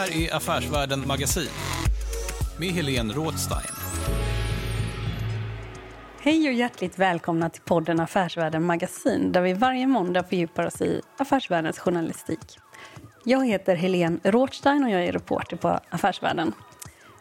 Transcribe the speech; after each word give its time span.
Här 0.00 0.16
är 0.16 0.34
Affärsvärlden 0.34 1.06
Magasin 1.06 1.48
med 2.58 2.68
Helene 2.68 3.14
Rådstein. 3.14 3.74
Hej 6.20 6.48
och 6.48 6.54
hjärtligt 6.54 6.98
välkomna 6.98 7.50
till 7.50 7.62
podden 7.62 8.00
Affärsvärlden 8.00 8.64
Magasin 8.64 9.32
där 9.32 9.40
vi 9.40 9.52
varje 9.52 9.86
måndag 9.86 10.22
fördjupar 10.22 10.66
oss 10.66 10.80
i 10.80 11.00
affärsvärldens 11.16 11.78
journalistik. 11.78 12.58
Jag 13.24 13.46
heter 13.46 13.76
Helene 13.76 14.18
Rådstein 14.22 14.84
och 14.84 14.90
jag 14.90 15.04
är 15.04 15.12
reporter 15.12 15.56
på 15.56 15.80
Affärsvärlden. 15.90 16.52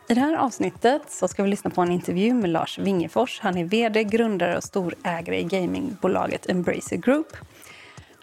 I 0.08 0.14
det 0.14 0.22
här 0.22 0.36
avsnittet 0.36 1.02
så 1.08 1.28
ska 1.28 1.44
vi 1.44 1.50
lyssna 1.50 1.70
på 1.70 1.82
en 1.82 1.92
intervju 1.92 2.34
med 2.34 2.50
Lars 2.50 2.80
Wingefors. 2.80 3.40
Han 3.40 3.58
är 3.58 3.66
vd, 3.66 4.04
grundare 4.04 4.58
och 4.58 4.64
storägare 4.64 5.40
i 5.40 5.44
gamingbolaget 5.44 6.50
Embracer 6.50 6.98
Group. 6.98 7.28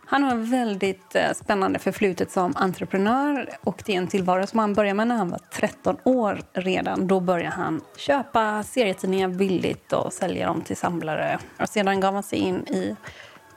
Han 0.09 0.23
har 0.23 0.39
ett 0.39 0.49
väldigt 0.49 1.15
eh, 1.15 1.33
spännande 1.33 1.79
förflutet 1.79 2.31
som 2.31 2.53
entreprenör 2.57 3.51
och 3.61 3.83
det 3.87 3.93
är 3.93 3.99
en 3.99 4.07
tillvaro 4.07 4.47
som 4.47 4.59
han 4.59 4.75
började 4.75 4.95
med 4.95 5.09
när 5.09 5.17
han 5.17 5.31
var 5.31 5.41
13 5.53 5.97
år 6.05 6.41
redan. 6.53 7.07
Då 7.07 7.21
började 7.21 7.55
han 7.55 7.81
köpa 7.97 8.63
serietidningar 8.63 9.29
billigt 9.29 9.93
och 9.93 10.13
sälja 10.13 10.47
dem 10.47 10.63
till 10.63 10.77
samlare. 10.77 11.39
Och 11.61 11.69
sedan 11.69 12.01
gav 12.01 12.15
han 12.15 12.23
sig 12.23 12.39
in 12.39 12.57
i 12.57 12.97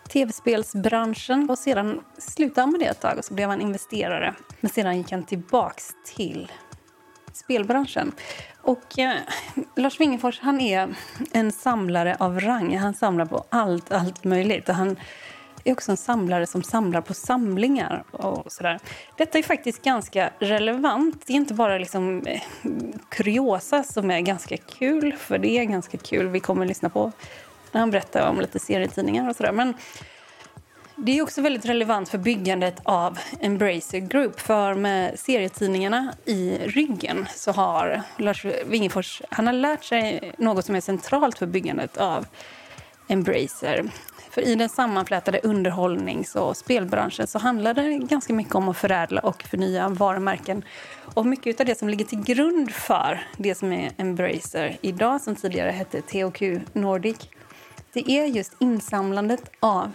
tv-spelsbranschen 0.10 1.50
och 1.50 1.58
sedan 1.58 2.02
slutade 2.18 2.62
han 2.62 2.72
med 2.72 2.80
det 2.80 2.86
ett 2.86 3.02
tag 3.02 3.18
och 3.18 3.26
så 3.26 3.34
blev 3.34 3.50
han 3.50 3.62
investerare. 3.62 4.36
Men 4.60 4.70
sedan 4.70 4.98
gick 4.98 5.12
han 5.12 5.24
tillbaks 5.24 5.96
till 6.06 6.52
spelbranschen. 7.34 8.12
Och 8.62 9.00
eh, 9.00 9.16
Lars 9.76 10.00
Wingefors 10.00 10.40
han 10.40 10.62
är 10.62 10.96
en 11.32 11.52
samlare 11.52 12.18
av 12.20 12.40
rang. 12.40 12.78
Han 12.78 12.94
samlar 12.94 13.26
på 13.26 13.46
allt, 13.50 13.92
allt 13.92 14.24
möjligt. 14.24 14.70
Och 14.70 14.76
han 14.76 14.96
är 15.64 15.74
också 15.74 15.92
en 15.92 15.98
samlare 15.98 16.48
som 16.48 16.64
samlar 16.64 17.02
på 17.02 17.14
samlingar. 17.14 18.04
och 18.12 18.52
sådär. 18.52 18.80
Detta 19.18 19.38
är 19.38 19.44
faktiskt 19.44 19.82
ganska 19.82 20.30
relevant. 20.40 21.24
Det 21.26 21.34
är 21.34 21.38
inte 21.38 21.54
bara 21.54 21.78
liksom, 21.78 22.28
eh, 22.28 22.42
kuriosa 23.10 23.84
som 23.84 24.12
är 24.12 24.20
ganska 24.20 24.58
kul, 24.58 25.16
för 25.20 25.38
det 25.38 25.58
är 25.58 25.64
ganska 25.64 25.98
kul. 25.98 26.28
Vi 26.28 26.40
kommer 26.40 26.62
att 26.62 26.68
lyssna 26.68 26.90
på 26.90 27.12
när 27.72 27.80
han 27.80 27.92
berättar 27.92 28.30
om 28.30 28.42
lite 28.42 28.60
serietidningar 28.60 29.30
och 29.30 29.36
sådär. 29.36 29.52
Men 29.52 29.74
det 30.96 31.18
är 31.18 31.22
också 31.22 31.42
väldigt 31.42 31.66
relevant 31.66 32.10
för 32.10 32.18
byggandet 32.18 32.80
av 32.84 33.20
Embracer 33.40 34.00
Group. 34.00 34.40
För 34.40 34.74
med 34.74 35.20
serietidningarna 35.20 36.14
i 36.26 36.58
ryggen 36.58 37.28
så 37.36 37.52
har 37.52 38.02
Lars 38.18 38.46
Wingefors 38.66 39.22
han 39.30 39.48
har 39.48 39.54
lärt 39.54 39.84
sig 39.84 40.34
något 40.38 40.66
som 40.66 40.76
är 40.76 40.82
centralt 40.82 41.38
för 41.40 41.46
byggandet 41.46 41.98
av 41.98 42.26
Embracer. 43.08 43.90
För 44.30 44.42
i 44.42 44.56
den 44.56 44.70
sammanflätade 44.70 45.40
underhållnings 45.44 46.36
och 46.36 46.58
spelbranschen 46.58 47.28
så 47.28 47.40
handlar 47.40 47.74
det 47.74 47.98
ganska 47.98 48.34
mycket 48.34 48.56
om 48.56 48.70
att 48.70 48.78
förädla 48.78 49.22
och 49.22 49.44
förnya 49.44 49.90
varumärken. 49.90 50.64
Och 51.14 51.26
mycket 51.26 51.60
av 51.60 51.66
det 51.66 51.80
som 51.80 51.90
ligger 51.90 52.06
till 52.06 52.24
grund 52.24 52.72
för 52.72 53.28
det 53.38 53.56
som 53.56 53.74
är 53.74 53.92
Embracer 53.98 54.78
idag, 54.82 55.22
som 55.22 55.36
tidigare 55.36 55.72
hette 55.72 56.02
THQ 56.02 56.42
Nordic, 56.74 57.30
det 57.94 58.12
är 58.12 58.26
just 58.26 58.54
insamlandet 58.60 59.52
av 59.60 59.92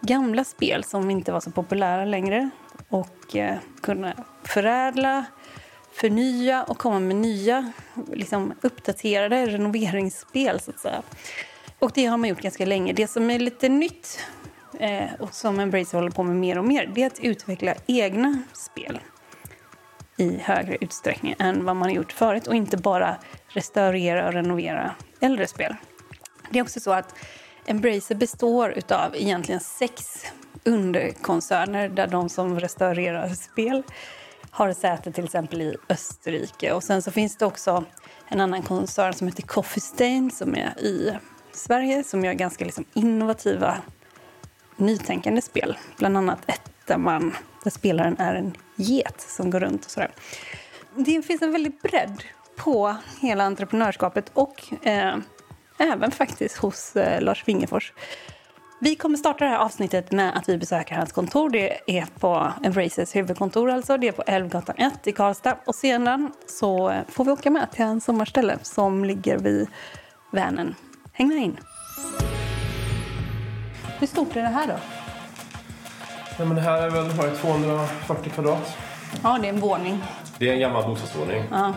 gamla 0.00 0.44
spel 0.44 0.84
som 0.84 1.10
inte 1.10 1.32
var 1.32 1.40
så 1.40 1.50
populära 1.50 2.04
längre 2.04 2.50
och 2.88 3.36
eh, 3.36 3.56
kunna 3.82 4.12
förädla, 4.42 5.24
förnya 5.92 6.62
och 6.62 6.78
komma 6.78 7.00
med 7.00 7.16
nya 7.16 7.72
liksom, 8.12 8.52
uppdaterade 8.60 9.46
renoveringsspel. 9.46 10.60
så 10.60 10.70
att 10.70 10.80
säga. 10.80 11.02
Och 11.78 11.92
det 11.94 12.06
har 12.06 12.16
man 12.16 12.28
gjort 12.28 12.40
ganska 12.40 12.66
länge. 12.66 12.92
Det 12.92 13.06
som 13.06 13.30
är 13.30 13.38
lite 13.38 13.68
nytt 13.68 14.20
eh, 14.78 15.14
och 15.18 15.34
som 15.34 15.60
Embracer 15.60 15.98
håller 15.98 16.10
på 16.10 16.22
med 16.22 16.36
mer 16.36 16.58
och 16.58 16.64
mer 16.64 16.90
det 16.94 17.02
är 17.02 17.06
att 17.06 17.20
utveckla 17.20 17.74
egna 17.86 18.42
spel 18.52 19.00
i 20.16 20.38
högre 20.38 20.76
utsträckning 20.80 21.34
än 21.38 21.64
vad 21.64 21.76
man 21.76 21.88
har 21.88 21.96
gjort 21.96 22.12
förut 22.12 22.46
och 22.46 22.54
inte 22.54 22.76
bara 22.76 23.16
restaurera 23.48 24.26
och 24.26 24.32
renovera 24.32 24.94
äldre 25.20 25.46
spel. 25.46 25.74
Det 26.50 26.58
är 26.58 26.62
också 26.62 26.80
så 26.80 26.92
att 26.92 27.14
Embracer 27.66 28.14
består 28.14 28.74
av 28.88 29.16
egentligen 29.16 29.60
sex 29.60 30.24
underkoncerner 30.64 31.88
där 31.88 32.06
de 32.06 32.28
som 32.28 32.60
restaurerar 32.60 33.28
spel 33.28 33.82
har 34.50 34.72
säte 34.72 35.12
till 35.12 35.24
exempel 35.24 35.62
i 35.62 35.76
Österrike. 35.88 36.72
Och 36.72 36.84
sen 36.84 37.02
så 37.02 37.10
finns 37.10 37.36
det 37.36 37.46
också 37.46 37.84
en 38.28 38.40
annan 38.40 38.62
koncern 38.62 39.12
som 39.12 39.26
heter 39.26 39.42
Coffee 39.42 39.80
Stain 39.80 40.30
som 40.30 40.54
är 40.54 40.78
i 40.78 41.12
Sverige 41.58 42.04
som 42.04 42.24
gör 42.24 42.32
ganska 42.32 42.64
liksom 42.64 42.84
innovativa, 42.94 43.78
nytänkande 44.76 45.42
spel. 45.42 45.78
Bland 45.96 46.16
annat 46.16 46.38
ett 46.46 46.70
där, 46.86 46.98
man, 46.98 47.36
där 47.64 47.70
spelaren 47.70 48.16
är 48.18 48.34
en 48.34 48.56
get 48.76 49.20
som 49.20 49.50
går 49.50 49.60
runt 49.60 49.84
och 49.84 49.90
sådär. 49.90 50.10
Det 50.96 51.22
finns 51.22 51.42
en 51.42 51.52
väldig 51.52 51.80
bredd 51.82 52.22
på 52.56 52.96
hela 53.20 53.44
entreprenörskapet 53.44 54.30
och 54.34 54.86
eh, 54.86 55.16
även 55.78 56.10
faktiskt 56.10 56.56
hos 56.56 56.96
eh, 56.96 57.22
Lars 57.22 57.48
Wingefors. 57.48 57.92
Vi 58.80 58.96
kommer 58.96 59.16
starta 59.16 59.44
det 59.44 59.50
här 59.50 59.58
avsnittet 59.58 60.12
med 60.12 60.36
att 60.36 60.48
vi 60.48 60.58
besöker 60.58 60.94
hans 60.94 61.12
kontor. 61.12 61.50
Det 61.50 61.98
är 61.98 62.06
på 62.18 62.52
Embracers 62.62 63.16
huvudkontor, 63.16 63.70
alltså. 63.70 63.96
Det 63.96 64.08
är 64.08 64.12
på 64.12 64.22
Älvgatan 64.22 64.76
1 64.78 65.06
i 65.06 65.12
Karlstad. 65.12 65.56
Och 65.66 65.74
sedan 65.74 66.32
så 66.46 67.02
får 67.08 67.24
vi 67.24 67.30
åka 67.30 67.50
med 67.50 67.70
till 67.72 67.84
hans 67.84 68.04
sommarställe 68.04 68.58
som 68.62 69.04
ligger 69.04 69.38
vid 69.38 69.68
Vänern. 70.32 70.74
Häng 71.18 71.28
med 71.28 71.36
in. 71.36 71.56
Hur 73.98 74.06
stort 74.06 74.36
är 74.36 74.42
det 74.42 74.48
här 74.48 74.66
då? 74.66 74.74
Ja, 76.38 76.44
men 76.44 76.56
det 76.56 76.62
här 76.62 76.82
är 76.82 76.90
väl 76.90 77.10
har 77.10 77.36
240 77.36 78.32
kvadrat. 78.32 78.76
Ja, 79.22 79.38
det 79.42 79.48
är 79.48 79.52
en 79.52 79.60
våning. 79.60 80.02
Det 80.38 80.48
är 80.48 80.52
en 80.52 80.60
gammal 80.60 80.84
bostadsvåning. 80.84 81.44
Ja. 81.50 81.74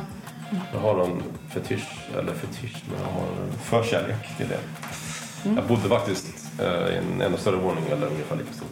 Jag 0.74 0.79
har 0.79 1.03
en 1.03 1.24
fetisch, 1.50 2.00
eller 2.18 2.34
fetisch, 2.34 2.84
men 2.90 3.00
jag 3.00 3.12
har 3.13 3.22
en 3.22 3.52
förkärlek 3.59 4.38
till 4.38 4.47
det. 4.47 4.59
Mm. 5.46 5.58
Jag 5.58 5.68
bodde 5.68 5.90
faktiskt 5.90 6.59
eh, 6.59 6.94
i 6.94 6.97
en 6.97 7.22
ännu 7.22 7.38
större 7.38 7.56
våning, 7.56 7.84
eller 7.91 8.08
ungefär 8.08 8.35
lika 8.35 8.53
stor, 8.53 8.68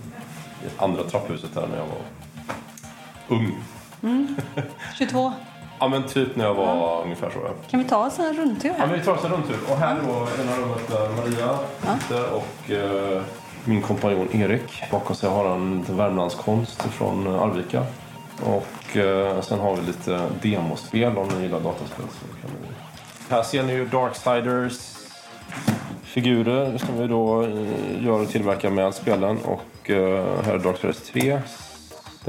i 0.66 0.70
andra 0.78 1.04
trapphuset 1.04 1.56
här 1.56 1.68
när 1.68 1.78
jag 1.78 1.88
var 1.88 2.02
ung. 3.28 3.64
Mm. 4.04 4.36
22? 4.98 5.34
Ja, 5.80 5.88
men 5.88 6.04
typ 6.04 6.36
när 6.36 6.46
jag 6.46 6.54
var 6.54 6.66
ja. 6.66 7.02
ungefär 7.04 7.30
så. 7.30 7.40
Kan 7.70 7.80
vi 7.80 7.86
ta 7.86 8.06
oss 8.06 8.20
en 8.20 8.34
rundtur 8.34 8.70
här? 8.70 8.88
Ja, 8.88 8.94
vi 8.98 9.06
tar 9.06 9.14
oss 9.14 9.26
en 9.26 9.32
rundtur. 9.32 9.58
Och 9.70 9.78
här 9.78 9.96
är 9.96 10.02
då 10.02 10.14
ena 10.44 10.58
rummet 10.58 10.88
där 10.88 11.10
Maria 11.10 11.58
sitter 12.00 12.34
och 12.34 12.72
eh, 12.72 13.22
min 13.66 13.82
kompanjon 13.82 14.28
Erik. 14.32 14.84
Bakom 14.92 15.16
sig 15.16 15.30
har 15.30 15.50
han 15.50 15.80
lite 15.80 15.94
Värmlandskonst 15.94 16.82
från 16.82 17.28
Arvika. 17.28 17.84
Och 18.44 18.98
eh, 18.98 19.42
sen 19.42 19.60
har 19.60 19.76
vi 19.76 19.82
lite 19.82 20.22
demospel 20.42 21.18
om 21.18 21.28
ni 21.28 21.42
gillar 21.42 21.60
dataspel. 21.60 22.06
Så 22.20 22.42
kan 22.42 22.52
vi... 22.62 22.68
Här 23.36 23.44
ser 23.44 23.64
ni 23.64 23.74
ju 23.74 23.86
Darksiders 23.86 24.96
figurer 26.04 26.78
som 26.78 26.98
vi 27.02 27.08
då 27.08 27.44
eh, 27.44 28.06
gör 28.06 28.22
och 28.22 28.30
tillverkar 28.30 28.70
med 28.70 28.94
spelen. 28.94 29.38
Och 29.38 29.90
eh, 29.90 30.26
här 30.46 30.54
är 30.54 30.60
Darksiders 30.60 30.98
3. 30.98 31.40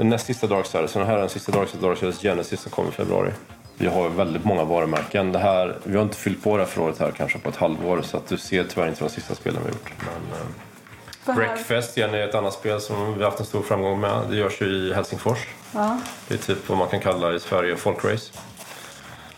Den 0.01 0.09
näst 0.09 0.25
sista 0.25 0.47
Darksiders. 0.47 0.93
Den 0.93 1.05
här 1.05 1.13
är 1.13 1.19
den 1.19 1.29
sista 1.29 1.51
Darksiders, 1.51 1.81
Darksiders 1.81 2.21
Genesis 2.21 2.61
som 2.61 2.71
kommer 2.71 2.89
i 2.89 2.91
februari. 2.91 3.31
Vi 3.77 3.87
har 3.87 4.09
väldigt 4.09 4.43
många 4.43 4.63
varumärken. 4.63 5.31
Det 5.31 5.39
här, 5.39 5.77
vi 5.83 5.95
har 5.95 6.03
inte 6.03 6.17
fyllt 6.17 6.43
på 6.43 6.57
det 6.57 6.63
här 6.63 6.69
förrådet 6.69 6.99
här 6.99 7.11
kanske 7.11 7.39
på 7.39 7.49
ett 7.49 7.55
halvår 7.55 8.01
så 8.01 8.17
att 8.17 8.27
du 8.27 8.37
ser 8.37 8.63
tyvärr 8.63 8.87
inte 8.87 9.03
de 9.03 9.09
sista 9.09 9.35
spelen 9.35 9.59
vi 9.63 9.63
har 9.63 9.71
gjort. 9.71 9.93
Men, 9.99 11.35
eh, 11.35 11.35
Breakfast 11.35 11.97
igen 11.97 12.13
är 12.13 12.27
ett 12.27 12.35
annat 12.35 12.53
spel 12.53 12.81
som 12.81 13.13
vi 13.13 13.23
har 13.23 13.29
haft 13.29 13.39
en 13.39 13.45
stor 13.45 13.61
framgång 13.61 13.99
med. 13.99 14.29
Det 14.29 14.35
görs 14.35 14.61
ju 14.61 14.65
i 14.65 14.93
Helsingfors. 14.93 15.47
Ja. 15.73 15.99
Det 16.27 16.33
är 16.33 16.37
typ 16.37 16.69
vad 16.69 16.77
man 16.77 16.87
kan 16.87 16.99
kalla 16.99 17.33
i 17.33 17.39
Sverige 17.39 17.75
folkrace. 17.75 18.33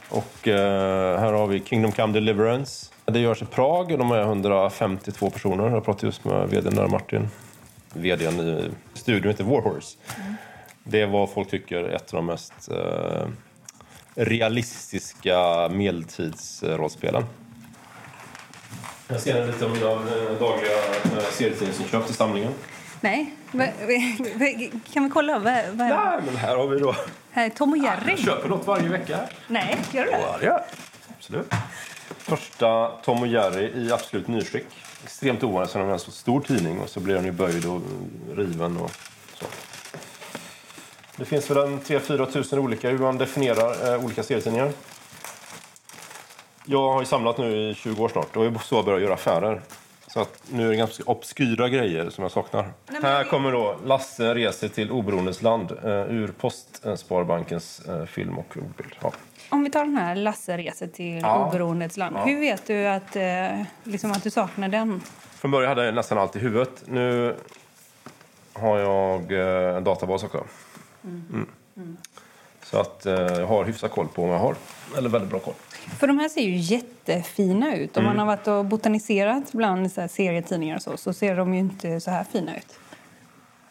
Och 0.09 0.47
eh, 0.47 1.19
här 1.19 1.33
har 1.33 1.47
vi 1.47 1.59
Kingdom 1.59 1.91
Come 1.91 2.13
Deliverance. 2.13 2.91
Det 3.05 3.19
görs 3.19 3.41
i 3.41 3.45
Prag. 3.45 3.97
De 3.99 4.11
är 4.11 4.21
152 4.21 5.29
personer. 5.29 5.69
Jag 5.69 5.85
pratade 5.85 6.07
just 6.07 6.25
med 6.25 6.49
vdn 6.49 6.75
där, 6.75 6.87
Martin. 6.87 7.29
Vdn 7.93 8.39
i 8.39 8.71
studion 8.93 9.31
heter 9.31 9.43
Warhorse. 9.43 9.97
Det 10.83 11.01
är 11.01 11.07
vad 11.07 11.29
folk 11.29 11.49
tycker 11.49 11.75
är 11.75 11.95
ett 11.95 12.13
av 12.13 12.17
de 12.17 12.25
mest 12.25 12.69
eh, 12.71 13.27
realistiska 14.15 15.69
medeltidsrollspelen. 15.69 17.25
Jag 19.07 19.19
ser 19.19 19.47
lite 19.47 19.65
av 19.65 19.71
mina 19.71 19.91
eh, 19.91 20.39
dagliga 20.39 20.77
eh, 21.03 21.23
serietidningsinköp 21.31 22.05
till 22.05 22.15
samlingen. 22.15 22.53
Nej, 23.01 23.33
kan 24.93 25.03
vi 25.03 25.09
kolla? 25.09 25.39
Vad, 25.39 25.65
vad? 25.65 25.87
Nej, 25.87 26.19
men 26.25 26.35
här 26.35 26.55
har 26.55 26.67
vi 26.67 26.79
då... 26.79 26.95
Här 27.31 27.45
är 27.45 27.49
Tom 27.49 27.71
och 27.71 27.77
Jerry. 27.77 28.11
Jag 28.11 28.19
köper 28.19 28.49
något 28.49 28.67
varje 28.67 28.89
vecka. 28.89 29.19
Nej, 29.47 29.77
gör 29.91 30.05
du 30.05 30.11
det? 30.11 30.19
Ja, 30.21 30.37
det 30.39 30.45
gör 30.45 30.51
jag. 30.51 30.61
Absolut. 31.17 31.53
Första 32.17 32.87
Tom 32.87 33.21
och 33.21 33.27
Jerry 33.27 33.85
i 33.85 33.91
absolut 33.91 34.27
nyskick. 34.27 34.65
Extremt 35.03 35.43
ovanligt, 35.43 35.71
så 35.71 35.79
de 35.79 35.89
är 35.89 35.93
en 35.93 35.99
så 35.99 36.11
stor 36.11 36.41
tidning 36.41 36.79
och 36.79 36.89
så 36.89 36.99
blir 36.99 37.15
den 37.15 37.25
ju 37.25 37.31
böjd 37.31 37.65
och 37.65 37.81
riven 38.35 38.77
och 38.77 38.91
så. 39.33 39.45
Det 41.17 41.25
finns 41.25 41.49
väl 41.49 41.57
en 41.57 41.79
3-4 41.81 42.25
tusen 42.31 42.59
olika 42.59 42.89
hur 42.89 42.97
man 42.97 43.17
definierar 43.17 43.93
eh, 43.93 44.05
olika 44.05 44.23
serietidningar. 44.23 44.71
Jag 46.65 46.93
har 46.93 46.99
ju 46.99 47.05
samlat 47.05 47.37
nu 47.37 47.69
i 47.69 47.73
20 47.75 48.03
år 48.03 48.09
snart 48.09 48.37
och 48.37 48.45
är 48.45 48.59
så 48.63 48.75
jag 48.75 48.85
börjar 48.85 48.99
göra 48.99 49.13
affärer. 49.13 49.61
Så 50.07 50.19
att 50.19 50.43
nu 50.51 50.65
är 50.65 50.69
det 50.69 50.75
ganska 50.75 51.03
obskyra 51.05 51.69
grejer 51.69 52.09
som 52.09 52.21
jag 52.21 52.31
saknar. 52.31 52.73
Här 53.01 53.23
kommer 53.23 53.51
då 53.51 53.75
Lasse 53.85 54.33
reser 54.35 54.67
till 54.67 54.91
oberoendes 54.91 55.41
land 55.41 55.71
eh, 55.71 55.89
ur 55.89 56.27
Postsparbankens 56.27 57.79
eh, 57.87 58.05
film 58.05 58.37
och 58.37 58.57
ordbild. 58.57 58.95
Ja. 59.01 59.11
Om 59.49 59.63
vi 59.63 59.69
tar 59.71 59.85
den 59.85 59.97
här 59.97 60.15
Lasse 60.15 60.57
reser 60.57 60.87
till 60.87 61.19
Ja. 61.21 61.47
oberoendets 61.47 61.97
land. 61.97 62.15
Ja. 62.19 62.23
Hur 62.25 62.39
vet 62.39 62.67
du 62.67 62.85
att, 62.87 63.15
eh, 63.15 63.61
liksom 63.83 64.11
att 64.11 64.23
du 64.23 64.29
saknar 64.29 64.67
den? 64.67 65.01
Från 65.35 65.51
början 65.51 65.69
hade 65.69 65.85
jag 65.85 65.93
nästan 65.95 66.17
allt 66.17 66.35
i 66.35 66.39
huvudet. 66.39 66.83
Nu 66.85 67.35
har 68.53 68.79
jag 68.79 69.31
eh, 69.31 69.75
en 69.77 69.83
databas 69.83 70.23
också. 70.23 70.43
Mm. 71.03 71.97
Så 72.63 72.79
att 72.79 73.05
eh, 73.05 73.13
jag 73.13 73.47
har 73.47 73.65
hyfsat 73.65 73.91
koll 73.91 74.07
på 74.07 74.25
vad 74.25 74.35
jag 74.35 74.39
har. 74.39 74.55
Eller 74.97 75.09
väldigt 75.09 75.29
bra 75.29 75.39
koll. 75.39 75.53
För 75.99 76.07
de 76.07 76.19
här 76.19 76.29
ser 76.29 76.41
ju 76.41 76.55
jättefina 76.55 77.75
ut. 77.75 77.97
Om 77.97 78.03
man 78.03 78.19
har 78.19 78.25
varit 78.25 78.47
och 78.47 78.65
botaniserat 78.65 79.51
bland 79.51 79.91
så 79.91 80.01
här 80.01 80.07
serietidningar 80.07 80.75
och 80.75 80.81
så, 80.81 80.97
så 80.97 81.13
ser 81.13 81.35
de 81.35 81.53
ju 81.53 81.59
inte 81.59 81.99
så 81.99 82.11
här 82.11 82.23
fina 82.23 82.57
ut. 82.57 82.79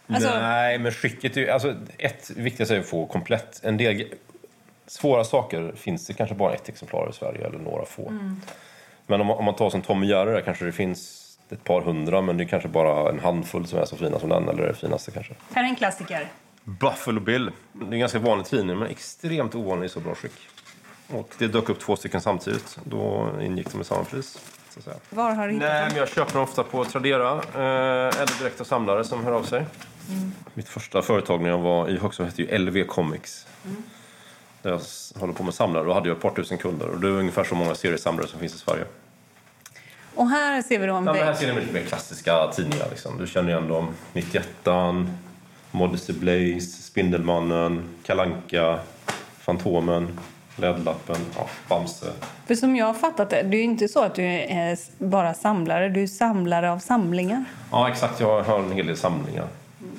Alltså- 0.06 0.38
Nej, 0.38 0.78
men 0.78 0.92
skicket 0.92 1.36
är 1.36 1.40
ju... 1.40 1.50
Alltså, 1.50 1.74
ett 1.98 2.30
viktigt 2.30 2.70
är 2.70 2.80
att 2.80 2.86
få 2.86 3.06
komplett. 3.06 3.64
En 3.64 3.76
del 3.76 4.04
svåra 4.86 5.24
saker 5.24 5.72
finns 5.76 6.06
det 6.06 6.12
kanske 6.14 6.34
bara 6.34 6.54
ett 6.54 6.68
exemplar 6.68 7.10
i 7.10 7.12
Sverige 7.12 7.46
eller 7.46 7.58
några 7.58 7.84
få. 7.84 8.10
Men 9.06 9.20
om 9.20 9.26
man, 9.26 9.36
om 9.38 9.44
man 9.44 9.54
tar 9.54 9.70
som 9.70 9.82
Tom 9.82 9.98
och 9.98 10.04
Jerry 10.04 10.32
där 10.32 10.40
kanske 10.40 10.64
det 10.64 10.72
finns 10.72 11.18
ett 11.50 11.64
par 11.64 11.80
hundra 11.80 12.20
men 12.20 12.36
det 12.36 12.44
är 12.44 12.48
kanske 12.48 12.68
bara 12.68 13.10
en 13.10 13.20
handfull 13.20 13.66
som 13.66 13.78
är 13.78 13.84
så 13.84 13.96
fina 13.96 14.18
som 14.18 14.28
den 14.28 14.48
eller 14.48 14.66
det 14.66 14.74
finaste 14.74 15.10
kanske. 15.10 15.34
Här 15.54 15.64
är 15.64 15.68
en 15.68 15.76
klassiker. 15.76 16.28
Buffalo 16.64 17.20
Bill. 17.20 17.50
Det 17.72 17.84
är 17.84 17.92
en 17.92 18.00
ganska 18.00 18.18
vanlig 18.18 18.46
tidning, 18.46 18.78
men 18.78 18.88
extremt 18.88 19.54
ovanlig 19.54 19.86
i 19.86 19.88
så 19.88 20.00
bra 20.00 20.14
skick. 20.14 20.48
Och 21.08 21.34
det 21.38 21.46
dök 21.46 21.68
upp 21.68 21.80
två 21.80 21.96
stycken 21.96 22.20
samtidigt. 22.20 22.78
Då 22.84 23.30
ingick 23.40 23.72
de 23.72 23.80
i 23.80 23.84
samma 23.84 24.04
pris. 24.04 24.38
Så 24.70 24.78
att 24.78 24.84
säga. 24.84 24.96
Var 25.10 25.32
har 25.32 25.48
du 25.48 25.54
hittat 25.54 25.68
Nej, 25.68 25.86
men 25.88 25.96
jag 25.96 26.08
köper 26.08 26.32
dem 26.32 26.42
ofta 26.42 26.62
på 26.62 26.84
Tradera 26.84 27.32
eh, 27.32 28.20
eller 28.20 28.38
direkt 28.38 28.60
av 28.60 28.64
samlare 28.64 29.04
som 29.04 29.24
hör 29.24 29.32
av 29.32 29.42
sig. 29.42 29.66
Mitt 30.54 30.68
första 30.68 31.02
företag 31.02 31.40
när 31.40 31.50
jag 31.50 31.58
var 31.58 31.88
i 31.88 31.98
Högsbo 31.98 32.24
hette 32.24 32.42
ju 32.42 32.58
LV 32.58 32.84
Comics. 32.84 33.46
Där 34.62 34.70
jag 34.70 34.80
håller 35.20 35.32
på 35.32 35.42
med 35.42 35.54
samlare. 35.54 35.84
Då 35.84 35.92
hade 35.92 36.08
jag 36.08 36.16
ett 36.16 36.22
par 36.22 36.30
tusen 36.30 36.58
kunder. 36.58 36.88
Och 36.88 37.00
det 37.00 37.08
är 37.08 37.12
ungefär 37.12 37.44
så 37.44 37.54
många 37.54 37.74
seriesamlare 37.74 38.28
som 38.28 38.40
finns 38.40 38.54
i 38.54 38.58
Sverige. 38.58 38.84
Och 40.14 40.28
här 40.28 40.62
ser 40.62 40.78
vi 40.78 40.86
då 40.86 40.94
en 40.94 41.06
Ja, 41.06 41.12
men 41.12 41.22
här 41.22 41.34
ser 41.34 41.54
ni 41.54 41.60
lite 41.60 41.72
mer 41.72 41.84
klassiska 41.84 42.52
tidningar. 42.52 42.86
Liksom. 42.90 43.18
Du 43.18 43.26
känner 43.26 43.48
igen 43.50 43.68
dem. 43.68 43.94
91 44.12 44.48
Modesty 45.72 46.12
Blaze, 46.12 46.82
Spindelmannen, 46.82 47.82
Kalanka, 48.02 48.78
Fantomen, 49.38 50.18
Ledlappen, 50.56 51.16
ja, 51.36 51.46
Bamse. 51.68 52.06
För 52.46 52.54
som 52.54 52.76
jag 52.76 52.86
har 52.86 52.94
fattat 52.94 53.30
det, 53.30 53.42
det 53.42 53.56
är 53.56 53.64
inte 53.64 53.88
så 53.88 54.02
att 54.02 54.14
du 54.14 54.22
är 54.24 54.78
bara 54.98 55.34
samlare, 55.34 55.88
du 55.88 56.02
är 56.02 56.06
samlare 56.06 56.72
av 56.72 56.78
samlingar. 56.78 57.44
Ja, 57.70 57.88
exakt. 57.88 58.20
Jag 58.20 58.42
har 58.42 58.58
en 58.58 58.72
hel 58.72 58.86
del 58.86 58.96
samlingar. 58.96 59.46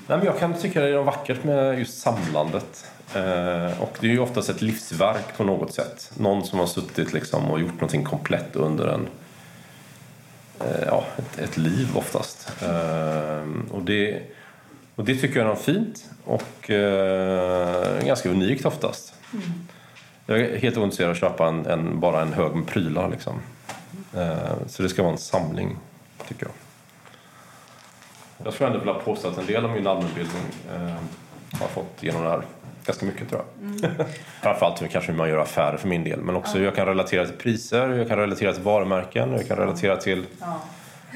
Nej, 0.07 0.17
men 0.17 0.25
jag 0.25 0.39
kan 0.39 0.53
tycka 0.53 0.81
det 0.81 0.89
är 0.89 1.03
vackert 1.03 1.43
med 1.43 1.79
just 1.79 2.01
samlandet. 2.01 2.85
Eh, 3.15 3.81
och 3.81 3.97
det 3.99 4.07
är 4.07 4.11
ju 4.11 4.19
oftast 4.19 4.49
ett 4.49 4.61
livsverk 4.61 5.37
på 5.37 5.43
något 5.43 5.73
sätt. 5.73 6.11
Någon 6.17 6.45
som 6.45 6.59
har 6.59 6.65
suttit 6.65 7.13
liksom 7.13 7.51
och 7.51 7.59
gjort 7.59 7.73
någonting 7.73 8.03
komplett 8.03 8.55
under 8.55 8.87
en, 8.87 9.07
eh, 10.59 10.87
ja, 10.87 11.03
ett, 11.17 11.39
ett 11.39 11.57
liv 11.57 11.87
oftast. 11.95 12.51
Eh, 12.61 13.71
och, 13.71 13.81
det, 13.81 14.21
och 14.95 15.05
det 15.05 15.15
tycker 15.15 15.39
jag 15.39 15.51
är 15.51 15.55
fint 15.55 16.09
och 16.25 16.69
eh, 16.69 18.05
ganska 18.05 18.29
unikt 18.29 18.65
oftast. 18.65 19.13
Jag 20.25 20.39
är 20.39 20.57
helt 20.57 20.77
ointresserad 20.77 21.09
av 21.09 21.13
att 21.13 21.19
köpa 21.19 21.47
en, 21.47 21.65
en, 21.65 21.99
bara 21.99 22.21
en 22.21 22.33
hög 22.33 22.55
med 22.55 22.67
prylar. 22.67 23.09
Liksom. 23.09 23.41
Eh, 24.17 24.67
så 24.67 24.83
det 24.83 24.89
ska 24.89 25.01
vara 25.01 25.11
en 25.11 25.17
samling, 25.17 25.77
tycker 26.27 26.45
jag. 26.45 26.53
Jag 28.45 28.53
skulle 28.53 28.67
ändå 28.67 28.79
vilja 28.79 28.93
påstå 28.93 29.27
att 29.27 29.37
en 29.37 29.45
del 29.45 29.65
av 29.65 29.71
min 29.71 29.87
allmänbildning 29.87 30.43
eh, 30.75 30.95
har 31.59 31.67
fått 31.67 31.97
genom 31.99 32.23
det 32.23 32.29
här. 32.29 32.41
Ganska 32.85 33.05
mycket 33.05 33.29
tror 33.29 33.41
jag. 33.41 33.91
Framförallt 34.41 34.81
hur 34.81 34.87
kanske 34.87 35.11
hur 35.11 35.17
man 35.17 35.29
gör 35.29 35.37
affärer 35.37 35.77
för 35.77 35.87
min 35.87 36.03
del. 36.03 36.19
Men 36.19 36.35
också 36.35 36.57
hur 36.57 36.65
jag 36.65 36.75
kan 36.75 36.85
relatera 36.85 37.25
till 37.25 37.37
priser, 37.37 37.87
hur 37.87 37.97
jag 37.97 38.07
kan 38.07 38.17
relatera 38.17 38.53
till 38.53 38.63
varumärken, 38.63 39.29
hur 39.29 39.37
jag 39.37 39.47
kan 39.47 39.57
relatera 39.57 39.97
till 39.97 40.25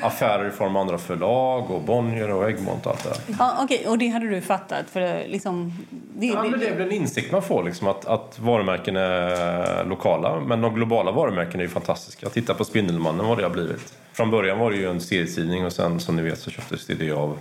affärer 0.02 0.48
i 0.48 0.52
form 0.52 0.76
av 0.76 0.82
andra 0.82 0.98
förlag 0.98 1.72
och 1.72 1.82
Bonnier 1.82 2.32
och 2.32 2.50
Egmont 2.50 2.86
och 2.86 2.92
allt 2.92 3.04
det 3.04 3.10
där. 3.10 3.36
Ja, 3.40 3.58
Okej, 3.64 3.88
och 3.88 3.98
det 3.98 4.08
hade 4.08 4.28
du 4.30 4.42
fattat? 4.42 4.86
För 4.90 5.28
liksom, 5.28 5.74
det, 5.92 6.26
Ja, 6.26 6.44
men 6.44 6.60
det 6.60 6.68
är 6.68 6.76
väl 6.76 6.88
en 6.88 6.92
insikt 6.92 7.32
man 7.32 7.42
får, 7.42 7.64
liksom, 7.64 7.88
att, 7.88 8.06
att 8.06 8.40
varumärken 8.40 8.96
är 8.96 9.84
lokala. 9.86 10.40
Men 10.40 10.62
de 10.62 10.74
globala 10.76 11.12
varumärken 11.12 11.60
är 11.60 11.64
ju 11.64 11.70
fantastiska. 11.70 12.30
Titta 12.30 12.54
på 12.54 12.66
Spindelmannen, 12.66 13.26
vad 13.28 13.38
det 13.38 13.44
har 13.44 13.50
blivit. 13.50 13.94
Från 14.14 14.32
början 14.32 14.60
var 14.60 14.72
det 14.72 14.78
ju 14.78 14.90
en 14.90 15.02
serietidning 15.02 15.66
och 15.66 15.74
sen 15.74 16.00
som 16.00 16.16
ni 16.16 16.22
vet 16.22 16.40
så 16.40 16.50
köptes 16.52 16.86
det 16.88 17.12
av, 17.12 17.38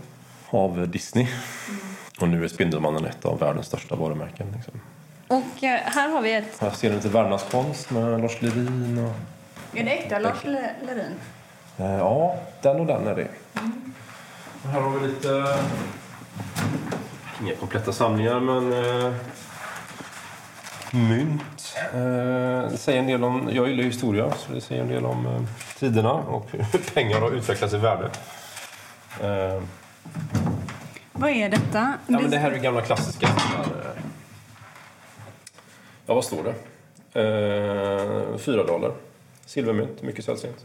av 0.51 0.89
Disney. 0.89 1.27
Och 2.21 2.29
nu 2.29 2.45
är 2.45 2.49
Spindelmannen 2.49 3.05
ett 3.05 3.25
av 3.25 3.39
världens 3.39 3.67
största 3.67 3.95
varumärken. 3.97 4.47
Liksom. 4.57 4.81
Och 5.29 5.65
eh, 5.65 5.81
här 5.85 6.09
har 6.09 6.21
vi 6.23 6.33
ett... 6.35 6.59
Här 6.61 6.71
ser 6.71 6.89
ni 6.91 6.97
lite 6.97 7.09
Värmlandskonst 7.09 7.91
med 7.91 8.21
Lars 8.21 8.43
Lerin 8.43 9.05
och... 9.05 9.79
Är 9.79 9.85
det 9.85 9.91
äkta 9.91 10.19
Lars 10.19 10.45
Le- 10.45 10.71
Lerin? 10.87 11.13
Eh, 11.79 11.97
ja, 11.99 12.37
den 12.63 12.81
och 12.81 12.87
den 12.87 13.07
är 13.07 13.15
det. 13.15 13.29
Och 14.63 14.69
här 14.71 14.81
har 14.81 14.91
vi 14.99 15.07
lite... 15.09 15.59
Inga 17.43 17.55
kompletta 17.57 17.93
samlingar, 17.93 18.41
men... 18.41 18.73
Eh, 18.73 19.13
mynt. 20.93 21.77
Eh, 21.95 22.71
det 22.71 22.77
säger 22.79 22.99
en 22.99 23.07
del 23.07 23.25
om... 23.25 23.49
Jag 23.53 23.69
gillar 23.69 23.85
historia, 23.85 24.31
så 24.31 24.53
det 24.53 24.61
säger 24.61 24.83
en 24.83 24.89
del 24.89 25.05
om 25.05 25.27
eh, 25.27 25.43
tiderna 25.79 26.13
och 26.13 26.47
hur 26.51 26.79
pengar 26.95 27.21
har 27.21 27.31
utvecklats 27.31 27.75
i 27.75 27.79
värde. 27.79 28.11
Eh, 29.23 29.63
Vad 31.13 31.31
är 31.31 31.49
detta? 31.49 31.95
ja, 32.07 32.21
men 32.21 32.31
det 32.31 32.39
här 32.39 32.51
är 32.51 32.59
gamla 32.59 32.81
klassiska... 32.83 33.29
Ja, 36.07 36.15
vad 36.15 36.25
står 36.25 36.43
det? 36.43 36.55
Eh, 37.21 38.39
fyra 38.39 38.65
dollar. 38.65 38.93
Silvermynt, 39.47 40.03
mycket 40.03 40.25
sällsynt. 40.25 40.65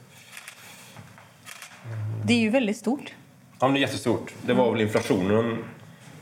Det 2.25 2.33
är 2.33 2.37
ju 2.39 2.49
väldigt 2.49 2.77
stort. 2.77 3.13
Ja, 3.59 3.67
men 3.67 3.73
det 3.73 3.79
är 3.79 3.81
jättestort. 3.81 4.33
Det 4.45 4.53
var 4.53 4.71
väl 4.71 4.81
inflationen 4.81 5.57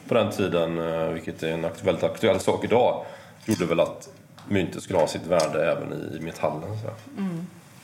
på 0.08 0.14
den 0.14 0.32
tiden, 0.32 0.78
eh, 0.94 1.08
vilket 1.10 1.44
är 1.44 1.52
en 1.54 1.62
väldigt 1.84 2.04
aktuell 2.04 2.40
sak 2.40 2.64
idag, 2.64 3.06
gjorde 3.46 3.66
väl 3.66 3.80
att 3.80 4.10
myntet 4.48 4.84
skulle 4.84 5.00
ha 5.00 5.08
sitt 5.08 5.26
värde 5.26 5.72
även 5.72 5.94
i 5.94 6.20
metallen. 6.24 6.78
Så. 6.82 6.90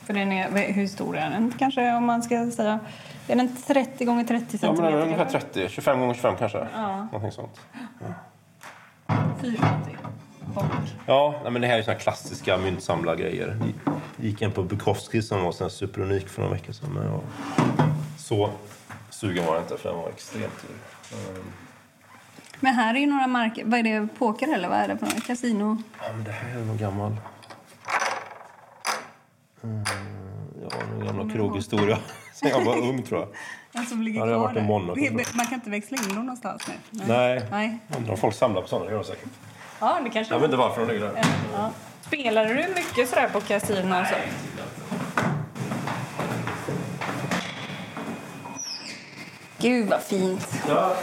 För 0.06 0.14
den 0.14 0.32
är, 0.32 0.72
hur 0.72 0.86
stor 0.86 1.16
är 1.16 1.30
den? 1.30 1.52
Kanske 1.58 1.92
om 1.94 2.04
man 2.04 2.22
ska 2.22 2.50
säga... 2.50 2.78
Är 3.28 3.36
den 3.36 3.56
30 3.66 4.04
gånger 4.04 4.24
30 4.24 4.44
Ja, 4.50 4.58
centimeter? 4.58 4.82
men 4.82 4.92
den 4.92 5.00
är 5.00 5.04
ungefär 5.04 5.24
kanske? 5.30 5.48
30, 5.52 5.68
25 5.74 6.00
gånger 6.00 6.14
25 6.14 6.34
kanske. 6.38 6.66
Ja. 6.74 6.96
Någonting 7.12 7.32
sånt. 7.32 7.60
450. 9.40 9.90
Och 10.54 10.62
Ja, 11.06 11.34
men 11.50 11.62
det 11.62 11.68
här 11.68 11.78
är 11.78 11.82
såna 11.82 11.96
klassiska 11.96 12.56
myntsamlargrejer. 12.58 13.56
Det 14.16 14.26
gick 14.26 14.42
en 14.42 14.50
på 14.52 14.62
Bukowski 14.62 15.22
som 15.22 15.42
var 15.42 15.52
sån 15.52 15.70
superunik 15.70 16.28
för 16.28 16.42
några 16.42 16.54
veckor 16.54 16.72
sedan. 16.72 17.20
Jag... 18.28 18.38
Så 18.38 18.50
sugen 19.10 19.46
var 19.46 19.54
jag 19.54 19.62
inte 19.62 19.76
för 19.76 19.88
den 19.88 19.98
var 19.98 20.08
extremt 20.08 20.62
dyr. 20.62 21.18
Mm. 21.28 21.42
Men 22.60 22.74
här 22.74 22.94
är 22.94 22.98
ju 22.98 23.06
några 23.06 23.26
marker. 23.26 23.64
Vad 23.64 23.78
är 23.78 23.82
det? 23.82 24.08
Poker 24.18 24.54
eller 24.54 24.68
vad 24.68 24.78
är 24.78 24.88
det 24.88 24.98
för? 24.98 25.20
Casino? 25.20 25.82
Ja, 26.02 26.12
men 26.12 26.24
det 26.24 26.30
här 26.30 26.60
är 26.60 26.64
nog 26.64 26.78
gammal. 26.78 27.16
Mm, 29.62 29.84
ja, 30.62 30.78
en 30.92 31.06
gammal 31.06 31.30
kroghistoria. 31.30 31.98
sen 32.34 32.48
jag 32.48 32.64
var 32.64 32.76
ung 32.76 33.02
tror 33.02 33.28
jag. 33.72 33.88
Som 33.88 34.02
ligger 34.02 34.20
Ja, 34.20 34.26
det 34.26 34.32
har 34.32 34.38
kvar 34.38 34.46
varit 34.46 34.56
en 34.56 34.62
där. 34.62 34.72
Monaco, 34.72 35.00
jag. 35.00 35.36
Man 35.36 35.46
kan 35.46 35.54
inte 35.54 35.70
växla 35.70 35.96
in 35.96 36.08
dem 36.08 36.16
någonstans 36.16 36.62
nu. 36.68 36.74
Nej. 36.90 37.42
Nej. 37.50 37.78
Undrar 37.96 38.12
om 38.12 38.18
folk 38.18 38.34
samlar 38.34 38.62
på 38.62 38.68
sådana, 38.68 38.84
det 38.84 38.90
gör 38.90 38.98
de 38.98 39.04
säkert. 39.04 39.28
Ja, 39.80 40.00
det 40.04 40.10
kanske 40.10 40.34
Jag 40.34 40.40
vet 40.40 40.44
inte 40.44 40.56
varför 40.56 40.86
de 40.86 40.92
ligger 40.92 41.06
där. 41.06 41.24
Ja. 41.52 41.70
Spelade 42.00 42.48
du 42.48 42.74
mycket 42.74 43.08
sådär 43.08 43.28
på 43.28 43.40
kasino 43.40 44.00
och 44.00 44.06
Gud 49.58 49.88
vad 49.88 50.02
fint. 50.02 50.48
Ja. 50.68 50.96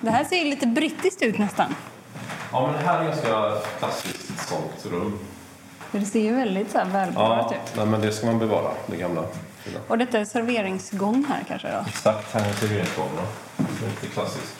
Det 0.00 0.10
här 0.10 0.24
ser 0.24 0.36
ju 0.36 0.44
lite 0.44 0.66
brittiskt 0.66 1.22
ut 1.22 1.38
nästan. 1.38 1.74
ja, 2.52 2.66
men 2.66 2.72
det 2.82 2.88
här 2.88 3.00
är 3.00 3.04
ganska 3.04 3.52
klassiskt 3.78 4.48
sånt 4.48 4.86
rum. 4.92 5.18
Det 5.92 6.04
ser 6.04 6.20
ju 6.20 6.34
väldigt 6.34 6.70
så 6.70 6.78
här 6.78 6.84
välbevarat 6.84 7.46
Ja, 7.50 7.56
ut. 7.56 7.76
nej, 7.76 7.86
men 7.86 8.00
det 8.00 8.12
ska 8.12 8.26
man 8.26 8.38
bevara, 8.38 8.70
det 8.86 8.96
gamla. 8.96 9.22
fina. 9.58 9.78
Och 9.88 9.98
detta 9.98 10.18
är 10.18 10.24
serveringsgång 10.24 11.24
här 11.28 11.44
kanske 11.48 11.68
då? 11.70 11.84
Exakt, 11.88 12.32
här 12.34 12.40
är 12.40 12.54
är 13.86 13.90
lite 13.90 14.06
klassisk. 14.06 14.52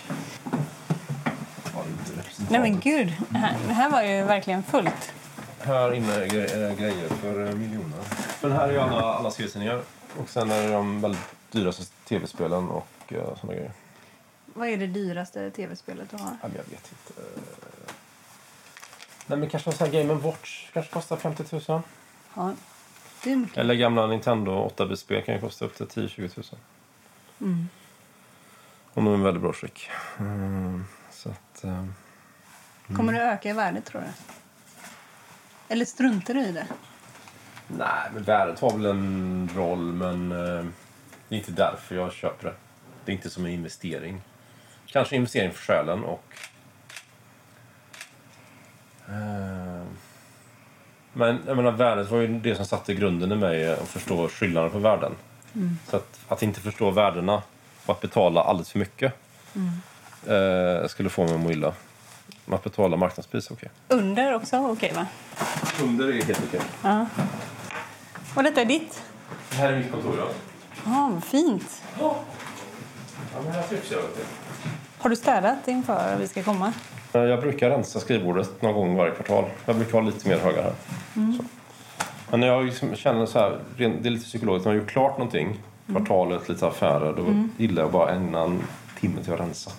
Nej 2.51 2.61
men 2.61 2.81
gud, 2.81 3.13
det 3.29 3.39
här, 3.39 3.55
det 3.67 3.73
här 3.75 3.91
var 3.91 4.03
ju 4.03 4.23
verkligen 4.25 4.63
fullt. 4.63 5.13
Här 5.61 5.95
inne 5.95 6.15
är 6.15 6.27
gre- 6.27 6.77
grejer 6.77 7.09
för 7.21 7.47
eh, 7.49 7.55
miljoner. 7.55 7.99
Men 8.41 8.53
här 8.53 8.69
är 8.69 8.73
ju 8.73 8.79
alla, 8.79 9.03
alla 9.15 9.31
serietidningar. 9.31 9.81
Och 10.21 10.29
sen 10.29 10.51
är 10.51 10.63
det 10.63 10.73
de 10.73 11.01
väldigt 11.01 11.21
dyraste 11.51 11.85
tv-spelen 12.09 12.69
och 12.69 12.87
uh, 13.17 13.35
sådana 13.37 13.55
grejer. 13.55 13.73
Vad 14.47 14.69
är 14.69 14.77
det 14.77 14.87
dyraste 14.87 15.51
tv-spelet 15.51 16.11
du 16.11 16.17
har? 16.17 16.37
Ja, 16.43 16.49
jag 16.57 16.65
vet 16.65 16.93
inte. 16.93 17.21
Eh, 17.21 17.95
Nej, 19.27 19.39
men 19.39 19.49
kanske 19.51 19.71
en 19.71 19.77
sån 19.77 19.87
här 19.87 19.93
Game 19.93 20.15
Watch 20.15 20.71
kanske 20.73 20.93
kostar 20.93 21.17
50 21.17 21.45
000. 21.69 21.83
Ja, 22.35 22.53
det 23.25 23.33
är 23.33 23.37
mycket. 23.37 23.59
Eller 23.59 23.75
gamla 23.75 24.07
Nintendo 24.07 24.73
8-bitspel 24.77 25.23
kan 25.23 25.35
ju 25.35 25.41
kosta 25.41 25.65
upp 25.65 25.75
till 25.75 25.87
10-20 25.87 26.21
000. 26.37 26.61
Mm. 27.41 27.69
Om 28.95 29.05
de 29.05 29.15
är 29.15 29.19
i 29.19 29.23
väldigt 29.23 29.43
bra 29.43 29.53
skick. 29.53 29.89
Mm, 30.19 30.85
så 31.11 31.29
att, 31.29 31.65
eh, 31.65 31.87
Kommer 32.97 33.13
det 33.13 33.23
öka 33.23 33.51
i 33.51 33.53
värde 33.53 33.81
tror 33.81 34.01
du? 34.01 34.07
Eller 35.69 35.85
struntar 35.85 36.35
du 36.35 36.41
i 36.41 36.53
det? 36.53 36.67
nej, 37.79 38.11
men 38.15 38.23
värdet 38.23 38.61
har 38.61 38.71
väl 38.71 38.87
en 38.87 39.51
roll, 39.55 39.93
men 39.93 40.33
eh, 40.33 40.65
det 41.29 41.35
är 41.35 41.39
inte 41.39 41.53
därför 41.53 41.95
jag 41.95 42.13
köper 42.13 42.49
det. 42.49 42.55
Det 43.05 43.13
är 43.13 43.15
inte 43.15 43.31
som 43.31 43.45
en 43.45 43.53
investering. 43.53 44.23
Kanske 44.87 45.17
investering 45.17 45.53
för 45.53 45.63
själen 45.63 46.05
och... 46.05 46.25
Eh, 49.09 49.87
men 51.13 51.41
jag 51.47 51.57
menar, 51.57 51.73
värdet 51.73 52.11
var 52.11 52.21
ju 52.21 52.39
det 52.39 52.55
som 52.55 52.67
satte 52.67 52.95
grunden 52.95 53.33
i 53.33 53.37
mig 53.37 53.73
att 53.73 53.89
förstå 53.89 54.29
skillnaden 54.29 54.71
på 54.71 54.79
värden. 54.79 55.13
Så 55.89 55.97
att, 55.97 56.21
att 56.29 56.43
inte 56.43 56.61
förstå 56.61 56.91
värdena 56.91 57.43
och 57.87 57.95
att 57.95 58.01
betala 58.01 58.43
alldeles 58.43 58.71
för 58.71 58.79
mycket 58.79 59.15
eh, 60.27 60.89
skulle 60.89 61.09
få 61.09 61.25
mig 61.25 61.35
att 61.35 61.41
må 61.41 61.51
illa. 61.51 61.73
Men 62.45 62.55
att 62.55 62.65
betala 62.65 62.97
marknadspris, 62.97 63.51
okej. 63.51 63.71
Under 63.89 64.35
också 64.35 64.57
okej 64.57 64.93
va? 64.95 65.07
Under 65.83 66.09
är 66.09 66.13
helt 66.13 66.43
okej. 66.49 66.61
Ja. 66.83 67.07
Och 68.35 68.43
detta 68.43 68.61
är 68.61 68.65
ditt? 68.65 69.03
Det 69.51 69.57
här 69.57 69.73
är 69.73 69.79
mitt 69.79 69.93
kontor, 69.93 70.15
ja. 70.19 70.29
Ja, 70.85 71.11
vad 71.13 71.25
fint. 71.25 71.83
Ja, 71.99 72.17
men 73.45 73.55
jag. 73.91 73.99
Har 74.99 75.11
du 75.11 75.17
städat 75.17 75.69
inför 75.69 76.17
vi 76.17 76.29
ska 76.29 76.43
komma? 76.43 76.73
Eh, 77.13 77.21
Jag 77.21 77.41
brukar 77.41 77.71
rensa 77.71 78.01
skrivbordet 78.01 78.63
någon 78.63 78.75
gång 78.75 78.97
varje 78.97 79.13
kvartal. 79.15 79.45
Jag 79.67 79.77
brukar 79.77 79.93
ha 79.93 80.01
lite 80.01 80.29
mer 80.29 80.39
högar 80.39 80.63
här. 80.63 80.73
Så. 81.15 81.45
Men 82.31 82.41
när 82.41 82.47
jag 82.47 82.65
liksom 82.65 82.95
känner 82.97 83.27
så 83.27 83.39
här, 83.39 83.59
det 83.77 83.85
är 83.85 84.11
lite 84.11 84.25
psykologiskt, 84.25 84.65
när 84.67 84.73
jag 84.73 84.79
har 84.79 84.83
gjort 84.83 84.93
klart 84.93 85.19
någonting, 85.19 85.61
kvartalet, 85.87 86.49
lite 86.49 86.67
affärer, 86.67 87.13
då 87.17 87.49
gillar 87.63 87.83
jag 87.83 87.93
bara 87.93 88.11
ägna 88.15 88.41
en 88.43 88.63
timme 89.01 89.23
till 89.25 89.33
att 89.33 89.41
rensa. 89.41 89.71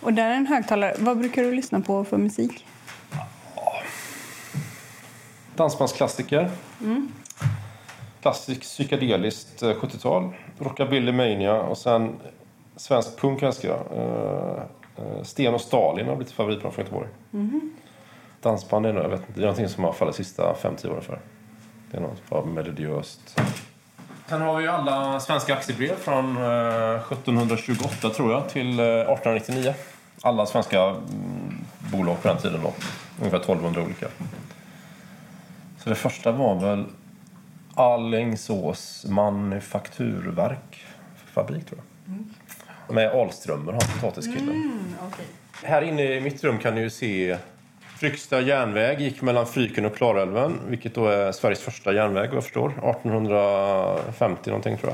Och 0.00 0.12
där 0.12 0.30
är 0.30 0.34
en 0.34 0.46
högtalare. 0.46 0.94
Vad 0.98 1.18
brukar 1.18 1.42
du 1.42 1.52
lyssna 1.52 1.80
på 1.80 2.04
för 2.04 2.16
musik? 2.18 2.66
Dansbandsklassiker. 5.56 6.50
Klassisk 8.22 8.60
psykedeliskt 8.60 9.62
eh, 9.62 9.68
70-tal. 9.68 10.32
Rockabilly 10.58 11.12
Mania 11.12 11.54
och 11.54 11.78
sen 11.78 12.16
svensk 12.76 13.20
punk 13.20 13.42
älskar 13.42 13.68
jag. 13.68 13.98
Eh, 13.98 14.62
eh, 14.96 15.22
Sten 15.22 15.54
och 15.54 15.60
Stalin 15.60 16.06
har 16.06 16.16
blivit 16.16 16.32
favoritband 16.32 16.74
från 16.74 16.84
Göteborg. 16.84 17.08
Dansband 18.42 18.86
är 18.86 18.92
nog, 18.92 19.04
jag 19.04 19.08
vet 19.08 19.20
inte, 19.20 19.32
det 19.34 19.40
är 19.40 19.46
någonting 19.46 19.68
som 19.68 19.84
har 19.84 19.92
fallit 19.92 20.16
de 20.16 20.24
sista 20.24 20.54
5-10 20.62 20.90
åren 20.90 21.02
för. 21.02 21.18
Det 21.90 21.96
är 21.96 22.00
något 22.00 22.28
bara 22.30 22.44
melodiöst. 22.44 23.40
Sen 24.28 24.40
har 24.40 24.56
vi 24.56 24.62
ju 24.62 24.70
alla 24.70 25.20
svenska 25.20 25.54
aktiebrev 25.54 25.96
från 25.96 26.36
eh, 26.36 27.12
1728 27.12 28.10
tror 28.10 28.32
jag 28.32 28.48
till 28.48 28.80
eh, 28.80 28.84
1899. 28.86 29.74
Alla 30.22 30.46
svenska 30.46 30.82
mm, 30.82 31.64
bolag 31.92 32.22
på 32.22 32.28
den 32.28 32.38
tiden 32.38 32.60
då. 32.62 32.72
Ungefär 33.18 33.38
1200 33.38 33.82
olika. 33.82 34.06
Så 35.78 35.88
det 35.88 35.94
första 35.94 36.32
var 36.32 36.60
väl 36.60 36.84
Alingsås 37.76 39.06
manufakturverk 39.08 40.84
fabrik 41.34 41.66
tror 41.66 41.80
jag. 41.80 42.94
Med 42.94 43.10
Alströmer, 43.10 43.72
han 43.72 43.80
potatiskillen. 44.00 44.84
Här 45.62 45.82
inne 45.82 46.02
i 46.02 46.20
mitt 46.20 46.44
rum 46.44 46.58
kan 46.58 46.74
ni 46.74 46.80
ju 46.80 46.90
se 46.90 47.36
Fryksta 47.98 48.40
järnväg 48.40 49.00
gick 49.00 49.22
mellan 49.22 49.46
Fryken 49.46 49.84
och 49.86 49.96
Klarälven, 49.96 50.60
vilket 50.68 50.94
då 50.94 51.06
är 51.06 51.32
Sveriges 51.32 51.60
första 51.60 51.92
järnväg 51.92 52.26
vad 52.28 52.36
jag 52.36 52.42
förstår. 52.44 52.68
1850 52.70 54.50
någonting 54.50 54.76
tror 54.78 54.92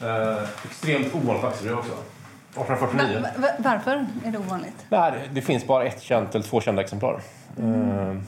jag. 0.00 0.36
Eh, 0.36 0.42
extremt 0.64 1.14
ovanligt 1.14 1.44
aktiebrev 1.44 1.78
också. 1.78 1.92
1849. 1.92 3.20
Va- 3.22 3.28
va- 3.36 3.48
varför 3.58 4.06
är 4.24 4.30
det 4.32 4.38
ovanligt? 4.38 4.86
Nej, 4.88 5.12
det- 5.32 5.40
finns 5.42 5.66
bara 5.66 5.84
ett 5.84 6.02
känt 6.02 6.34
eller 6.34 6.44
två 6.44 6.60
kända 6.60 6.82
exemplar. 6.82 7.20
Mm. 7.58 8.22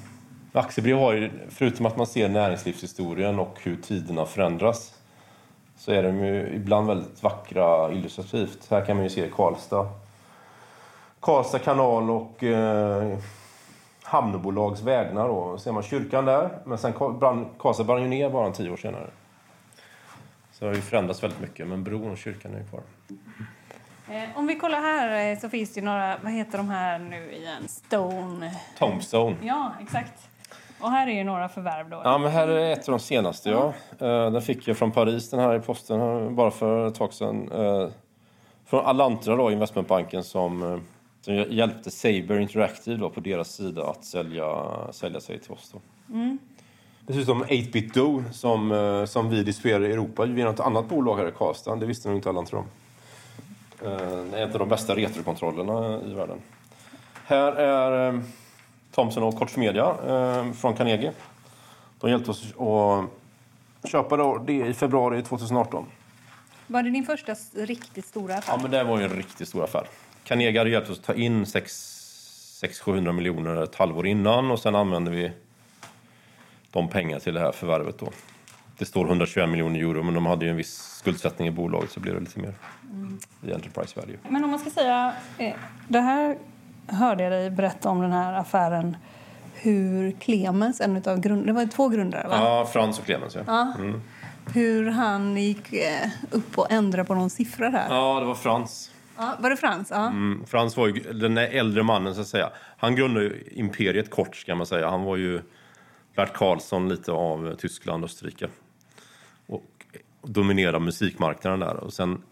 Aktiebrev 0.58 0.98
har 0.98 1.12
ju, 1.12 1.30
förutom 1.48 1.86
att 1.86 1.96
man 1.96 2.06
ser 2.06 2.28
näringslivshistorien 2.28 3.38
och 3.38 3.58
hur 3.62 3.76
tiderna 3.76 4.26
förändras, 4.26 4.94
så 5.76 5.92
är 5.92 6.02
de 6.02 6.24
ju 6.24 6.54
ibland 6.54 6.86
väldigt 6.86 7.22
vackra 7.22 7.92
illustrativt. 7.92 8.70
Här 8.70 8.84
kan 8.84 8.96
man 8.96 9.04
ju 9.04 9.10
se 9.10 9.28
Karlstad. 9.36 9.88
Karlstad 11.20 11.58
kanal 11.58 12.10
och 12.10 12.42
eh, 12.42 13.18
hamnbolags 14.02 14.82
vägnar. 14.82 15.28
Då. 15.28 15.58
ser 15.58 15.72
man 15.72 15.82
kyrkan 15.82 16.24
där, 16.24 16.50
men 16.64 16.78
sen 16.78 16.92
brann, 17.18 17.46
Karlstad 17.58 17.84
brann 17.84 18.02
ju 18.02 18.08
ner 18.08 18.30
bara 18.30 18.52
tio 18.52 18.70
år 18.70 18.76
senare. 18.76 19.06
Så 20.52 20.64
det 20.64 20.70
har 20.70 20.76
ju 20.76 20.82
förändrats 20.82 21.22
väldigt 21.22 21.40
mycket, 21.40 21.66
men 21.66 21.84
bron 21.84 22.10
och 22.10 22.18
kyrkan 22.18 22.54
är 22.54 22.58
ju 22.58 22.64
kvar. 22.64 22.80
Eh, 24.08 24.38
om 24.38 24.46
vi 24.46 24.56
kollar 24.56 24.80
här 24.80 25.32
eh, 25.32 25.38
så 25.38 25.48
finns 25.48 25.74
det 25.74 25.80
ju 25.80 25.86
några, 25.86 26.18
vad 26.22 26.32
heter 26.32 26.58
de 26.58 26.68
här 26.68 26.98
nu 26.98 27.32
igen? 27.32 27.68
Stone. 27.68 28.54
Tombstone. 28.78 29.36
Ja, 29.42 29.72
exakt. 29.82 30.27
Och 30.80 30.90
här 30.90 31.06
är 31.06 31.12
ju 31.12 31.24
några 31.24 31.48
förvärv 31.48 31.90
då. 31.90 32.00
Ja, 32.04 32.18
men 32.18 32.32
här 32.32 32.48
är 32.48 32.72
ett 32.72 32.88
av 32.88 32.92
de 32.92 32.98
senaste. 33.00 33.50
Ja. 33.50 33.72
Eh, 33.98 34.30
Den 34.30 34.42
fick 34.42 34.68
jag 34.68 34.76
från 34.76 34.90
Paris, 34.90 35.30
den 35.30 35.40
här 35.40 35.54
i 35.56 35.60
posten, 35.60 36.00
här, 36.00 36.30
bara 36.30 36.50
för 36.50 36.86
ett 36.88 36.94
tag 36.94 37.12
sedan. 37.12 37.52
Eh, 37.52 37.88
Från 38.66 38.84
Alantra, 38.86 39.36
då, 39.36 39.50
investmentbanken, 39.50 40.24
som, 40.24 40.62
eh, 40.72 40.78
som 41.20 41.34
hjälpte 41.34 41.90
Saber 41.90 42.38
Interactive 42.40 42.96
då, 42.96 43.10
på 43.10 43.20
deras 43.20 43.48
sida 43.54 43.86
att 43.90 44.04
sälja, 44.04 44.56
sälja 44.92 45.20
sig 45.20 45.38
till 45.38 45.52
oss. 45.52 45.70
Då. 45.72 45.80
Dessutom 47.00 47.44
8-bit 47.44 47.94
Do, 47.94 48.22
som, 48.32 48.72
eh, 48.72 49.04
som 49.04 49.30
vi 49.30 49.42
distribuerar 49.42 49.84
i 49.84 49.92
Europa 49.92 50.24
via 50.24 50.44
något 50.44 50.60
annat 50.60 50.88
bolag 50.88 51.16
här 51.16 51.28
i 51.28 51.32
Karlstad. 51.32 51.76
Det 51.76 51.86
visste 51.86 52.08
nog 52.08 52.18
inte 52.18 52.28
Alantra 52.28 52.58
om. 52.58 52.66
Eh, 53.84 53.96
Det 54.30 54.38
är 54.38 54.42
en 54.42 54.52
av 54.52 54.58
de 54.58 54.68
bästa 54.68 54.96
retrokontrollerna 54.96 56.00
i 56.02 56.14
världen. 56.14 56.38
Här 57.26 57.52
är 57.52 58.08
eh, 58.14 58.20
Thomson 58.94 59.22
och 59.22 59.38
Koch 59.38 59.58
Media 59.58 59.96
eh, 60.06 60.52
från 60.52 60.76
Carnegie. 60.76 61.12
De 62.00 62.10
hjälpte 62.10 62.30
oss 62.30 62.54
att 63.84 63.90
köpa 63.90 64.38
det 64.38 64.52
i 64.52 64.74
februari 64.74 65.22
2018. 65.22 65.86
Var 66.66 66.82
det 66.82 66.90
din 66.90 67.04
första 67.04 67.34
riktigt 67.54 68.06
stora 68.06 68.34
affär? 68.34 68.52
Ja, 68.52 68.58
men 68.62 68.70
det 68.70 68.84
var 68.84 68.98
ju 68.98 69.04
en 69.04 69.10
riktigt 69.10 69.48
stor 69.48 69.64
affär. 69.64 69.86
Carnegie 70.24 70.60
hade 70.60 70.70
hjälpt 70.70 70.90
oss 70.90 70.98
att 70.98 71.04
ta 71.04 71.14
in 71.14 71.44
600-700 71.44 73.12
miljoner 73.12 73.62
ett 73.62 73.74
halvår 73.74 74.06
innan 74.06 74.50
och 74.50 74.58
sen 74.58 74.74
använde 74.74 75.10
vi 75.10 75.32
de 76.70 76.88
pengar 76.88 77.18
till 77.18 77.34
det 77.34 77.40
här 77.40 77.52
förvärvet 77.52 77.98
då. 77.98 78.10
Det 78.78 78.84
står 78.84 79.06
121 79.06 79.48
miljoner 79.48 79.80
euro, 79.80 80.02
men 80.02 80.14
de 80.14 80.26
hade 80.26 80.44
ju 80.44 80.50
en 80.50 80.56
viss 80.56 80.76
skuldsättning 80.98 81.48
i 81.48 81.50
bolaget 81.50 81.90
så 81.90 82.00
blev 82.00 82.14
det 82.14 82.20
lite 82.20 82.40
mer 82.40 82.54
i 83.42 83.52
enterprise 83.52 84.00
value. 84.00 84.18
Men 84.28 84.44
om 84.44 84.50
man 84.50 84.58
ska 84.58 84.70
säga, 84.70 85.14
eh, 85.38 85.54
det 85.88 86.00
här 86.00 86.38
hörde 86.88 87.22
jag 87.22 87.32
dig 87.32 87.50
berätta 87.50 87.88
om 87.88 88.00
den 88.00 88.12
här 88.12 88.32
affären 88.32 88.96
hur 89.54 90.12
Clemens, 90.12 90.80
en 90.80 91.02
av 91.06 91.20
grund, 91.20 91.46
det 91.46 91.52
var 91.52 91.66
två 91.66 91.88
grundare 91.88 92.28
va? 92.28 92.34
Ja, 92.34 92.68
Frans 92.72 92.98
och 92.98 93.04
Clemens 93.04 93.34
ja. 93.34 93.42
Ja. 93.46 93.74
Hur 94.52 94.90
han 94.90 95.36
gick 95.36 95.72
eh, 95.72 96.08
upp 96.30 96.58
och 96.58 96.72
ändrade 96.72 97.04
på 97.04 97.14
någon 97.14 97.30
siffra 97.30 97.68
här. 97.68 97.86
Ja, 97.94 98.20
det 98.20 98.26
var 98.26 98.34
Frans. 98.34 98.90
Ja, 99.16 99.36
var 99.38 99.50
det 99.50 99.56
Frans? 99.56 99.90
Ja. 99.90 100.06
Mm, 100.06 100.46
Frans 100.46 100.76
var 100.76 100.86
ju 100.86 100.92
den 101.12 101.34
där 101.34 101.48
äldre 101.48 101.82
mannen 101.82 102.14
så 102.14 102.20
att 102.20 102.26
säga. 102.26 102.50
Han 102.76 102.96
grundade 102.96 103.26
ju 103.26 103.44
imperiet 103.52 104.10
kort 104.10 104.36
ska 104.36 104.54
man 104.54 104.66
säga. 104.66 104.90
Han 104.90 105.02
var 105.02 105.16
ju 105.16 105.42
Bert 106.16 106.32
Karlsson 106.32 106.88
lite 106.88 107.12
av 107.12 107.54
Tyskland 107.54 108.04
och 108.04 108.10
Österrike. 108.10 108.48
Och 109.46 109.86
dominera 110.22 110.78
musikmarknaden 110.78 111.60
där. 111.60 111.76
Och 111.76 111.92
sen 111.92 112.22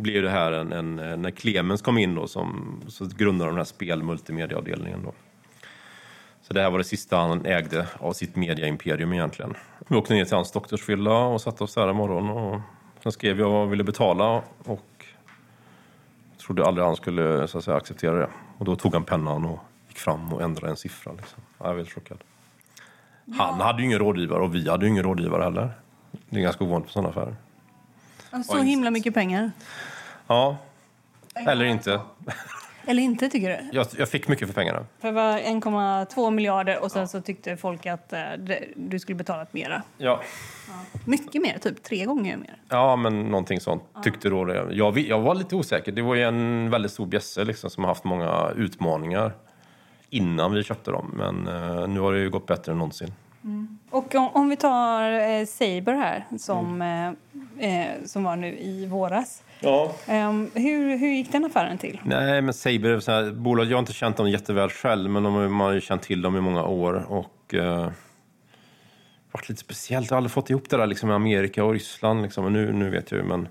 blev 0.00 0.22
det 0.22 0.30
här 0.30 0.52
en, 0.52 0.72
en 0.72 1.22
när 1.22 1.30
Clemens 1.30 1.82
kom 1.82 1.98
in 1.98 2.14
då 2.14 2.26
som, 2.26 2.80
så 2.88 3.04
grundade 3.16 3.50
de 3.50 3.54
den 3.54 3.56
här 3.56 3.64
spel-multimediaavdelningen 3.64 5.02
då. 5.02 5.12
Så 6.42 6.54
det 6.54 6.62
här 6.62 6.70
var 6.70 6.78
det 6.78 6.84
sista 6.84 7.16
han 7.16 7.46
ägde 7.46 7.86
av 7.98 8.12
sitt 8.12 8.36
mediaimperium 8.36 9.12
egentligen. 9.12 9.54
Vi 9.88 9.96
åkte 9.96 10.14
ner 10.14 10.24
till 10.24 10.34
hans 10.34 10.52
doktorsvilla 10.52 11.18
och 11.18 11.40
satte 11.40 11.64
oss 11.64 11.74
där 11.74 11.88
en 11.88 11.96
morgon 11.96 12.30
och 12.30 12.60
sen 13.02 13.12
skrev 13.12 13.40
jag 13.40 13.50
vad 13.50 13.60
jag 13.60 13.66
ville 13.66 13.84
betala 13.84 14.42
och 14.64 15.06
trodde 16.38 16.64
aldrig 16.64 16.86
han 16.86 16.96
skulle 16.96 17.48
så 17.48 17.58
att 17.58 17.64
säga, 17.64 17.76
acceptera 17.76 18.14
det. 18.14 18.28
Och 18.58 18.64
då 18.64 18.76
tog 18.76 18.94
han 18.94 19.04
pennan 19.04 19.44
och 19.44 19.58
gick 19.88 19.98
fram 19.98 20.32
och 20.32 20.42
ändrade 20.42 20.70
en 20.70 20.76
siffra. 20.76 21.12
Liksom. 21.12 21.42
Jag 21.58 21.66
var 21.66 21.76
helt 21.76 21.92
chockad. 21.92 22.18
Han 23.38 23.60
hade 23.60 23.78
ju 23.82 23.86
ingen 23.86 23.98
rådgivare 23.98 24.42
och 24.42 24.54
vi 24.54 24.70
hade 24.70 24.84
ju 24.84 24.90
ingen 24.90 25.02
rådgivare 25.04 25.42
heller. 25.42 25.70
Det 26.28 26.38
är 26.38 26.42
ganska 26.42 26.64
ovanligt 26.64 26.86
på 26.86 26.92
sådana 26.92 27.08
affärer. 27.08 27.36
Så 28.44 28.58
himla 28.58 28.90
mycket 28.90 29.14
pengar. 29.14 29.50
Ja, 30.30 30.56
eller 31.34 31.64
inte. 31.64 32.00
Eller 32.86 33.02
inte, 33.02 33.28
tycker 33.28 33.48
du? 33.48 33.76
Jag, 33.78 33.86
jag 33.98 34.08
fick 34.08 34.28
mycket 34.28 34.48
för 34.48 34.54
pengarna. 34.54 34.84
För 35.00 35.08
det 35.08 35.14
var 35.14 35.38
1,2 35.38 36.30
miljarder 36.30 36.82
och 36.82 36.92
sen 36.92 37.08
så 37.08 37.20
tyckte 37.20 37.56
folk 37.56 37.86
att 37.86 38.12
eh, 38.12 38.20
det, 38.38 38.64
du 38.76 38.98
skulle 38.98 39.16
betalat 39.16 39.52
mera. 39.52 39.82
Ja. 39.98 40.20
Mycket 41.04 41.42
mer, 41.42 41.58
typ 41.58 41.82
tre 41.82 42.04
gånger 42.04 42.36
mer. 42.36 42.56
Ja, 42.68 42.96
men 42.96 43.22
någonting 43.22 43.60
sånt 43.60 43.82
tyckte 44.04 44.28
då 44.28 44.44
det. 44.44 44.66
Jag, 44.70 44.92
vi- 44.92 45.08
jag 45.08 45.20
var 45.20 45.34
lite 45.34 45.56
osäker. 45.56 45.92
Det 45.92 46.02
var 46.02 46.14
ju 46.14 46.22
en 46.22 46.70
väldigt 46.70 46.92
stor 46.92 47.06
bjässe 47.06 47.44
liksom, 47.44 47.70
som 47.70 47.84
har 47.84 47.88
haft 47.88 48.04
många 48.04 48.50
utmaningar 48.56 49.32
innan 50.10 50.52
vi 50.52 50.62
köpte 50.64 50.90
dem. 50.90 51.10
Men 51.14 51.48
eh, 51.48 51.88
nu 51.88 52.00
har 52.00 52.12
det 52.12 52.18
ju 52.20 52.30
gått 52.30 52.46
bättre 52.46 52.72
än 52.72 52.78
någonsin. 52.78 53.12
Och 53.90 54.14
om, 54.14 54.28
om 54.32 54.48
vi 54.48 54.56
tar 54.56 55.10
eh, 55.10 55.46
Saber 55.46 55.94
här, 55.94 56.26
som, 56.38 56.82
eh, 56.82 57.08
eh, 57.84 57.88
som 58.04 58.24
var 58.24 58.36
nu 58.36 58.58
i 58.58 58.86
våras. 58.86 59.42
Ja. 59.60 59.92
Ehm, 60.06 60.50
hur, 60.54 60.96
hur 60.98 61.08
gick 61.08 61.32
den 61.32 61.44
affären 61.44 61.78
till? 61.78 62.00
Nej, 62.04 62.42
men 62.42 62.54
Saber 62.54 62.88
är 62.90 63.10
här, 63.10 63.32
bolag, 63.32 63.66
jag 63.66 63.72
har 63.76 63.78
inte 63.78 63.92
känt 63.92 64.16
dem 64.16 64.30
jätteväl 64.30 64.70
själv, 64.70 65.10
men 65.10 65.22
de, 65.22 65.34
har- 65.34 65.48
man 65.48 65.66
har 65.66 65.74
ju 65.74 65.80
känt 65.80 66.02
till 66.02 66.22
dem 66.22 66.36
i 66.36 66.40
många 66.40 66.64
år. 66.64 66.94
Och 67.12 67.54
eh, 67.54 67.90
varit 69.32 69.48
lite 69.48 69.60
speciellt. 69.60 70.10
Jag 70.10 70.14
har 70.14 70.16
aldrig 70.16 70.30
fått 70.32 70.50
ihop 70.50 70.70
det 70.70 70.76
där 70.76 70.86
liksom, 70.86 71.06
med 71.08 71.16
Amerika 71.16 71.64
och 71.64 71.72
Ryssland. 71.72 72.22
Liksom. 72.22 72.44
Men 72.44 72.52
nu, 72.52 72.72
nu 72.72 72.90
vet 72.90 73.10
jag 73.10 73.18
ju, 73.20 73.24
men, 73.26 73.48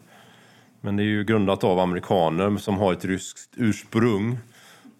men 0.81 0.95
det 0.95 1.03
är 1.03 1.05
ju 1.05 1.23
grundat 1.23 1.63
av 1.63 1.79
amerikaner 1.79 2.57
som 2.57 2.77
har 2.77 2.93
ett 2.93 3.05
ryskt 3.05 3.49
ursprung. 3.55 4.37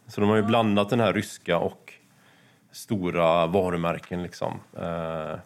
Så 0.08 0.22
de 0.22 0.30
har 0.30 0.38
ju 0.38 0.44
blandat 0.44 0.89
den 0.89 1.00
här 1.00 1.13
ryska 1.13 1.58
och 1.58 1.94
stora 2.72 3.48
varumärken. 3.48 4.24
Liksom. 4.24 4.60
Eh, 4.78 5.39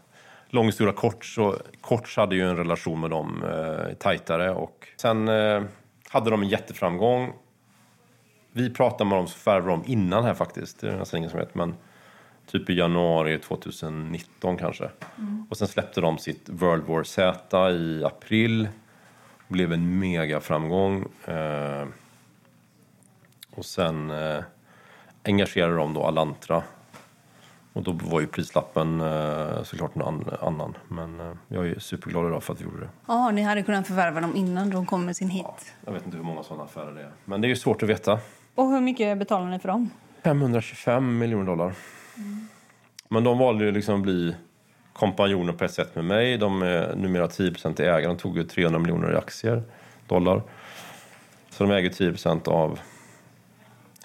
lång 0.53 0.65
historia 0.65 0.93
kort, 0.93 1.25
så 1.25 1.57
Korts 1.81 2.17
hade 2.17 2.35
ju 2.35 2.49
en 2.49 2.57
relation 2.57 2.99
med 2.99 3.09
dem 3.09 3.43
eh, 3.43 3.93
tajtare. 3.93 4.51
Och 4.51 4.87
sen 4.97 5.27
eh, 5.27 5.63
hade 6.09 6.29
de 6.29 6.41
en 6.41 6.49
jätteframgång. 6.49 7.33
Vi 8.51 8.69
pratade 8.69 9.09
med 9.09 9.17
dem 9.17 9.27
så 9.27 9.37
förvärvade 9.37 9.71
de 9.71 9.91
innan 9.91 10.23
här 10.23 10.33
faktiskt. 10.33 10.79
Det 10.79 10.89
är 10.89 10.97
nästan 10.97 11.17
ingen 11.17 11.29
som 11.29 11.39
vet. 11.39 11.55
Men 11.55 11.75
typ 12.51 12.69
i 12.69 12.73
januari 12.73 13.39
2019 13.39 14.57
kanske. 14.57 14.89
Och 15.49 15.57
sen 15.57 15.67
släppte 15.67 16.01
de 16.01 16.17
sitt 16.17 16.49
World 16.49 16.83
War 16.83 17.03
Z 17.03 17.71
i 17.71 18.03
april. 18.03 18.67
Blev 19.47 19.73
en 19.73 19.99
mega 19.99 20.39
framgång. 20.39 21.05
Eh, 21.25 21.85
och 23.55 23.65
sen 23.65 24.11
eh, 24.11 24.43
engagerade 25.23 25.75
de 25.75 25.93
då 25.93 26.03
Alantra. 26.03 26.63
Och 27.73 27.83
då 27.83 27.91
var 27.91 28.21
ju 28.21 28.27
prislappen 28.27 29.01
eh, 29.01 29.63
såklart 29.63 29.95
en 29.95 30.01
an- 30.01 30.29
annan. 30.41 30.77
Men 30.87 31.19
eh, 31.19 31.31
jag 31.47 31.67
är 31.67 31.79
superglad 31.79 32.27
idag 32.27 32.43
för 32.43 32.53
att 32.53 32.61
vi 32.61 32.65
gjorde 32.65 32.79
det. 32.79 32.89
Ja, 33.07 33.31
ni 33.31 33.41
hade 33.41 33.63
kunnat 33.63 33.87
förvärva 33.87 34.21
dem 34.21 34.35
innan 34.35 34.69
de 34.69 34.85
kom 34.85 35.05
med 35.05 35.15
sin 35.15 35.29
hit. 35.29 35.73
Jag 35.85 35.93
vet 35.93 36.05
inte 36.05 36.17
hur 36.17 36.23
många 36.23 36.43
sådana 36.43 36.63
affärer 36.63 36.91
det 36.93 37.01
är. 37.01 37.11
Men 37.25 37.41
det 37.41 37.47
är 37.47 37.49
ju 37.49 37.55
svårt 37.55 37.83
att 37.83 37.89
veta. 37.89 38.19
Och 38.55 38.67
hur 38.67 38.81
mycket 38.81 39.17
betalar 39.17 39.49
ni 39.49 39.59
för 39.59 39.67
dem? 39.67 39.89
525 40.23 41.17
miljoner 41.17 41.45
dollar. 41.45 41.73
Men 43.09 43.23
de 43.23 43.37
valde 43.37 43.65
ju 43.65 43.71
liksom 43.71 43.95
att 43.95 44.01
bli 44.01 44.35
kompanjoner 44.93 45.53
på 45.53 45.63
ett 45.65 45.73
sätt 45.73 45.95
med 45.95 46.05
mig. 46.05 46.37
De 46.37 46.61
är 46.61 46.95
numera 46.95 47.27
10 47.27 47.51
i 47.77 47.81
ägare. 47.81 48.05
De 48.07 48.17
tog 48.17 48.37
ju 48.37 48.43
300 48.43 48.79
miljoner 48.79 49.13
i 49.13 49.15
aktier, 49.15 49.63
dollar. 50.07 50.41
Så 51.49 51.63
de 51.63 51.71
äger 51.73 51.89
10% 51.89 52.47
av 52.49 52.79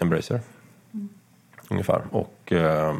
Embracer. 0.01 0.39
Ungefär. 1.69 2.01
Och 2.11 2.51
eh, 2.51 2.95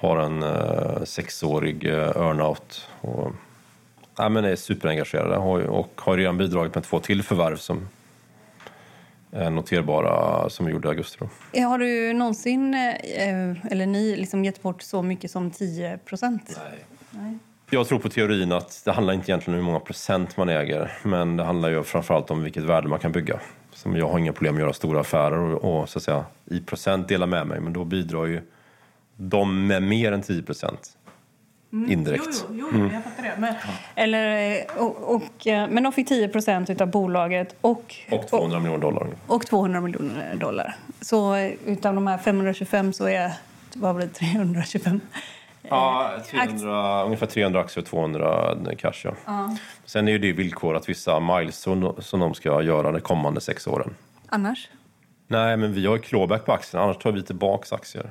har 0.00 0.18
en 0.18 0.42
eh, 0.42 1.04
sexårig 1.04 1.86
eh, 1.86 2.08
earnout. 2.08 2.88
Och, 3.00 3.32
ja, 4.16 4.28
men 4.28 4.44
är 4.44 4.56
superengagerade 4.56 5.36
och 5.66 6.00
har 6.00 6.16
redan 6.16 6.38
bidragit 6.38 6.74
med 6.74 6.84
två 6.84 7.00
till 7.00 7.22
förvärv 7.22 7.56
som 7.56 7.88
är 9.32 9.50
noterbara 9.50 10.50
som 10.50 10.66
vi 10.66 10.72
gjorde 10.72 10.88
i 10.88 10.90
augusti. 10.90 11.18
Då. 11.20 11.28
Eh, 11.52 11.68
Har 11.68 11.78
du 11.78 12.12
någonsin, 12.12 12.74
eh, 12.74 13.72
eller 13.72 13.86
ni, 13.86 14.16
liksom 14.16 14.44
gett 14.44 14.62
bort 14.62 14.82
så 14.82 15.02
mycket 15.02 15.30
som 15.30 15.50
10 15.50 15.98
procent? 15.98 16.60
Jag 17.70 17.88
tror 17.88 17.98
på 17.98 18.08
teorin 18.08 18.52
att 18.52 18.82
det 18.84 18.92
handlar 18.92 19.14
inte 19.14 19.30
egentligen 19.30 19.60
om 19.60 19.64
hur 19.64 19.72
många 19.72 19.84
procent 19.84 20.36
man 20.36 20.48
äger 20.48 20.92
men 21.02 21.36
det 21.36 21.44
handlar 21.44 21.68
ju 21.70 21.82
framförallt 21.82 22.30
om 22.30 22.42
vilket 22.42 22.62
värde 22.62 22.88
man 22.88 22.98
kan 22.98 23.12
bygga. 23.12 23.40
Som 23.72 23.96
jag 23.96 24.08
har 24.08 24.18
inga 24.18 24.32
problem 24.32 24.54
att 24.54 24.60
göra 24.60 24.72
stora 24.72 25.00
affärer 25.00 25.38
och, 25.38 25.80
och 25.80 25.88
så 25.88 25.98
att 25.98 26.02
säga 26.02 26.24
i 26.50 26.60
procent 26.60 27.08
dela 27.08 27.26
med 27.26 27.46
mig 27.46 27.60
men 27.60 27.72
då 27.72 27.84
bidrar 27.84 28.26
ju 28.26 28.40
de 29.20 29.66
med 29.66 29.82
mer 29.82 30.12
än 30.12 30.22
10 30.22 30.42
procent 30.42 30.96
indirekt. 31.72 32.44
Jo, 32.50 32.54
jo, 32.58 32.68
jo 32.72 32.90
jag 32.92 33.04
fattar 33.04 33.22
det. 33.22 33.34
Men, 33.38 33.54
eller, 33.94 34.50
eh, 34.50 34.82
och, 34.82 35.14
och, 35.14 35.46
eh, 35.46 35.68
men 35.70 35.82
de 35.82 35.92
fick 35.92 36.08
10 36.08 36.28
procent 36.28 36.80
av 36.80 36.90
bolaget 36.90 37.54
och, 37.60 37.94
Och 38.10 38.28
200 38.28 38.58
miljoner 38.60 38.78
dollar. 38.80 39.08
och 39.26 39.46
200 39.46 39.80
miljoner 39.80 40.34
dollar. 40.34 40.76
Så 41.00 41.34
eh, 41.34 41.52
utav 41.66 41.94
de 41.94 42.06
här 42.06 42.18
525 42.18 42.92
så 42.92 43.08
är 43.08 43.32
vad 43.74 43.96
blir 43.96 44.06
det, 44.06 44.12
325? 44.12 45.00
Ja, 45.62 46.10
300, 46.30 47.04
ungefär 47.04 47.26
300 47.26 47.60
aktier 47.60 47.82
och 47.82 47.88
200 47.88 48.56
cash. 48.78 49.04
Ja. 49.26 49.56
Sen 49.84 50.08
är 50.08 50.18
det 50.18 50.32
villkorat 50.32 50.88
vissa 50.88 51.20
milestone 51.20 51.92
som 51.98 52.20
de 52.20 52.34
ska 52.34 52.62
göra 52.62 52.92
de 52.92 53.00
kommande 53.00 53.40
sex 53.40 53.66
åren. 53.66 53.94
Annars? 54.28 54.68
Nej, 55.28 55.56
men 55.56 55.72
vi 55.72 55.86
har 55.86 55.96
ju 55.96 56.02
clawback 56.02 56.46
på 56.46 56.52
aktierna, 56.52 56.84
annars 56.84 56.98
tar 56.98 57.12
vi 57.12 57.22
tillbaka 57.22 57.74
aktier. 57.74 58.10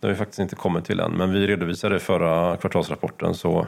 Det 0.00 0.06
har 0.06 0.12
vi 0.12 0.18
faktiskt 0.18 0.38
inte 0.38 0.56
kommit 0.56 0.84
till 0.84 1.00
än, 1.00 1.12
men 1.12 1.32
vi 1.32 1.46
redovisade 1.46 1.96
i 1.96 1.98
förra 1.98 2.56
kvartalsrapporten 2.56 3.34
så 3.34 3.66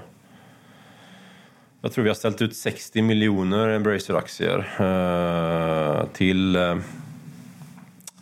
jag 1.80 1.92
tror 1.92 2.02
vi 2.02 2.10
har 2.10 2.14
ställt 2.14 2.42
ut 2.42 2.56
60 2.56 3.02
miljoner 3.02 3.68
Embracer-aktier 3.68 4.58
eh, 4.80 6.06
till 6.06 6.56
eh, 6.56 6.76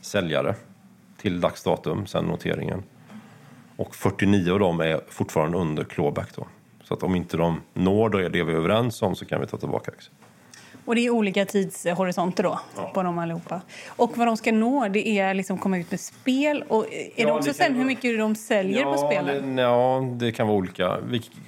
säljare 0.00 0.54
till 1.16 1.40
dags 1.40 1.62
datum, 1.62 2.06
sen 2.06 2.24
noteringen. 2.24 2.82
Och 3.76 3.94
49 3.94 4.52
av 4.52 4.58
dem 4.58 4.80
är 4.80 5.00
fortfarande 5.08 5.58
under 5.58 5.84
clawback 5.84 6.36
då. 6.36 6.46
Så 6.84 6.94
att 6.94 7.02
om 7.02 7.14
inte 7.14 7.36
de 7.36 7.60
når 7.74 8.10
det, 8.10 8.28
det 8.28 8.42
vi 8.42 8.52
är 8.52 8.56
överens 8.56 9.02
om 9.02 9.14
så 9.16 9.24
kan 9.24 9.40
vi 9.40 9.46
ta 9.46 9.56
tillbaka 9.56 9.90
aktier. 9.90 10.12
Och 10.90 10.96
det 10.96 11.06
är 11.06 11.10
olika 11.10 11.44
tidshorisonter 11.44 12.42
då 12.42 12.60
på 12.94 13.02
dem 13.02 13.18
allihopa. 13.18 13.60
Och 13.88 14.18
vad 14.18 14.26
de 14.26 14.36
ska 14.36 14.52
nå 14.52 14.88
det 14.88 15.08
är 15.08 15.34
liksom 15.34 15.58
komma 15.58 15.78
ut 15.78 15.90
med 15.90 16.00
spel. 16.00 16.64
Och 16.68 16.86
är 16.92 17.10
Ja, 17.16 17.26
det 17.26 17.32
också 17.32 17.48
det 17.48 17.54
sen 17.54 17.74
hur 17.74 17.84
mycket 17.84 18.18
de 18.18 18.34
säljer 18.34 18.84
på 18.84 18.96
spelen? 18.96 19.56
Det, 19.56 19.62
ja, 19.62 20.04
det 20.12 20.32
kan 20.32 20.46
vara 20.46 20.56
olika. 20.56 20.98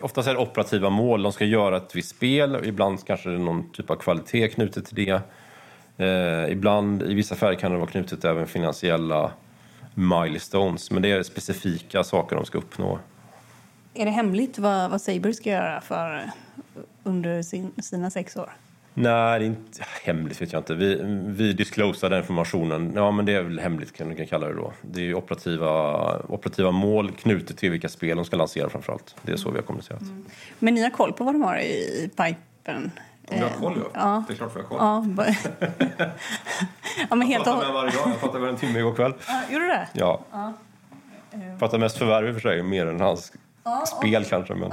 Oftast 0.00 0.28
är 0.28 0.34
det 0.34 0.40
operativa 0.40 0.90
mål. 0.90 1.22
De 1.22 1.32
ska 1.32 1.44
göra 1.44 1.76
ett 1.76 1.96
visst 1.96 2.08
spel. 2.08 2.60
Ibland 2.64 3.06
kanske 3.06 3.28
det 3.28 3.34
är 3.34 3.38
någon 3.38 3.72
typ 3.72 3.90
av 3.90 3.96
kvalitet 3.96 4.48
knutet 4.48 4.86
till 4.86 4.94
det. 5.06 5.20
Eh, 6.06 6.52
ibland, 6.52 7.02
i 7.02 7.14
vissa 7.14 7.34
fall 7.34 7.56
kan 7.56 7.72
det 7.72 7.78
vara 7.78 7.90
knutet 7.90 8.24
även 8.24 8.46
finansiella 8.46 9.32
milestones. 9.94 10.90
Men 10.90 11.02
det 11.02 11.10
är 11.10 11.22
specifika 11.22 12.04
saker 12.04 12.36
de 12.36 12.44
ska 12.44 12.58
uppnå. 12.58 12.98
Är 13.94 14.04
det 14.04 14.10
hemligt 14.10 14.58
vad, 14.58 14.90
vad 14.90 15.00
Saber 15.00 15.32
ska 15.32 15.50
göra 15.50 15.80
för 15.80 16.30
under 17.02 17.42
sin, 17.42 17.72
sina 17.82 18.10
sex 18.10 18.36
år? 18.36 18.52
Nej, 18.94 19.46
inte 19.46 19.84
hemligt 20.04 20.42
vet 20.42 20.52
jag 20.52 20.60
inte. 20.60 20.74
Vi, 20.74 21.00
vi 21.26 21.52
disclosar 21.52 22.10
den 22.10 22.18
informationen. 22.18 22.92
Ja, 22.94 23.10
men 23.10 23.26
det 23.26 23.32
är 23.32 23.42
väl 23.42 23.58
hemligt 23.58 23.92
kan 23.92 24.08
du 24.08 24.26
kalla 24.26 24.46
det 24.46 24.54
då. 24.54 24.72
Det 24.82 25.00
är 25.00 25.04
ju 25.04 25.14
operativa, 25.14 26.18
operativa 26.18 26.70
mål 26.70 27.12
knutet 27.12 27.58
till 27.58 27.70
vilka 27.70 27.88
spel 27.88 28.16
de 28.16 28.24
ska 28.24 28.36
lansera 28.36 28.68
framförallt. 28.68 29.16
Det 29.22 29.32
är 29.32 29.36
så 29.36 29.50
vi 29.50 29.56
har 29.56 29.62
kommunicerat. 29.62 30.02
Men 30.58 30.74
ni 30.74 30.82
har 30.82 30.90
koll 30.90 31.12
på 31.12 31.24
vad 31.24 31.34
de 31.34 31.42
har 31.42 31.58
i, 31.58 32.10
pipen? 32.16 32.90
Om 33.28 33.36
jag 33.38 33.48
har 33.48 33.56
koll, 33.60 33.80
ja. 33.84 33.90
Ja. 33.94 34.24
Det 34.28 34.34
är 34.34 34.36
klart 34.36 34.56
vi 34.56 34.60
har 34.60 34.68
koll. 34.68 34.78
Ja, 34.80 35.06
ja 37.10 37.14
men 37.14 37.28
helt 37.28 37.46
Jag 37.46 37.54
pratar 37.54 37.72
med 37.72 37.74
varje 37.74 37.90
dag. 37.90 38.08
Jag 38.08 38.20
pratade 38.20 38.40
med 38.40 38.48
en 38.48 38.56
timme 38.56 38.78
igår 38.78 38.94
kväll. 38.94 39.14
Ja, 39.26 39.42
Gjorde 39.50 39.64
du 39.64 39.68
det? 39.68 39.88
Ja. 39.92 40.24
Jag 41.30 41.58
pratar 41.58 41.78
mest 41.78 41.98
förvärv 41.98 42.28
i 42.28 42.30
och 42.30 42.34
för 42.34 42.40
sig, 42.40 42.62
mer 42.62 42.86
än 42.86 43.00
hans 43.00 43.32
spel 43.86 44.24
kanske. 44.24 44.54
Men... 44.54 44.72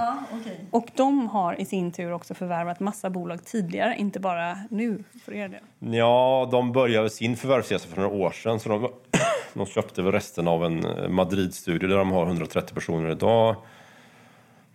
Och 0.71 0.88
de 0.95 1.28
har 1.28 1.62
i 1.62 1.65
sin 1.65 1.91
tur 1.91 2.13
också 2.13 2.34
förvärvat 2.34 2.80
massa 2.80 3.10
bolag 3.10 3.45
tidigare, 3.45 3.95
inte 3.97 4.19
bara 4.19 4.58
nu 4.69 5.04
för 5.25 5.34
er 5.34 5.49
del. 5.49 5.93
Ja, 5.95 6.49
de 6.52 6.71
började 6.71 7.10
sin 7.10 7.38
förvärvsresa 7.38 7.88
för 7.88 8.02
några 8.02 8.15
år 8.15 8.32
sedan. 8.32 8.60
Så 8.60 8.69
de, 8.69 8.91
de 9.54 9.65
köpte 9.65 10.02
väl 10.02 10.12
resten 10.12 10.47
av 10.47 10.65
en 10.65 10.86
eh, 10.86 11.10
Madrid-studio 11.10 11.89
där 11.89 11.97
de 11.97 12.12
har 12.12 12.25
130 12.25 12.75
personer 12.75 13.12
idag. 13.12 13.56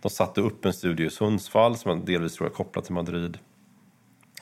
De 0.01 0.09
satte 0.09 0.41
upp 0.41 0.65
en 0.65 0.73
studio 0.73 1.07
i 1.07 1.09
Sundsvall 1.09 1.77
som 1.77 1.91
är 1.91 2.05
delvis 2.05 2.35
tror 2.35 2.49
jag 2.49 2.53
kopplad 2.53 2.85
till 2.85 2.93
Madrid. 2.93 3.37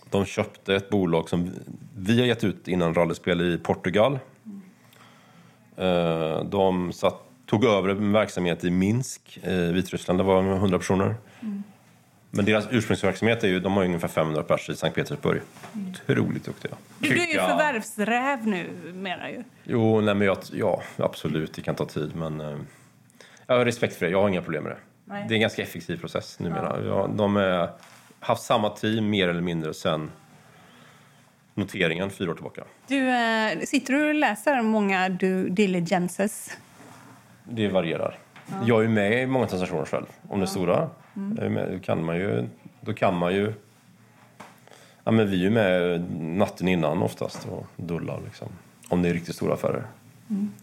De 0.09 0.25
köpte 0.25 0.75
ett 0.75 0.89
bolag 0.89 1.29
som 1.29 1.51
vi 1.97 2.19
har 2.19 2.27
gett 2.27 2.43
ut 2.43 2.67
innan 2.67 2.93
rallyspel 2.93 3.41
i 3.41 3.57
Portugal. 3.57 4.19
Eh, 5.77 6.43
de 6.43 6.93
satt, 6.93 7.23
tog 7.45 7.65
över 7.65 7.89
en 7.89 8.11
verksamhet 8.11 8.63
i 8.63 8.71
Minsk 8.71 9.39
i 9.43 9.71
Vitryssland. 9.71 10.19
Det 10.19 10.23
var 10.23 10.43
100 10.43 10.77
personer. 10.77 11.15
Men 12.35 12.45
deras 12.45 12.67
ursprungsverksamhet 12.71 13.43
är 13.43 13.47
ju, 13.47 13.59
de 13.59 13.73
har 13.73 13.81
ju 13.81 13.87
ungefär 13.87 14.07
500 14.07 14.43
personer 14.43 14.75
i 14.75 14.77
Sankt 14.77 14.95
Petersburg. 14.95 15.41
Otroligt 15.89 16.45
duktiga. 16.45 16.71
Du, 16.99 17.09
du 17.09 17.21
är 17.21 17.27
ju 17.27 17.33
förvärvsräv 17.33 18.47
nu, 18.47 18.69
menar 18.93 19.29
ju. 19.29 19.43
Jo, 19.63 20.01
nej 20.01 20.15
men 20.15 20.27
jag, 20.27 20.37
ja, 20.53 20.83
absolut, 20.97 21.53
det 21.53 21.61
kan 21.61 21.75
ta 21.75 21.85
tid 21.85 22.15
men 22.15 22.41
eh, 22.41 22.57
jag 23.47 23.57
har 23.57 23.65
respekt 23.65 23.95
för 23.95 24.05
det, 24.05 24.11
jag 24.11 24.21
har 24.21 24.29
inga 24.29 24.41
problem 24.41 24.63
med 24.63 24.71
det. 24.71 24.77
Nej. 25.05 25.25
Det 25.27 25.33
är 25.33 25.35
en 25.35 25.41
ganska 25.41 25.61
effektiv 25.61 25.99
process 25.99 26.39
numera. 26.39 26.85
Ja, 26.85 27.09
de 27.15 27.35
har 27.35 27.69
haft 28.19 28.43
samma 28.43 28.69
team 28.69 29.09
mer 29.09 29.27
eller 29.27 29.41
mindre 29.41 29.73
sen 29.73 30.11
noteringen 31.53 32.09
fyra 32.09 32.31
år 32.31 32.35
tillbaka. 32.35 32.63
Du, 32.87 33.09
eh, 33.09 33.59
sitter 33.59 33.93
du 33.93 34.07
och 34.07 34.13
läser 34.13 34.61
många 34.61 35.09
due 35.09 35.49
diligences? 35.49 36.57
Det 37.43 37.67
varierar. 37.67 38.19
Jag 38.65 38.83
är 38.83 38.87
med 38.87 39.23
i 39.23 39.25
många 39.25 39.47
transaktioner 39.47 39.85
själv. 39.85 40.05
Om 40.29 40.39
det 40.39 40.43
är 40.43 40.47
stora, 40.47 40.89
är 41.39 41.49
med, 41.49 41.83
kan 41.83 42.05
man 42.05 42.15
ju... 42.15 42.47
Då 42.81 42.93
kan 42.93 43.17
man 43.17 43.33
ju 43.33 43.53
ja, 45.03 45.11
men 45.11 45.29
vi 45.29 45.35
är 45.35 45.43
ju 45.43 45.49
med 45.49 46.01
natten 46.19 46.67
innan 46.67 47.01
oftast 47.01 47.47
och 47.47 47.65
dullar 47.75 48.19
liksom. 48.25 48.47
Om 48.89 49.01
det 49.01 49.09
är 49.09 49.13
riktigt 49.13 49.35
stora 49.35 49.53
affärer. 49.53 49.83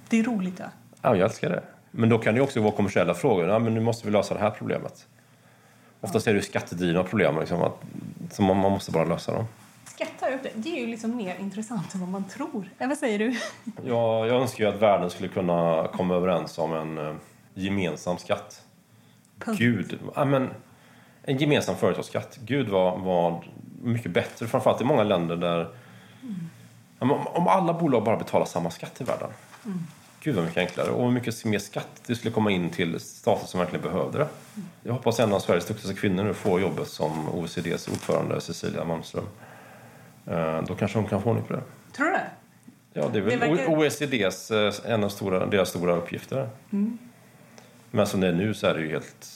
Det 0.09 0.19
är 0.19 0.23
roligt, 0.23 0.59
ja. 0.59 0.67
Ja, 1.03 1.17
jag 1.17 1.25
älskar 1.25 1.51
det. 1.51 1.63
Men 1.91 2.09
då 2.09 2.19
kan 2.19 2.35
det 2.35 2.41
också 2.41 2.61
vara 2.61 2.73
kommersiella 2.73 3.15
frågor. 3.15 3.49
Ja, 3.49 3.59
men 3.59 3.75
nu 3.75 3.81
måste 3.81 4.07
vi 4.07 4.13
lösa 4.13 4.35
det 4.35 4.41
här 4.41 4.51
problemet. 4.51 5.07
Oftast 6.01 6.27
är 6.27 6.33
det 6.33 6.37
ju 6.37 6.43
skattedrivna 6.43 7.05
problem 7.05 7.41
liksom, 7.41 7.63
att, 7.63 7.83
så 8.31 8.43
man, 8.43 8.57
man 8.57 8.73
måste 8.73 8.93
bara 8.93 9.05
lösa 9.05 9.33
dem. 9.33 9.45
Skatta 10.01 10.35
upp 10.35 10.43
det. 10.43 10.51
Det 10.55 10.77
är 10.77 10.81
ju 10.81 10.87
liksom 10.87 11.17
mer 11.17 11.37
intressant 11.41 11.95
än 11.95 12.01
vad 12.01 12.09
man 12.09 12.25
tror. 12.25 12.71
Eh, 12.79 12.89
vad 12.89 12.99
säger 12.99 13.19
du? 13.19 13.37
Jag, 13.85 14.27
jag 14.29 14.41
önskar 14.41 14.65
ju 14.65 14.71
att 14.71 14.83
världen 14.83 15.11
skulle 15.11 15.29
kunna 15.29 15.89
komma 15.93 16.15
överens 16.15 16.59
om 16.59 16.75
en 16.75 16.99
eh, 16.99 17.15
gemensam 17.55 18.19
skatt. 18.19 18.63
Punkt. 19.39 19.59
Gud, 19.59 19.99
ja, 20.15 20.25
men 20.25 20.51
en 21.23 21.39
gemensam 21.39 21.77
företagsskatt. 21.77 22.39
Gud 22.45 22.69
vad, 22.69 23.01
vad 23.01 23.45
mycket 23.83 24.11
bättre. 24.11 24.47
Framförallt 24.47 24.81
i 24.81 24.85
många 24.85 25.03
länder 25.03 25.37
där... 25.37 25.69
Ja, 26.99 27.07
men 27.07 27.11
om, 27.11 27.49
alla 27.49 27.73
bolag 27.73 28.05
bara 28.05 28.17
betalar 28.17 28.47
samma 28.47 28.71
skatt 28.71 29.01
i 29.01 29.05
världen. 29.05 29.31
Gud 30.21 30.35
vad 30.35 30.45
mycket 30.45 30.59
enklare. 30.59 30.91
Och 30.91 31.05
hur 31.05 31.13
mycket 31.13 31.45
mer 31.45 31.59
skatt 31.59 32.03
det 32.07 32.15
skulle 32.15 32.33
komma 32.33 32.51
in 32.51 32.71
till 32.71 33.01
stater 33.01 33.47
som 33.47 33.61
verkligen 33.61 33.83
behövde 33.83 34.19
det. 34.19 34.29
Jag 34.83 34.93
hoppas 34.93 35.21
en 35.21 35.33
av 35.33 35.41
Sveriges 35.41 35.67
duktigaste 35.67 36.01
kvinnor 36.01 36.25
nu 36.25 36.35
får 36.35 36.61
jobbet 36.61 36.89
som 36.89 37.29
OECDs 37.29 37.89
ordförande 37.89 38.41
Cecilia 38.41 38.85
Malmström. 38.85 39.25
Eh, 40.31 40.63
Då 40.63 40.75
kanske 40.75 40.99
hon 40.99 41.07
kan 41.09 41.23
få 41.23 41.29
ordning 41.31 41.45
på 41.45 41.53
det. 41.53 41.63
Tror 41.93 42.07
du 42.07 42.13
det? 42.13 42.27
Ja, 42.93 43.09
det 43.13 43.19
är 43.19 43.23
väl 43.23 43.39
Det 43.41 43.47
verkar- 43.49 43.67
OECDs 43.79 44.51
eh, 44.51 44.93
en 44.93 45.05
av 45.05 45.09
stora, 45.09 45.47
deras 45.47 45.69
stora 45.69 45.97
uppgifter. 45.97 46.49
Men 47.91 48.07
som 48.07 48.21
det 48.21 48.29
är 48.29 48.33
nu 48.33 48.55
så 48.55 48.67
är 48.67 48.75
det 48.75 48.81
ju 48.81 48.89
helt, 48.91 49.27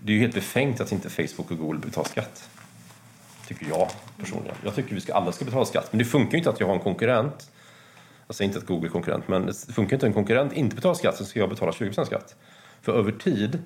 det 0.00 0.12
är 0.12 0.14
ju 0.14 0.20
helt 0.20 0.34
befängt 0.34 0.80
att 0.80 0.92
inte 0.92 1.10
Facebook 1.10 1.50
och 1.50 1.58
Google 1.58 1.78
betalar 1.78 2.08
skatt. 2.08 2.48
Tycker 3.48 3.66
jag 3.68 3.88
personligen. 4.18 4.54
Jag 4.64 4.74
tycker 4.74 4.94
vi 4.94 5.00
ska, 5.00 5.14
alla 5.14 5.32
ska 5.32 5.44
betala 5.44 5.64
skatt. 5.64 5.88
Men 5.92 5.98
det 5.98 6.04
funkar 6.04 6.32
ju 6.32 6.38
inte 6.38 6.50
att 6.50 6.60
jag 6.60 6.66
har 6.66 6.74
en 6.74 6.80
konkurrent. 6.80 7.50
Jag 8.26 8.36
säger 8.36 8.48
inte 8.48 8.58
att 8.58 8.66
Google 8.66 8.88
är 8.88 8.90
konkurrent, 8.90 9.28
men 9.28 9.46
det 9.46 9.72
funkar 9.72 9.96
inte 9.96 10.06
att 10.06 10.10
en 10.10 10.14
konkurrent 10.14 10.52
inte 10.52 10.76
betalar 10.76 10.94
skatt 10.94 11.16
så 11.16 11.24
ska 11.24 11.40
jag 11.40 11.48
betala 11.48 11.72
20% 11.72 12.04
skatt. 12.04 12.36
För 12.82 12.92
över 12.92 13.12
tid 13.12 13.58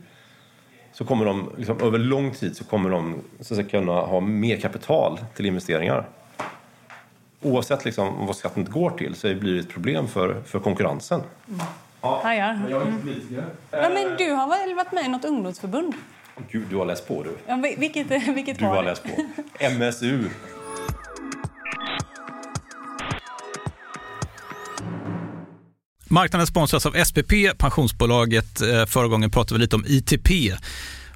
så 0.92 1.04
kommer 1.04 1.24
de, 1.24 1.52
liksom, 1.56 1.80
över 1.82 1.98
lång 1.98 2.30
tid 2.30 2.56
så 2.56 2.64
kommer 2.64 2.90
de 2.90 3.20
så 3.40 3.54
att 3.54 3.58
säga, 3.58 3.68
kunna 3.68 3.92
ha 3.92 4.20
mer 4.20 4.56
kapital 4.56 5.20
till 5.34 5.46
investeringar 5.46 6.08
oavsett 7.42 7.84
liksom 7.84 8.26
vad 8.26 8.36
skatten 8.36 8.64
går 8.64 8.90
till 8.90 9.14
så 9.14 9.34
blir 9.34 9.54
det 9.54 9.60
ett 9.60 9.68
problem 9.68 10.08
för, 10.08 10.42
för 10.46 10.58
konkurrensen. 10.60 11.20
Ja, 12.02 12.34
ja. 12.34 12.56
jag 12.70 12.82
är 12.82 12.86
inte 12.88 13.02
politiker. 13.02 13.44
ja, 13.70 13.90
men 13.94 14.16
du 14.18 14.30
har 14.32 14.48
väl 14.48 14.74
varit 14.74 14.92
med 14.92 15.04
i 15.04 15.08
något 15.08 15.24
ungdomsförbund? 15.24 15.94
Gud, 16.50 16.62
du 16.70 16.76
har 16.76 16.84
läst 16.86 17.08
på 17.08 17.22
du. 17.22 17.36
Ja, 17.46 17.54
vil- 17.56 17.74
vilket, 17.78 18.10
vilket 18.36 18.58
Du 18.58 18.64
har 18.64 18.82
det? 18.82 18.88
läst 18.90 19.02
på. 19.02 19.10
MSU. 19.78 20.24
Marknaden 26.08 26.46
sponsras 26.46 26.86
av 26.86 27.04
SPP, 27.04 27.32
pensionsbolaget. 27.58 28.60
Eh, 28.60 28.86
Förra 28.86 29.08
gången 29.08 29.30
pratade 29.30 29.54
vi 29.58 29.60
lite 29.62 29.76
om 29.76 29.84
ITP. 29.86 30.28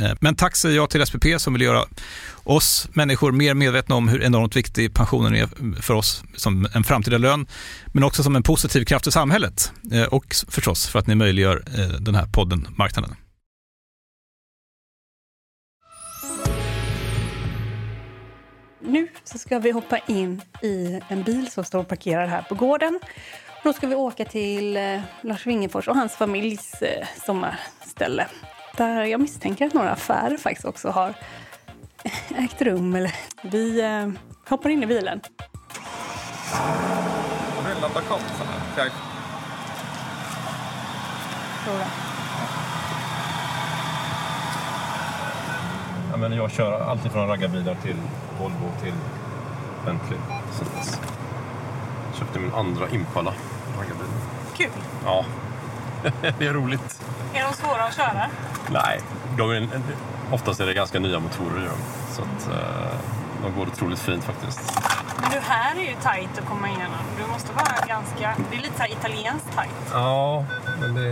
Eh, 0.00 0.12
men 0.20 0.34
tack 0.34 0.56
säger 0.56 0.76
jag 0.76 0.90
till 0.90 1.06
SPP 1.06 1.24
som 1.36 1.52
vill 1.52 1.62
göra 1.62 1.84
oss 2.44 2.88
människor 2.92 3.32
mer 3.32 3.54
medvetna 3.54 3.94
om 3.94 4.08
hur 4.08 4.22
enormt 4.22 4.56
viktig 4.56 4.94
pensionen 4.94 5.34
är 5.34 5.80
för 5.82 5.94
oss 5.94 6.22
som 6.36 6.68
en 6.74 6.84
framtida 6.84 7.18
lön, 7.18 7.46
men 7.86 8.04
också 8.04 8.22
som 8.22 8.36
en 8.36 8.42
positiv 8.42 8.84
kraft 8.84 9.06
i 9.06 9.10
samhället. 9.10 9.72
Eh, 9.92 10.04
och 10.04 10.34
förstås 10.48 10.88
för 10.88 10.98
att 10.98 11.06
ni 11.06 11.14
möjliggör 11.14 11.62
eh, 11.78 12.00
den 12.00 12.14
här 12.14 12.26
podden 12.26 12.68
Marknaden. 12.76 13.14
Nu 18.82 19.08
så 19.24 19.38
ska 19.38 19.58
vi 19.58 19.70
hoppa 19.70 19.98
in 19.98 20.42
i 20.62 21.00
en 21.08 21.22
bil 21.22 21.50
som 21.50 21.64
står 21.64 21.84
parkerad 21.84 22.28
här 22.28 22.42
på 22.42 22.54
gården. 22.54 23.00
Då 23.64 23.72
ska 23.72 23.86
vi 23.86 23.94
åka 23.94 24.24
till 24.24 24.78
Lars 25.20 25.46
Wingefors 25.46 25.88
och 25.88 25.96
hans 25.96 26.12
familjs 26.12 26.74
sommarställe. 27.26 28.26
Där 28.80 29.04
jag 29.04 29.20
misstänker 29.20 29.66
att 29.66 29.74
några 29.74 29.90
affärer 29.90 30.36
faktiskt 30.36 30.64
också 30.64 30.90
har 30.90 31.14
ägt 32.36 32.62
rum. 32.62 32.94
Eller, 32.94 33.14
vi 33.42 33.80
eh, 33.80 34.08
hoppar 34.48 34.70
in 34.70 34.82
i 34.82 34.86
bilen. 34.86 35.20
Kompisarna? 38.08 38.50
Ska 38.72 38.82
jag- 38.82 38.90
Tror? 41.64 41.76
Ja, 46.10 46.16
men 46.16 46.32
jag 46.32 46.50
kör 46.50 46.80
alltid 46.80 47.12
från 47.12 47.28
raggarbilar 47.28 47.74
till 47.82 47.96
Volvo 48.40 48.72
till 48.82 48.94
Bentley. 49.84 50.18
Så 50.52 50.64
köpte 52.18 52.38
min 52.38 52.52
andra 52.54 52.88
Impala 52.88 53.34
raggarbil. 53.78 54.06
Kul. 54.56 54.70
Ja, 55.04 55.24
det 56.38 56.46
är 56.46 56.52
roligt. 56.52 57.02
Är 57.34 57.42
de 57.42 57.52
svåra 57.52 57.84
att 57.84 57.96
köra? 57.96 58.30
Nej, 58.70 59.00
de 59.36 59.50
är, 59.50 59.68
oftast 60.32 60.60
är 60.60 60.66
det 60.66 60.74
ganska 60.74 60.98
nya 60.98 61.20
motorer 61.20 61.62
i 61.62 61.64
dem. 61.64 61.78
Så 62.10 62.22
att 62.22 62.48
eh, 62.48 62.98
de 63.42 63.54
går 63.58 63.66
otroligt 63.66 63.98
fint 63.98 64.24
faktiskt. 64.24 64.80
Men 65.20 65.30
du, 65.30 65.38
här 65.38 65.76
är 65.76 65.80
ju 65.80 65.94
tajt 66.02 66.38
att 66.38 66.48
komma 66.48 66.68
igenom. 66.68 67.04
Du 67.18 67.32
måste 67.32 67.52
vara 67.52 67.86
ganska... 67.86 68.36
Det 68.50 68.56
är 68.56 68.60
lite 68.62 68.76
så 68.76 68.82
här 68.82 68.92
italienskt 68.92 69.56
tajt. 69.56 69.90
Ja, 69.92 70.44
men 70.80 70.94
det, 70.94 71.10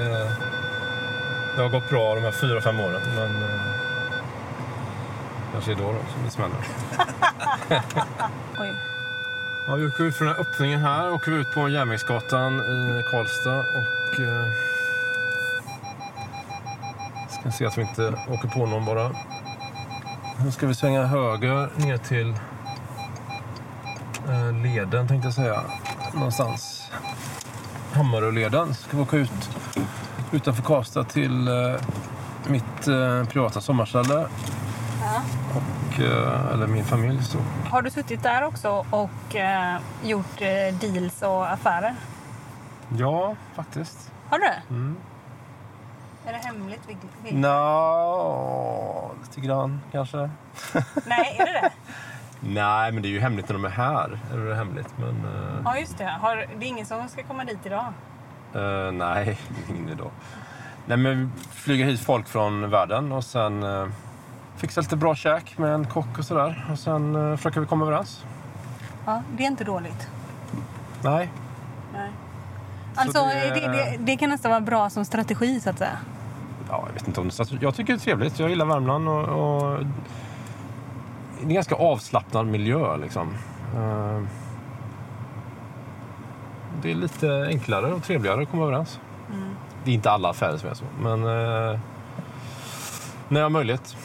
det 1.57 1.63
har 1.63 1.69
gått 1.69 1.89
bra 1.89 2.15
de 2.15 2.21
här 2.21 2.33
fyra, 2.33 2.61
fem 2.61 2.81
åren. 2.81 3.03
Men 3.15 3.43
eh, 3.43 3.61
kanske 5.53 5.75
då, 5.75 5.93
då 5.93 5.99
som 6.13 6.25
det 6.25 6.31
smäller. 6.31 6.57
Oj. 8.61 8.75
Ja, 9.67 9.75
vi 9.75 9.87
åker 9.87 10.05
ut 10.05 10.17
från 10.17 10.27
den 10.27 10.37
här 10.37 10.43
öppningen 10.43 10.81
här 10.81 11.11
åker 11.11 11.31
vi 11.31 11.39
ut 11.39 11.51
på 11.51 11.69
Järnvägsgatan 11.69 12.61
i 12.61 13.03
Karlstad 13.11 13.59
och 13.59 14.21
eh, 14.21 14.53
ska 17.41 17.51
se 17.51 17.67
att 17.67 17.79
vi 17.79 17.83
inte 17.83 18.15
åker 18.29 18.49
på 18.49 18.67
någon 18.67 18.85
bara. 18.85 19.11
Nu 20.45 20.53
ska 20.53 20.67
vi 20.67 20.75
svänga 20.75 21.07
höger 21.07 21.69
ner 21.77 21.97
till 21.97 22.35
eh, 24.29 24.53
leden 24.53 25.09
tänkte 25.09 25.27
jag 25.27 25.35
säga. 25.35 25.61
Någonstans. 26.15 26.91
Hammaröleden. 27.93 28.75
Ska 28.75 28.97
vi 28.97 29.03
åka 29.03 29.17
ut 29.17 29.51
utanför 30.33 30.63
Karlstad 30.63 31.05
till 31.05 31.49
eh, 31.49 31.55
mitt 32.47 32.89
eh, 32.89 33.25
privata 33.25 33.61
sommarställe. 33.61 34.29
Och, 35.55 36.01
eller 36.53 36.67
min 36.67 36.85
familj. 36.85 37.23
Så 37.23 37.39
Har 37.71 37.83
du 37.83 37.91
suttit 37.91 38.23
där 38.23 38.43
också 38.45 38.87
och 38.91 39.37
gjort 40.03 40.39
deals 40.81 41.23
och 41.23 41.53
affärer? 41.53 41.95
Ja, 42.97 43.37
faktiskt. 43.55 44.13
Har 44.29 44.39
du 44.39 44.45
det? 44.45 44.63
Mm. 44.71 44.97
Är 46.29 46.33
det 46.33 46.39
hemligt? 46.39 46.81
Vil- 46.89 46.97
vil- 47.25 47.35
Nå, 47.39 49.11
lite 49.23 49.41
grann 49.41 49.81
kanske. 49.93 50.17
Nej, 51.07 51.37
är 51.39 51.47
det 51.47 51.53
det? 51.53 51.71
Nej, 52.41 52.93
men 52.93 53.03
det 53.03 53.09
är 53.09 53.11
ju 53.11 53.21
hemligt 53.21 53.49
när 53.49 53.55
de 53.55 53.65
är 53.65 53.69
här. 53.69 54.19
Är 54.33 54.37
det 54.39 54.55
hemligt? 54.55 54.89
Men 54.99 55.09
eh, 55.09 55.61
Ja, 55.65 55.79
just 55.79 55.99
det. 55.99 56.05
Har, 56.21 56.37
det 56.37 56.65
är 56.67 56.69
ingen 56.69 56.87
som 56.87 57.09
ska 57.09 57.23
komma 57.23 57.45
dit 57.45 57.59
idag? 57.67 57.85
eh, 58.55 58.93
nej, 58.93 59.39
ingen 59.69 59.89
idé. 59.89 60.03
Nej, 60.87 60.97
men 60.99 61.19
vi 61.19 61.29
flyger 61.51 61.85
hit 61.85 62.01
folk 62.01 62.29
från 62.29 62.71
världen 62.71 63.13
och 63.13 63.25
sen 63.25 63.63
uh, 63.63 63.89
fixar 64.57 64.83
lite 64.83 64.97
bra 64.97 65.15
käk 65.15 65.59
med 65.59 65.75
en 65.75 65.87
kock 65.87 66.19
och 66.19 66.25
sådär. 66.25 66.67
Och 66.73 66.79
sen 66.79 67.17
uh, 67.17 67.37
försöker 67.37 67.61
vi 67.61 67.67
komma 67.67 67.85
överens. 67.87 68.25
Ja, 69.07 69.23
det 69.37 69.43
är 69.43 69.47
inte 69.47 69.65
dåligt. 69.65 70.09
Nej, 71.03 71.31
Nej. 71.93 72.11
Alltså, 72.95 73.25
det- 73.25 73.61
det... 73.61 73.69
Det, 73.69 73.97
det, 73.99 74.17
kan 74.17 74.31
nästan 74.31 74.51
vara 74.51 74.61
bra 74.61 74.91
som 74.91 75.05
strategi, 75.05 75.61
så 75.61 75.71
att 75.71 75.79
säga. 75.79 75.99
Ja, 76.69 76.85
jag 76.87 76.93
vet 76.93 77.09
inte 77.09 77.21
om 77.21 77.29
det 77.29 77.63
Jag 77.63 77.75
tycker 77.75 77.93
det 77.93 77.97
är 77.97 78.01
trevligt. 78.01 78.39
Jag 78.39 78.51
gillar 78.51 78.67
Värmland 78.67 79.09
och, 79.09 79.29
och 79.29 79.79
det 81.39 81.43
är 81.43 81.49
en 81.49 81.55
ganska 81.55 81.75
avslappnad 81.75 82.47
miljö 82.47 82.97
liksom. 82.97 83.35
Eh, 83.75 84.23
det 86.83 86.91
är 86.91 86.95
lite 86.95 87.47
enklare 87.49 87.93
och 87.93 88.03
trevligare 88.03 88.43
att 88.43 88.51
komma 88.51 88.63
överens. 88.63 89.01
Det 89.85 89.91
är 89.91 89.95
inte 89.95 90.11
alla 90.11 90.31
affärer 90.31 90.57
som 90.57 90.71
är 90.71 90.75
så, 90.75 90.85
men 91.01 91.23
eh, 91.23 91.79
när 93.29 93.41
jag 93.41 93.45
har 93.45 93.51
möjlighet. 93.51 93.97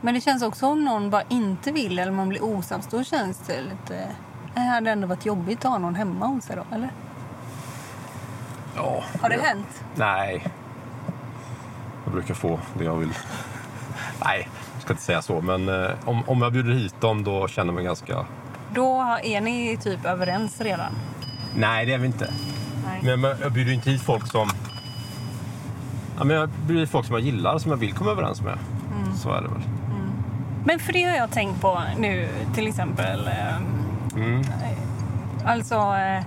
Men 0.00 0.14
det 0.14 0.20
känns 0.20 0.42
också 0.42 0.66
om 0.66 0.84
någon 0.84 1.10
bara 1.10 1.22
inte 1.28 1.72
vill 1.72 1.98
eller 1.98 2.12
man 2.12 2.28
blir 2.28 2.44
osams, 2.44 2.86
då 2.86 3.04
känns 3.04 3.38
det 3.38 3.60
lite... 3.60 4.08
Det 4.54 4.60
hade 4.60 4.90
ändå 4.90 5.06
varit 5.06 5.26
jobbigt 5.26 5.64
att 5.64 5.70
ha 5.70 5.78
någon 5.78 5.94
hemma 5.94 6.26
hos 6.26 6.44
sig 6.44 6.56
då, 6.56 6.74
eller? 6.74 6.90
Ja, 8.76 9.04
Har 9.22 9.28
det 9.28 9.36
ja. 9.36 9.42
hänt? 9.42 9.84
Nej. 9.94 10.46
Brukar 12.18 12.34
få 12.34 12.60
det 12.78 12.84
jag 12.84 12.96
vill. 12.96 13.12
Nej, 14.24 14.48
jag 14.74 14.82
ska 14.82 14.92
inte 14.92 15.02
säga 15.02 15.22
så. 15.22 15.40
Men 15.40 15.68
eh, 15.68 15.90
om, 16.04 16.22
om 16.28 16.42
jag 16.42 16.52
bjuder 16.52 16.72
hit 16.72 17.00
dem 17.00 17.24
då 17.24 17.48
känner 17.48 17.66
jag 17.66 17.74
mig 17.74 17.84
ganska... 17.84 18.26
Då 18.74 19.18
är 19.22 19.40
ni 19.40 19.78
typ 19.82 20.04
överens 20.04 20.60
redan? 20.60 20.92
Nej, 21.56 21.86
det 21.86 21.94
är 21.94 21.98
vi 21.98 22.06
inte. 22.06 22.30
Nej. 22.86 23.16
Men 23.16 23.36
jag, 23.42 23.52
bjuder 23.52 23.72
inte 23.72 23.90
hit 23.90 24.02
folk 24.02 24.26
som... 24.26 24.50
Ja, 26.18 26.24
men 26.24 26.36
jag 26.36 26.48
bjuder 26.48 26.80
hit 26.80 26.90
folk 26.90 27.06
som 27.06 27.14
jag 27.14 27.24
gillar, 27.24 27.58
som 27.58 27.70
jag 27.70 27.78
vill 27.78 27.92
komma 27.92 28.10
överens 28.10 28.42
med. 28.42 28.58
Så 29.16 29.30
är 29.32 29.42
det 29.42 29.48
väl. 29.48 29.62
Men 30.64 30.78
för 30.78 30.92
det 30.92 31.02
har 31.02 31.16
jag 31.16 31.30
tänkt 31.30 31.60
på 31.60 31.82
nu, 31.98 32.28
till 32.54 32.68
exempel. 32.68 33.26
eh, 33.26 33.56
Mm. 34.16 34.44
Alltså 35.44 35.74
eh, 35.74 36.22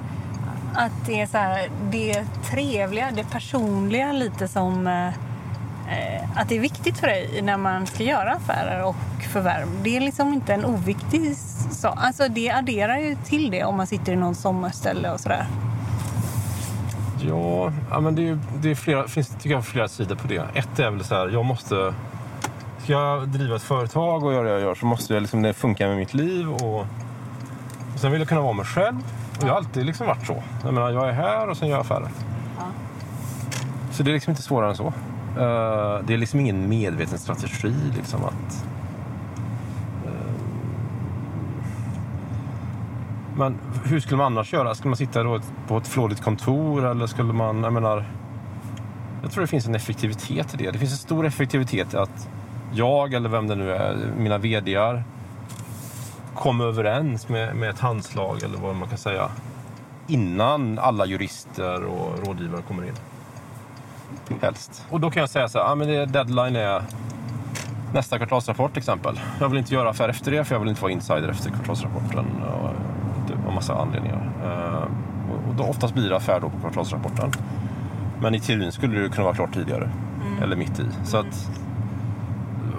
att 0.73 1.05
det 1.05 1.21
är 1.21 1.25
så 1.25 1.37
här, 1.37 1.69
det 1.91 2.25
trevliga, 2.51 3.11
det 3.11 3.23
personliga 3.31 4.11
lite 4.11 4.47
som... 4.47 4.87
eh, 5.91 6.29
Att 6.35 6.49
det 6.49 6.55
är 6.55 6.59
viktigt 6.59 6.97
för 6.97 7.07
dig 7.07 7.41
när 7.41 7.57
man 7.57 7.87
ska 7.87 8.03
göra 8.03 8.31
affärer 8.31 8.83
och 8.83 8.95
förvärv. 9.31 9.67
Det 9.83 9.97
är 9.97 9.99
liksom 9.99 10.33
inte 10.33 10.53
en 10.53 10.65
oviktig 10.65 11.37
sak. 11.71 11.97
Alltså 11.97 12.27
det 12.27 12.49
adderar 12.51 12.97
ju 12.97 13.15
till 13.15 13.51
det 13.51 13.63
om 13.63 13.77
man 13.77 13.87
sitter 13.87 14.13
i 14.13 14.15
någon 14.15 14.35
sommarställe 14.35 15.11
och 15.11 15.19
sådär. 15.19 15.45
Ja, 17.21 17.71
ja 17.89 17.99
men 17.99 18.15
det, 18.15 18.27
är, 18.27 18.39
det 18.61 18.71
är 18.71 18.75
flera, 18.75 19.07
finns 19.07 19.29
tycker 19.29 19.49
jag 19.49 19.65
flera 19.65 19.87
sidor 19.87 20.15
på 20.15 20.27
det. 20.27 20.43
Ett 20.53 20.79
är 20.79 20.91
väl 20.91 21.03
så 21.03 21.15
här, 21.15 21.29
jag 21.29 21.45
måste... 21.45 21.93
Ska 22.83 22.93
jag 22.93 23.27
driva 23.27 23.55
ett 23.55 23.61
företag 23.61 24.23
och 24.23 24.33
göra 24.33 24.43
det 24.43 24.49
jag 24.49 24.61
gör 24.61 24.75
så 24.75 24.85
måste 24.85 25.13
jag 25.13 25.21
liksom, 25.21 25.41
det 25.41 25.53
funka 25.53 25.87
med 25.87 25.97
mitt 25.97 26.13
liv. 26.13 26.49
Och, 26.49 26.79
och 26.79 26.85
sen 27.99 28.11
vill 28.11 28.21
jag 28.21 28.27
kunna 28.29 28.41
vara 28.41 28.53
mig 28.53 28.65
själv. 28.65 28.97
Och 29.37 29.43
jag 29.43 29.47
har 29.47 29.55
alltid 29.55 29.85
liksom 29.85 30.07
varit 30.07 30.27
så. 30.27 30.43
Jag 30.63 30.73
menar, 30.73 30.91
jag 30.91 31.09
är 31.09 31.13
här 31.13 31.49
och 31.49 31.57
sen 31.57 31.67
gör 31.67 31.75
jag 31.75 31.81
affärer. 31.81 32.09
Så 33.91 34.03
det 34.03 34.11
är 34.11 34.13
liksom 34.13 34.31
inte 34.31 34.43
svårare 34.43 34.69
än 34.69 34.75
så. 34.75 34.93
Uh, 35.37 36.05
det 36.05 36.13
är 36.13 36.17
liksom 36.17 36.39
ingen 36.39 36.69
medveten 36.69 37.17
strategi 37.17 37.73
liksom 37.95 38.23
att... 38.23 38.65
Uh, 40.05 40.11
men 43.37 43.57
hur 43.83 43.99
skulle 43.99 44.17
man 44.17 44.25
annars 44.25 44.53
göra? 44.53 44.75
Skulle 44.75 44.89
man 44.89 44.97
sitta 44.97 45.23
då 45.23 45.39
på 45.67 45.77
ett 45.77 45.87
flådigt 45.87 46.21
kontor 46.21 46.85
eller 46.85 47.07
skulle 47.07 47.33
man... 47.33 47.63
Jag 47.63 47.73
menar... 47.73 48.05
Jag 49.21 49.31
tror 49.31 49.41
det 49.41 49.47
finns 49.47 49.67
en 49.67 49.75
effektivitet 49.75 50.53
i 50.53 50.57
det. 50.57 50.71
Det 50.71 50.79
finns 50.79 50.91
en 50.91 50.97
stor 50.97 51.25
effektivitet 51.25 51.93
i 51.93 51.97
att 51.97 52.29
jag 52.73 53.13
eller 53.13 53.29
vem 53.29 53.47
det 53.47 53.55
nu 53.55 53.71
är, 53.71 53.97
mina 54.17 54.37
VDar 54.37 55.03
kommer 56.35 56.65
överens 56.65 57.29
med, 57.29 57.55
med 57.55 57.69
ett 57.69 57.79
handslag 57.79 58.43
eller 58.43 58.57
vad 58.57 58.75
man 58.75 58.89
kan 58.89 58.97
säga 58.97 59.29
innan 60.07 60.79
alla 60.79 61.05
jurister 61.05 61.83
och 61.83 62.27
rådgivare 62.27 62.61
kommer 62.61 62.83
in. 62.83 62.93
Helst. 64.41 64.85
Och 64.89 64.99
då 64.99 65.11
kan 65.11 65.21
jag 65.21 65.29
säga 65.29 65.47
så 65.49 65.59
här, 65.59 65.71
ah, 65.71 65.75
men 65.75 65.87
det, 65.87 66.05
deadline 66.05 66.55
är 66.55 66.81
nästa 67.93 68.17
kvartalsrapport 68.17 68.71
till 68.71 68.77
exempel. 68.79 69.19
Jag 69.39 69.49
vill 69.49 69.57
inte 69.59 69.73
göra 69.73 69.89
affär 69.89 70.09
efter 70.09 70.31
det 70.31 70.43
för 70.43 70.55
jag 70.55 70.59
vill 70.59 70.69
inte 70.69 70.81
vara 70.81 70.91
insider 70.91 71.29
efter 71.29 71.49
kvartalsrapporten. 71.51 72.25
Och, 72.43 72.69
det 73.27 73.33
var 73.45 73.53
massa 73.53 73.73
anledningar. 73.75 74.31
Eh, 74.43 74.83
och- 75.33 75.49
och 75.49 75.55
då 75.57 75.63
oftast 75.63 75.93
blir 75.93 76.09
det 76.09 76.15
affär 76.15 76.39
då 76.39 76.49
på 76.49 76.59
kvartalsrapporten. 76.59 77.31
Men 78.21 78.35
i 78.35 78.39
teorin 78.39 78.71
skulle 78.71 78.99
det 78.99 79.09
kunna 79.09 79.23
vara 79.23 79.35
klart 79.35 79.53
tidigare. 79.53 79.89
Eller 80.41 80.55
mitt 80.55 80.79
i. 80.79 80.85
Så 81.03 81.17
att, 81.17 81.49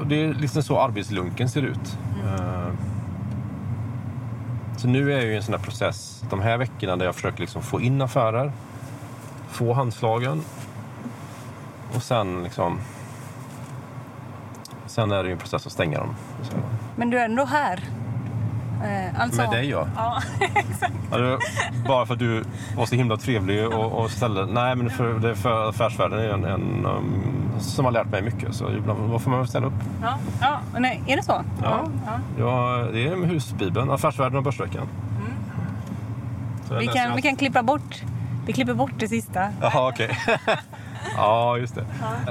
och 0.00 0.06
det 0.06 0.24
är 0.24 0.34
liksom 0.34 0.62
så 0.62 0.80
arbetslunken 0.80 1.48
ser 1.48 1.62
ut. 1.62 1.98
Eh, 2.26 2.72
så 4.76 4.88
nu 4.88 5.12
är 5.12 5.16
jag 5.16 5.24
ju 5.24 5.32
i 5.32 5.36
en 5.36 5.42
sån 5.42 5.54
här 5.54 5.62
process 5.62 6.24
de 6.30 6.40
här 6.40 6.56
veckorna 6.56 6.96
där 6.96 7.04
jag 7.04 7.14
försöker 7.14 7.40
liksom 7.40 7.62
få 7.62 7.80
in 7.80 8.02
affärer. 8.02 8.52
Få 9.48 9.72
handslagen. 9.72 10.42
Och 11.94 12.02
sen 12.02 12.42
liksom... 12.44 12.80
Sen 14.86 15.12
är 15.12 15.22
det 15.22 15.28
ju 15.28 15.32
en 15.32 15.38
process 15.38 15.66
att 15.66 15.72
stänga 15.72 15.98
dem. 15.98 16.14
Så, 16.42 16.52
Men 16.96 17.10
du 17.10 17.18
är 17.18 17.24
ändå 17.24 17.44
här. 17.44 17.80
Eh, 18.84 19.20
alltså, 19.20 19.42
Med 19.42 19.50
dig 19.50 19.70
ja. 19.70 19.86
Ja, 19.96 20.22
exakt. 20.40 20.94
Var 21.10 21.38
Bara 21.88 22.06
för 22.06 22.14
att 22.14 22.18
du 22.20 22.44
var 22.76 22.86
så 22.86 22.94
himla 22.94 23.16
trevlig 23.16 23.66
och, 23.66 23.92
och 23.92 24.10
ställde... 24.10 24.46
Nej, 24.46 24.76
men 24.76 24.90
för, 24.90 25.18
det 25.18 25.30
är 25.30 25.34
för 25.34 25.68
affärsvärlden 25.68 26.18
är 26.18 26.28
en, 26.28 26.44
en 26.44 26.86
um, 26.86 27.50
som 27.60 27.84
har 27.84 27.92
lärt 27.92 28.06
mig 28.06 28.22
mycket. 28.22 28.54
Så 28.54 28.70
ibland 28.70 29.10
då 29.10 29.18
får 29.18 29.30
man 29.30 29.46
ställa 29.46 29.66
upp. 29.66 29.72
Ja, 30.02 30.18
ja. 30.40 30.60
Nej, 30.78 31.02
är 31.06 31.16
det 31.16 31.22
så? 31.22 31.44
Ja. 31.62 31.86
ja. 32.06 32.18
Ja, 32.38 32.86
det 32.92 33.06
är 33.06 33.16
husbibeln. 33.16 33.90
Affärsvärlden 33.90 34.38
och 34.38 34.44
Börsveckan. 34.44 34.88
Jag 36.70 36.78
Vi, 36.78 36.86
kan, 36.86 37.16
vi 37.16 37.22
kan 37.22 37.36
klippa 37.36 37.62
bort, 37.62 38.02
vi 38.46 38.52
klipper 38.52 38.74
bort 38.74 38.92
det 38.96 39.08
sista. 39.08 39.48
Jaha, 39.60 39.88
okej. 39.88 40.18
ja, 41.16 41.58
just 41.58 41.74
det. 41.74 41.84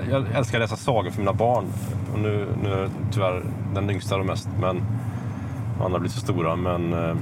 Jag 0.10 0.26
älskar 0.34 0.58
att 0.58 0.62
läsa 0.62 0.76
sagor 0.76 1.12
för 1.12 1.20
mina 1.20 1.34
barn. 1.34 1.66
Och 2.14 2.20
nu, 2.20 2.48
nu 2.64 2.74
är 2.74 2.90
tyvärr 3.12 3.44
den 3.74 3.90
yngsta 3.90 4.16
och 4.16 4.26
mest, 4.26 4.50
men 4.60 4.82
de 5.78 5.86
andra 5.86 6.00
blir 6.00 6.10
så 6.12 6.20
stora. 6.20 6.56
Men, 6.56 6.94
eh, 6.94 7.16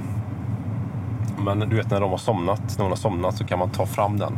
Men 1.44 1.58
du 1.58 1.76
vet 1.76 1.90
när 1.90 2.00
de 2.00 2.10
har 2.10 2.18
somnat, 2.18 2.62
när 2.78 2.82
hon 2.84 2.92
har 2.92 2.96
somnat 2.96 3.36
så 3.36 3.44
kan 3.44 3.58
man 3.58 3.70
ta 3.70 3.86
fram 3.86 4.18
den. 4.18 4.32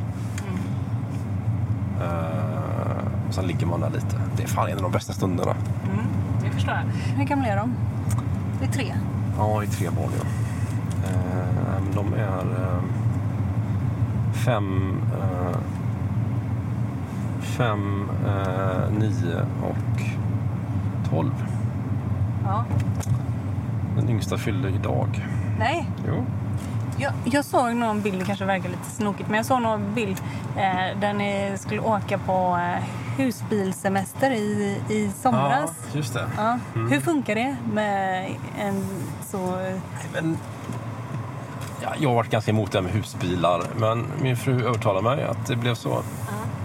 Eh, 2.00 3.28
och 3.28 3.34
sen 3.34 3.46
ligger 3.46 3.66
man 3.66 3.80
där 3.80 3.90
lite. 3.90 4.16
Det 4.36 4.42
är 4.42 4.46
fan 4.46 4.68
en 4.68 4.76
av 4.76 4.82
de 4.82 4.92
bästa 4.92 5.12
stunderna. 5.12 5.54
Det 6.42 6.50
förstår 6.50 6.74
jag. 6.74 7.16
Hur 7.16 7.24
gamla 7.24 7.46
är 7.46 7.56
de? 7.56 7.74
Det 8.60 8.64
är 8.66 8.72
tre. 8.72 8.94
Ja, 9.38 9.62
i 9.62 9.66
tre 9.66 9.90
barn 9.90 10.10
ja. 10.18 10.24
Men 11.72 11.94
de 11.94 12.14
är 12.14 12.62
eh, 12.62 12.82
fem, 14.32 14.96
eh, 17.52 17.58
fem, 17.58 18.10
eh, 18.26 18.90
nio 18.98 19.40
och 19.62 20.02
tolv. 21.10 21.46
Ja. 22.44 22.64
Den 23.96 24.08
yngsta 24.10 24.38
fyllde 24.38 24.68
idag. 24.68 25.26
Nej, 25.58 25.90
Jo. 26.08 26.24
jag, 26.98 27.12
jag 27.24 27.44
såg 27.44 27.74
någon 27.76 28.00
bild, 28.00 28.18
det 28.18 28.24
kanske 28.24 28.44
verkar 28.44 28.68
lite 28.68 28.90
snokigt, 28.90 29.28
men 29.28 29.36
jag 29.36 29.46
såg 29.46 29.62
någon 29.62 29.94
bild 29.94 30.20
eh, 30.56 31.00
där 31.00 31.12
ni 31.12 31.52
skulle 31.58 31.80
åka 31.80 32.18
på 32.18 32.58
eh, 32.62 32.84
husbilsemester 33.16 34.30
i, 34.30 34.80
i 34.88 35.10
somras. 35.22 35.70
Ja, 35.92 35.96
just 35.96 36.14
det. 36.14 36.26
Ja. 36.36 36.58
Hur 36.74 37.00
funkar 37.00 37.34
det 37.34 37.56
med 37.72 38.26
en 38.58 38.84
så... 39.22 39.58
Men, 40.14 40.36
ja, 41.82 41.88
jag 41.98 42.08
har 42.08 42.16
varit 42.16 42.30
ganska 42.30 42.50
emot 42.50 42.72
det 42.72 42.78
här 42.78 42.82
med 42.82 42.92
husbilar, 42.92 43.62
men 43.76 44.06
min 44.22 44.36
fru 44.36 44.66
övertalade 44.66 45.04
mig 45.04 45.24
att 45.24 45.46
det 45.46 45.56
blev 45.56 45.74
så. 45.74 46.02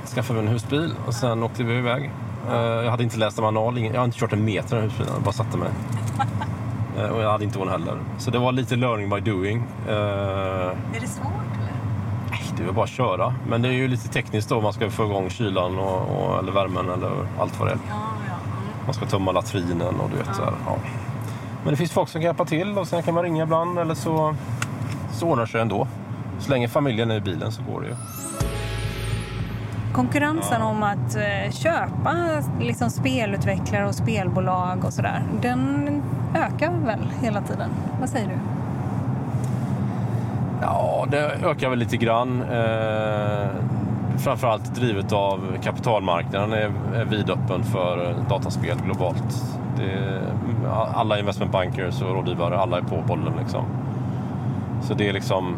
Skaffade 0.07 0.39
vi 0.39 0.45
en 0.47 0.51
husbil 0.53 0.93
och 1.07 1.13
sen 1.13 1.43
åkte 1.43 1.63
vi 1.63 1.77
iväg. 1.77 2.11
Eh, 2.49 2.55
Jag 2.55 2.91
hade 2.91 3.03
inte 3.03 3.17
läst 3.17 3.37
en 3.37 3.43
manual, 3.43 3.79
jag 3.79 3.97
har 3.97 4.05
inte 4.05 4.17
kört 4.19 4.33
en 4.33 4.45
meter 4.45 4.75
i 4.77 4.79
den 4.79 4.89
husbilen, 4.89 5.13
jag 5.13 5.21
bara 5.23 5.31
satte 5.33 5.57
mig. 5.57 5.69
Eh, 6.99 7.03
Och 7.09 7.21
jag 7.21 7.31
hade 7.31 7.43
inte 7.43 7.59
hon 7.59 7.69
heller. 7.69 7.97
Så 8.17 8.31
det 8.31 8.39
var 8.39 8.51
lite 8.51 8.75
learning 8.75 9.09
by 9.09 9.19
doing. 9.19 9.63
Eh, 9.87 9.93
Är 9.93 10.75
det 11.01 11.07
svårt 11.07 11.25
eller? 11.27 11.71
nej, 12.31 12.41
det 12.57 12.63
var 12.63 12.73
bara 12.73 12.83
att 12.83 12.89
köra. 12.89 13.33
Men 13.49 13.61
det 13.61 13.67
är 13.67 13.71
ju 13.73 13.87
lite 13.87 14.07
tekniskt 14.07 14.49
då, 14.49 14.61
man 14.61 14.73
ska 14.73 14.89
få 14.89 15.03
igång 15.05 15.29
kylan 15.29 15.79
och, 15.79 16.01
och, 16.01 16.39
eller 16.39 16.51
värmen 16.51 16.89
eller 16.89 17.11
allt 17.39 17.59
vad 17.59 17.67
det 17.67 17.71
är. 17.71 17.77
Ja, 17.89 17.95
ja. 18.27 18.33
Man 18.85 18.93
ska 18.93 19.05
tömma 19.05 19.31
latrinen 19.31 19.95
och 19.99 20.09
du 20.09 20.17
vet 20.17 20.35
så 20.35 20.43
här, 20.43 20.53
ja. 20.65 20.75
Men 21.63 21.71
det 21.73 21.77
finns 21.77 21.91
folk 21.91 22.09
som 22.09 22.21
kan 22.21 22.25
hjälpa 22.25 22.45
till 22.45 22.77
och 22.77 22.87
sen 22.87 23.03
kan 23.03 23.13
man 23.13 23.23
ringa 23.23 23.43
ibland 23.43 23.79
eller 23.79 23.95
så, 23.95 24.35
så 25.13 25.27
ordnar 25.27 25.45
det 25.45 25.51
sig 25.51 25.61
ändå. 25.61 25.87
Så 26.39 26.51
länge 26.51 26.67
familjen 26.67 27.11
är 27.11 27.15
i 27.15 27.21
bilen 27.21 27.51
så 27.51 27.61
går 27.71 27.81
det 27.81 27.87
ju. 27.87 27.95
Konkurrensen 29.97 30.61
om 30.61 30.83
att 30.83 31.15
eh, 31.15 31.51
köpa 31.51 32.15
liksom, 32.59 32.89
spelutvecklare 32.89 33.87
och 33.87 33.95
spelbolag 33.95 34.85
och 34.85 34.93
sådär, 34.93 35.23
den 35.41 35.89
ökar 36.35 36.71
väl 36.71 36.99
hela 37.21 37.41
tiden? 37.41 37.69
Vad 37.99 38.09
säger 38.09 38.27
du? 38.27 38.33
Ja, 40.61 41.05
det 41.11 41.31
ökar 41.45 41.69
väl 41.69 41.79
lite 41.79 41.97
grann. 41.97 42.41
Eh, 42.41 43.47
framförallt 44.17 44.75
drivet 44.75 45.11
av 45.11 45.57
kapitalmarknaden 45.63 46.53
är, 46.53 46.71
är 46.95 47.05
vidöppen 47.05 47.63
för 47.63 48.15
dataspel 48.29 48.77
globalt. 48.85 49.43
Det, 49.77 50.21
alla 50.93 51.19
investment 51.19 51.51
bankers 51.51 52.01
och 52.01 52.15
rådgivare, 52.15 52.59
alla 52.59 52.77
är 52.77 52.81
på 52.81 53.03
bollen 53.07 53.33
liksom. 53.39 53.65
Så 54.81 54.93
det 54.93 55.09
är 55.09 55.13
liksom 55.13 55.55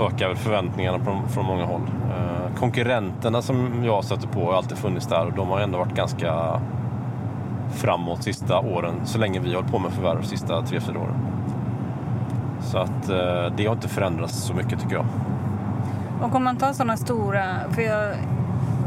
ökar 0.00 0.28
väl 0.28 0.36
förväntningarna 0.36 0.98
från, 1.04 1.28
från 1.28 1.46
många 1.46 1.64
håll. 1.64 1.82
Eh, 2.10 2.43
konkurrenterna 2.54 3.42
som 3.42 3.84
jag 3.84 4.04
stöter 4.04 4.28
på 4.28 4.40
har 4.44 4.54
alltid 4.54 4.78
funnits 4.78 5.06
där 5.06 5.26
och 5.26 5.32
de 5.32 5.48
har 5.48 5.60
ändå 5.60 5.78
varit 5.78 5.94
ganska 5.94 6.60
framåt 7.70 8.22
sista 8.22 8.58
åren, 8.58 8.94
så 9.04 9.18
länge 9.18 9.40
vi 9.40 9.48
har 9.48 9.54
hållit 9.54 9.70
på 9.70 9.78
med 9.78 9.92
förvärv, 9.92 10.22
sista 10.22 10.62
tre, 10.62 10.80
fyra 10.80 10.98
åren. 10.98 11.16
Så 12.60 12.78
att 12.78 13.08
eh, 13.08 13.56
det 13.56 13.66
har 13.66 13.74
inte 13.74 13.88
förändrats 13.88 14.42
så 14.42 14.54
mycket 14.54 14.80
tycker 14.80 14.94
jag. 14.94 15.06
Och 16.22 16.34
om 16.34 16.44
man 16.44 16.56
tar 16.56 16.72
sådana 16.72 16.96
stora, 16.96 17.44
för 17.70 17.82
jag, 17.82 18.14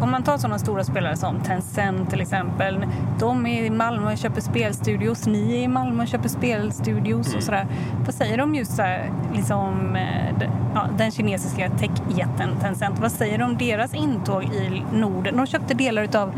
om 0.01 0.11
man 0.11 0.23
tar 0.23 0.37
sådana 0.37 0.59
stora 0.59 0.83
spelare 0.83 1.15
som 1.15 1.39
Tencent 1.39 2.09
till 2.09 2.21
exempel. 2.21 2.85
De 3.19 3.45
är 3.45 3.63
i 3.63 3.69
Malmö 3.69 4.11
och 4.11 4.17
köper 4.17 4.41
spelstudios, 4.41 5.27
ni 5.27 5.55
är 5.55 5.63
i 5.63 5.67
Malmö 5.67 6.03
och 6.03 6.09
köper 6.09 6.29
spelstudios 6.29 7.35
och 7.35 7.43
sådär. 7.43 7.67
Vad 8.05 8.15
säger 8.15 8.37
de 8.37 8.55
just 8.55 8.75
så 8.75 8.81
här, 8.81 9.11
liksom, 9.35 9.95
eh, 9.95 10.49
ja, 10.73 10.87
den 10.97 11.11
kinesiska 11.11 11.69
techjätten 11.69 12.49
Tencent, 12.61 12.99
vad 12.99 13.11
säger 13.11 13.37
de 13.37 13.43
om 13.43 13.57
deras 13.57 13.93
intåg 13.93 14.43
i 14.43 14.83
Norden? 14.93 15.37
De 15.37 15.47
köpte 15.47 15.73
delar 15.73 16.15
av 16.15 16.31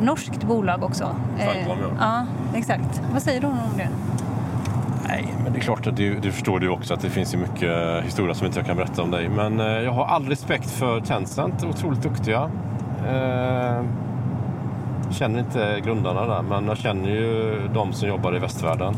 norskt 0.00 0.44
bolag 0.44 0.84
också. 0.84 1.16
Facom, 1.38 1.78
ja. 1.80 1.88
ja, 2.00 2.26
exakt. 2.58 3.02
Vad 3.12 3.22
säger 3.22 3.40
de 3.40 3.50
om 3.50 3.76
det? 3.76 3.88
Nej, 5.08 5.34
men 5.44 5.52
det 5.52 5.58
är 5.58 5.62
klart 5.62 5.86
att 5.86 5.96
du, 5.96 6.18
du 6.18 6.32
förstår 6.32 6.60
du 6.60 6.68
också 6.68 6.94
att 6.94 7.00
det 7.00 7.10
finns 7.10 7.34
ju 7.34 7.38
mycket 7.38 8.04
historia 8.04 8.34
som 8.34 8.46
inte 8.46 8.58
jag 8.58 8.66
kan 8.66 8.76
berätta 8.76 9.02
om 9.02 9.10
dig. 9.10 9.28
Men 9.28 9.60
eh, 9.60 9.66
jag 9.66 9.92
har 9.92 10.04
all 10.04 10.28
respekt 10.28 10.70
för 10.70 11.00
Tencent, 11.00 11.64
otroligt 11.64 12.02
duktiga. 12.02 12.50
Eh, 13.08 13.84
känner 15.10 15.38
inte 15.38 15.80
grundarna 15.84 16.26
där, 16.26 16.42
men 16.42 16.66
jag 16.66 16.76
känner 16.76 17.08
ju 17.08 17.58
de 17.74 17.92
som 17.92 18.08
jobbar 18.08 18.36
i 18.36 18.38
västvärlden. 18.38 18.94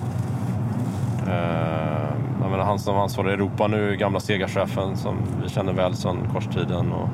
Eh, 1.26 2.12
jag 2.42 2.50
menar, 2.50 2.64
han 2.64 2.78
som 2.78 2.96
ansvarar 2.96 3.30
i 3.30 3.32
Europa 3.32 3.66
nu, 3.66 3.96
gamla 3.96 4.20
Sega-chefen 4.20 4.96
som 4.96 5.16
vi 5.42 5.48
känner 5.48 5.72
väl 5.72 5.94
sedan 5.94 6.18
korstiden. 6.32 6.92
Och 6.92 7.08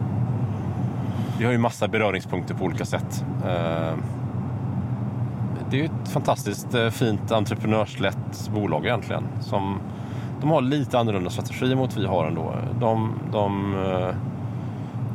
vi 1.38 1.44
har 1.44 1.53
ju 1.53 1.59
massa 1.59 1.88
beröringspunkter 1.88 2.55
på 2.55 2.64
olika 2.64 2.85
sätt. 2.85 3.24
Eh, 3.44 3.94
det 5.70 5.77
är 5.77 5.81
ju 5.81 5.85
ett 5.85 6.09
fantastiskt 6.09 6.74
eh, 6.74 6.88
fint 6.88 7.33
entreprenörslett 7.33 8.51
bolag 8.55 8.87
egentligen. 8.87 9.24
Som, 9.40 9.81
de 10.40 10.51
har 10.51 10.61
lite 10.61 10.98
annorlunda 10.98 11.31
strategi 11.31 11.74
mot 11.74 11.96
vi 11.96 12.07
har 12.07 12.27
ändå. 12.27 12.55
De, 12.81 13.12
de 13.33 13.74
eh, 13.85 14.14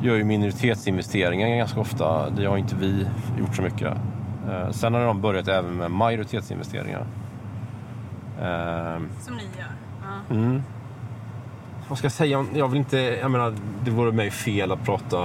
gör 0.04 0.16
ju 0.16 0.24
minoritetsinvesteringar 0.24 1.58
ganska 1.58 1.80
ofta. 1.80 2.30
Det 2.30 2.46
har 2.46 2.58
inte 2.58 2.76
vi 2.76 3.08
gjort 3.40 3.56
så 3.56 3.62
mycket. 3.62 3.94
Eh, 4.52 4.70
Sen 4.72 4.94
har 4.94 5.06
de 5.06 5.22
börjat 5.22 5.48
även 5.48 5.78
med 5.78 5.92
majoritetsinvesteringar. 5.92 7.06
Eh, 8.42 9.02
Som 9.22 9.36
ni 9.36 9.44
gör? 9.58 10.38
Mm. 10.38 10.64
Vad 11.88 11.98
ska 11.98 12.06
jag 12.06 12.12
säga? 12.12 12.46
Jag 12.54 12.68
vill 12.68 12.78
inte, 12.78 12.98
jag 12.98 13.32
menar, 13.32 13.56
det 13.86 13.92
vore 13.92 14.12
mig 14.12 14.32
fel 14.32 14.72
att 14.72 14.84
prata 14.86 15.20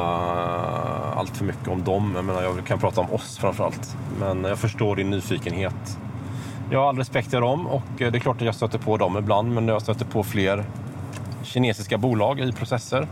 allt 1.14 1.36
för 1.36 1.44
mycket 1.44 1.68
om 1.68 1.84
dem. 1.84 2.12
Jag, 2.16 2.24
menar, 2.24 2.42
jag 2.42 2.66
kan 2.66 2.78
prata 2.78 3.00
om 3.00 3.12
oss 3.12 3.38
framför 3.38 3.64
allt. 3.64 3.96
Men 4.20 4.44
jag 4.44 4.58
förstår 4.58 4.96
din 4.96 5.10
nyfikenhet. 5.10 5.98
Jag 6.70 6.80
har 6.80 6.88
all 6.88 6.96
respekt 6.98 7.30
till 7.30 7.40
dem 7.40 7.66
och 7.66 7.82
det 7.98 8.04
är 8.04 8.18
klart 8.18 8.36
att 8.36 8.42
jag 8.42 8.54
stöter 8.54 8.78
på 8.78 8.96
dem 8.96 9.16
ibland. 9.18 9.54
Men 9.54 9.68
jag 9.68 9.82
stöter 9.82 10.04
på 10.04 10.22
fler 10.22 10.64
kinesiska 11.42 11.98
bolag 11.98 12.40
i 12.40 12.52
processer. 12.52 13.06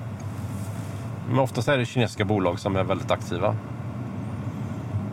Men 1.29 1.39
oftast 1.39 1.69
är 1.69 1.79
det 1.79 1.87
kinesiska 1.87 2.25
bolag 2.25 2.59
som 2.59 2.77
är 2.77 2.85
väldigt 2.85 3.11
aktiva. 3.11 3.55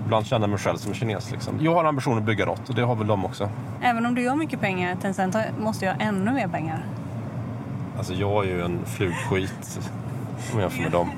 Ibland 0.06 0.26
känner 0.26 0.44
jag 0.44 0.50
mig 0.50 0.60
själv 0.60 0.78
som 0.78 0.94
kines. 0.94 1.32
Liksom. 1.32 1.58
Jag 1.62 1.74
har 1.76 1.86
ambition 1.86 2.18
att 2.18 2.24
bygga 2.24 2.46
något 2.46 2.70
och 2.70 2.76
det 2.76 2.82
har 2.82 2.96
väl 2.96 3.08
de 3.08 3.26
också. 3.26 3.50
Även 3.82 4.06
om 4.06 4.16
du 4.16 4.22
gör 4.22 4.36
mycket 4.36 4.62
pengar, 4.62 4.96
Tencent 4.96 5.36
måste 5.60 5.86
jag 5.86 5.94
ha 5.94 6.02
ännu 6.02 6.32
mer 6.32 6.48
pengar. 6.48 6.86
Alltså 7.98 8.14
jag 8.14 8.46
är 8.46 8.50
ju 8.50 8.62
en 8.62 8.86
flugskit 8.86 9.80
om 10.54 10.60
jag 10.60 10.62
jämför 10.62 10.82
med 10.82 10.92
dem. 10.92 11.10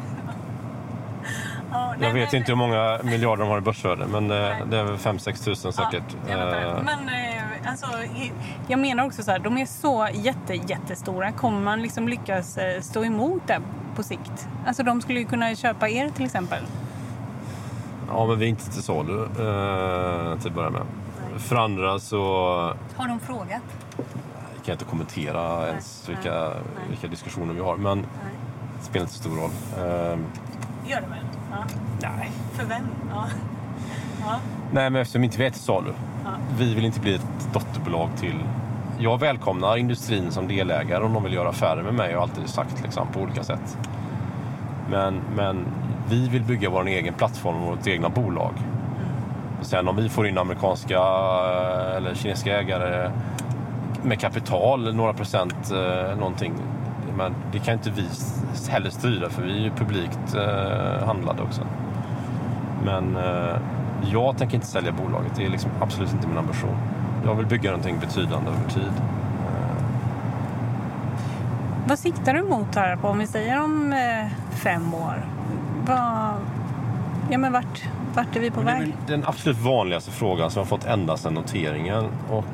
Jag 1.99 2.13
vet 2.13 2.33
inte 2.33 2.51
hur 2.51 2.55
många 2.57 2.99
miljarder 3.03 3.43
de 3.43 3.49
har 3.49 3.57
i 3.57 3.61
börsvärde 3.61 4.05
men 4.07 4.31
eh, 4.31 4.37
det 4.69 4.77
är 4.77 4.83
väl 4.83 4.95
5-6 4.95 5.43
tusen 5.45 5.73
säkert. 5.73 6.03
Ja. 6.29 6.33
Eh, 6.33 6.73
Men 6.83 7.09
eh, 7.09 7.34
alltså, 7.65 7.87
jag 8.67 8.79
menar 8.79 9.05
också 9.05 9.23
så 9.23 9.31
här, 9.31 9.39
de 9.39 9.57
är 9.57 9.65
så 9.65 10.07
jätte, 10.13 10.53
jättestora. 10.53 11.31
Kommer 11.31 11.61
man 11.61 11.81
liksom 11.81 12.07
lyckas 12.07 12.57
eh, 12.57 12.81
stå 12.81 13.03
emot 13.05 13.41
det 13.47 13.61
på 13.95 14.03
sikt? 14.03 14.47
Alltså 14.67 14.83
de 14.83 15.01
skulle 15.01 15.19
ju 15.19 15.25
kunna 15.25 15.55
köpa 15.55 15.89
er 15.89 16.09
till 16.09 16.25
exempel. 16.25 16.63
Ja 18.09 18.25
men 18.25 18.39
vi 18.39 18.45
är 18.45 18.49
inte 18.49 18.71
till 18.71 18.83
salu 18.83 19.23
eh, 19.23 20.39
till 20.39 20.47
att 20.49 20.55
börja 20.55 20.69
med. 20.69 20.81
För 21.37 21.55
andra 21.55 21.99
så 21.99 22.17
Har 22.95 23.07
de 23.07 23.19
frågat? 23.19 23.61
kan 24.65 24.71
jag 24.71 24.75
inte 24.75 24.85
kommentera 24.85 25.67
ens 25.67 26.09
vilka, 26.09 26.51
vilka 26.89 27.07
diskussioner 27.07 27.53
vi 27.53 27.59
har 27.59 27.77
men 27.77 28.01
det 28.79 28.85
spelar 28.85 29.01
inte 29.03 29.13
så 29.13 29.19
stor 29.19 29.35
roll. 29.35 29.51
Eh, 29.77 30.17
Gör 30.89 31.01
det 31.01 31.07
väl? 31.07 31.25
Ja. 31.51 31.63
nej. 32.17 32.31
För 32.53 32.65
vem? 32.65 32.83
Ja. 33.09 33.25
Ja. 34.21 34.39
Nej, 34.75 34.89
men 34.89 35.01
eftersom 35.01 35.23
inte 35.23 35.37
vi 35.37 35.45
är 35.45 35.49
till 35.49 35.61
salu. 35.61 35.91
Vi 36.57 36.73
vill 36.73 36.85
inte 36.85 36.99
bli 36.99 37.15
ett 37.15 37.53
dotterbolag 37.53 38.09
till... 38.17 38.39
Jag 38.99 39.19
välkomnar 39.19 39.77
industrin 39.77 40.31
som 40.31 40.47
delägare 40.47 41.03
om 41.03 41.13
de 41.13 41.23
vill 41.23 41.33
göra 41.33 41.49
affärer 41.49 41.83
med 41.83 41.93
mig. 41.93 42.11
Jag 42.11 42.17
har 42.17 42.23
alltid 42.23 42.49
sagt 42.49 42.83
liksom, 42.83 43.07
på 43.07 43.19
olika 43.19 43.43
sätt. 43.43 43.77
Men, 44.89 45.21
men 45.35 45.65
vi 46.09 46.27
vill 46.29 46.43
bygga 46.43 46.69
vår 46.69 46.87
egen 46.87 47.13
plattform 47.13 47.63
och 47.63 47.77
vårt 47.77 47.87
egna 47.87 48.09
bolag. 48.09 48.53
Sen 49.61 49.87
om 49.87 49.95
vi 49.95 50.09
får 50.09 50.27
in 50.27 50.37
amerikanska 50.37 50.97
eh, 50.97 51.95
eller 51.95 52.15
kinesiska 52.15 52.59
ägare 52.59 53.11
med 54.03 54.19
kapital, 54.19 54.95
några 54.95 55.13
procent 55.13 55.71
eh, 55.71 56.17
någonting. 56.17 56.53
Men 57.17 57.35
det 57.51 57.59
kan 57.59 57.73
inte 57.73 57.89
vi 57.89 58.07
heller 58.69 58.89
styra 58.89 59.29
för 59.29 59.41
vi 59.41 59.57
är 59.57 59.63
ju 59.63 59.71
publikt 59.71 60.35
eh, 60.35 61.05
handlade 61.05 61.41
också. 61.41 61.61
Men 62.83 63.17
eh, 63.17 63.55
jag 64.11 64.37
tänker 64.37 64.55
inte 64.55 64.67
sälja 64.67 64.91
bolaget. 64.91 65.31
Det 65.35 65.45
är 65.45 65.49
liksom 65.49 65.71
absolut 65.81 66.13
inte 66.13 66.27
min 66.27 66.37
ambition. 66.37 66.75
Jag 67.25 67.35
vill 67.35 67.45
bygga 67.45 67.71
någonting 67.71 67.99
betydande 67.99 68.51
över 68.51 68.69
tid. 68.69 68.91
vad 71.87 71.99
siktar 71.99 72.33
du 72.33 72.43
mot 72.43 72.75
här 72.75 72.95
på 72.95 73.07
om 73.07 73.19
vi 73.19 73.27
säger 73.27 73.63
om 73.63 73.93
eh, 73.93 74.27
fem 74.51 74.93
år? 74.93 75.25
Vad, 75.87 76.33
ja, 77.29 77.37
men 77.37 77.53
vart, 77.53 77.83
vart 78.15 78.35
är 78.35 78.39
vi 78.39 78.51
på 78.51 78.61
Men 78.61 78.65
det 78.65 78.71
är 78.71 78.79
väg? 78.79 78.93
den 79.07 79.23
absolut 79.25 79.57
vanligaste 79.57 80.11
frågan 80.11 80.51
som 80.51 80.59
jag 80.59 80.67
fått 80.67 80.85
ända 80.85 81.17
sedan 81.17 81.33
noteringen. 81.33 82.05
Och 82.29 82.45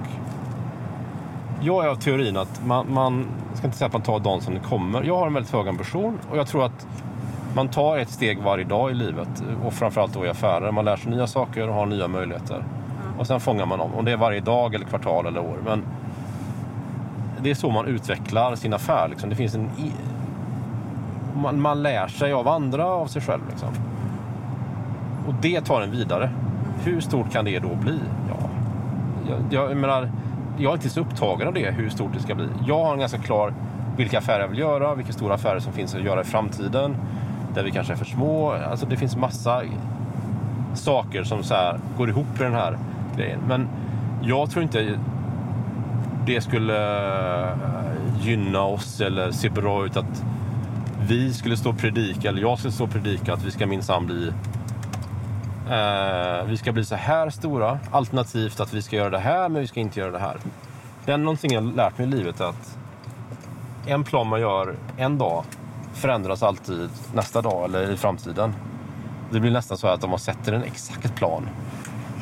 jag 1.61 1.85
är 1.85 1.89
av 1.89 1.95
teorin 1.95 2.37
att 2.37 2.65
man, 2.65 2.93
man 2.93 3.27
ska 3.53 3.65
inte 3.67 3.77
säga 3.77 3.87
att 3.87 3.93
man 3.93 4.01
tar 4.01 4.19
dagen 4.19 4.41
som 4.41 4.53
det 4.53 4.59
kommer. 4.59 5.03
Jag 5.03 5.17
har 5.17 5.27
en 5.27 5.33
väldigt 5.33 5.53
hög 5.53 5.67
ambition 5.67 6.19
och 6.31 6.37
jag 6.37 6.47
tror 6.47 6.65
att 6.65 6.87
man 7.55 7.67
tar 7.67 7.97
ett 7.97 8.09
steg 8.09 8.39
varje 8.39 8.63
dag 8.63 8.91
i 8.91 8.93
livet 8.93 9.43
och 9.65 9.73
framförallt 9.73 10.13
då 10.13 10.25
i 10.25 10.29
affärer. 10.29 10.71
Man 10.71 10.85
lär 10.85 10.95
sig 10.95 11.11
nya 11.11 11.27
saker 11.27 11.67
och 11.67 11.75
har 11.75 11.85
nya 11.85 12.07
möjligheter. 12.07 12.63
Och 13.17 13.27
sen 13.27 13.39
fångar 13.39 13.65
man 13.65 13.79
dem. 13.79 13.91
Om 13.95 14.05
det 14.05 14.11
är 14.11 14.17
varje 14.17 14.39
dag 14.39 14.75
eller 14.75 14.85
kvartal 14.85 15.25
eller 15.25 15.39
år. 15.39 15.57
Men 15.65 15.83
det 17.41 17.49
är 17.49 17.55
så 17.55 17.69
man 17.69 17.85
utvecklar 17.85 18.55
sin 18.55 18.73
affär. 18.73 19.07
Liksom. 19.07 19.29
Det 19.29 19.35
finns 19.35 19.55
en 19.55 19.69
man, 21.35 21.61
man 21.61 21.83
lär 21.83 22.07
sig 22.07 22.33
av 22.33 22.47
andra, 22.47 22.85
av 22.85 23.07
sig 23.07 23.21
själv. 23.21 23.41
Liksom. 23.49 23.69
Och 25.27 25.33
det 25.41 25.61
tar 25.61 25.81
en 25.81 25.91
vidare. 25.91 26.29
Hur 26.83 27.01
stort 27.01 27.31
kan 27.31 27.45
det 27.45 27.59
då 27.59 27.75
bli? 27.75 27.99
Ja, 28.29 28.49
jag, 29.29 29.69
jag, 29.69 29.77
menar, 29.77 30.11
jag 30.57 30.69
är 30.69 30.73
inte 30.73 30.89
så 30.89 31.01
upptagen 31.01 31.47
av 31.47 31.53
det, 31.53 31.71
hur 31.71 31.89
stort 31.89 32.13
det 32.13 32.19
ska 32.19 32.35
bli. 32.35 32.47
Jag 32.67 32.83
har 32.83 32.93
en 32.93 32.99
ganska 32.99 33.17
klar 33.17 33.53
vilka 33.97 34.17
affärer 34.17 34.39
jag 34.39 34.47
vill 34.47 34.59
göra, 34.59 34.95
vilka 34.95 35.13
stora 35.13 35.33
affärer 35.33 35.59
som 35.59 35.73
finns 35.73 35.95
att 35.95 36.01
göra 36.01 36.21
i 36.21 36.23
framtiden. 36.23 36.95
Där 37.55 37.63
vi 37.63 37.71
kanske 37.71 37.93
är 37.93 37.97
för 37.97 38.05
små. 38.05 38.51
Alltså 38.51 38.85
det 38.85 38.97
finns 38.97 39.15
massa 39.15 39.61
saker 40.73 41.23
som 41.23 41.43
så 41.43 41.53
här 41.53 41.79
går 41.97 42.09
ihop 42.09 42.39
i 42.39 42.43
den 42.43 42.53
här 42.53 42.77
grejen. 43.17 43.39
Men 43.47 43.67
jag 44.21 44.51
tror 44.51 44.63
inte 44.63 44.99
det 46.25 46.41
skulle 46.41 47.07
eh, 47.47 47.57
gynna 48.21 48.61
oss 48.61 49.01
eller 49.01 49.31
se 49.31 49.49
bra 49.49 49.85
ut 49.85 49.97
att 49.97 50.23
vi 51.07 51.33
skulle 51.33 51.57
stå 51.57 51.69
och 51.69 51.77
predika, 51.77 52.29
eller 52.29 52.41
jag 52.41 52.57
skulle 52.59 52.71
stå 52.71 52.83
och 52.83 52.91
predika 52.91 53.33
att 53.33 53.43
vi 53.43 53.51
ska 53.51 53.65
minsann 53.65 54.05
bli 54.05 54.31
Eh, 55.71 56.45
vi 56.45 56.57
ska 56.57 56.71
bli 56.71 56.85
så 56.85 56.95
här 56.95 57.29
stora. 57.29 57.79
Alternativt 57.91 58.59
att 58.59 58.73
vi 58.73 58.81
ska 58.81 58.95
göra 58.95 59.09
det 59.09 59.19
här, 59.19 59.49
men 59.49 59.61
vi 59.61 59.67
ska 59.67 59.79
inte 59.79 59.99
göra 59.99 60.11
det 60.11 60.19
här. 60.19 60.37
Det 61.05 61.11
är 61.11 61.17
någonting 61.17 61.53
jag 61.53 61.61
har 61.61 61.71
lärt 61.71 61.97
mig 61.97 62.07
i 62.07 62.11
livet 62.11 62.41
att 62.41 62.77
en 63.87 64.03
plan 64.03 64.27
man 64.27 64.41
gör 64.41 64.75
en 64.97 65.17
dag 65.17 65.43
förändras 65.93 66.43
alltid 66.43 66.89
nästa 67.13 67.41
dag 67.41 67.65
eller 67.65 67.91
i 67.91 67.97
framtiden. 67.97 68.53
Det 69.31 69.39
blir 69.39 69.51
nästan 69.51 69.77
så 69.77 69.87
att 69.87 70.03
om 70.03 70.09
man 70.09 70.19
sätter 70.19 70.53
en 70.53 70.63
exakt 70.63 71.15
plan 71.15 71.49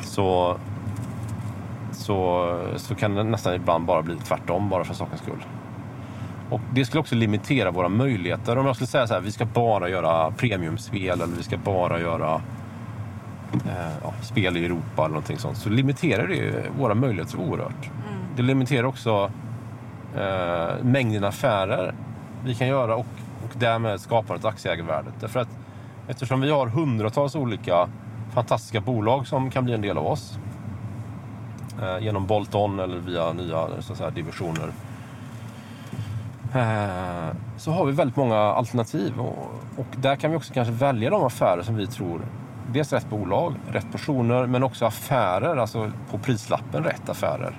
så, 0.02 0.56
så, 1.92 2.58
så 2.76 2.94
kan 2.94 3.14
det 3.14 3.22
nästan 3.22 3.54
ibland 3.54 3.86
bara 3.86 4.02
bli 4.02 4.16
tvärtom, 4.16 4.68
bara 4.68 4.84
för 4.84 4.94
sakens 4.94 5.20
skull. 5.20 5.44
Och 6.50 6.60
det 6.72 6.84
skulle 6.84 7.00
också 7.00 7.14
limitera 7.14 7.70
våra 7.70 7.88
möjligheter. 7.88 8.58
Om 8.58 8.66
jag 8.66 8.74
skulle 8.74 8.88
säga 8.88 9.06
så 9.06 9.14
här, 9.14 9.20
vi 9.20 9.32
ska 9.32 9.44
bara 9.44 9.88
göra 9.88 10.30
premiumspel 10.30 11.20
eller 11.20 11.36
vi 11.36 11.42
ska 11.42 11.56
bara 11.56 12.00
göra 12.00 12.40
eh, 13.52 13.92
ja, 14.02 14.12
spel 14.22 14.56
i 14.56 14.64
Europa 14.64 15.02
eller 15.02 15.08
någonting 15.08 15.38
sånt 15.38 15.56
så 15.56 15.68
limiterar 15.68 16.26
det 16.26 16.34
ju 16.34 16.62
våra 16.78 16.94
möjligheter 16.94 17.38
oerhört. 17.38 17.90
Det 18.36 18.42
limiterar 18.42 18.84
också 18.84 19.30
eh, 20.16 20.84
mängden 20.84 21.24
affärer 21.24 21.94
vi 22.44 22.54
kan 22.54 22.68
göra 22.68 22.96
och, 22.96 23.06
och 23.44 23.50
därmed 23.58 24.00
skapandet 24.00 24.44
av 24.44 24.50
aktieägarvärdet. 24.50 25.14
Därför 25.20 25.40
att 25.40 25.48
eftersom 26.08 26.40
vi 26.40 26.50
har 26.50 26.66
hundratals 26.66 27.34
olika 27.34 27.88
fantastiska 28.34 28.80
bolag 28.80 29.26
som 29.26 29.50
kan 29.50 29.64
bli 29.64 29.74
en 29.74 29.80
del 29.80 29.98
av 29.98 30.06
oss 30.06 30.38
eh, 31.82 32.04
genom 32.04 32.26
bolt-on 32.26 32.80
eller 32.80 32.98
via 32.98 33.32
nya 33.32 33.68
så 33.80 33.92
att 33.92 33.98
säga, 33.98 34.10
divisioner 34.10 34.72
eh, 36.54 37.36
så 37.56 37.70
har 37.70 37.84
vi 37.86 37.92
väldigt 37.92 38.16
många 38.16 38.36
alternativ 38.36 39.20
och, 39.20 39.50
och 39.76 39.86
där 39.96 40.16
kan 40.16 40.30
vi 40.30 40.36
också 40.36 40.54
kanske 40.54 40.72
välja 40.72 41.10
de 41.10 41.24
affärer 41.24 41.62
som 41.62 41.76
vi 41.76 41.86
tror 41.86 42.20
dels 42.72 42.92
rätt 42.92 43.10
bolag, 43.10 43.54
rätt 43.68 43.92
personer, 43.92 44.46
men 44.46 44.62
också 44.62 44.86
affärer, 44.86 45.56
alltså 45.56 45.90
på 46.10 46.18
prislappen 46.18 46.84
rätt 46.84 47.08
affärer. 47.08 47.58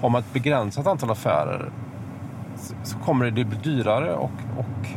Har 0.00 0.08
man 0.08 0.20
ett 0.20 0.32
begränsat 0.32 0.86
antal 0.86 1.10
affärer 1.10 1.70
så- 2.82 2.98
kommer 2.98 3.24
det 3.24 3.44
bli 3.44 3.44
dyrare 3.62 4.14
och, 4.14 4.30
och 4.58 4.88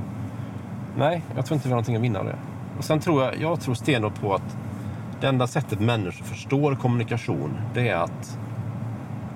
nej, 0.98 1.24
jag 1.36 1.46
tror 1.46 1.56
inte 1.56 1.68
vi 1.68 1.72
har 1.72 1.76
någonting 1.76 1.96
att 1.96 2.02
vinna 2.02 2.20
av 2.20 2.26
det. 2.26 2.36
Och 2.78 2.84
sen 2.84 3.00
tror 3.00 3.24
jag, 3.24 3.38
jag 3.42 3.62
tror 3.62 3.76
stenhårt 3.76 4.22
på 4.22 4.36
att 4.36 4.58
det 5.22 5.28
enda 5.28 5.48
sättet 5.48 5.80
människor 5.80 6.24
förstår 6.26 6.76
kommunikation, 6.76 7.58
det 7.74 7.90
är 7.90 7.96
att, 7.96 8.38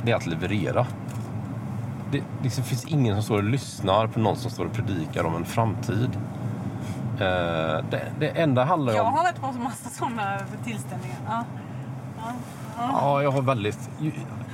det 0.03 0.11
är 0.11 0.15
att 0.15 0.27
leverera. 0.27 0.87
Det, 2.11 2.21
liksom 2.43 2.63
finns 2.63 2.85
ingen 2.85 3.15
som 3.15 3.23
står 3.23 3.37
och 3.37 3.43
lyssnar 3.43 4.07
på 4.07 4.19
någon 4.19 4.35
som 4.35 4.51
står 4.51 4.65
och 4.65 4.73
predikar 4.73 5.23
om 5.23 5.35
en 5.35 5.45
framtid. 5.45 6.09
Eh, 7.19 7.85
det, 7.91 8.01
det 8.19 8.27
enda 8.29 8.63
handlar 8.63 8.93
Jag 8.93 9.05
om... 9.05 9.13
har 9.13 9.23
varit 9.23 9.41
på 9.41 9.47
en 9.47 9.63
massa 9.63 9.89
sådana 9.89 10.37
tillställningar. 10.63 11.17
Ja. 11.27 11.43
Ja, 12.77 13.21
jag 13.23 13.31
har 13.31 13.41
väldigt... 13.41 13.89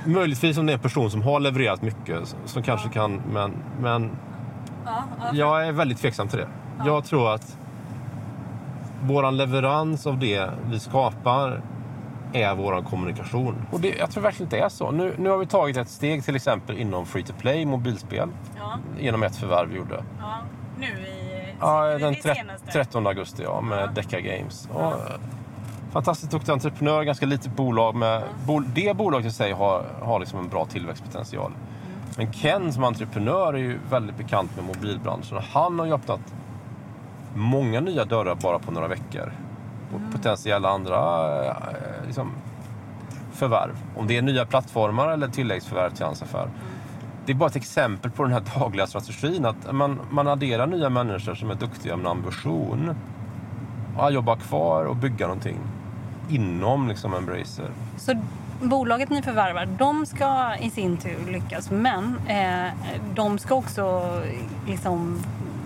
Möjligtvis 0.06 0.58
om 0.58 0.66
det 0.66 0.72
är 0.72 0.74
en 0.74 0.80
person 0.80 1.10
som 1.10 1.22
har 1.22 1.40
levererat 1.40 1.82
mycket 1.82 2.36
som 2.44 2.62
kanske 2.62 2.88
kan, 2.88 3.22
men, 3.32 3.52
men 3.80 4.10
jag 5.32 5.66
är 5.66 5.72
väldigt 5.72 5.98
tveksam 5.98 6.28
till 6.28 6.38
det. 6.38 6.48
Jag 6.84 7.04
tror 7.04 7.34
att 7.34 7.56
våran 9.04 9.36
leverans 9.36 10.06
av 10.06 10.18
det 10.18 10.50
vi 10.70 10.80
skapar 10.80 11.60
är 12.32 12.54
våran 12.54 12.84
kommunikation. 12.84 13.54
Och 13.70 13.80
det, 13.80 13.94
jag 13.98 14.10
tror 14.10 14.22
verkligen 14.22 14.46
inte 14.46 14.56
det 14.56 14.62
är 14.62 14.68
så. 14.68 14.90
Nu, 14.90 15.14
nu 15.18 15.30
har 15.30 15.38
vi 15.38 15.46
tagit 15.46 15.76
ett 15.76 15.88
steg 15.88 16.24
till 16.24 16.36
exempel 16.36 16.78
inom 16.78 17.06
free 17.06 17.22
to 17.22 17.32
play, 17.38 17.66
mobilspel, 17.66 18.28
Ja. 18.58 18.78
genom 19.00 19.22
ett 19.22 19.36
förvärv 19.36 19.68
vi 19.68 19.76
gjorde. 19.76 20.04
ja. 20.20 20.34
Nu 20.78 20.86
i, 20.86 21.54
Ja, 21.60 21.84
den 21.86 22.12
det 22.12 22.22
tre- 22.22 22.34
senaste. 22.34 22.72
13 22.72 23.06
augusti 23.06 23.42
ja, 23.42 23.60
med 23.60 23.90
Decca 23.94 24.20
Games. 24.20 24.68
Och, 24.72 24.92
fantastiskt 25.92 26.32
duktig 26.32 26.52
entreprenör, 26.52 27.02
ganska 27.02 27.26
litet 27.26 27.56
bolag. 27.56 27.94
Med, 27.94 28.22
bol, 28.46 28.64
det 28.74 28.96
bolaget 28.96 29.26
i 29.26 29.30
sig 29.30 29.52
har, 29.52 29.84
har 30.02 30.20
liksom 30.20 30.38
en 30.38 30.48
bra 30.48 30.66
tillväxtpotential. 30.66 31.52
Men 32.16 32.32
Ken 32.32 32.72
som 32.72 32.84
entreprenör 32.84 33.54
är 33.54 33.58
ju 33.58 33.78
väldigt 33.90 34.16
bekant 34.16 34.56
med 34.56 34.64
mobilbranschen. 34.64 35.38
Han 35.52 35.78
har 35.78 35.86
ju 35.86 35.92
öppnat 35.92 36.20
många 37.34 37.80
nya 37.80 38.04
dörrar 38.04 38.34
bara 38.34 38.58
på 38.58 38.72
några 38.72 38.88
veckor. 38.88 39.32
Och 39.94 40.12
potentiella 40.12 40.68
andra 40.68 41.28
eh, 41.46 41.54
liksom, 42.06 42.32
förvärv. 43.32 43.76
Om 43.96 44.06
det 44.06 44.16
är 44.16 44.22
nya 44.22 44.46
plattformar 44.46 45.08
eller 45.08 45.28
tilläggsförvärv 45.28 45.90
till 45.90 46.04
hans 46.04 46.22
affär. 46.22 46.48
Det 47.26 47.32
är 47.32 47.36
bara 47.36 47.48
ett 47.48 47.56
exempel 47.56 48.10
på 48.10 48.22
den 48.22 48.32
här 48.32 48.42
dagliga 48.58 48.86
strategin. 48.86 49.44
Att 49.44 49.72
man, 49.72 50.00
man 50.10 50.28
adderar 50.28 50.66
nya 50.66 50.90
människor 50.90 51.34
som 51.34 51.50
är 51.50 51.54
duktiga 51.54 51.96
med 51.96 52.10
ambition. 52.10 52.94
Och 53.96 54.12
jobbar 54.12 54.36
kvar 54.36 54.84
och 54.84 54.96
bygga 54.96 55.26
någonting 55.26 55.58
inom 56.34 56.88
liksom 56.88 57.14
Embracer. 57.14 57.70
Så 57.96 58.14
bolaget 58.62 59.10
ni 59.10 59.22
förvärvar, 59.22 59.66
de 59.78 60.06
ska 60.06 60.56
i 60.60 60.70
sin 60.70 60.96
tur 60.96 61.30
lyckas. 61.32 61.70
Men 61.70 62.18
eh, 62.28 62.72
de 63.14 63.38
ska 63.38 63.54
också 63.54 64.02
liksom... 64.66 65.22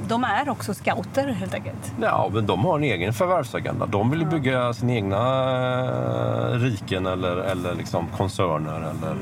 De 0.09 0.25
är 0.25 0.49
också 0.49 0.75
scouter 0.75 1.29
helt 1.29 1.55
enkelt. 1.55 1.93
Ja, 2.03 2.31
men 2.33 2.47
de 2.47 2.65
har 2.65 2.79
en 2.79 2.85
egen 2.85 3.13
förvärvsagenda. 3.13 3.87
De 3.87 4.11
vill 4.11 4.27
bygga 4.27 4.73
sina 4.73 4.93
egna 4.93 5.17
eh, 5.81 6.59
riken 6.59 7.07
eller, 7.07 7.37
eller 7.37 7.75
liksom 7.75 8.07
koncerner. 8.17 8.77
Eller... 8.77 9.17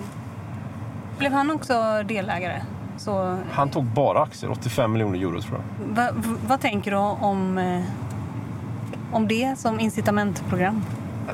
Blev 1.19 1.33
han 1.33 1.51
också 1.51 2.03
delägare? 2.07 2.63
Så, 2.97 3.37
Han 3.53 3.69
tog 3.69 3.85
bara 3.85 4.23
aktier, 4.23 4.51
85 4.51 4.93
miljoner 4.93 5.19
euro 5.19 5.41
tror 5.41 5.59
jag. 5.59 5.97
va, 5.97 6.09
vad 6.47 6.61
tänker 6.61 6.91
du 6.91 6.97
om, 6.97 7.59
eh, 7.59 7.83
om 9.13 9.29
det 9.29 9.59
som 9.59 9.81
incitamentprogram? 9.81 10.83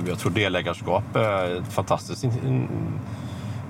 Jag 0.07 0.19
tror 0.19 0.33
delägarskap 0.33 1.17
är 1.17 1.63
fantastiskt... 1.63 2.25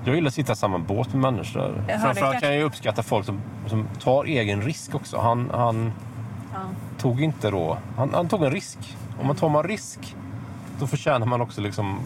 Jag 0.05 0.15
gillar 0.15 0.27
att 0.27 0.33
sitta 0.33 0.53
i 0.53 0.55
samma 0.55 0.79
båt 0.79 1.13
med 1.13 1.33
människor. 1.33 1.83
Jag 1.87 2.01
Framförallt 2.01 2.39
kan 2.39 2.55
jag 2.55 2.63
uppskatta 2.63 3.03
folk 3.03 3.25
som, 3.25 3.41
som 3.67 3.87
tar 3.99 4.25
egen 4.25 4.61
risk 4.61 4.95
också. 4.95 5.17
Han, 5.17 5.49
han 5.53 5.91
tog 6.99 7.21
inte 7.21 7.51
då... 7.51 7.77
Han, 7.97 8.13
han 8.13 8.27
tog 8.27 8.43
en 8.43 8.51
risk. 8.51 8.97
Om 9.21 9.27
man 9.27 9.35
tar 9.35 9.49
man 9.49 9.63
risk, 9.63 10.15
då 10.79 10.87
förtjänar 10.87 11.25
man 11.25 11.41
också 11.41 11.61
liksom... 11.61 11.99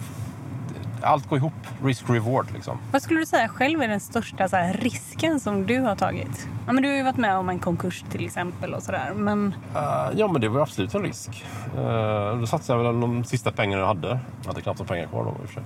Allt 1.01 1.29
går 1.29 1.37
ihop. 1.37 1.53
Risk-reward 1.83 2.45
liksom. 2.53 2.77
Vad 2.91 3.01
skulle 3.01 3.19
du 3.19 3.25
säga 3.25 3.47
själv 3.47 3.81
är 3.81 3.87
den 3.87 3.99
största 3.99 4.49
så 4.49 4.55
här, 4.55 4.73
risken 4.73 5.39
som 5.39 5.65
du 5.65 5.79
har 5.79 5.95
tagit? 5.95 6.47
Ja, 6.67 6.73
men 6.73 6.83
du 6.83 6.89
har 6.89 6.95
ju 6.95 7.03
varit 7.03 7.17
med 7.17 7.37
om 7.37 7.49
en 7.49 7.59
konkurs 7.59 8.03
till 8.11 8.25
exempel 8.25 8.73
och 8.73 8.83
sådär. 8.83 9.11
Men 9.15 9.55
Eh, 9.75 10.07
ja, 10.15 10.27
men 10.27 10.41
det 10.41 10.49
var 10.49 10.61
absolut 10.61 10.95
en 10.95 11.01
risk. 11.03 11.45
Uh, 11.77 12.37
då 12.39 12.47
satsade 12.47 12.83
jag 12.83 12.91
väl 12.91 13.01
de 13.01 13.23
sista 13.23 13.51
pengarna 13.51 13.81
jag 13.81 13.87
hade. 13.87 14.19
Jag 14.41 14.47
hade 14.47 14.61
knappt 14.61 14.79
några 14.79 14.89
pengar 14.93 15.07
kvar 15.07 15.23
då 15.23 15.29
i 15.29 15.45
och 15.45 15.47
för 15.47 15.53
sig. 15.53 15.63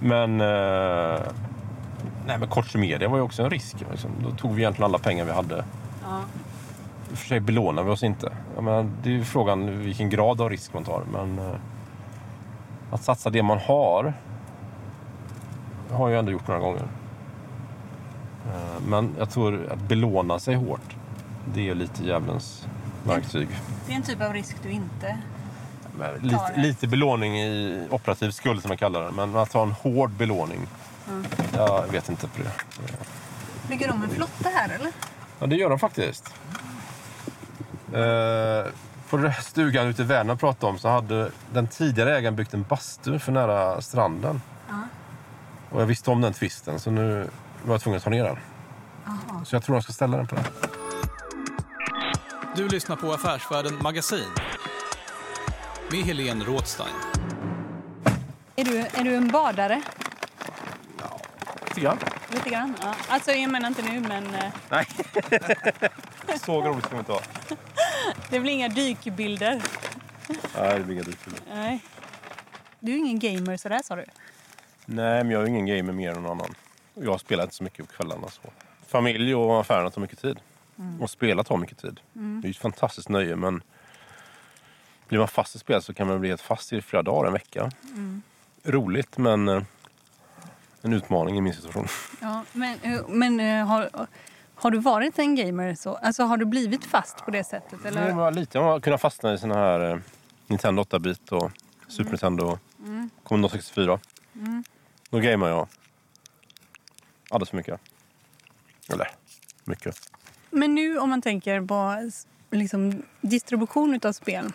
Men... 0.00 0.40
eh, 0.40 1.20
nej, 2.26 2.38
men 2.38 2.48
kort 2.48 2.74
media 2.74 3.08
var 3.08 3.16
ju 3.16 3.22
också 3.22 3.42
en 3.42 3.50
risk. 3.50 3.76
Liksom. 3.90 4.10
Då 4.24 4.30
tog 4.30 4.54
vi 4.54 4.62
egentligen 4.62 4.84
alla 4.90 4.98
pengar 4.98 5.24
vi 5.24 5.32
hade. 5.32 5.64
I 7.10 7.14
och 7.14 7.18
för 7.18 7.26
sig 7.26 7.40
belånade 7.40 7.86
vi 7.86 7.92
oss 7.92 8.02
inte. 8.02 8.32
Jag 8.54 8.64
menar, 8.64 8.90
det 9.02 9.08
är 9.08 9.12
ju 9.12 9.24
frågan 9.24 9.82
vilken 9.82 10.10
grad 10.10 10.40
av 10.40 10.50
risk 10.50 10.74
man 10.74 10.84
tar. 10.84 11.02
Men 11.12 11.38
eh, 11.38 11.54
att 12.90 13.02
satsa 13.02 13.30
det 13.30 13.42
man 13.42 13.58
har 13.58 14.14
har 15.90 16.08
jag 16.08 16.18
ändå 16.18 16.32
gjort 16.32 16.48
några 16.48 16.60
gånger. 16.60 16.82
Eh, 18.46 18.80
men 18.88 19.14
jag 19.18 19.30
tror 19.30 19.72
att 19.72 19.78
belåna 19.78 20.38
sig 20.38 20.54
hårt 20.54 20.96
Det 21.54 21.68
är 21.68 21.74
lite 21.74 22.04
djävulens 22.04 22.66
verktyg. 23.04 23.48
Det 23.86 23.92
är 23.92 23.96
en 23.96 24.02
typ 24.02 24.22
av 24.22 24.32
risk 24.32 24.56
du 24.62 24.70
inte... 24.70 25.18
Lite, 26.20 26.52
lite 26.56 26.86
belåning 26.86 27.40
i 27.40 27.82
operativ 27.90 28.30
skuld 28.30 28.62
som 28.62 28.68
man 28.68 28.76
kallar 28.76 29.04
det. 29.04 29.10
Men 29.10 29.36
att 29.36 29.52
ha 29.52 29.62
en 29.62 29.72
hård 29.72 30.10
belåning. 30.10 30.66
Mm. 31.08 31.24
Jag 31.54 31.92
vet 31.92 32.08
inte 32.08 32.28
på 32.28 32.42
det. 32.42 32.50
Bygger 33.68 33.88
de 33.88 34.02
en 34.02 34.10
flotta 34.10 34.48
här 34.48 34.74
eller? 34.74 34.92
Ja, 35.38 35.46
det 35.46 35.56
gör 35.56 35.70
de 35.70 35.78
faktiskt. 35.78 36.34
Eh, 37.92 38.72
på 39.10 39.16
den 39.16 39.30
här 39.30 39.42
stugan 39.42 39.86
ute 39.86 40.02
i 40.02 40.04
Vänern 40.04 40.38
pratade 40.38 40.72
om 40.72 40.78
så 40.78 40.88
hade 40.88 41.30
den 41.52 41.66
tidigare 41.66 42.16
ägaren 42.18 42.36
byggt 42.36 42.54
en 42.54 42.62
bastu 42.62 43.18
för 43.18 43.32
nära 43.32 43.80
stranden. 43.80 44.40
Och 45.70 45.80
jag 45.80 45.86
visste 45.86 46.10
om 46.10 46.20
den 46.20 46.32
tvisten 46.32 46.80
så 46.80 46.90
nu 46.90 47.30
var 47.64 47.74
jag 47.74 47.80
tvungen 47.80 47.96
att 47.96 48.04
ta 48.04 48.10
ner 48.10 48.24
den. 48.24 48.36
Så 49.44 49.54
jag 49.54 49.62
tror 49.62 49.76
jag 49.76 49.84
ska 49.84 49.92
ställa 49.92 50.16
den 50.16 50.26
på 50.26 50.34
den. 50.34 50.44
Du 52.56 52.68
lyssnar 52.68 52.96
på 52.96 53.12
Affärsvärlden 53.12 53.78
Magasin 53.82 54.28
med 55.90 56.00
Helene 56.00 56.44
Rådstein. 56.44 56.94
Är 58.56 58.64
du, 58.64 58.78
är 58.78 59.04
du 59.04 59.14
en 59.14 59.28
badare? 59.28 59.82
Lite 61.66 61.80
grann. 61.80 61.98
Lite 62.30 62.50
grann? 62.50 62.74
Ja. 62.82 62.94
Alltså 63.08 63.30
jag 63.30 63.50
menar 63.50 63.68
inte 63.68 63.82
nu 63.82 64.00
men 64.00 64.34
eh, 64.34 64.52
Nej. 64.68 64.86
så 66.40 66.62
roligt 66.62 66.84
ska 66.84 66.94
vi 66.94 66.98
inte 66.98 67.12
ha. 67.12 67.20
det 68.30 68.40
blir 68.40 68.52
inga 68.52 68.68
dykbilder. 68.68 69.62
Nej, 70.56 70.78
det 70.78 70.84
blir 70.84 70.94
inga 70.94 71.04
dykbilder. 71.04 71.42
Nej. 71.54 71.84
Du 72.80 72.92
är 72.92 72.96
ingen 72.96 73.18
gamer 73.18 73.56
sådär 73.56 73.80
sa 73.84 73.96
du? 73.96 74.04
Nej, 74.90 75.24
men 75.24 75.30
jag 75.30 75.42
är 75.42 75.46
ingen 75.46 75.66
gamer 75.66 75.92
mer 75.92 76.10
än 76.10 76.22
någon 76.22 76.30
annan. 76.40 76.54
Och 76.94 77.04
Jag 77.04 77.20
spelar 77.20 77.44
inte 77.44 77.54
så 77.54 77.64
mycket 77.64 77.88
på 77.88 77.92
kvällarna. 77.92 78.28
Så. 78.28 78.40
Familj 78.86 79.34
och 79.34 79.60
affärerna 79.60 79.90
tar 79.90 80.00
mycket 80.00 80.18
tid. 80.18 80.40
Och 81.00 81.10
spela 81.10 81.44
tar 81.44 81.56
mycket 81.56 81.78
tid. 81.78 82.00
Det 82.12 82.48
är 82.48 82.50
ett 82.50 82.56
fantastiskt 82.56 83.08
nöje 83.08 83.36
men 83.36 83.62
blir 85.08 85.18
man 85.18 85.28
fast 85.28 85.56
i 85.56 85.58
spel 85.58 85.82
så 85.82 85.94
kan 85.94 86.06
man 86.06 86.20
bli 86.20 86.28
helt 86.28 86.40
fast 86.40 86.72
i 86.72 86.82
flera 86.82 87.02
dagar, 87.02 87.26
en 87.26 87.32
vecka. 87.32 87.70
Roligt 88.64 89.18
men 89.18 89.48
eh, 89.48 89.62
en 90.82 90.92
utmaning 90.92 91.38
i 91.38 91.40
min 91.40 91.54
situation. 91.54 91.86
Ja, 92.20 92.44
men 92.52 92.78
eh, 92.82 93.00
men 93.08 93.40
eh, 93.40 93.66
har, 93.66 93.90
har 94.54 94.70
du 94.70 94.78
varit 94.78 95.18
en 95.18 95.34
gamer 95.34 95.74
så? 95.74 95.94
Alltså 95.94 96.22
har 96.22 96.36
du 96.36 96.44
blivit 96.44 96.84
fast 96.84 97.24
på 97.24 97.30
det 97.30 97.44
sättet? 97.44 97.84
Eller? 97.84 98.30
liten 98.30 98.62
har 98.62 98.70
jag 98.70 98.82
kunnat 98.82 99.00
fastna 99.00 99.34
i 99.34 99.38
såna 99.38 99.54
här 99.54 100.00
Nintendo 100.46 100.82
8-bit 100.82 101.32
och 101.32 101.50
Super 101.88 102.10
Nintendo 102.10 102.58
Commodore 103.22 103.52
64. 103.52 103.98
Då 105.10 105.18
gamear 105.18 105.50
jag 105.50 105.68
alldeles 107.30 107.50
för 107.50 107.56
mycket. 107.56 107.80
Eller 108.92 109.08
mycket. 109.64 110.10
Men 110.50 110.74
nu 110.74 110.98
om 110.98 111.10
man 111.10 111.22
tänker 111.22 111.60
på 111.60 112.10
liksom, 112.50 113.02
distribution 113.20 114.00
av 114.02 114.12
spel 114.12 114.52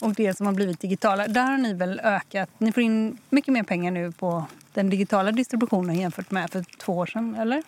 och 0.00 0.14
det 0.14 0.36
som 0.36 0.46
har 0.46 0.52
blivit 0.52 0.80
digitala. 0.80 1.26
Där 1.26 1.50
har 1.50 1.58
ni 1.58 1.74
väl 1.74 2.00
ökat? 2.00 2.50
Ni 2.58 2.72
får 2.72 2.82
in 2.82 3.18
mycket 3.30 3.52
mer 3.52 3.62
pengar 3.62 3.90
nu 3.90 4.12
på 4.12 4.46
den 4.74 4.90
digitala 4.90 5.32
distributionen 5.32 5.96
jämfört 5.96 6.30
med 6.30 6.50
för 6.50 6.64
två 6.78 6.98
år 6.98 7.06
sedan, 7.06 7.34
eller? 7.34 7.62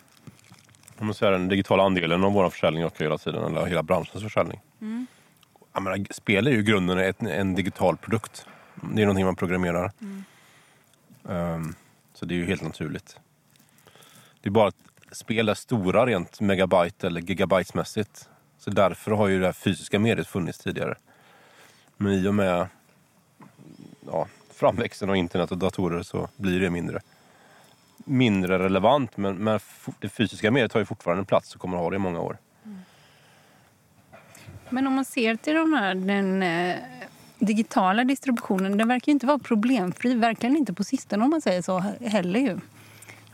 Om 0.99 1.07
man 1.07 1.15
säger 1.15 1.33
den 1.33 1.49
digitala 1.49 1.83
andelen 1.83 2.25
av 2.25 2.33
vår 2.33 2.51
försäljning 2.51 2.83
ökar 2.83 3.05
hela 3.05 3.19
tiden, 3.19 3.45
eller 3.45 3.67
hela 3.67 3.83
branschens 3.83 4.23
försäljning. 4.23 4.61
Jag 5.73 5.83
menar, 5.83 6.07
spel 6.11 6.47
är 6.47 6.51
ju 6.51 6.59
i 6.59 6.63
grunden 6.63 7.15
en 7.21 7.55
digital 7.55 7.97
produkt. 7.97 8.47
Det 8.95 9.03
är 9.03 9.07
någonting 9.07 9.27
man 9.27 9.37
programmerar. 9.37 9.93
Ehm, 11.29 11.75
så 12.19 12.27
det 12.27 12.35
är 12.35 12.37
ju 12.37 12.47
helt 12.47 12.63
naturligt. 12.63 13.21
Det 14.41 14.49
är 14.49 14.51
bara 14.51 14.69
att 14.69 14.77
spel 15.13 15.49
är 15.49 15.55
stora 15.55 16.07
rent 16.07 16.41
megabyte 16.41 17.07
eller 17.07 17.21
gigabytesmässigt. 17.21 18.29
Så 18.59 18.71
därför 18.71 19.11
har 19.11 19.29
ju 19.29 19.41
det 19.41 19.47
här 19.47 19.53
fysiska 19.53 19.99
mediet 19.99 20.27
funnits 20.27 20.59
tidigare. 20.59 20.95
Men 21.97 22.13
i 22.13 22.29
och 22.29 22.35
med 22.35 22.67
ja, 24.07 24.27
framväxten 24.55 25.11
av 25.11 25.17
internet 25.17 25.51
och 25.51 25.59
datorer 25.59 26.03
så 26.03 26.29
blir 26.37 26.61
det 26.61 26.71
mindre 26.71 27.01
mindre 28.05 28.59
relevant 28.59 29.17
men, 29.17 29.37
men 29.37 29.61
det 30.01 30.09
fysiska 30.09 30.51
mediet 30.51 30.73
har 30.73 30.81
ju 30.81 30.85
fortfarande 30.85 31.21
en 31.21 31.27
plats 31.27 31.55
och 31.55 31.61
kommer 31.61 31.77
att 31.77 31.83
ha 31.83 31.91
det 31.91 31.97
i 31.97 31.99
många 31.99 32.21
år. 32.21 32.39
Mm. 32.65 32.81
Men 34.71 34.87
om 34.87 34.93
man 34.93 35.05
ser 35.05 35.37
till 35.37 35.55
de 35.55 35.73
här, 35.73 35.95
den 35.95 36.43
eh, 36.43 36.77
digitala 37.39 38.05
distributionen, 38.05 38.79
den 38.79 38.89
verkar 38.89 39.07
ju 39.07 39.13
inte 39.13 39.27
vara 39.27 39.39
problemfri. 39.39 40.15
Verkligen 40.15 40.57
inte 40.57 40.73
på 40.73 40.85
sistone 40.85 41.25
om 41.25 41.31
man 41.31 41.41
säger 41.41 41.63
så 41.63 41.79
heller 42.01 42.41
ju. 42.41 42.59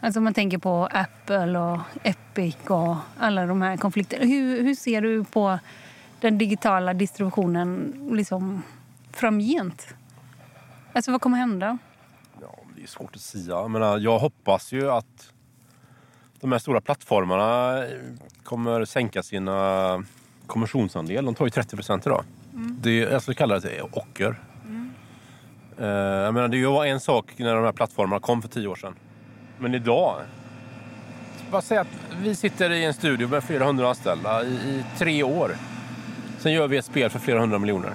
Alltså 0.00 0.20
om 0.20 0.24
man 0.24 0.34
tänker 0.34 0.58
på 0.58 0.88
Apple 0.92 1.58
och 1.58 1.80
Epic 2.02 2.56
och 2.66 2.96
alla 3.18 3.46
de 3.46 3.62
här 3.62 3.76
konflikterna. 3.76 4.24
Hur, 4.24 4.62
hur 4.62 4.74
ser 4.74 5.00
du 5.00 5.24
på 5.24 5.58
den 6.20 6.38
digitala 6.38 6.94
distributionen 6.94 7.94
liksom 8.12 8.62
framgent? 9.12 9.94
Alltså 10.92 11.10
vad 11.10 11.20
kommer 11.20 11.38
hända? 11.38 11.78
Ja, 12.40 12.54
det 12.76 12.82
är 12.82 12.86
svårt 12.86 13.16
att 13.16 13.22
säga. 13.22 13.44
Jag, 13.46 13.70
menar, 13.70 13.98
jag 13.98 14.18
hoppas 14.18 14.72
ju 14.72 14.90
att 14.90 15.32
de 16.40 16.52
här 16.52 16.58
stora 16.58 16.80
plattformarna 16.80 17.84
kommer 18.42 18.84
sänka 18.84 19.22
sina 19.22 20.04
kommissionsandel. 20.46 21.24
De 21.24 21.34
tar 21.34 21.44
ju 21.44 21.50
30 21.50 21.76
procent 21.76 22.06
idag. 22.06 22.24
Det, 22.80 22.96
jag 22.96 23.22
skulle 23.22 23.34
kalla 23.34 23.58
det 23.58 23.82
ocker. 23.82 24.40
Eh, 25.78 25.86
jag 25.86 26.34
menar, 26.34 26.48
det 26.48 26.66
var 26.66 26.86
en 26.86 27.00
sak 27.00 27.26
när 27.36 27.54
de 27.54 27.64
här 27.64 27.72
plattformarna 27.72 28.20
kom 28.20 28.42
för 28.42 28.48
tio 28.48 28.68
år 28.68 28.76
sedan. 28.76 28.94
Men 29.58 29.74
idag... 29.74 30.20
Bara 31.50 31.62
säga 31.62 31.80
att 31.80 32.16
vi 32.22 32.34
sitter 32.34 32.70
i 32.70 32.84
en 32.84 32.94
studio 32.94 33.28
med 33.28 33.44
flera 33.44 33.64
hundra 33.64 33.88
anställda 33.88 34.44
i, 34.44 34.46
i 34.46 34.84
tre 34.98 35.22
år. 35.22 35.56
Sen 36.38 36.52
gör 36.52 36.68
vi 36.68 36.76
ett 36.76 36.84
spel 36.84 37.10
för 37.10 37.18
flera 37.18 37.40
hundra 37.40 37.58
miljoner. 37.58 37.94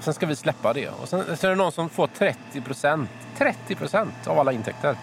Sen 0.00 0.14
ska 0.14 0.26
vi 0.26 0.36
släppa 0.36 0.72
det. 0.72 0.88
Och 0.88 1.08
sen, 1.08 1.36
sen 1.36 1.50
är 1.50 1.54
det 1.54 1.62
någon 1.62 1.72
som 1.72 1.88
får 1.88 2.06
30 2.06 2.60
procent 2.60 3.10
30 3.38 3.74
procent 3.74 4.26
av 4.26 4.38
alla 4.38 4.52
intäkter. 4.52 4.96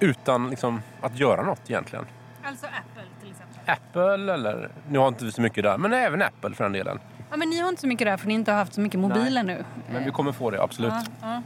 Utan 0.00 0.50
liksom, 0.50 0.82
att 1.00 1.18
göra 1.18 1.42
något 1.42 1.70
egentligen. 1.70 2.06
Alltså 2.44 2.66
Apple 2.66 3.02
till 3.20 3.30
exempel. 3.30 3.57
Apple 3.68 4.14
eller... 4.14 4.70
Nu 4.88 4.98
har 4.98 5.08
inte 5.08 5.24
vi 5.24 5.32
så 5.32 5.40
mycket 5.40 5.64
där, 5.64 5.78
men 5.78 5.92
även 5.92 6.22
Apple 6.22 6.54
för 6.54 6.64
den 6.64 6.72
delen. 6.72 7.00
Ja, 7.30 7.36
men 7.36 7.50
ni 7.50 7.60
har 7.60 7.68
inte 7.68 7.80
så 7.80 7.86
mycket 7.86 8.06
där 8.06 8.16
för 8.16 8.28
ni 8.28 8.34
inte 8.34 8.52
har 8.52 8.58
haft 8.58 8.74
så 8.74 8.80
mycket 8.80 9.00
mobiler 9.00 9.42
nu. 9.42 9.64
Men 9.92 10.04
vi 10.04 10.10
kommer 10.10 10.32
få 10.32 10.50
det, 10.50 10.62
absolut. 10.62 10.92
Ja, 10.92 11.04
ja. 11.20 11.42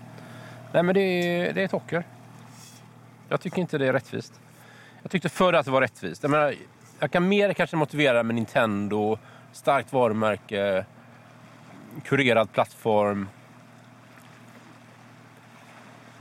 Nej, 0.72 0.82
men 0.82 0.94
det 0.94 1.00
är, 1.00 1.52
det 1.52 1.60
är 1.60 1.64
ett 1.64 1.74
ocker. 1.74 2.04
Jag 3.28 3.40
tycker 3.40 3.58
inte 3.58 3.78
det 3.78 3.86
är 3.86 3.92
rättvist. 3.92 4.40
Jag 5.02 5.10
tyckte 5.10 5.28
förr 5.28 5.52
att 5.52 5.64
det 5.64 5.70
var 5.72 5.80
rättvist. 5.80 6.22
Jag, 6.22 6.30
menar, 6.30 6.54
jag 6.98 7.10
kan 7.10 7.28
mer 7.28 7.52
kanske 7.52 7.76
motivera 7.76 8.22
med 8.22 8.34
Nintendo, 8.34 9.18
starkt 9.52 9.92
varumärke, 9.92 10.84
kurerad 12.04 12.52
plattform. 12.52 13.28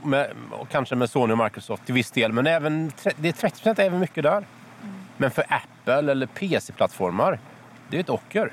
Med, 0.02 0.30
och 0.50 0.68
kanske 0.68 0.94
med 0.94 1.10
Sony 1.10 1.32
och 1.32 1.38
Microsoft 1.38 1.86
till 1.86 1.94
viss 1.94 2.10
del. 2.10 2.32
Men 2.32 2.46
även, 2.46 2.92
det 3.16 3.28
är 3.28 3.32
30 3.32 3.68
är 3.68 3.80
även 3.80 4.00
mycket 4.00 4.22
där. 4.22 4.44
Men 5.22 5.30
för 5.30 5.44
Apple 5.48 6.12
eller 6.12 6.26
PC-plattformar, 6.26 7.38
det 7.88 7.96
är 7.96 8.00
ett 8.00 8.10
ocker. 8.10 8.52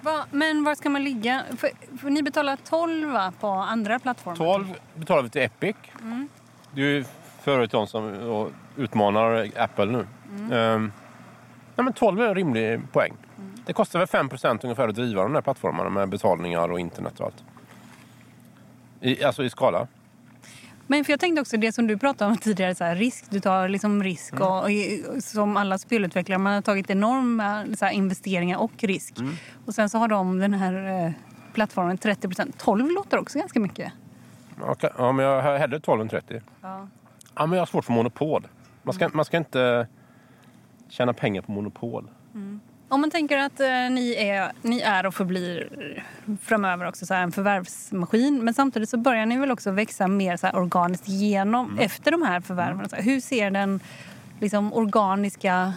Va, 0.00 0.24
men 0.30 0.64
var 0.64 0.74
ska 0.74 0.90
man 0.90 1.04
ligga? 1.04 1.42
För, 1.56 1.70
för 1.98 2.10
ni 2.10 2.22
betalar 2.22 2.58
12 2.64 3.12
va, 3.12 3.32
på 3.40 3.48
andra 3.48 3.98
plattformar? 3.98 4.36
12 4.36 4.74
betalar 4.94 5.22
vi 5.22 5.28
till 5.28 5.42
Epic. 5.42 5.76
Det 6.74 6.80
är 6.80 6.86
ju 6.86 7.04
förut 7.40 7.70
de 7.70 7.86
som 7.86 8.50
utmanar 8.76 9.50
Apple 9.56 9.84
nu. 9.86 10.06
Ehm, 10.56 10.92
nej, 11.76 11.84
men 11.84 11.92
12 11.92 12.20
är 12.20 12.28
en 12.28 12.34
rimlig 12.34 12.92
poäng. 12.92 13.12
Det 13.66 13.72
kostar 13.72 13.98
väl 13.98 14.08
5% 14.08 14.58
ungefär 14.62 14.88
att 14.88 14.94
driva 14.94 15.22
de 15.22 15.34
här 15.34 15.42
plattformarna 15.42 15.90
med 15.90 16.08
betalningar 16.08 16.72
och 16.72 16.80
internet 16.80 17.20
och 17.20 17.26
allt. 17.26 17.44
I, 19.00 19.24
alltså 19.24 19.44
i 19.44 19.50
skala. 19.50 19.86
Men 20.86 21.04
för 21.04 21.12
jag 21.12 21.20
tänkte 21.20 21.40
också 21.40 21.56
det 21.56 21.72
som 21.72 21.86
du 21.86 21.98
pratade 21.98 22.30
om 22.30 22.36
tidigare, 22.36 22.74
så 22.74 22.84
här, 22.84 22.96
risk. 22.96 23.24
Du 23.30 23.40
tar 23.40 23.68
liksom 23.68 24.02
risk 24.02 24.40
och, 24.40 24.64
och, 24.64 25.22
som 25.22 25.56
alla 25.56 25.78
spelutvecklare, 25.78 26.38
man 26.38 26.54
har 26.54 26.62
tagit 26.62 26.90
enorma 26.90 27.66
så 27.76 27.84
här, 27.84 27.92
investeringar 27.92 28.58
och 28.58 28.84
risk. 28.84 29.14
Och 29.66 29.74
sen 29.74 29.88
så 29.88 29.98
har 29.98 30.08
de 30.08 30.38
den 30.38 30.54
här 30.54 31.04
eh, 31.06 31.12
plattformen 31.52 31.98
30% 31.98 32.52
12 32.58 32.90
låter 32.90 33.18
också 33.18 33.38
ganska 33.38 33.60
mycket. 33.60 33.92
Okej, 34.60 34.90
Ja, 34.98 35.12
men 35.12 35.24
jag 35.26 35.42
har 35.42 35.58
hellre 35.58 35.80
12 35.80 36.00
än 36.00 36.08
30. 36.08 36.40
Ja. 36.60 36.88
Ja, 37.34 37.46
men 37.46 37.52
jag 37.56 37.60
har 37.60 37.66
svårt 37.66 37.84
för 37.84 37.92
monopol. 37.92 38.46
Man 38.82 38.94
ska, 38.94 39.08
man 39.08 39.24
ska 39.24 39.36
inte 39.36 39.88
tjäna 40.88 41.12
pengar 41.12 41.42
på 41.42 41.52
monopol. 41.52 42.10
Om 42.94 43.00
man 43.00 43.10
tänker 43.10 43.38
att 43.38 43.60
eh, 43.60 43.66
ni, 43.90 44.14
är, 44.18 44.52
ni 44.62 44.80
är 44.80 45.06
och 45.06 45.14
förblir 45.14 45.68
framöver 46.42 46.88
också 46.88 47.06
så 47.06 47.14
här 47.14 47.22
en 47.22 47.32
förvärvsmaskin 47.32 48.44
men 48.44 48.54
samtidigt 48.54 48.88
så 48.88 48.96
börjar 48.96 49.26
ni 49.26 49.38
väl 49.38 49.50
också 49.50 49.70
växa 49.70 50.08
mer 50.08 50.36
så 50.36 50.46
här 50.46 50.56
organiskt 50.56 51.08
genom 51.08 51.78
efter 51.78 52.10
de 52.10 52.22
här 52.22 52.40
förvärven. 52.40 52.88
Så 52.88 52.96
här, 52.96 53.02
hur 53.02 53.20
ser 53.20 53.50
den 53.50 53.80
liksom, 54.40 54.72
organiska 54.72 55.72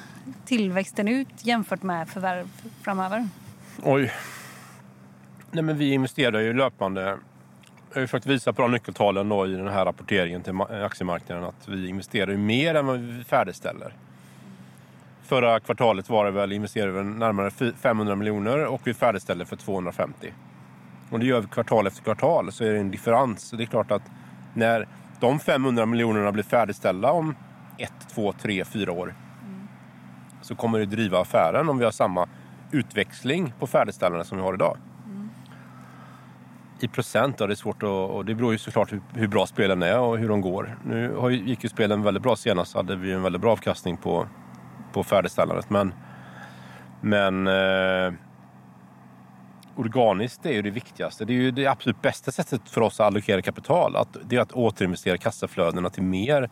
tillväxten 0.45 1.07
ut 1.07 1.27
jämfört 1.41 1.83
med 1.83 2.09
förvärv 2.09 2.49
framöver? 2.83 3.27
Oj. 3.83 4.11
Nej, 5.51 5.63
men 5.63 5.77
vi 5.77 5.93
investerar 5.93 6.39
ju 6.39 6.53
löpande. 6.53 7.17
Jag 7.93 8.01
har 8.01 8.07
försökt 8.07 8.25
visa 8.25 8.53
på 8.53 8.61
de 8.61 8.71
nyckeltalen 8.71 9.29
då 9.29 9.47
i 9.47 9.51
den 9.51 9.67
här 9.67 9.85
rapporteringen 9.85 10.43
till 10.43 10.53
ma- 10.53 10.85
aktiemarknaden 10.85 11.43
att 11.43 11.67
vi 11.67 11.89
investerar 11.89 12.31
ju 12.31 12.37
mer 12.37 12.75
än 12.75 12.85
vad 12.85 12.99
vi 12.99 13.23
färdigställer. 13.23 13.93
Förra 15.27 15.59
kvartalet 15.59 16.09
var 16.09 16.25
det 16.25 16.31
väl, 16.31 16.51
investerade 16.51 16.91
vi 16.91 17.03
närmare 17.03 17.71
500 17.81 18.15
miljoner 18.15 18.65
och 18.65 18.81
vi 18.83 18.93
färdigställde 18.93 19.45
för 19.45 19.55
250. 19.55 20.33
Och 21.09 21.19
det 21.19 21.25
gör 21.25 21.41
vi 21.41 21.47
kvartal 21.47 21.87
efter 21.87 22.03
kvartal 22.03 22.51
så 22.51 22.63
är 22.63 22.71
det 22.71 22.79
en 22.79 22.91
differens. 22.91 23.41
Så 23.41 23.55
det 23.55 23.63
är 23.63 23.65
klart 23.65 23.91
att 23.91 24.01
när 24.53 24.87
de 25.19 25.39
500 25.39 25.85
miljonerna 25.85 26.31
blir 26.31 26.43
färdigställda 26.43 27.11
om 27.11 27.35
ett, 27.77 28.09
två, 28.15 28.33
tre, 28.33 28.65
fyra 28.65 28.91
år 28.91 29.15
mm. 29.43 29.67
så 30.41 30.55
kommer 30.55 30.79
det 30.79 30.85
driva 30.85 31.21
affären 31.21 31.69
om 31.69 31.77
vi 31.77 31.83
har 31.83 31.91
samma 31.91 32.27
utväxling 32.71 33.53
på 33.59 33.67
färdigställandet 33.67 34.27
som 34.27 34.37
vi 34.37 34.43
har 34.43 34.53
idag. 34.53 34.77
Mm. 35.05 35.29
I 36.79 36.87
procent, 36.87 37.37
då, 37.37 37.47
det 37.47 37.53
är 37.53 37.55
svårt 37.55 37.83
att, 37.83 37.89
och 37.89 38.25
det 38.25 38.35
beror 38.35 38.51
ju 38.51 38.57
såklart 38.57 38.93
hur 39.13 39.27
bra 39.27 39.45
spelen 39.45 39.83
är 39.83 39.99
och 39.99 40.17
hur 40.17 40.29
de 40.29 40.41
går. 40.41 40.77
Nu 40.85 41.31
gick 41.31 41.63
ju 41.63 41.69
spelen 41.69 42.03
väldigt 42.03 42.23
bra 42.23 42.35
senast, 42.35 42.75
hade 42.75 42.95
vi 42.95 43.11
en 43.11 43.21
väldigt 43.21 43.41
bra 43.41 43.51
avkastning 43.51 43.97
på, 43.97 44.27
på 44.97 45.03
färdigställandet. 45.03 45.69
Men, 45.69 45.93
men 47.01 47.47
eh, 47.47 48.13
organiskt 49.75 50.45
är 50.45 50.51
ju 50.51 50.61
det 50.61 50.69
viktigaste. 50.69 51.25
Det 51.25 51.33
är 51.33 51.35
ju 51.35 51.51
det 51.51 51.67
absolut 51.67 52.01
bästa 52.01 52.31
sättet 52.31 52.61
för 52.69 52.81
oss 52.81 52.99
att 52.99 53.07
allokera 53.07 53.41
kapital. 53.41 53.95
Att, 53.95 54.17
det 54.23 54.35
är 54.35 54.41
att 54.41 54.51
återinvestera 54.51 55.17
kassaflödena 55.17 55.89
till 55.89 56.03
mer, 56.03 56.49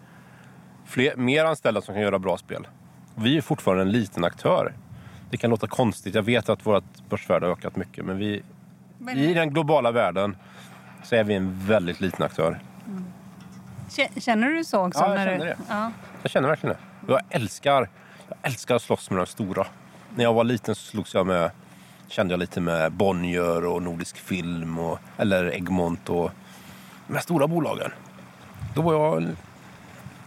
fler, 0.85 1.15
mer 1.15 1.45
anställda 1.45 1.81
som 1.81 1.95
kan 1.95 2.03
göra 2.03 2.19
bra 2.19 2.37
spel. 2.37 2.67
Vi 3.15 3.37
är 3.37 3.41
fortfarande 3.41 3.83
en 3.83 3.91
liten 3.91 4.23
aktör. 4.23 4.73
Det 5.29 5.37
kan 5.37 5.49
låta 5.49 5.67
konstigt. 5.67 6.15
Jag 6.15 6.23
vet 6.23 6.49
att 6.49 6.65
vårt 6.65 7.09
börsvärde 7.09 7.45
har 7.45 7.53
ökat 7.53 7.75
mycket. 7.75 8.05
Men, 8.05 8.17
vi, 8.17 8.43
men... 8.97 9.17
i 9.17 9.33
den 9.33 9.49
globala 9.49 9.91
världen 9.91 10.37
så 11.03 11.15
är 11.15 11.23
vi 11.23 11.33
en 11.33 11.59
väldigt 11.67 12.01
liten 12.01 12.25
aktör. 12.25 12.59
Mm. 12.87 13.03
Känner 14.19 14.49
du 14.49 14.63
så 14.63 14.87
också? 14.87 14.99
Ja, 14.99 15.09
jag 15.09 15.17
känner 15.17 15.39
du... 15.39 15.45
det. 15.45 15.57
Ja. 15.69 15.91
Jag 16.21 16.31
känner 16.31 16.47
verkligen 16.47 16.75
det. 16.75 17.13
Jag 17.13 17.21
älskar, 17.29 17.89
jag 18.27 18.37
älskar 18.41 18.75
att 18.75 18.81
slåss 18.81 19.09
med 19.09 19.19
de 19.19 19.25
stora. 19.25 19.67
När 20.15 20.23
jag 20.23 20.33
var 20.33 20.43
liten 20.43 20.75
så 20.75 20.81
slogs 20.81 21.13
jag 21.13 21.27
med 21.27 21.51
kände 22.07 22.33
jag 22.33 22.39
lite 22.39 22.61
med 22.61 22.91
Bonnier 22.91 23.65
och 23.65 23.81
Nordisk 23.81 24.17
Film 24.17 24.79
och, 24.79 24.99
eller 25.17 25.53
Egmont 25.53 26.09
och 26.09 26.31
de 27.07 27.19
stora 27.19 27.47
bolagen. 27.47 27.91
Då 28.75 28.81
var 28.81 28.93
jag... 28.93 29.35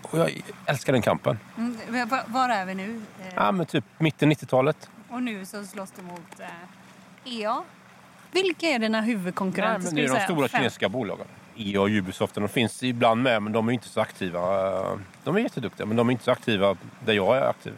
Och 0.03 0.19
jag 0.19 0.43
älskar 0.67 0.93
den 0.93 1.03
kampen. 1.03 1.39
Mm, 1.57 2.09
var 2.27 2.49
är 2.49 2.65
vi 2.65 2.75
nu? 2.75 3.03
Ja, 3.35 3.53
men 3.53 3.67
typ 3.67 3.85
mitten 3.99 4.33
90-talet. 4.33 4.91
Och 5.09 5.23
nu 5.23 5.45
så 5.45 5.65
slåss 5.65 5.93
du 5.97 6.03
mot 6.03 6.41
eh, 6.41 7.41
EA. 7.41 7.63
Vilka 8.33 8.67
är 8.67 8.79
dina 8.79 9.01
huvudkonkurrenter? 9.01 9.79
Nej, 9.79 9.85
men 9.85 9.95
det 9.95 10.19
är 10.19 10.21
de 10.21 10.25
stora 10.35 10.49
Fem. 10.49 10.59
kinesiska 10.59 10.89
bolagen. 10.89 11.27
EA 11.57 11.81
och 11.81 11.89
Ubisoft. 11.89 12.35
De 12.35 12.49
finns 12.49 12.83
ibland 12.83 13.23
med, 13.23 13.43
men 13.43 13.53
de 13.53 13.69
är 13.69 13.73
inte 13.73 13.89
så 13.89 14.01
aktiva. 14.01 14.41
De 15.25 15.37
är 15.37 15.41
jätteduktiga, 15.41 15.87
men 15.87 15.97
de 15.97 16.09
är 16.09 16.13
inte 16.13 16.25
så 16.25 16.31
aktiva 16.31 16.77
där 17.05 17.13
jag 17.13 17.37
är 17.37 17.49
aktiv. 17.49 17.73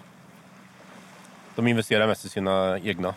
De 1.55 1.67
investerar 1.67 2.07
mest 2.07 2.25
i 2.25 2.29
sina 2.29 2.79
egna 2.79 3.15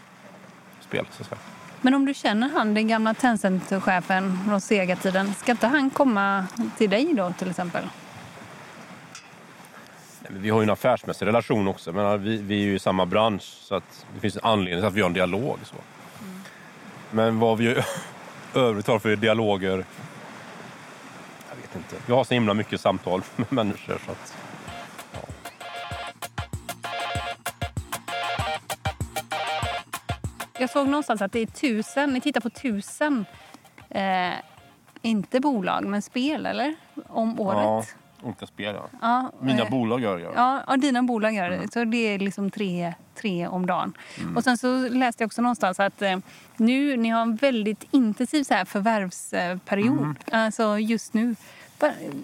spel. 0.80 1.06
Så 1.12 1.24
att 1.24 1.40
Men 1.82 1.94
om 1.94 2.06
du 2.06 2.14
känner 2.14 2.50
han, 2.50 2.74
den 2.74 2.88
gamla 2.88 3.14
Tencent-chefen 3.14 4.40
från 4.48 4.62
Sega-tiden, 4.62 5.34
ska 5.34 5.52
inte 5.52 5.68
han 5.68 5.90
komma 5.90 6.46
till 6.78 6.90
dig 6.90 7.14
då 7.14 7.34
till 7.38 7.50
exempel? 7.50 7.84
vi 10.30 10.50
har 10.50 10.62
ju 10.62 10.64
en 10.64 10.70
affärsmässig 10.70 11.26
relation 11.26 11.68
också. 11.68 11.92
Men 11.92 12.24
vi, 12.24 12.38
vi 12.38 12.56
är 12.56 12.66
ju 12.66 12.76
i 12.76 12.80
samma 12.80 13.06
bransch 13.06 13.44
så 13.44 13.76
att 13.76 14.06
det 14.14 14.20
finns 14.20 14.36
en 14.36 14.44
anledning 14.44 14.82
till 14.82 14.88
att 14.88 14.94
vi 14.94 15.02
har 15.02 15.08
en 15.08 15.14
dialog. 15.14 15.60
Så. 15.64 15.76
Mm. 15.76 16.42
Men 17.12 17.40
vad 17.40 17.58
vi 17.58 17.76
övrigt 18.54 18.88
har 18.88 19.00
för 19.00 19.16
dialoger... 19.16 19.86
Jag 21.50 21.56
vet 21.62 21.76
inte. 21.76 21.96
Vi 22.06 22.14
har 22.14 22.24
så 22.24 22.34
himla 22.34 22.54
mycket 22.54 22.82
samtal 22.82 23.22
med 23.36 23.52
människor 23.54 23.98
så 24.06 24.12
att... 24.12 24.38
Jag 30.64 30.70
såg 30.70 30.88
någonstans 30.88 31.22
att 31.22 31.32
det 31.32 31.40
är 31.40 31.46
tusen, 31.46 32.10
ni 32.14 32.22
tittar 32.22 32.42
på 32.42 32.50
tusen, 32.50 33.26
eh, 33.90 34.34
inte 35.02 35.40
bolag, 35.40 35.86
men 35.86 36.02
spel, 36.02 36.46
eller? 36.46 36.76
Om 37.08 37.40
året. 37.40 37.58
Ja, 37.64 37.86
olika 38.28 38.48
spel, 38.48 38.76
ja. 38.76 38.90
ja 39.02 39.32
Mina 39.42 39.64
eh, 39.64 39.70
bolag 39.70 40.02
gör 40.02 40.18
det. 40.18 40.24
Ja, 40.24 40.64
ja, 40.68 40.78
dina 40.78 41.04
bolag 41.04 41.34
gör 41.34 41.50
det. 41.50 41.56
Mm. 41.56 41.68
Så 41.68 41.84
det 41.84 41.98
är 41.98 42.20
liksom 42.20 42.52
tre, 42.52 42.94
tre 43.16 43.48
om 43.48 43.66
dagen. 43.66 43.94
Mm. 44.20 44.38
Och 44.38 44.44
sen 44.44 44.58
så 44.58 44.90
läste 44.90 45.24
jag 45.24 45.28
också 45.28 45.42
någonstans 45.42 45.80
att 45.80 46.02
eh, 46.02 46.18
nu, 46.58 46.98
ni 46.98 47.10
har 47.10 47.22
en 47.22 47.36
väldigt 47.36 47.84
intensiv 47.92 48.44
så 48.44 48.54
här 48.54 48.66
förvärvsperiod. 48.66 49.98
Mm. 49.98 50.16
Alltså 50.32 50.80
just 50.80 51.14
nu. 51.14 51.36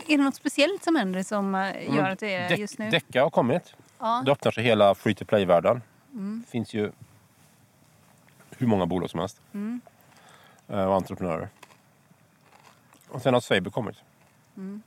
Är 0.08 0.18
det 0.18 0.24
något 0.24 0.36
speciellt 0.36 0.84
som 0.84 0.96
händer 0.96 1.24
som 1.24 1.56
eh, 1.56 1.62
gör 1.84 2.00
mm. 2.00 2.14
att 2.14 2.20
det 2.20 2.36
är 2.36 2.58
just 2.58 2.80
nu? 2.80 2.90
Decka 2.90 3.24
har 3.24 3.30
kommit. 3.30 3.74
Ja. 4.00 4.22
Det 4.26 4.32
öppnar 4.32 4.52
sig 4.52 4.64
hela 4.64 4.96
free 4.96 5.16
to 5.16 5.26
play-världen. 5.26 5.82
Mm. 6.14 6.44
Finns 6.52 6.74
ju 6.74 6.92
hur 8.60 8.68
många 8.68 8.86
bolag 8.86 9.10
som 9.10 9.20
helst. 9.20 9.42
Mm. 9.54 9.82
Eh, 10.68 10.84
och 10.84 10.96
entreprenörer. 10.96 11.50
Och 13.10 13.22
sen 13.22 13.34
har 13.34 13.42
Saber 13.42 13.72
kommit. 13.72 13.96
Mm. 14.58 14.82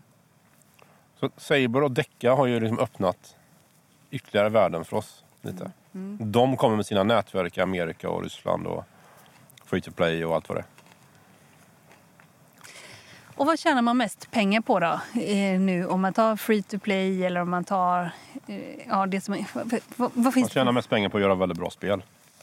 Så 1.21 1.31
Saber 1.37 1.83
och 1.83 1.91
Decca 1.91 2.35
har 2.35 2.47
ju 2.47 2.61
liksom 2.61 2.79
öppnat 2.79 3.37
ytterligare 4.11 4.49
världen 4.49 4.85
för 4.85 4.97
oss. 4.97 5.25
lite. 5.41 5.71
Mm. 5.95 6.17
mm. 6.17 6.33
De 6.33 6.57
kommer 6.57 6.77
med 6.77 6.87
sina 6.87 7.03
nätverk 7.03 7.59
i 7.59 7.61
Amerika 7.61 8.11
och 8.11 8.23
Ryssland 8.23 8.67
och 8.67 8.85
free 9.65 9.81
to 9.81 9.91
play 9.91 10.25
och 10.25 10.35
allt 10.35 10.49
vad 10.49 10.59
det 10.59 10.61
är. 10.61 10.67
Och 13.35 13.47
vad 13.47 13.59
tjänar 13.59 13.83
man 13.83 13.97
mest 13.97 14.31
pengar 14.31 14.61
på 14.61 14.81
då? 14.81 15.01
Eh, 15.21 15.61
nu 15.61 15.87
om 15.87 16.01
man 16.01 16.13
tar 16.13 16.37
free 16.37 16.63
to 16.63 16.79
play 16.79 17.25
eller 17.25 17.41
om 17.41 17.51
man 17.51 17.65
tar... 17.65 18.11
Eh, 18.47 18.57
ja, 18.89 19.07
det 19.07 19.21
som, 19.21 19.45
vad, 19.97 20.11
vad 20.15 20.35
finns 20.35 20.45
man 20.45 20.51
tjänar 20.51 20.73
mest 20.73 20.91
pengar 20.91 21.09
på 21.09 21.17
att 21.17 21.23
göra 21.23 21.35
väldigt 21.35 21.59
bra 21.59 21.71
spel. 21.71 22.03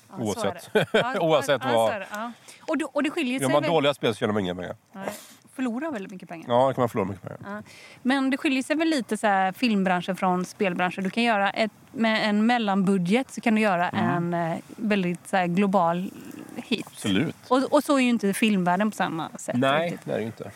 Ja, 0.18 0.24
Oavsett, 0.24 0.70
ja, 0.93 1.20
Oavsett 1.20 1.66
vad. 1.66 1.91
Det, 1.91 2.07
ja. 2.12 2.32
och, 2.68 2.78
det, 2.78 2.86
och 2.86 3.03
det 3.03 3.10
skiljer 3.10 3.39
sig 3.39 3.47
Gör 3.47 3.53
man 3.53 3.62
väl... 3.62 3.72
dåliga 3.72 3.93
spel 3.93 4.14
så 4.14 4.20
tjänar 4.20 4.34
man 4.34 4.43
inga 4.43 4.55
pengar. 4.55 4.76
Nej. 4.91 5.10
Förlorar 5.55 5.91
väldigt 5.91 6.12
mycket 6.12 6.30
pengar. 6.30 6.45
Ja, 6.47 6.68
det 6.68 6.74
kan 6.74 6.82
man 6.82 6.89
förlora 6.89 7.07
mycket 7.07 7.24
pengar. 7.24 7.39
Ja. 7.43 7.62
Men 8.01 8.30
det 8.30 8.38
skiljer 8.38 8.64
sig 8.64 8.76
väl 8.76 8.88
lite 8.88 9.18
så 9.18 9.28
här, 9.28 9.51
filmbranschen 9.51 10.16
från 10.16 10.45
spelbranschen. 10.45 11.03
Du 11.03 11.10
kan 11.10 11.24
göra 11.24 11.49
ett, 11.49 11.72
med 11.91 12.30
en 12.30 12.45
mellanbudget 12.45 13.32
så 13.32 13.41
kan 13.41 13.55
du 13.55 13.62
göra 13.62 13.89
mm. 13.89 14.34
en 14.34 14.51
eh, 14.51 14.57
väldigt 14.76 15.28
så 15.28 15.38
här, 15.38 15.47
global 15.47 16.12
hit. 16.55 16.88
Absolut. 16.88 17.36
Och, 17.47 17.74
och 17.74 17.84
så 17.84 17.97
är 17.97 18.01
ju 18.01 18.10
inte 18.10 18.34
filmvärlden 18.34 18.91
på 18.91 18.95
samma 18.95 19.30
sätt. 19.30 19.55
Nej, 19.57 19.86
riktigt. 19.86 20.05
det 20.05 20.14
är 20.14 20.20
ju 20.20 20.26
inte. 20.26 20.51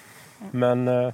Men... 0.52 0.88
Eh, 0.88 1.14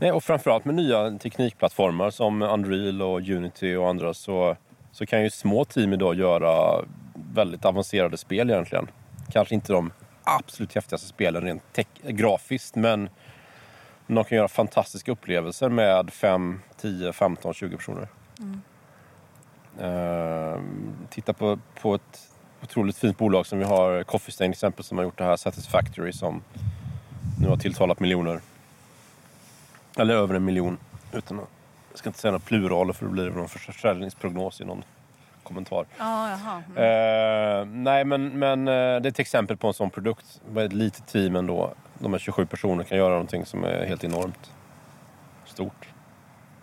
nej, 0.00 0.12
och 0.12 0.24
framförallt 0.24 0.64
med 0.64 0.74
nya 0.74 1.10
teknikplattformar 1.18 2.10
som 2.10 2.42
Unreal 2.42 3.02
och 3.02 3.20
Unity 3.20 3.74
och 3.74 3.88
andra 3.88 4.14
så, 4.14 4.56
så 4.92 5.06
kan 5.06 5.22
ju 5.22 5.30
små 5.30 5.64
team 5.64 5.92
idag 5.92 6.14
göra 6.14 6.84
väldigt 7.34 7.64
avancerade 7.64 8.16
spel 8.16 8.50
egentligen. 8.50 8.88
Kanske 9.32 9.54
inte 9.54 9.72
de 9.72 9.92
absolut 10.24 10.74
häftigaste 10.74 11.06
spelen 11.06 11.42
rent 11.42 11.78
grafiskt 12.02 12.76
men 12.76 13.08
de 14.06 14.24
kan 14.24 14.36
göra 14.36 14.48
fantastiska 14.48 15.12
upplevelser 15.12 15.68
med 15.68 16.10
5, 16.12 16.60
10, 16.76 17.12
15, 17.12 17.54
20 17.54 17.76
personer. 17.76 18.08
Mm. 18.38 18.60
Uh, 19.80 20.60
titta 21.10 21.32
på, 21.32 21.58
på 21.80 21.94
ett 21.94 22.30
otroligt 22.62 22.96
fint 22.96 23.18
bolag 23.18 23.46
som 23.46 23.58
vi 23.58 23.64
har, 23.64 24.02
Coffee 24.02 24.32
Stain 24.32 24.50
till 24.50 24.56
exempel, 24.56 24.84
som 24.84 24.98
har 24.98 25.04
gjort 25.04 25.18
det 25.18 25.24
här 25.24 25.36
Satisfactory 25.36 26.12
som 26.12 26.42
nu 27.40 27.48
har 27.48 27.56
tilltalat 27.56 28.00
miljoner. 28.00 28.40
Eller 29.98 30.14
över 30.14 30.34
en 30.34 30.44
miljon. 30.44 30.78
Utan 31.12 31.38
att, 31.38 31.48
jag 31.90 31.98
ska 31.98 32.08
inte 32.08 32.18
säga 32.18 32.32
några 32.32 32.44
pluraler 32.44 32.92
för 32.92 33.06
då 33.06 33.12
blir 33.12 33.24
det 33.24 33.36
någon 33.36 33.48
försäljningsprognos 33.48 34.60
i 34.60 34.64
någon 34.64 34.84
kommentar. 35.50 35.86
Ah, 35.98 36.30
jaha. 36.30 36.62
Mm. 36.76 36.82
Eh, 36.82 37.82
nej, 37.82 38.04
men, 38.04 38.38
men 38.38 38.68
eh, 38.68 38.72
det 38.72 38.78
är 38.78 39.06
ett 39.06 39.18
exempel 39.18 39.56
på 39.56 39.66
en 39.66 39.74
sån 39.74 39.90
produkt. 39.90 40.40
Ett 40.56 40.72
litet 40.72 41.06
team 41.06 41.36
ändå. 41.36 41.74
De 41.98 42.12
här 42.12 42.18
27 42.18 42.46
personer 42.46 42.84
kan 42.84 42.98
göra 42.98 43.10
någonting 43.10 43.46
som 43.46 43.64
är 43.64 43.86
helt 43.86 44.04
enormt 44.04 44.52
stort. 45.44 45.88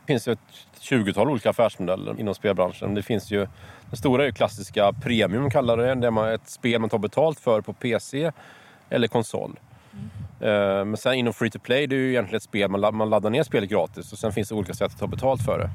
Det 0.02 0.14
finns 0.14 0.28
ju 0.28 0.32
ett 0.32 0.40
20-tal 0.80 1.30
olika 1.30 1.50
affärsmodeller 1.50 2.20
inom 2.20 2.36
spelbranschen. 2.36 2.94
Det 2.94 3.04
finns 3.04 3.32
ju, 3.32 3.48
den 3.90 3.98
stora 3.98 4.24
är 4.24 4.28
ju 4.28 4.34
klassiska 4.34 4.94
premium 4.94 5.50
kallar 5.50 5.78
det. 5.78 5.96
Det 5.96 6.08
är 6.08 6.34
ett 6.34 6.50
spel 6.50 6.82
man 6.82 6.90
tar 6.90 6.98
betalt 6.98 7.40
för 7.40 7.62
på 7.62 7.74
PC 7.74 8.32
eller 8.90 9.08
konsol. 9.08 9.60
Mm. 10.40 10.90
Men 10.90 10.98
sen 10.98 11.14
inom 11.14 11.34
free 11.34 11.50
to 11.50 11.60
play 11.60 11.88
det 11.88 11.96
är 11.96 11.98
ju 11.98 12.10
egentligen 12.10 12.38
ett 12.38 12.44
spel, 12.44 12.70
man 12.70 13.10
laddar 13.10 13.30
ner 13.30 13.44
spelet 13.44 13.70
gratis 13.70 14.12
och 14.12 14.18
sen 14.18 14.32
finns 14.32 14.50
det 14.50 14.56
olika 14.56 14.74
sätt 14.74 14.92
att 14.92 15.00
ta 15.00 15.08
betalt 15.08 15.42
för 15.42 15.60
det. 15.60 15.70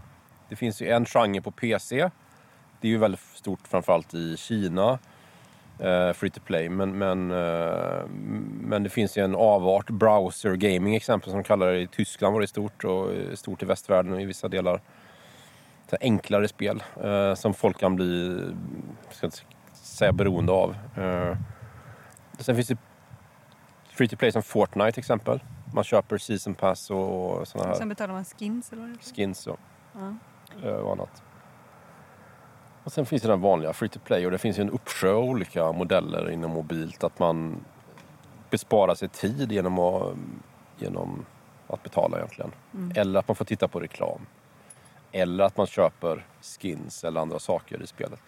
Det 0.52 0.56
finns 0.56 0.82
ju 0.82 0.88
en 0.88 1.06
genre 1.06 1.40
på 1.40 1.50
PC 1.50 2.10
det 2.82 2.88
är 2.88 2.90
ju 2.90 2.98
väldigt 2.98 3.20
stort 3.20 3.68
framförallt 3.68 4.14
i 4.14 4.36
Kina. 4.36 4.98
Uh, 5.80 6.12
free 6.12 6.30
to 6.30 6.40
play. 6.40 6.68
Men, 6.68 6.98
men, 6.98 7.30
uh, 7.30 8.06
men 8.60 8.82
det 8.82 8.90
finns 8.90 9.18
ju 9.18 9.24
en 9.24 9.34
avart, 9.34 9.90
browser 9.90 10.54
gaming 10.54 10.96
exempel 10.96 11.30
som 11.30 11.38
de 11.38 11.44
kallar 11.44 11.72
det. 11.72 11.80
I 11.80 11.86
Tyskland 11.86 12.34
var 12.34 12.40
det 12.40 12.46
stort 12.46 12.84
och 12.84 13.10
stort 13.34 13.62
i 13.62 13.66
västvärlden 13.66 14.12
och 14.12 14.20
i 14.20 14.24
vissa 14.24 14.48
delar. 14.48 14.80
Så 15.90 15.96
enklare 16.00 16.48
spel 16.48 16.82
uh, 17.04 17.34
som 17.34 17.54
folk 17.54 17.78
kan 17.78 17.96
bli, 17.96 18.40
ska 19.10 19.26
inte 19.26 19.38
säga 19.72 20.12
beroende 20.12 20.52
av. 20.52 20.76
sen 22.38 22.54
finns 22.54 22.68
det 22.68 22.78
free 23.90 24.08
to 24.08 24.16
play 24.16 24.32
som 24.32 24.42
Fortnite 24.42 25.00
exempel. 25.00 25.40
Man 25.74 25.84
köper 25.84 26.18
season 26.18 26.54
pass 26.54 26.90
och, 26.90 27.30
och 27.30 27.48
sådana 27.48 27.68
här. 27.68 27.76
Sen 27.76 27.88
betalar 27.88 28.14
man 28.14 28.24
skins 28.24 28.72
eller 28.72 28.82
vad 28.82 29.16
Skins 29.16 29.46
och, 29.46 29.58
och 30.62 30.92
annat. 30.92 31.22
Och 32.84 32.92
sen 32.92 33.06
finns 33.06 33.22
det 33.22 33.28
den 33.28 33.40
vanliga 33.40 33.72
free 33.72 33.88
to 33.88 33.98
play 34.04 34.26
och 34.26 34.32
det 34.32 34.38
finns 34.38 34.58
ju 34.58 34.60
en 34.60 34.70
uppsjö 34.70 35.12
av 35.12 35.24
olika 35.24 35.72
modeller 35.72 36.30
inom 36.30 36.50
mobilt. 36.50 37.04
Att 37.04 37.18
man 37.18 37.64
besparar 38.50 38.94
sig 38.94 39.08
tid 39.08 39.52
genom 39.52 39.78
att, 39.78 40.16
genom 40.78 41.26
att 41.66 41.82
betala 41.82 42.16
egentligen. 42.16 42.52
Mm. 42.74 42.92
Eller 42.96 43.20
att 43.20 43.28
man 43.28 43.34
får 43.34 43.44
titta 43.44 43.68
på 43.68 43.80
reklam. 43.80 44.26
Eller 45.12 45.44
att 45.44 45.56
man 45.56 45.66
köper 45.66 46.26
skins 46.60 47.04
eller 47.04 47.20
andra 47.20 47.38
saker 47.38 47.82
i 47.82 47.86
spelet. 47.86 48.20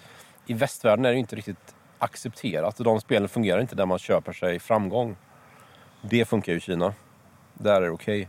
I 0.47 0.55
västvärlden 0.55 1.05
är 1.05 1.13
det 1.13 1.19
inte 1.19 1.37
riktigt 1.37 1.75
accepterat. 1.99 2.77
De 2.77 3.01
spelen 3.01 3.29
fungerar 3.29 3.61
inte 3.61 3.75
där 3.75 3.87
man 3.87 3.99
köper 3.99 4.33
sig 4.33 4.59
framgång. 4.59 5.17
Det 6.03 6.25
funkar 6.25 6.53
ju 6.53 6.59
i 6.59 6.61
Kina. 6.61 6.95
Där 7.55 7.77
är 7.77 7.81
det 7.81 7.91
okej. 7.91 8.23
Okay. 8.23 8.29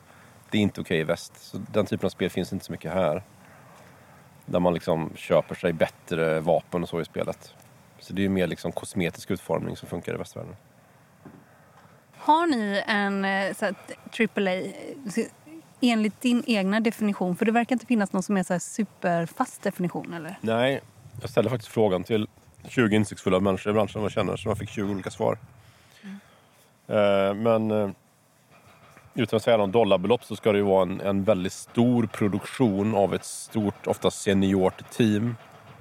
Det 0.51 0.57
är 0.57 0.61
inte 0.61 0.81
okej 0.81 0.95
okay 0.95 1.01
i 1.01 1.03
väst. 1.03 1.33
Så 1.37 1.57
den 1.73 1.85
typen 1.85 2.05
av 2.05 2.09
spel 2.09 2.29
finns 2.29 2.53
inte 2.53 2.65
så 2.65 2.71
mycket 2.71 2.93
här. 2.93 3.23
Där 4.45 4.59
man 4.59 4.73
liksom 4.73 5.11
köper 5.15 5.55
sig 5.55 5.73
bättre 5.73 6.39
vapen 6.39 6.83
och 6.83 6.89
så 6.89 7.01
i 7.01 7.05
spelet. 7.05 7.53
Så 7.99 8.13
det 8.13 8.25
är 8.25 8.29
mer 8.29 8.47
liksom 8.47 8.71
kosmetisk 8.71 9.31
utformning 9.31 9.77
som 9.77 9.89
funkar 9.89 10.13
i 10.13 10.17
västvärlden. 10.17 10.55
Har 12.17 12.47
ni 12.47 12.83
en 12.87 13.25
eh, 13.25 13.53
så 13.53 13.65
här, 13.65 13.75
AAA 14.19 14.71
enligt 15.81 16.21
din 16.21 16.43
egna 16.47 16.79
definition? 16.79 17.35
För 17.35 17.45
det 17.45 17.51
verkar 17.51 17.75
inte 17.75 17.85
finnas 17.85 18.13
någon 18.13 18.23
som 18.23 18.37
är 18.37 18.43
så 18.43 18.53
här 18.53 18.59
superfast 18.59 19.61
definition, 19.61 20.13
eller? 20.13 20.37
Nej, 20.41 20.81
jag 21.21 21.29
ställde 21.29 21.49
faktiskt 21.49 21.71
frågan 21.71 22.03
till 22.03 22.27
20 22.67 22.95
insiktsfulla 22.95 23.39
människor 23.39 23.71
i 23.71 23.73
branschen 23.73 24.01
jag 24.01 24.11
känner, 24.11 24.37
så 24.37 24.49
jag 24.49 24.57
fick 24.57 24.69
20 24.69 24.91
olika 24.91 25.09
svar. 25.09 25.37
Mm. 26.03 26.19
Eh, 26.87 27.33
men 27.33 27.71
eh, 27.71 27.89
utan 29.15 29.37
att 29.37 29.43
säga 29.43 29.57
någon 29.57 29.71
dollarbelopp 29.71 30.23
så 30.23 30.35
ska 30.35 30.51
det 30.51 30.57
ju 30.57 30.63
vara 30.63 30.81
en, 30.81 31.01
en 31.01 31.23
väldigt 31.23 31.53
stor 31.53 32.05
produktion 32.05 32.95
av 32.95 33.13
ett 33.13 33.25
stort, 33.25 33.87
ofta 33.87 34.11
seniort 34.11 34.91
team. 34.91 35.35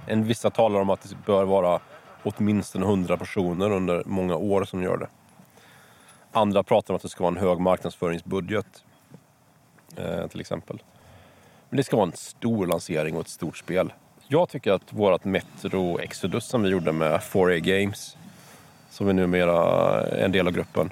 En, 0.07 0.25
vissa 0.25 0.51
talar 0.51 0.81
om 0.81 0.91
att 0.91 1.03
det 1.03 1.17
bör 1.27 1.45
vara 1.45 1.81
åtminstone 2.23 2.87
100 2.87 3.17
personer 3.17 3.71
under 3.71 4.03
många 4.07 4.37
år 4.37 4.65
som 4.65 4.83
gör 4.83 4.97
det. 4.97 5.09
Andra 6.33 6.63
pratar 6.63 6.95
om 6.95 6.97
att 6.97 7.03
det 7.03 7.09
ska 7.09 7.25
vara 7.25 7.35
en 7.37 7.49
hög 7.49 7.59
marknadsföringsbudget. 7.59 8.85
Eh, 9.97 10.27
till 10.27 10.41
exempel. 10.41 10.83
Men 11.69 11.77
det 11.77 11.85
ska 11.85 11.97
vara 11.97 12.07
en 12.07 12.17
stor 12.17 12.67
lansering 12.67 13.15
och 13.15 13.21
ett 13.21 13.29
stort 13.29 13.57
spel. 13.57 13.93
Jag 14.29 14.49
tycker 14.49 14.73
att 14.73 14.93
vårt 14.93 15.25
Metro 15.25 15.99
Exodus 15.99 16.45
som 16.45 16.63
vi 16.63 16.69
gjorde 16.69 16.93
med 16.93 17.21
4A 17.21 17.59
Games, 17.59 18.17
som 18.91 19.09
är 19.09 19.13
numera 19.13 20.07
en 20.07 20.33
del 20.33 20.47
av 20.47 20.53
gruppen, 20.53 20.91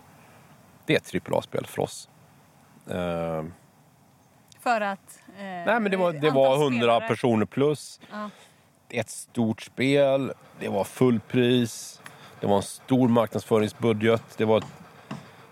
det 0.86 0.95
är 0.95 1.18
ett 1.18 1.32
AAA-spel 1.32 1.66
för 1.66 1.82
oss. 1.82 2.09
Uh, 2.91 3.45
för 4.61 4.80
att? 4.80 5.20
Uh, 5.28 5.43
nej, 5.43 5.80
men 5.80 5.91
det 5.91 5.97
var, 5.97 6.12
det 6.12 6.30
var 6.30 6.55
100 6.55 6.78
spelare. 6.78 7.09
personer 7.09 7.47
plus. 7.47 8.01
Uh. 8.12 8.26
Ett 8.89 9.11
stort 9.11 9.62
spel, 9.62 10.33
det 10.61 10.68
var 10.68 10.85
fullpris, 10.85 12.01
det 12.41 12.47
var 12.47 12.57
en 12.57 12.62
stor 12.62 13.09
marknadsföringsbudget, 13.09 14.22
det 14.37 14.45
var 14.45 14.64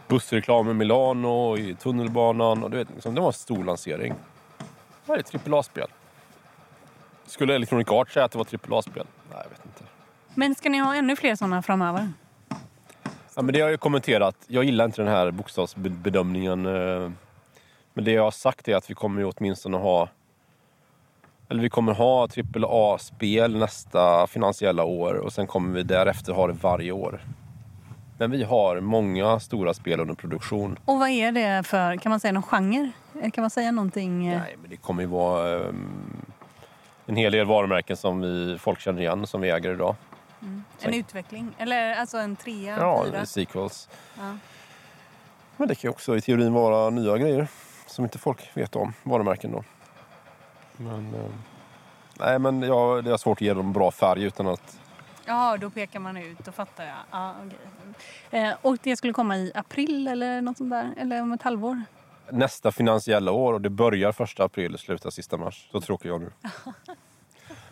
bussreklam 0.08 0.70
i 0.70 0.74
Milano, 0.74 1.58
i 1.58 1.74
tunnelbanan. 1.74 2.64
Och 2.64 2.70
du 2.70 2.76
vet, 2.76 2.90
liksom, 2.90 3.14
det 3.14 3.20
var 3.20 3.28
en 3.28 3.32
stor 3.32 3.64
lansering. 3.64 4.14
Det 5.04 5.12
var 5.12 5.18
ett 5.18 5.48
AAA-spel. 5.48 5.88
Skulle 7.26 7.54
Electronic 7.54 7.88
Arts 7.88 8.14
säga 8.14 8.24
att 8.24 8.32
det 8.32 8.38
var 8.38 8.44
ett 8.54 8.70
AAA-spel? 8.70 9.06
Nej, 9.30 9.40
jag 9.42 9.50
vet 9.50 9.64
inte. 9.64 9.84
Men 10.34 10.54
ska 10.54 10.68
ni 10.68 10.78
ha 10.78 10.94
ännu 10.94 11.16
fler 11.16 11.34
sådana 11.36 11.62
framöver? 11.62 12.12
Ja, 13.40 13.44
men 13.44 13.54
det 13.54 13.60
har 13.60 13.70
jag 13.70 13.80
kommenterat. 13.80 14.36
Jag 14.46 14.64
gillar 14.64 14.84
inte 14.84 15.02
den 15.02 15.12
här 15.12 15.30
bokstavsbedömningen. 15.30 16.66
Eh, 16.66 17.10
men 17.94 18.04
det 18.04 18.12
jag 18.12 18.22
har 18.22 18.30
sagt 18.30 18.68
är 18.68 18.76
att 18.76 18.90
vi 18.90 18.94
kommer 18.94 19.32
åtminstone 19.36 19.76
ha 19.76 20.08
eller 21.48 21.62
vi 21.62 21.70
kommer 21.70 21.92
ha 21.92 22.28
AAA-spel 22.54 23.58
nästa 23.58 24.26
finansiella 24.26 24.84
år 24.84 25.14
och 25.14 25.32
sen 25.32 25.46
kommer 25.46 25.74
vi 25.74 25.82
därefter 25.82 26.32
ha 26.32 26.46
det 26.46 26.52
varje 26.52 26.92
år. 26.92 27.20
Men 28.18 28.30
vi 28.30 28.42
har 28.42 28.80
många 28.80 29.40
stora 29.40 29.74
spel 29.74 30.00
under 30.00 30.14
produktion. 30.14 30.78
Och 30.84 30.98
vad 30.98 31.08
är 31.08 31.32
det 31.32 31.62
för, 31.62 31.96
kan 31.96 32.10
man 32.10 32.20
säga 32.20 32.32
någon 32.32 32.42
genre? 32.42 32.90
Kan 33.32 33.42
man 33.42 33.50
säga 33.50 33.70
någonting? 33.70 34.26
Eh? 34.26 34.40
Nej, 34.40 34.56
men 34.60 34.70
det 34.70 34.76
kommer 34.76 35.02
ju 35.02 35.08
vara 35.08 35.54
um, 35.54 36.26
en 37.06 37.16
hel 37.16 37.32
del 37.32 37.46
varumärken 37.46 37.96
som 37.96 38.20
vi, 38.20 38.58
folk 38.58 38.80
känner 38.80 39.00
igen 39.00 39.26
som 39.26 39.40
vi 39.40 39.50
äger 39.50 39.72
idag. 39.72 39.94
Mm. 40.42 40.64
En 40.80 40.94
utveckling? 40.94 41.54
Eller 41.58 41.94
alltså 41.94 42.18
en 42.18 42.36
trea, 42.36 42.76
Ja, 42.78 43.04
fyra. 43.04 43.26
sequels. 43.26 43.88
Ja. 44.18 44.36
Men 45.56 45.68
det 45.68 45.74
kan 45.74 45.88
ju 45.88 45.90
också 45.90 46.16
i 46.16 46.20
teorin 46.20 46.52
vara 46.52 46.90
nya 46.90 47.18
grejer 47.18 47.48
som 47.86 48.04
inte 48.04 48.18
folk 48.18 48.50
vet 48.54 48.76
om, 48.76 48.92
varumärken 49.02 49.52
då. 49.52 49.64
Men, 50.76 51.14
eh, 51.14 51.30
nej, 52.18 52.38
men 52.38 52.62
ja, 52.62 53.02
det 53.04 53.12
är 53.12 53.16
svårt 53.16 53.38
att 53.38 53.42
ge 53.42 53.54
dem 53.54 53.72
bra 53.72 53.90
färg 53.90 54.22
utan 54.22 54.46
att... 54.46 54.78
Ja, 55.26 55.56
då 55.56 55.70
pekar 55.70 56.00
man 56.00 56.16
ut, 56.16 56.44
då 56.44 56.52
fattar 56.52 56.84
jag. 56.84 56.96
Ja, 57.10 57.34
okay. 57.46 58.40
eh, 58.40 58.54
och 58.62 58.78
det 58.82 58.96
skulle 58.96 59.12
komma 59.12 59.36
i 59.36 59.52
april 59.54 60.08
eller 60.08 60.42
något 60.42 60.56
sånt 60.56 60.70
där? 60.70 60.94
Eller 60.96 61.22
om 61.22 61.32
ett 61.32 61.42
halvår? 61.42 61.82
Nästa 62.30 62.72
finansiella 62.72 63.32
år 63.32 63.52
och 63.52 63.60
det 63.60 63.70
börjar 63.70 64.12
första 64.12 64.44
april 64.44 64.74
och 64.74 64.80
slutar 64.80 65.10
sista 65.10 65.36
mars. 65.36 65.68
Så 65.72 65.80
tråkig 65.80 66.08
jag 66.08 66.20
nu. 66.20 66.30
ja, 66.42 66.82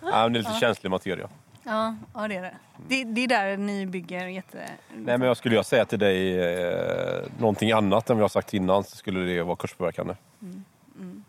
men 0.01 0.33
det 0.33 0.39
är 0.39 0.43
lite 0.43 0.51
ja. 0.53 0.61
känslig 0.61 0.91
materia. 0.91 1.29
Ja, 1.69 1.95
ja 2.15 2.29
det 2.29 2.37
är 2.37 2.43
det. 2.43 2.55
det. 2.89 3.05
Det 3.05 3.21
är 3.25 3.29
där 3.29 3.57
ni 3.57 3.87
bygger 3.87 4.27
jätte... 4.27 4.59
Nej, 4.95 5.19
men 5.19 5.29
jag 5.29 5.37
skulle 5.37 5.55
jag 5.55 5.67
säga 5.67 5.85
till 5.85 5.99
dig 5.99 6.41
eh, 6.41 7.23
någonting 7.39 7.73
annat 7.73 8.11
än 8.11 8.17
vad 8.17 8.23
jag 8.23 8.31
sagt 8.31 8.55
innan 8.55 8.85
så 8.85 8.97
skulle 8.97 9.21
det 9.21 9.43
vara 9.43 9.57
kurspåverkande. 9.57 10.15
Mm. 10.43 10.65
Mm. 11.01 11.25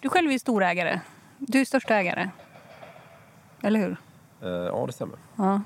Du 0.00 0.08
själv 0.08 0.32
är 0.32 0.38
storägare. 0.38 1.00
Du 1.38 1.60
är 1.60 1.64
största 1.64 1.94
ägare. 1.94 2.30
Eller 3.62 3.80
hur? 3.80 3.96
Eh, 4.42 4.48
ja, 4.48 4.84
det 4.86 4.92
stämmer. 4.92 5.16
Ja. 5.36 5.62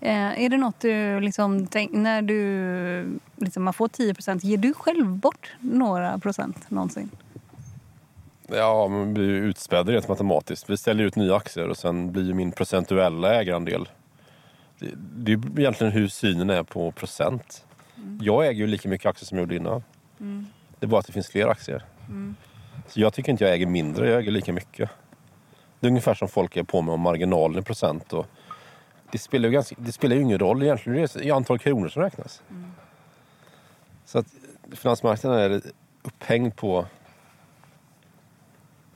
Eh, 0.00 0.44
är 0.44 0.48
det 0.48 0.56
något 0.56 0.80
du, 0.80 1.20
liksom, 1.20 1.66
tänk, 1.66 1.92
när 1.92 2.22
du 2.22 3.18
liksom, 3.36 3.62
man 3.62 3.74
får 3.74 3.88
10 3.88 4.14
procent, 4.14 4.44
ger 4.44 4.58
du 4.58 4.74
själv 4.74 5.06
bort 5.06 5.52
några 5.58 6.18
procent 6.18 6.70
någonsin? 6.70 7.10
Ja, 8.52 8.88
man 8.88 9.14
blir 9.14 9.28
utspädd 9.28 9.88
rent 9.88 10.08
matematiskt. 10.08 10.70
Vi 10.70 10.76
ställer 10.76 11.04
ut 11.04 11.16
nya 11.16 11.36
aktier 11.36 11.68
och 11.68 11.76
sen 11.76 12.12
blir 12.12 12.34
min 12.34 12.52
procentuella 12.52 13.34
ägarandel... 13.34 13.88
Det, 14.78 14.90
det 14.96 15.32
är 15.32 15.60
egentligen 15.60 15.92
hur 15.92 16.08
synen 16.08 16.50
är 16.50 16.62
på 16.62 16.92
procent. 16.92 17.64
Mm. 17.96 18.18
Jag 18.22 18.46
äger 18.46 18.60
ju 18.60 18.66
lika 18.66 18.88
mycket 18.88 19.06
aktier 19.06 19.26
som 19.26 19.38
jag 19.38 19.42
gjorde 19.42 19.56
innan. 19.56 19.82
Mm. 20.20 20.46
Det 20.78 20.86
är 20.86 20.88
bara 20.88 20.98
att 20.98 21.06
det 21.06 21.12
finns 21.12 21.28
fler 21.28 21.46
aktier. 21.46 21.84
Mm. 22.08 22.36
Så 22.88 23.00
jag 23.00 23.12
tycker 23.14 23.32
inte 23.32 23.44
jag 23.44 23.54
äger 23.54 23.66
mindre, 23.66 24.10
jag 24.10 24.18
äger 24.18 24.30
lika 24.32 24.52
mycket. 24.52 24.90
Det 25.80 25.86
är 25.86 25.88
ungefär 25.88 26.14
som 26.14 26.28
folk 26.28 26.56
är 26.56 26.62
på 26.62 26.82
med 26.82 26.94
om 26.94 27.00
marginalen 27.00 27.58
i 27.58 27.62
procent. 27.62 28.12
Och 28.12 28.26
det, 29.12 29.18
spelar 29.18 29.48
ju 29.48 29.52
ganska, 29.52 29.76
det 29.78 29.92
spelar 29.92 30.16
ju 30.16 30.22
ingen 30.22 30.38
roll 30.38 30.62
egentligen, 30.62 31.08
det 31.14 31.28
är 31.28 31.32
antal 31.32 31.58
kronor 31.58 31.88
som 31.88 32.02
räknas. 32.02 32.42
Mm. 32.50 32.72
Så 34.04 34.18
att 34.18 34.26
finansmarknaden 34.72 35.52
är 35.52 35.62
upphängd 36.02 36.56
på 36.56 36.86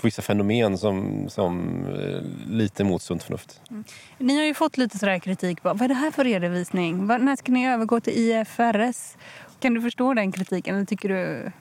vissa 0.03 0.23
fenomen 0.23 0.79
som, 0.79 1.29
som 1.29 1.85
eh, 1.87 2.53
lite 2.53 2.85
mot 2.85 3.03
sunt 3.03 3.23
förnuft. 3.23 3.61
Mm. 3.71 3.85
Ni 4.19 4.37
har 4.37 4.45
ju 4.45 4.55
fått 4.55 4.77
lite 4.77 4.99
sådär 4.99 5.19
kritik. 5.19 5.59
Vad 5.63 5.83
är 5.83 5.89
det 5.89 5.95
här 5.95 6.11
för 6.11 6.25
redovisning? 6.25 7.07
När 7.07 7.37
ska 7.37 7.53
ni 7.53 7.69
övergå 7.69 8.01
till 8.01 8.13
IFRS? 8.13 9.17
Kan 9.61 9.75
du 9.75 9.83
förstå 9.83 10.15
den 10.15 10.33
kritiken? 10.33 10.77
Eller 10.77 10.87
tycker 10.87 11.09
du... 11.09 11.53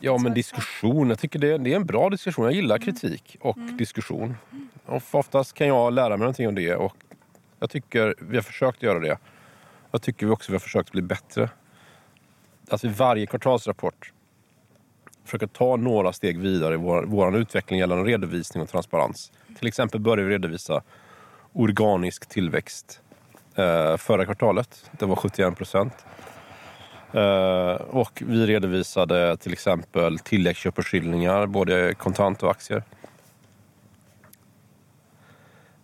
Ja, 0.00 0.18
men 0.18 0.34
diskussion. 0.34 1.08
Jag 1.08 1.18
tycker 1.18 1.38
det, 1.38 1.58
det 1.58 1.72
är 1.72 1.76
en 1.76 1.86
bra 1.86 2.10
diskussion. 2.10 2.44
Jag 2.44 2.54
gillar 2.54 2.78
kritik 2.78 3.36
och 3.40 3.56
mm. 3.56 3.76
diskussion. 3.76 4.36
Och 4.86 5.02
oftast 5.10 5.52
kan 5.52 5.66
jag 5.66 5.92
lära 5.92 6.08
mig 6.08 6.18
någonting 6.18 6.48
om 6.48 6.54
det. 6.54 6.74
Och 6.74 6.96
jag 7.58 7.70
tycker 7.70 8.14
vi 8.18 8.36
har 8.36 8.42
försökt 8.42 8.82
göra 8.82 8.98
det. 8.98 9.18
Jag 9.90 10.02
tycker 10.02 10.26
vi 10.26 10.32
också 10.32 10.52
vi 10.52 10.54
har 10.54 10.60
försökt 10.60 10.92
bli 10.92 11.02
bättre. 11.02 11.50
Att 12.70 12.84
vid 12.84 12.92
varje 12.92 13.26
kvartalsrapport 13.26 14.12
försöka 15.24 15.46
ta 15.46 15.76
några 15.76 16.12
steg 16.12 16.38
vidare 16.38 16.74
i 16.74 16.76
vår, 16.76 17.04
vår 17.06 17.36
utveckling 17.36 17.78
gällande 17.78 18.10
redovisning 18.10 18.62
och 18.62 18.68
transparens. 18.68 19.32
Till 19.58 19.68
exempel 19.68 20.00
började 20.00 20.22
vi 20.22 20.34
redovisa 20.34 20.82
organisk 21.52 22.28
tillväxt 22.28 23.00
eh, 23.54 23.96
förra 23.96 24.24
kvartalet. 24.24 24.90
Det 24.98 25.06
var 25.06 25.16
71 25.16 25.56
procent. 25.56 25.92
Eh, 27.12 27.74
och 27.74 28.22
vi 28.26 28.46
redovisade 28.46 29.36
till 29.36 29.52
exempel 29.52 30.18
tilläggsköpeskillingar, 30.18 31.46
både 31.46 31.94
kontant 31.94 32.42
och 32.42 32.50
aktier. 32.50 32.82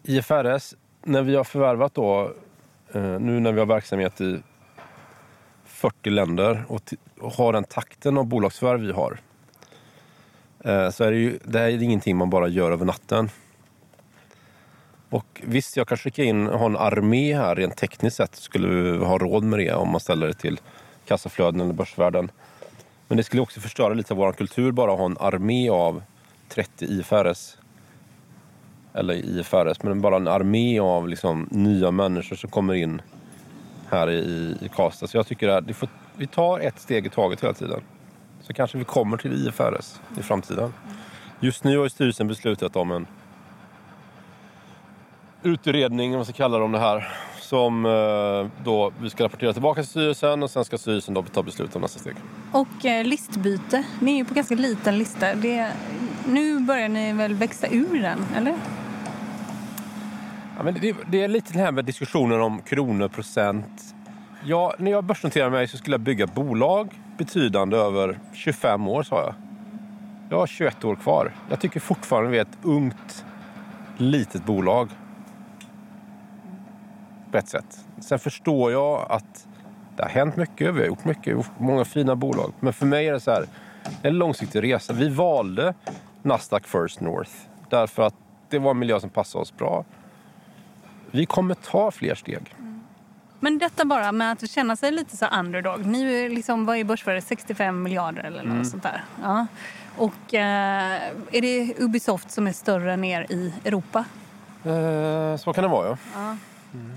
IFRS, 0.03 0.75
när 1.03 1.23
vi 1.23 1.37
har 1.37 1.45
förvärvat 1.45 1.95
då, 1.95 2.33
eh, 2.93 3.03
nu 3.03 3.41
när 3.41 3.53
vi 3.53 3.59
har 3.59 3.67
verksamhet 3.67 4.21
i 4.21 4.43
40 5.65 6.11
länder 6.11 6.65
och, 6.69 6.83
och 7.21 7.33
har 7.33 7.53
den 7.53 7.65
takten 7.65 8.19
av 8.19 8.27
bolagsförvärv 8.27 8.81
vi 8.81 8.93
har 8.93 9.21
Eh, 10.69 10.91
så 10.91 11.05
är 11.05 11.11
det 11.11 11.17
ju 11.17 11.39
det 11.45 11.59
här 11.59 11.67
är 11.67 11.83
ingenting 11.83 12.17
man 12.17 12.31
bara 12.31 12.49
gör 12.49 12.71
över 12.73 12.85
natten. 12.85 13.31
Och 15.11 15.43
visst, 15.45 15.77
jag 15.77 15.89
kan 15.89 15.99
skicka 15.99 16.25
in 16.25 16.49
och 16.49 16.59
ha 16.59 16.67
en 16.67 16.77
armé 16.77 17.37
här 17.37 17.57
rent 17.57 17.77
tekniskt 17.77 18.17
sett. 18.17 18.37
Skulle 18.37 18.69
vi 18.69 19.05
ha 19.05 19.19
råd 19.19 19.45
med 19.45 19.59
det 19.59 19.73
om 19.73 19.91
man 19.91 20.01
ställer 20.01 20.27
det 20.27 20.35
till 20.35 20.61
kassaflöden 21.07 21.61
eller 21.61 21.73
börsvärden. 21.73 22.31
Men 23.09 23.17
det 23.17 23.25
skulle 23.25 23.43
också 23.43 23.61
förstöra 23.61 23.95
lite 23.95 24.15
av 24.15 24.19
vår 24.19 24.33
kultur 24.33 24.73
bara 24.73 24.93
att 24.93 24.99
ha 24.99 25.07
en 25.07 25.17
armé 25.21 25.71
av 25.71 26.03
30 26.49 26.85
IFRS. 26.85 27.57
eller 28.95 29.15
IFRS, 29.15 29.83
men 29.83 30.01
bara 30.01 30.17
en 30.17 30.29
armé 30.29 30.81
av 30.81 31.09
liksom 31.09 31.49
nya 31.51 31.91
människor 31.91 32.37
som 32.37 32.51
kommer 32.51 32.75
in 32.75 33.03
här 33.91 34.11
i, 34.11 34.57
i 34.61 34.69
Karlstad. 34.75 35.07
Så 35.07 35.17
jag 35.17 35.27
tycker 35.27 35.49
att 35.49 35.77
får, 35.77 35.89
vi 36.17 36.27
tar 36.27 36.61
ett 36.61 36.81
steg 36.81 37.07
i 37.07 37.11
taget 37.11 37.43
hela 37.43 37.55
tiden. 37.55 37.81
Så 38.49 38.55
kanske 38.55 38.79
vi 38.79 38.85
kommer 38.85 39.17
till 39.17 39.47
IFRS 39.47 40.01
i 40.19 40.23
framtiden. 40.23 40.75
Just 41.41 41.65
nu 41.65 41.79
har 41.79 41.89
styrelsen 41.89 42.29
beslutat 42.29 42.77
om 42.77 42.91
en 42.91 43.07
utredning, 45.43 46.11
vad 46.11 46.19
man 46.19 46.25
ska 46.25 46.35
kalla 46.35 46.59
det 46.59 46.65
om 46.65 46.73
det 46.73 46.79
här. 46.79 47.09
Som 47.41 47.87
eh, 47.87 48.65
då 48.65 48.93
vi 49.01 49.11
ska 49.11 49.25
rapportera 49.25 49.53
tillbaka 49.53 49.83
till 49.83 49.91
styrelsen 49.91 50.43
och 50.43 50.51
sen 50.51 50.65
ska 50.65 50.79
styrelsen 50.79 51.15
då 51.15 51.23
ta 51.23 51.43
beslut 51.43 51.77
om 51.77 51.83
nästa 51.83 51.99
steg. 51.99 52.15
Och 52.53 52.85
eh, 52.85 53.05
listbyte, 53.05 53.85
ni 54.01 54.13
är 54.13 54.17
ju 54.17 54.25
på 54.25 54.35
ganska 54.35 54.55
liten 54.55 54.99
lista. 54.99 55.35
Det, 55.35 55.73
nu 56.29 56.61
börjar 56.61 56.89
ni 56.89 57.13
väl 57.13 57.35
växa 57.35 57.67
ur 57.67 58.03
den, 58.03 58.27
eller? 58.37 58.55
Ja, 60.57 60.63
men 60.63 60.75
det, 60.75 60.97
det 61.11 61.23
är 61.23 61.29
lite 61.29 61.53
det 61.53 61.59
här 61.59 61.73
med 61.73 61.85
diskussionen 61.85 62.41
om 62.41 62.63
kronor, 62.63 63.09
procent. 63.09 63.95
Ja, 64.45 64.75
när 64.79 64.91
jag 64.91 65.05
börsnoterade 65.05 65.51
mig 65.51 65.69
så 65.69 65.77
skulle 65.77 65.95
jag 65.95 66.01
bygga 66.01 66.27
bolag 66.27 66.95
betydande 67.19 67.77
över 67.77 68.19
25 68.33 68.89
år, 68.89 69.03
sa 69.03 69.21
jag. 69.21 69.35
Jag 70.31 70.39
har 70.39 70.47
21 70.47 70.85
år 70.85 70.97
kvar. 70.97 71.33
Jag 71.51 71.61
tycker 71.61 71.81
fortfarande 71.81 72.31
vi 72.31 72.39
är 72.39 72.43
ett 72.43 72.59
ungt, 72.63 73.25
litet 73.97 74.45
bolag. 74.45 74.89
På 77.31 77.39
ett 77.39 77.49
sätt. 77.49 77.85
Sen 78.01 78.19
förstår 78.19 78.73
jag 78.73 79.07
att 79.11 79.47
det 79.97 80.03
har 80.03 80.11
hänt 80.11 80.37
mycket. 80.37 80.75
Vi 80.75 80.81
har 80.81 80.87
gjort 80.87 81.05
mycket. 81.05 81.33
gjort 81.33 81.51
många 81.59 81.85
fina 81.85 82.17
bolag. 82.17 82.53
Men 82.61 82.73
för 82.73 82.87
mig 82.87 83.09
är 83.09 83.13
det 83.13 83.21
så 83.21 83.31
här, 83.31 83.45
en 84.03 84.19
långsiktig 84.19 84.63
resa. 84.63 84.93
Vi 84.93 85.09
valde 85.09 85.75
Nasdaq 86.23 86.67
First 86.67 87.01
North 87.01 87.33
därför 87.71 88.03
att 88.03 88.15
det 88.49 88.59
var 88.59 88.71
en 88.71 88.79
miljö 88.79 89.01
som 89.01 89.11
passade 89.11 89.43
oss 89.43 89.57
bra. 89.57 89.85
Vi 91.11 91.27
kommer 91.27 91.55
ta 91.55 91.91
fler 91.91 92.15
steg. 92.15 92.55
Men 93.41 93.59
detta 93.59 93.85
bara 93.85 94.13
med 94.13 94.33
att 94.33 94.51
känna 94.51 94.77
sig 94.77 94.93
lite 94.93 95.17
så 95.17 95.27
underdog. 95.27 95.87
Ni 95.87 96.15
är 96.15 96.29
liksom, 96.29 96.65
vad 96.65 96.77
är 96.77 96.85
börsvärdet? 96.85 97.25
65 97.25 97.83
miljarder 97.83 98.25
eller 98.25 98.43
något 98.43 98.53
mm. 98.53 98.65
sånt 98.65 98.83
där. 98.83 99.05
Ja. 99.23 99.47
Och 99.97 100.35
eh, 100.35 101.03
är 101.33 101.41
det 101.41 101.75
Ubisoft 101.79 102.31
som 102.31 102.47
är 102.47 102.53
större 102.53 102.93
än 102.93 103.05
er 103.05 103.27
i 103.33 103.53
Europa? 103.65 104.05
Eh, 104.65 105.37
så 105.37 105.53
kan 105.53 105.65
det 105.65 105.69
vara, 105.69 105.89
ja. 105.89 105.97
ja. 106.15 106.37
Mm. 106.75 106.93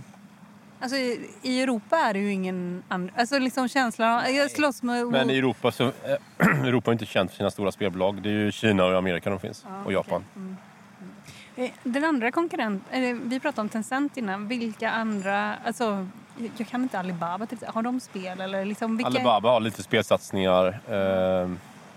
Alltså, 0.80 0.98
I 1.42 1.62
Europa 1.62 1.98
är 1.98 2.14
det 2.14 2.20
ju 2.20 2.32
ingen 2.32 2.84
annan... 2.88 3.12
Alltså 3.16 3.40
liksom 3.40 3.68
känslan... 3.68 4.36
Jag 4.36 4.52
slåss 4.52 4.84
med... 4.84 5.08
Men 5.08 5.30
i 5.30 5.38
Europa 5.38 5.72
så... 5.72 5.84
Äh, 5.84 6.48
Europa 6.66 6.92
är 6.92 6.94
inte 6.94 7.06
känt 7.06 7.32
för 7.32 7.38
sina 7.38 7.52
stora 7.52 7.72
spelbolag. 7.72 8.22
Det 8.22 8.30
är 8.30 8.34
ju 8.34 8.52
Kina 8.52 8.86
och 8.86 8.98
Amerika 8.98 9.30
de 9.30 9.40
finns. 9.40 9.66
Ja, 9.68 9.84
och 9.86 9.94
Japan. 9.94 10.24
Okay. 10.32 10.44
Mm. 10.44 10.58
Mm. 11.56 11.72
Eh, 11.72 11.72
den 11.84 12.04
andra 12.04 12.32
konkurrenten... 12.32 13.30
Vi 13.30 13.40
pratade 13.40 13.62
om 13.62 13.70
Tencent 13.70 14.18
innan. 14.18 14.48
Vilka 14.48 14.92
andra... 14.92 15.56
Alltså, 15.66 16.08
jag 16.58 16.68
kan 16.68 16.84
inte 16.84 17.00
Alibaba. 17.00 17.48
Har 17.68 17.82
de 17.82 18.00
spel? 18.00 18.42
Eller 18.42 18.66
liksom, 18.66 18.98
vilka... 18.98 19.08
Alibaba 19.08 19.50
har 19.50 19.60
lite 19.60 19.84
spelsatsningar. 19.84 20.80
Eh, 20.90 21.50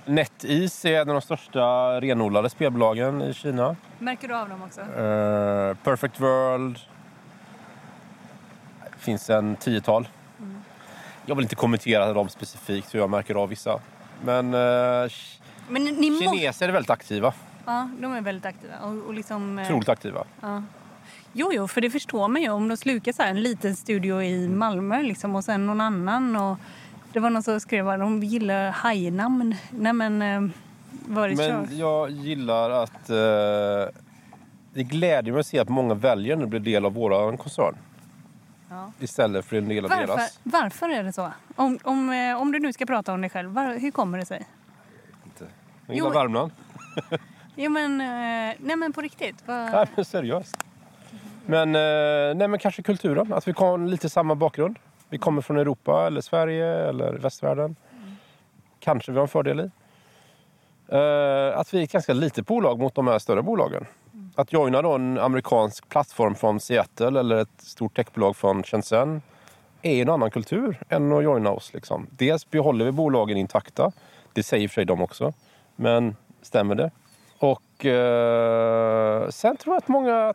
NetEase 0.06 0.88
är 0.88 1.00
en 1.00 1.08
av 1.08 1.14
de 1.14 1.20
största 1.22 2.00
renodlade 2.00 2.50
spelbolagen 2.50 3.22
i 3.22 3.34
Kina. 3.34 3.76
Märker 3.98 4.28
du 4.28 4.34
av 4.36 4.48
dem 4.48 4.62
också? 4.62 4.80
Eh, 4.80 5.76
Perfect 5.82 6.20
World. 6.20 6.78
Det 8.92 8.98
finns 8.98 9.30
en 9.30 9.56
tiotal. 9.56 10.08
Mm. 10.38 10.62
Jag 11.26 11.34
vill 11.34 11.44
inte 11.44 11.54
kommentera 11.54 12.12
dem 12.12 12.28
specifikt 12.28 12.94
hur 12.94 12.98
jag 12.98 13.10
märker 13.10 13.34
av 13.34 13.48
vissa. 13.48 13.80
Men, 14.24 14.54
eh, 14.54 15.10
Men 15.68 15.86
kineser 16.20 16.68
är 16.68 16.72
väldigt 16.72 16.90
aktiva. 16.90 17.32
Ja, 17.66 17.88
de 18.00 18.12
är 18.14 18.20
väldigt 18.20 18.46
aktiva. 18.46 18.78
Och, 18.78 19.06
och 19.06 19.14
liksom, 19.14 19.58
eh, 19.58 19.64
Otroligt 19.64 19.88
aktiva. 19.88 20.24
Ja. 20.40 20.62
Jo, 21.36 21.50
jo, 21.52 21.68
för 21.68 21.80
det 21.80 21.90
förstår 21.90 22.28
man 22.28 22.42
ju. 22.42 22.50
Om 22.50 22.68
de 22.68 22.76
slukar 22.76 23.12
så 23.12 23.22
en 23.22 23.42
liten 23.42 23.76
studio 23.76 24.22
i 24.22 24.48
Malmö 24.48 25.02
liksom, 25.02 25.34
och 25.34 25.44
sen 25.44 25.66
någon 25.66 25.80
annan. 25.80 26.36
Och 26.36 26.58
det 27.12 27.20
var 27.20 27.30
någon 27.30 27.42
som 27.42 27.60
skrev 27.60 27.88
att 27.88 28.00
de 28.00 28.22
gillar 28.22 28.70
hajnamn. 28.70 29.54
Nej 29.70 29.92
men, 29.92 30.22
eh, 30.22 30.50
var 31.06 31.28
det 31.28 31.36
Men 31.36 31.68
kör? 31.68 31.76
jag 31.78 32.10
gillar 32.10 32.70
att... 32.70 33.10
Eh, 33.10 33.94
det 34.74 34.82
glädjer 34.82 35.32
mig 35.32 35.40
att 35.40 35.46
se 35.46 35.58
att 35.58 35.68
många 35.68 35.94
väljer 35.94 36.36
nu 36.36 36.46
blir 36.46 36.60
del 36.60 36.84
av 36.84 36.94
vår 36.94 37.36
koncern. 37.36 37.76
Ja. 38.70 38.92
Istället 39.00 39.44
för 39.44 39.56
en 39.56 39.68
del 39.68 39.84
av 39.84 39.90
varför, 39.90 40.06
deras. 40.06 40.40
Varför 40.42 40.88
är 40.88 41.04
det 41.04 41.12
så? 41.12 41.32
Om, 41.56 41.78
om, 41.82 42.10
eh, 42.10 42.40
om 42.40 42.52
du 42.52 42.58
nu 42.58 42.72
ska 42.72 42.86
prata 42.86 43.12
om 43.12 43.20
dig 43.20 43.30
själv, 43.30 43.50
var, 43.50 43.78
hur 43.78 43.90
kommer 43.90 44.18
det 44.18 44.26
sig? 44.26 44.46
Inte. 45.24 45.46
Jag 45.86 45.94
gillar 45.94 46.08
jo, 46.08 46.14
Värmland. 46.14 46.52
jo 47.54 47.70
men, 47.70 48.00
eh, 48.00 48.56
nej 48.58 48.76
men 48.76 48.92
på 48.92 49.00
riktigt. 49.00 49.48
Var... 49.48 49.70
Nej 49.70 49.86
men 49.96 50.04
seriöst. 50.04 50.63
Men, 51.46 51.74
eh, 51.74 52.36
nej, 52.36 52.48
men 52.48 52.58
kanske 52.58 52.82
kulturen. 52.82 53.32
Att 53.32 53.48
vi 53.48 53.52
har 53.56 53.78
lite 53.78 54.08
samma 54.08 54.34
bakgrund. 54.34 54.78
Vi 55.08 55.18
kommer 55.18 55.42
från 55.42 55.56
Europa 55.56 56.06
eller 56.06 56.20
Sverige 56.20 56.66
eller 56.66 57.12
västvärlden. 57.12 57.76
Kanske 58.80 59.12
vi 59.12 59.18
har 59.18 59.22
en 59.22 59.28
fördel 59.28 59.60
i. 59.60 59.70
Eh, 60.88 61.58
att 61.58 61.74
vi 61.74 61.78
är 61.78 61.82
ett 61.82 61.92
ganska 61.92 62.12
litet 62.12 62.46
bolag 62.46 62.78
mot 62.78 62.94
de 62.94 63.06
här 63.06 63.18
större 63.18 63.42
bolagen. 63.42 63.86
Att 64.34 64.52
joina 64.52 64.82
då 64.82 64.92
en 64.92 65.18
amerikansk 65.18 65.88
plattform 65.88 66.34
från 66.34 66.60
Seattle 66.60 67.20
eller 67.20 67.36
ett 67.36 67.60
stort 67.60 67.96
techbolag 67.96 68.36
från 68.36 68.62
Shenzhen 68.62 69.22
är 69.82 70.02
en 70.02 70.08
annan 70.08 70.30
kultur 70.30 70.78
än 70.88 71.12
att 71.12 71.24
joina 71.24 71.50
oss. 71.50 71.74
Liksom. 71.74 72.06
Dels 72.10 72.50
behåller 72.50 72.84
vi 72.84 72.92
bolagen 72.92 73.36
intakta. 73.36 73.92
Det 74.32 74.42
säger 74.42 74.68
för 74.68 74.74
sig 74.74 74.84
de 74.84 75.02
också. 75.02 75.32
Men 75.76 76.16
stämmer 76.42 76.74
det? 76.74 76.90
Och 77.38 77.86
eh, 77.86 79.28
sen 79.28 79.56
tror 79.56 79.74
jag 79.74 79.82
att 79.82 79.88
många 79.88 80.34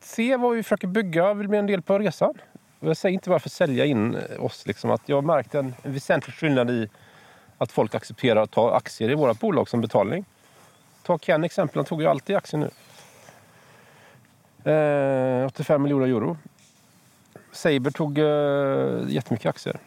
se 0.00 0.36
vad 0.36 0.56
vi 0.56 0.62
försöker 0.62 0.88
bygga 0.88 1.34
vill 1.34 1.48
bli 1.48 1.58
en 1.58 1.66
del 1.66 1.82
på 1.82 1.98
resan. 1.98 2.34
Jag 2.80 2.96
säger 2.96 3.12
inte 3.12 3.30
varför 3.30 3.50
sälja 3.50 3.84
in 3.84 4.18
oss. 4.38 4.66
Liksom, 4.66 4.90
att 4.90 5.02
jag 5.06 5.16
har 5.16 5.22
märkt 5.22 5.54
en, 5.54 5.74
en 5.82 5.92
väsentlig 5.92 6.34
skillnad 6.34 6.70
i 6.70 6.88
att 7.58 7.72
folk 7.72 7.94
accepterar 7.94 8.42
att 8.42 8.50
ta 8.50 8.76
aktier 8.76 9.10
i 9.10 9.14
våra 9.14 9.34
bolag 9.34 9.68
som 9.68 9.80
betalning. 9.80 10.24
Ta 11.02 11.18
Ken 11.18 11.44
exempel, 11.44 11.78
han 11.78 11.84
tog 11.84 12.02
ju 12.02 12.08
alltid 12.08 12.36
aktier 12.36 12.60
nu. 12.60 12.70
Eh, 14.64 15.46
85 15.46 15.82
miljoner 15.82 16.06
euro. 16.06 16.36
Saber 17.52 17.90
tog 17.90 18.18
eh, 18.18 19.14
jättemycket 19.14 19.46
aktier. 19.46 19.78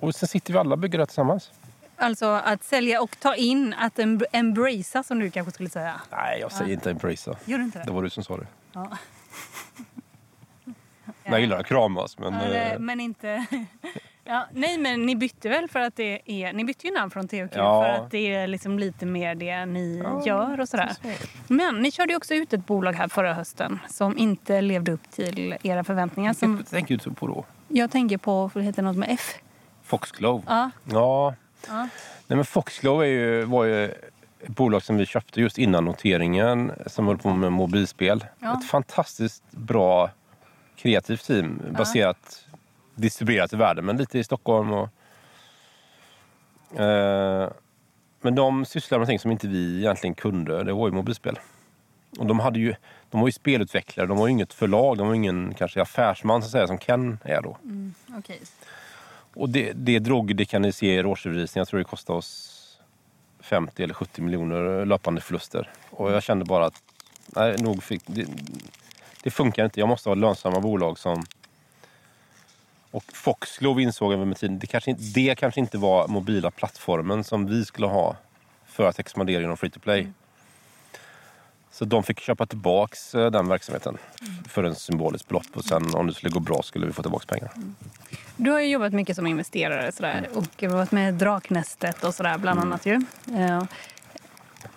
Och 0.00 0.14
sen 0.14 0.28
sitter 0.28 0.52
vi 0.52 0.58
alla 0.58 0.72
och 0.72 0.78
bygger 0.78 0.98
det 0.98 1.06
tillsammans. 1.06 1.50
Alltså 1.96 2.26
att 2.26 2.64
sälja 2.64 3.02
och 3.02 3.20
ta 3.20 3.34
in, 3.34 3.74
att 3.78 3.98
embracea 4.32 5.02
som 5.02 5.18
du 5.18 5.30
kanske 5.30 5.52
skulle 5.52 5.70
säga? 5.70 6.00
Nej, 6.10 6.40
jag 6.40 6.52
säger 6.52 6.70
ja. 6.70 6.74
inte 6.74 6.90
embracea. 6.90 7.36
Gör 7.44 7.58
du 7.58 7.64
inte 7.64 7.78
det? 7.78 7.84
Det 7.84 7.90
var 7.90 8.02
du 8.02 8.10
som 8.10 8.24
sa 8.24 8.36
det. 8.36 8.46
Ja. 8.72 8.98
Jag 11.26 11.40
gillar 11.40 11.58
att 11.58 11.66
kramas 11.66 12.18
men... 12.18 12.32
Ja, 12.32 12.48
det, 12.48 12.76
men 12.78 13.00
inte... 13.00 13.46
Ja, 14.28 14.46
nej 14.52 14.78
men 14.78 15.06
ni 15.06 15.16
bytte 15.16 15.48
väl 15.48 15.68
för 15.68 15.80
att 15.80 15.96
det 15.96 16.20
är... 16.24 16.52
Ni 16.52 16.64
bytte 16.64 16.86
ju 16.86 16.94
namn 16.94 17.10
från 17.10 17.28
THQ 17.28 17.56
ja. 17.56 17.82
för 17.82 17.88
att 17.88 18.10
det 18.10 18.34
är 18.34 18.46
liksom 18.46 18.78
lite 18.78 19.06
mer 19.06 19.34
det 19.34 19.66
ni 19.66 20.02
ja, 20.04 20.22
gör 20.26 20.60
och 20.60 20.68
sådär. 20.68 20.92
Men 21.48 21.76
ni 21.76 21.90
körde 21.90 22.12
ju 22.12 22.16
också 22.16 22.34
ut 22.34 22.52
ett 22.52 22.66
bolag 22.66 22.92
här 22.92 23.08
förra 23.08 23.34
hösten 23.34 23.78
som 23.88 24.18
inte 24.18 24.60
levde 24.60 24.92
upp 24.92 25.10
till 25.10 25.56
era 25.62 25.84
förväntningar. 25.84 26.30
Vilket 26.30 26.68
som... 26.68 26.76
tänker 26.76 27.00
du 27.04 27.14
på 27.14 27.26
då? 27.26 27.44
Jag 27.68 27.90
tänker 27.90 28.18
på, 28.18 28.50
vad 28.54 28.64
heter 28.64 28.82
något 28.82 28.96
med 28.96 29.08
F? 29.10 29.34
Foxglove? 29.82 30.42
Ja. 30.46 30.70
ja. 30.84 31.34
ja. 31.68 31.88
Nej 32.26 32.36
men 32.36 32.44
Foxglove 32.44 33.06
är 33.06 33.10
ju, 33.10 33.44
var 33.44 33.64
ju 33.64 33.84
ett 33.84 34.48
bolag 34.48 34.82
som 34.82 34.96
vi 34.96 35.06
köpte 35.06 35.40
just 35.40 35.58
innan 35.58 35.84
noteringen 35.84 36.72
som 36.86 37.06
höll 37.06 37.18
på 37.18 37.30
med 37.30 37.52
mobilspel. 37.52 38.24
Ja. 38.38 38.58
Ett 38.58 38.68
fantastiskt 38.68 39.50
bra 39.50 40.10
kreativt 40.86 41.26
team 41.26 41.62
baserat, 41.70 42.46
distribuerat 42.94 43.52
i 43.52 43.56
världen, 43.56 43.84
men 43.84 43.96
lite 43.96 44.18
i 44.18 44.24
Stockholm. 44.24 44.72
Och, 44.72 44.88
eh, 46.80 47.50
men 48.20 48.34
de 48.34 48.64
sysslade 48.64 48.98
med 48.98 49.08
ting 49.08 49.18
som 49.18 49.30
inte 49.30 49.48
vi 49.48 49.78
egentligen 49.78 50.14
kunde. 50.14 50.64
Det 50.64 50.72
var 50.72 50.88
ju 50.88 50.94
mobilspel. 50.94 51.38
Och 52.18 52.26
de, 52.26 52.40
hade 52.40 52.58
ju, 52.58 52.74
de 53.10 53.20
var 53.20 53.28
ju 53.28 53.32
spelutvecklare, 53.32 54.06
de 54.06 54.18
var 54.18 54.26
ju 54.26 54.32
inget 54.32 54.52
förlag, 54.52 54.98
de 54.98 55.06
var 55.06 55.14
ingen 55.14 55.54
kanske 55.54 55.82
affärsman 55.82 56.42
så 56.42 56.46
att 56.46 56.52
säga, 56.52 56.66
som 56.66 56.78
Ken 56.78 57.18
är 57.24 57.42
då. 57.42 57.56
Mm, 57.62 57.94
okay. 58.18 58.38
Och 59.34 59.48
det, 59.48 59.72
det 59.72 59.98
drog, 59.98 60.36
det 60.36 60.44
kan 60.44 60.62
ni 60.62 60.72
se 60.72 60.86
i 60.86 60.94
er 60.94 61.06
årsredovisning, 61.06 61.60
jag 61.60 61.68
tror 61.68 61.78
det 61.78 61.84
kostade 61.84 62.18
oss 62.18 62.52
50 63.40 63.82
eller 63.82 63.94
70 63.94 64.22
miljoner 64.22 64.84
löpande 64.84 65.20
förluster. 65.20 65.70
Och 65.90 66.12
jag 66.12 66.22
kände 66.22 66.44
bara 66.44 66.66
att 66.66 66.82
nej, 67.26 67.56
nog 67.58 67.82
fick, 67.82 68.02
det, 68.06 68.26
det 69.26 69.30
funkar 69.30 69.64
inte. 69.64 69.80
Jag 69.80 69.88
måste 69.88 70.08
ha 70.08 70.14
lönsamma 70.14 70.60
bolag 70.60 70.98
som... 70.98 71.24
Och 72.90 73.04
Foxglove 73.12 73.82
insåg 73.82 74.12
över 74.12 74.24
med 74.24 74.36
tiden, 74.36 74.58
det 74.58 74.66
kanske, 74.66 74.90
inte, 74.90 75.02
det 75.02 75.34
kanske 75.34 75.60
inte 75.60 75.78
var 75.78 76.08
mobila 76.08 76.50
plattformen 76.50 77.24
som 77.24 77.46
vi 77.46 77.64
skulle 77.64 77.86
ha 77.86 78.16
för 78.66 78.88
att 78.88 78.98
expandera 78.98 79.42
inom 79.42 79.56
free 79.56 79.70
to 79.70 79.80
play. 79.80 80.00
Mm. 80.00 80.14
Så 81.70 81.84
de 81.84 82.02
fick 82.02 82.20
köpa 82.20 82.46
tillbaks 82.46 83.14
eh, 83.14 83.30
den 83.30 83.48
verksamheten 83.48 83.98
mm. 84.20 84.44
för 84.44 84.64
en 84.64 84.74
symbolisk 84.74 85.28
belopp 85.28 85.46
och 85.54 85.64
sen 85.64 85.94
om 85.94 86.06
det 86.06 86.14
skulle 86.14 86.32
gå 86.32 86.40
bra 86.40 86.62
skulle 86.62 86.86
vi 86.86 86.92
få 86.92 87.02
tillbaka 87.02 87.26
pengar. 87.26 87.52
Mm. 87.56 87.74
Du 88.36 88.50
har 88.50 88.60
ju 88.60 88.68
jobbat 88.68 88.92
mycket 88.92 89.16
som 89.16 89.26
investerare 89.26 89.92
sådär, 89.92 90.18
mm. 90.18 90.38
och 90.38 90.62
varit 90.62 90.92
med 90.92 91.14
i 91.14 91.16
Draknästet 91.16 92.04
och 92.04 92.14
sådär 92.14 92.38
bland 92.38 92.58
mm. 92.58 92.72
annat 92.72 92.86
ju. 92.86 93.00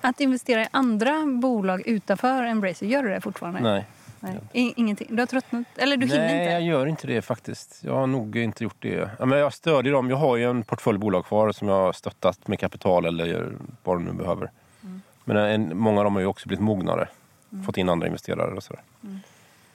Att 0.01 0.19
investera 0.19 0.63
i 0.63 0.67
andra 0.71 1.25
bolag 1.25 1.87
utanför 1.87 2.43
Embracer, 2.43 2.85
gör 2.85 3.03
du 3.03 3.09
det 3.09 3.21
fortfarande? 3.21 3.61
Nej. 3.61 3.85
Nej. 4.19 4.73
Ingenting? 4.75 5.07
Du 5.09 5.21
har 5.21 5.27
tröttnat? 5.27 5.67
Eller 5.75 5.97
du 5.97 6.05
hinner 6.05 6.19
Nej, 6.19 6.41
inte? 6.41 6.51
jag 6.51 6.61
gör 6.61 6.85
inte 6.85 7.07
det 7.07 7.21
faktiskt. 7.21 7.83
Jag 7.83 7.93
har 7.93 8.07
nog 8.07 8.35
inte 8.35 8.63
gjort 8.63 8.75
det. 8.79 9.09
Men 9.19 9.31
jag 9.31 9.53
stödjer 9.53 9.93
dem. 9.93 10.09
Jag 10.09 10.17
har 10.17 10.37
ju 10.37 10.49
en 10.49 10.63
portföljbolag 10.63 11.25
kvar 11.25 11.51
som 11.51 11.67
jag 11.67 11.75
har 11.75 11.93
stöttat 11.93 12.47
med 12.47 12.59
kapital 12.59 13.05
eller 13.05 13.51
vad 13.83 13.95
de 13.95 14.05
nu 14.05 14.13
behöver. 14.13 14.51
Mm. 14.83 15.01
Men 15.23 15.37
en, 15.37 15.77
många 15.77 15.99
av 15.99 16.03
dem 16.03 16.13
har 16.13 16.21
ju 16.21 16.27
också 16.27 16.47
blivit 16.47 16.63
mognare. 16.63 17.07
Mm. 17.51 17.65
Fått 17.65 17.77
in 17.77 17.89
andra 17.89 18.07
investerare 18.07 18.55
och 18.55 18.63
sådär. 18.63 18.81
Mm. 19.03 19.19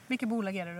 Vilka 0.07 0.25
bolag 0.25 0.55
är 0.55 0.65
det 0.65 0.73
du 0.73 0.79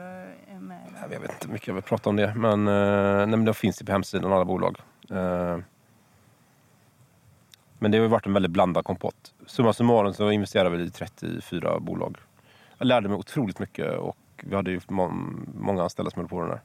är 0.55 0.59
med 0.59 0.80
Jag 1.11 1.20
vet 1.20 1.32
inte 1.32 1.47
mycket 1.47 1.68
jag 1.68 1.76
vill 1.76 1.84
prata 1.84 2.09
om 2.09 2.16
det. 2.16 2.34
Men, 2.36 2.68
eh, 2.68 3.18
nej, 3.18 3.28
men 3.28 3.45
det 3.45 3.53
finns 3.53 3.78
det 3.78 3.86
på 3.86 3.91
hemsidan, 3.91 4.34
alla 4.34 4.45
bolag. 4.45 4.78
Eh, 5.09 5.57
men 7.80 7.91
det 7.91 7.97
har 7.97 8.07
varit 8.07 8.26
en 8.26 8.34
väldigt 8.34 8.51
blandad 8.51 8.86
kompott. 8.86 9.34
Summa 9.45 9.74
summarum 9.74 10.13
så 10.13 10.32
investerade 10.32 10.78
vi 10.78 10.84
i 10.84 10.89
34 10.89 11.80
bolag. 11.80 12.18
Jag 12.78 12.88
lärde 12.88 13.10
mig 13.10 13.18
otroligt 13.18 13.60
mycket 13.60 13.98
och 13.98 14.18
vi 14.36 14.56
hade 14.56 14.72
ju 14.72 14.80
många 14.88 15.84
anställda 15.84 16.12
som 16.12 16.20
höll 16.20 16.30
på 16.30 16.42
den 16.42 16.50
här. 16.50 16.62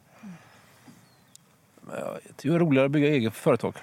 Jag 1.99 2.37
tycker 2.37 2.51
det 2.51 2.55
är 2.55 2.59
roligare 2.59 2.87
att 2.87 2.93
bygga 2.93 3.09
eget 3.09 3.35
företag. 3.35 3.75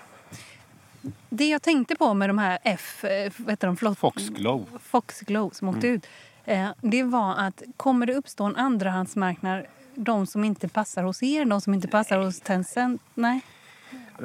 Det 1.30 1.50
jag 1.50 1.62
tänkte 1.62 1.96
på 1.96 2.14
med 2.14 2.30
de 2.30 2.38
här 2.38 2.60
F, 2.64 3.04
eh, 3.04 3.32
vad 3.38 3.50
heter 3.50 3.68
de? 3.68 3.78
Flott, 3.78 3.98
Foxglow. 3.98 4.66
Foxglow 4.82 5.50
som 5.50 5.70
åkte 5.70 5.88
mm. 5.88 5.96
ut. 5.98 6.08
Eh, 6.46 6.70
det 6.82 7.04
var 7.04 7.36
att 7.38 7.64
kommer 7.78 8.06
det 8.06 8.14
uppstå 8.14 8.44
en 8.44 8.56
andrahandsmarknad 8.56 9.66
de 9.96 10.28
som 10.28 10.44
inte 10.44 10.68
passar 10.70 11.04
hos 11.04 11.24
er, 11.24 11.46
de 11.46 11.62
som 11.62 11.74
inte 11.74 11.88
passar 11.88 12.18
hos 12.18 12.42
Tencent? 12.42 13.02
Nej. 13.14 13.42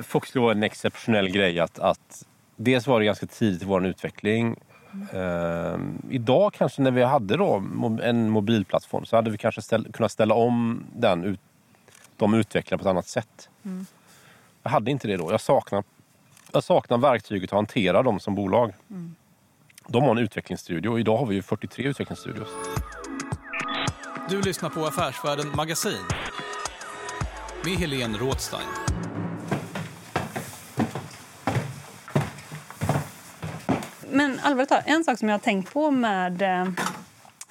Foxglow 0.03 0.45
var 0.45 0.53
en 0.53 0.63
exceptionell 0.63 1.29
grej 1.29 1.61
att, 1.61 1.79
att 1.79 2.27
dels 2.57 2.87
var 2.87 3.01
det 3.01 3.07
ganska 3.07 3.27
tidigt 3.27 3.63
i 3.63 3.65
vår 3.65 3.87
utveckling. 3.87 4.57
Uh, 5.15 5.79
idag 6.11 6.55
kanske 6.55 6.83
när 6.83 6.91
vi 6.91 7.03
hade 7.03 7.37
då 7.37 7.63
en 8.03 8.31
mobilplattform 8.31 9.05
så 9.05 9.17
hade 9.17 9.31
vi 9.31 9.39
kanske 9.39 9.63
ställ, 9.63 9.93
kunnat 9.93 10.13
ställa 10.13 10.35
om 10.35 10.85
den, 10.97 11.25
ut, 11.25 11.41
de 12.17 12.35
utvecklarna 12.35 12.79
på 12.79 12.89
ett 12.89 12.91
annat 12.91 13.07
sätt. 13.07 13.49
Mm. 13.65 13.87
Jag 14.63 14.71
hade 14.71 14.91
inte 14.91 15.09
det 15.09 15.17
då. 15.17 15.33
Jag 15.33 15.41
saknar, 15.41 15.85
jag 16.53 16.65
saknar 16.65 16.99
verktyget 16.99 17.53
att 17.53 17.57
hantera 17.57 18.03
dem 18.03 18.21
som 18.21 18.35
bolag. 18.35 18.73
Mm. 18.91 19.15
De 19.87 20.03
har 20.03 20.11
en 20.11 20.19
utvecklingsstudio 20.19 20.89
och 20.89 21.01
idag 21.01 21.17
har 21.17 21.27
vi 21.27 21.35
ju 21.35 21.43
43 21.43 21.85
utvecklingsstudios. 21.85 22.49
Du 24.29 24.43
lyssnar 24.43 24.71
på 24.71 24.87
Affärsvärlden 24.87 25.47
Magasin 25.57 26.05
med 27.65 27.75
Helene 27.75 28.19
Rådstein. 28.19 28.67
Men 34.11 34.32
allvarligt 34.43 34.69
talat, 34.69 34.85
en 34.87 35.05
sak 35.05 35.19
som 35.19 35.29
jag 35.29 35.35
har 35.35 35.41
tänkt 35.41 35.73
på 35.73 35.91
med, 35.91 36.43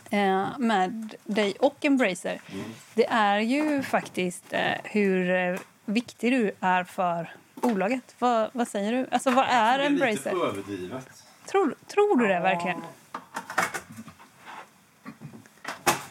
eh, 0.09 0.47
med 0.57 1.15
dig 1.23 1.55
och 1.59 1.85
Embracer 1.85 2.41
mm. 2.51 2.65
det 2.93 3.05
är 3.05 3.39
ju 3.39 3.83
faktiskt 3.83 4.53
eh, 4.53 4.71
hur 4.83 5.29
eh, 5.29 5.59
viktig 5.85 6.31
du 6.31 6.51
är 6.59 6.83
för 6.83 7.35
bolaget. 7.55 8.15
Vad, 8.19 8.49
vad 8.53 8.67
säger 8.67 8.91
du? 8.91 9.07
Alltså, 9.11 9.31
vad 9.31 9.45
är 9.49 9.79
Embracer? 9.79 10.23
Det 10.23 10.29
är 10.29 10.33
lite 10.33 10.47
överdrivet. 10.47 11.23
Tror, 11.45 11.75
tror 11.87 12.17
du 12.17 12.27
det 12.27 12.39
verkligen? 12.39 12.81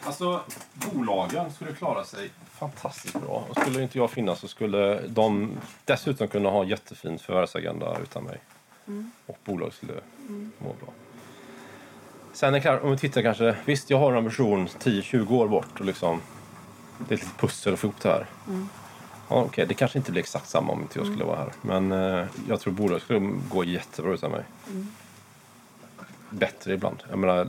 Alltså, 0.03 0.41
bolagen 0.73 1.51
skulle 1.51 1.73
klara 1.73 2.03
sig 2.03 2.29
fantastiskt 2.61 3.21
bra. 3.21 3.45
Och 3.49 3.61
skulle 3.61 3.83
inte 3.83 3.97
jag 3.97 4.11
finnas 4.11 4.39
så 4.39 4.47
skulle 4.47 5.01
de 5.07 5.51
dessutom 5.85 6.27
kunna 6.27 6.49
ha 6.49 6.63
jättefin 6.63 7.19
förvärvsagenda 7.19 7.97
utan 8.03 8.23
mig. 8.23 8.37
Mm. 8.87 9.11
Och 9.25 9.37
bolaget 9.43 9.73
skulle 9.75 9.93
mm. 10.27 10.51
må 10.57 10.73
bra. 10.73 10.93
Sen 12.33 12.53
är 12.53 12.59
klart, 12.59 12.83
om 12.83 12.91
vi 12.91 12.97
tittar 12.97 13.21
kanske, 13.21 13.55
visst 13.65 13.89
jag 13.89 13.99
har 13.99 14.11
en 14.11 14.17
ambition 14.17 14.67
10-20 14.67 15.31
år 15.31 15.47
bort 15.47 15.79
och 15.79 15.85
liksom 15.85 16.21
det 16.97 17.13
är 17.13 17.17
ett 17.17 17.23
litet 17.23 17.37
pussel 17.37 17.73
att 17.73 17.79
få 17.79 17.87
ihop 17.87 18.01
det 18.01 18.09
här. 18.09 18.25
Mm. 18.47 18.69
Ja, 19.29 19.35
Okej, 19.35 19.47
okay, 19.47 19.65
det 19.65 19.73
kanske 19.73 19.97
inte 19.97 20.11
blir 20.11 20.21
exakt 20.21 20.49
samma 20.49 20.73
om 20.73 20.81
inte 20.81 20.99
jag 20.99 21.07
skulle 21.07 21.23
vara 21.23 21.37
här. 21.37 21.51
Men 21.61 21.91
eh, 21.91 22.27
jag 22.47 22.59
tror 22.59 22.73
bolaget 22.73 23.03
skulle 23.03 23.19
gå 23.49 23.63
jättebra 23.63 24.13
utan 24.13 24.31
mig. 24.31 24.43
Mm. 24.69 24.87
Bättre 26.29 26.73
ibland. 26.73 27.03
Jag 27.09 27.19
menar, 27.19 27.47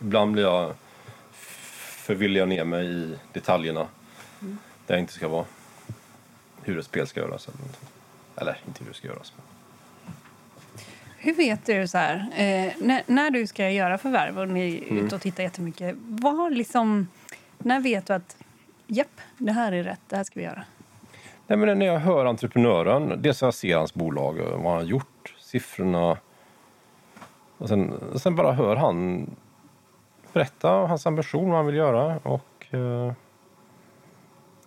ibland 0.00 0.32
blir 0.32 0.42
jag 0.42 0.74
förvillar 2.06 2.38
jag 2.38 2.48
ner 2.48 2.64
mig 2.64 2.86
i 2.86 3.18
detaljerna 3.32 3.86
mm. 4.40 4.58
där 4.86 4.94
jag 4.94 5.00
inte 5.00 5.12
ska 5.12 5.28
vara. 5.28 5.44
Hur 6.62 6.78
ett 6.78 6.86
spel 6.86 7.06
ska 7.06 7.20
göras. 7.20 7.48
Eller, 7.48 7.58
eller 8.36 8.60
inte 8.66 8.84
hur 8.84 8.90
det 8.90 8.96
ska 8.96 9.08
göras. 9.08 9.32
Men. 9.36 9.55
Hur 11.26 11.34
vet 11.34 11.66
du 11.66 11.88
så 11.88 11.98
här, 11.98 12.14
eh, 12.14 12.72
när, 12.78 13.02
när, 13.06 13.30
du 13.30 13.46
ska 13.46 13.70
göra 13.70 13.98
förvärv 13.98 14.38
och 14.38 14.48
ni 14.48 14.76
är 14.76 14.90
mm. 14.90 15.06
ute 15.06 15.14
och 15.14 15.20
tittar 15.20 15.42
jättemycket, 15.42 15.96
vad 15.98 16.52
liksom, 16.52 17.08
när 17.58 17.80
vet 17.80 18.06
du 18.06 18.12
att 18.12 18.36
japp, 18.86 19.20
det 19.38 19.52
här 19.52 19.72
är 19.72 19.82
rätt, 19.82 20.00
det 20.08 20.16
här 20.16 20.24
ska 20.24 20.40
vi 20.40 20.44
göra? 20.44 20.64
Nej, 21.46 21.58
men 21.58 21.78
när 21.78 21.86
jag 21.86 21.98
hör 21.98 22.26
entreprenören, 22.26 23.22
dels 23.22 23.42
jag 23.42 23.54
ser 23.54 23.76
hans 23.76 23.94
bolag, 23.94 24.34
vad 24.34 24.52
han 24.52 24.64
har 24.64 24.82
gjort, 24.82 25.34
siffrorna. 25.38 26.16
Och 27.58 27.68
sen, 27.68 27.94
sen 28.16 28.36
bara 28.36 28.52
hör 28.52 28.76
han 28.76 29.26
berätta 30.32 30.68
hans 30.68 31.06
ambition, 31.06 31.48
vad 31.48 31.56
han 31.56 31.66
vill 31.66 31.76
göra. 31.76 32.18
Och 32.22 32.74
eh, 32.74 33.12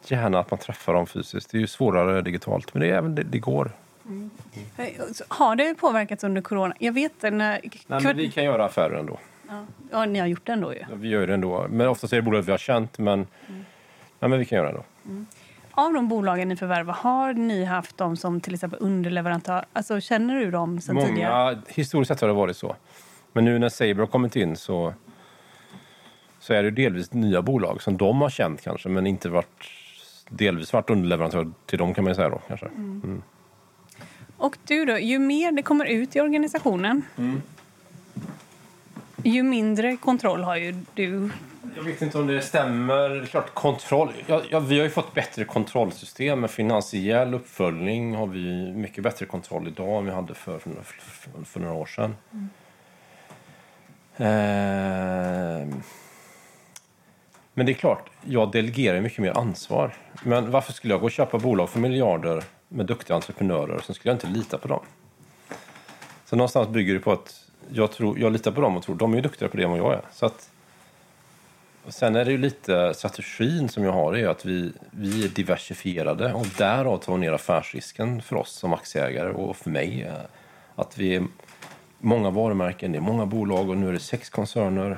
gärna 0.07 0.39
att 0.39 0.51
man 0.51 0.59
träffar 0.59 0.93
dem 0.93 1.07
fysiskt. 1.07 1.51
Det 1.51 1.57
är 1.57 1.61
ju 1.61 1.67
svårare 1.67 2.21
digitalt, 2.21 2.73
men 2.73 2.81
det, 2.81 2.89
är, 2.89 3.01
det, 3.01 3.23
det 3.23 3.39
går. 3.39 3.71
Mm. 4.05 4.29
Har 5.27 5.55
det 5.55 5.75
påverkats 5.75 6.23
under 6.23 6.41
corona? 6.41 6.75
Jag 6.79 6.93
vet 6.93 7.21
när... 7.21 7.31
Nej, 7.31 7.61
men 7.87 8.17
vi 8.17 8.31
kan 8.31 8.43
göra 8.43 8.65
affärer 8.65 8.99
ändå. 8.99 9.19
Ja. 9.49 9.65
ja, 9.91 10.05
ni 10.05 10.19
har 10.19 10.27
gjort 10.27 10.45
det 10.45 10.53
ändå 10.53 10.73
ju. 10.73 10.79
Ja, 10.79 10.95
vi 10.95 11.07
gör 11.07 11.27
det 11.27 11.33
ändå. 11.33 11.67
Men 11.69 11.87
oftast 11.87 12.13
är 12.13 12.17
det 12.17 12.21
bolag 12.21 12.41
vi 12.41 12.51
har 12.51 12.57
känt, 12.57 12.97
men, 12.97 13.13
mm. 13.13 13.27
nej, 14.19 14.29
men 14.29 14.39
vi 14.39 14.45
kan 14.45 14.55
göra 14.57 14.67
det 14.67 14.73
ändå. 14.73 14.83
Mm. 15.05 15.25
Av 15.71 15.93
de 15.93 16.07
bolagen 16.07 16.49
ni 16.49 16.55
förvärvar, 16.55 16.93
har 16.93 17.33
ni 17.33 17.63
haft 17.63 17.97
dem 17.97 18.17
som 18.17 18.41
till 18.41 18.53
exempel 18.53 18.79
underleverantör? 18.81 19.65
Alltså, 19.73 20.01
känner 20.01 20.35
du 20.35 20.51
dem 20.51 20.81
sen 20.81 20.95
Många, 20.95 21.07
tidigare? 21.07 21.61
Historiskt 21.67 22.07
sett 22.07 22.21
har 22.21 22.27
det 22.27 22.33
varit 22.33 22.57
så. 22.57 22.75
Men 23.33 23.45
nu 23.45 23.59
när 23.59 23.69
Saber 23.69 23.95
har 23.95 24.07
kommit 24.07 24.35
in 24.35 24.55
så, 24.55 24.93
så 26.39 26.53
är 26.53 26.63
det 26.63 26.71
delvis 26.71 27.13
nya 27.13 27.41
bolag 27.41 27.81
som 27.81 27.97
de 27.97 28.21
har 28.21 28.29
känt 28.29 28.61
kanske, 28.61 28.89
men 28.89 29.07
inte 29.07 29.29
varit 29.29 29.71
delvis 30.29 30.73
varit 30.73 30.89
underleverantör 30.89 31.51
till 31.65 31.79
dem 31.79 31.93
kan 31.93 32.03
man 32.03 32.15
säga 32.15 32.29
då 32.29 32.41
kanske. 32.47 32.65
Mm. 32.65 33.21
Och 34.39 34.57
du 34.67 34.85
då, 34.85 34.97
ju 34.97 35.19
mer 35.19 35.51
det 35.51 35.61
kommer 35.61 35.85
ut 35.85 36.15
i 36.15 36.19
organisationen 36.21 37.01
mm. 37.17 37.41
ju 39.23 39.43
mindre 39.43 39.97
kontroll 39.97 40.43
har 40.43 40.55
ju 40.55 40.75
du. 40.93 41.29
Jag 41.75 41.83
vet 41.83 42.01
inte 42.01 42.17
om 42.17 42.27
det 42.27 42.41
stämmer. 42.41 43.09
Det 43.09 43.25
klart, 43.25 43.53
kontroll. 43.53 44.13
Ja, 44.27 44.41
ja, 44.49 44.59
vi 44.59 44.77
har 44.77 44.83
ju 44.83 44.89
fått 44.89 45.13
bättre 45.13 45.43
kontrollsystem. 45.43 46.39
Med 46.39 46.51
finansiell 46.51 47.33
uppföljning 47.33 48.15
har 48.15 48.27
vi 48.27 48.73
mycket 48.73 49.03
bättre 49.03 49.25
kontroll 49.25 49.67
idag 49.67 49.99
än 49.99 50.05
vi 50.05 50.11
hade 50.11 50.33
för, 50.33 50.59
för, 50.59 51.43
för 51.45 51.59
några 51.59 51.73
år 51.73 51.85
sedan. 51.85 52.15
Mm. 52.31 52.49
Eh, 54.15 55.77
men 57.53 57.65
det 57.65 57.71
är 57.71 57.73
klart, 57.73 58.09
jag 58.23 58.51
delegerar 58.51 59.01
mycket 59.01 59.19
mer 59.19 59.37
ansvar. 59.37 59.93
Men 60.23 60.51
varför 60.51 60.73
skulle 60.73 60.93
jag 60.93 61.01
gå 61.01 61.05
och 61.05 61.11
köpa 61.11 61.37
bolag 61.37 61.69
för 61.69 61.79
miljarder 61.79 62.43
med 62.69 62.85
duktiga 62.85 63.15
entreprenörer, 63.15 63.79
så 63.79 63.93
skulle 63.93 64.11
jag 64.11 64.15
inte 64.15 64.39
lita 64.39 64.57
på 64.57 64.67
dem. 64.67 64.81
Så 66.25 66.35
någonstans 66.35 66.69
bygger 66.69 66.93
det 66.93 66.99
på 66.99 67.11
att 67.11 67.45
jag, 67.69 67.91
tror, 67.91 68.19
jag 68.19 68.33
litar 68.33 68.51
på 68.51 68.61
dem 68.61 68.77
och 68.77 68.83
tror 68.83 68.95
de 68.95 69.13
är 69.13 69.21
duktigare 69.21 69.51
på 69.51 69.57
det 69.57 69.63
än 69.63 69.69
vad 69.69 69.79
jag 69.79 69.93
är. 69.93 70.01
Så 70.11 70.25
att, 70.25 70.49
sen 71.87 72.15
är 72.15 72.25
det 72.25 72.31
ju 72.31 72.37
lite 72.37 72.93
strategin 72.93 73.69
som 73.69 73.83
jag 73.83 73.91
har 73.91 74.17
är 74.17 74.27
att 74.27 74.45
vi, 74.45 74.71
vi 74.91 75.25
är 75.25 75.29
diversifierade 75.29 76.33
och 76.33 76.45
därav 76.57 76.97
tar 76.97 77.17
ner 77.17 77.31
affärsrisken 77.31 78.21
för 78.21 78.35
oss 78.35 78.51
som 78.51 78.73
aktieägare 78.73 79.31
och 79.31 79.57
för 79.57 79.69
mig. 79.69 80.03
Eh, 80.03 80.13
att 80.75 80.97
vi 80.97 81.15
är 81.15 81.23
många 81.99 82.29
varumärken, 82.29 82.91
det 82.91 82.97
är 82.97 83.01
många 83.01 83.25
bolag 83.25 83.69
och 83.69 83.77
nu 83.77 83.89
är 83.89 83.93
det 83.93 83.99
sex 83.99 84.29
koncerner. 84.29 84.97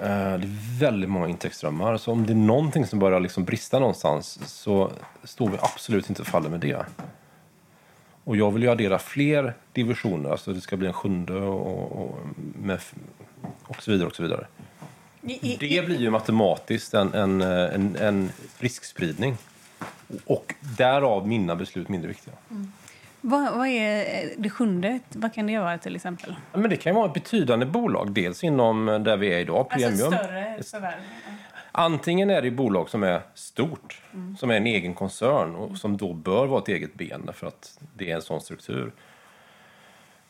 Eh, 0.00 0.06
det 0.08 0.46
är 0.46 0.78
väldigt 0.80 1.10
många 1.10 1.28
intäktsströmmar. 1.28 1.96
Så 1.96 2.12
om 2.12 2.26
det 2.26 2.32
är 2.32 2.34
någonting 2.34 2.86
som 2.86 2.98
börjar 2.98 3.20
liksom 3.20 3.44
brista 3.44 3.78
någonstans 3.78 4.38
så 4.46 4.92
står 5.24 5.48
vi 5.48 5.56
absolut 5.60 6.08
inte 6.08 6.22
och 6.22 6.28
faller 6.28 6.50
med 6.50 6.60
det. 6.60 6.86
Och 8.24 8.36
jag 8.36 8.50
vill 8.50 8.62
ju 8.62 8.68
addera 8.68 8.98
fler 8.98 9.54
divisioner, 9.72 10.30
alltså 10.30 10.52
det 10.52 10.60
ska 10.60 10.76
bli 10.76 10.86
en 10.86 10.92
sjunde 10.92 11.34
och, 11.34 11.92
och, 12.02 12.18
med, 12.62 12.80
och 13.64 13.82
så 13.82 13.90
vidare. 13.90 14.08
och 14.08 14.16
så 14.16 14.22
vidare. 14.22 14.46
Det 15.60 15.86
blir 15.86 16.00
ju 16.00 16.10
matematiskt 16.10 16.94
en, 16.94 17.14
en, 17.14 17.40
en, 17.40 17.96
en 17.96 18.32
riskspridning. 18.58 19.36
Och 20.24 20.54
därav 20.60 21.28
mina 21.28 21.56
beslut 21.56 21.88
mindre 21.88 22.08
viktiga. 22.08 22.34
Mm. 22.50 22.71
Vad, 23.24 23.56
vad, 23.56 23.66
är 23.66 24.30
det 24.36 24.50
sjunde? 24.50 25.00
Vad 25.08 25.34
kan 25.34 25.46
det 25.46 25.58
vara 25.58 25.78
till 25.78 25.96
exempel? 25.96 26.34
men 26.52 26.70
det 26.70 26.76
kan 26.76 26.94
vara 26.94 27.06
ett 27.06 27.14
betydande 27.14 27.66
bolag. 27.66 28.12
Dels 28.12 28.44
inom 28.44 28.86
där 28.86 29.16
vi 29.16 29.32
är 29.32 29.38
idag, 29.38 29.70
Premium. 29.70 29.90
Alltså 29.90 30.06
större 30.06 30.62
förvärv? 30.62 31.00
Antingen 31.72 32.30
är 32.30 32.42
det 32.42 32.50
bolag 32.50 32.88
som 32.90 33.02
är 33.02 33.22
stort, 33.34 34.02
mm. 34.12 34.36
som 34.36 34.50
är 34.50 34.54
en 34.54 34.66
egen 34.66 34.94
koncern 34.94 35.54
och 35.54 35.76
som 35.76 35.96
då 35.96 36.12
bör 36.12 36.46
vara 36.46 36.62
ett 36.62 36.68
eget 36.68 36.94
ben 36.94 37.30
för 37.34 37.46
att 37.46 37.80
det 37.96 38.10
är 38.10 38.14
en 38.14 38.22
sån 38.22 38.40
struktur. 38.40 38.92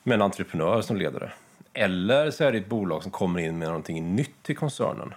Med 0.02 0.14
en 0.14 0.22
entreprenör 0.22 0.82
som 0.82 0.96
leder 0.96 1.20
det. 1.20 1.32
Eller 1.72 2.30
så 2.30 2.44
är 2.44 2.52
det 2.52 2.58
ett 2.58 2.68
bolag 2.68 3.02
som 3.02 3.12
kommer 3.12 3.40
in 3.40 3.58
med 3.58 3.68
någonting 3.68 4.14
nytt 4.16 4.42
till 4.42 4.56
koncernen 4.56 5.14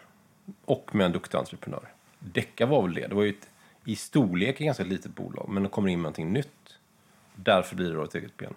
och 0.65 0.95
med 0.95 1.05
en 1.05 1.11
duktig 1.11 1.37
entreprenör. 1.37 1.89
Decca 2.19 2.65
var 2.65 2.81
väl 2.81 2.93
det. 2.93 3.07
Det 3.07 3.15
var 3.15 3.23
ju 3.23 3.29
ett, 3.29 3.49
i 3.85 3.95
storlek 3.95 4.55
ett 4.55 4.65
ganska 4.65 4.83
litet 4.83 5.15
bolag, 5.15 5.49
men 5.49 5.63
det 5.63 5.69
kommer 5.69 5.89
in 5.89 5.99
med 5.99 6.03
någonting 6.03 6.33
nytt. 6.33 6.74
Därför 7.35 7.75
blir 7.75 7.89
det 7.89 7.95
då 7.95 8.03
ett 8.03 8.15
eget 8.15 8.37
ben. 8.37 8.53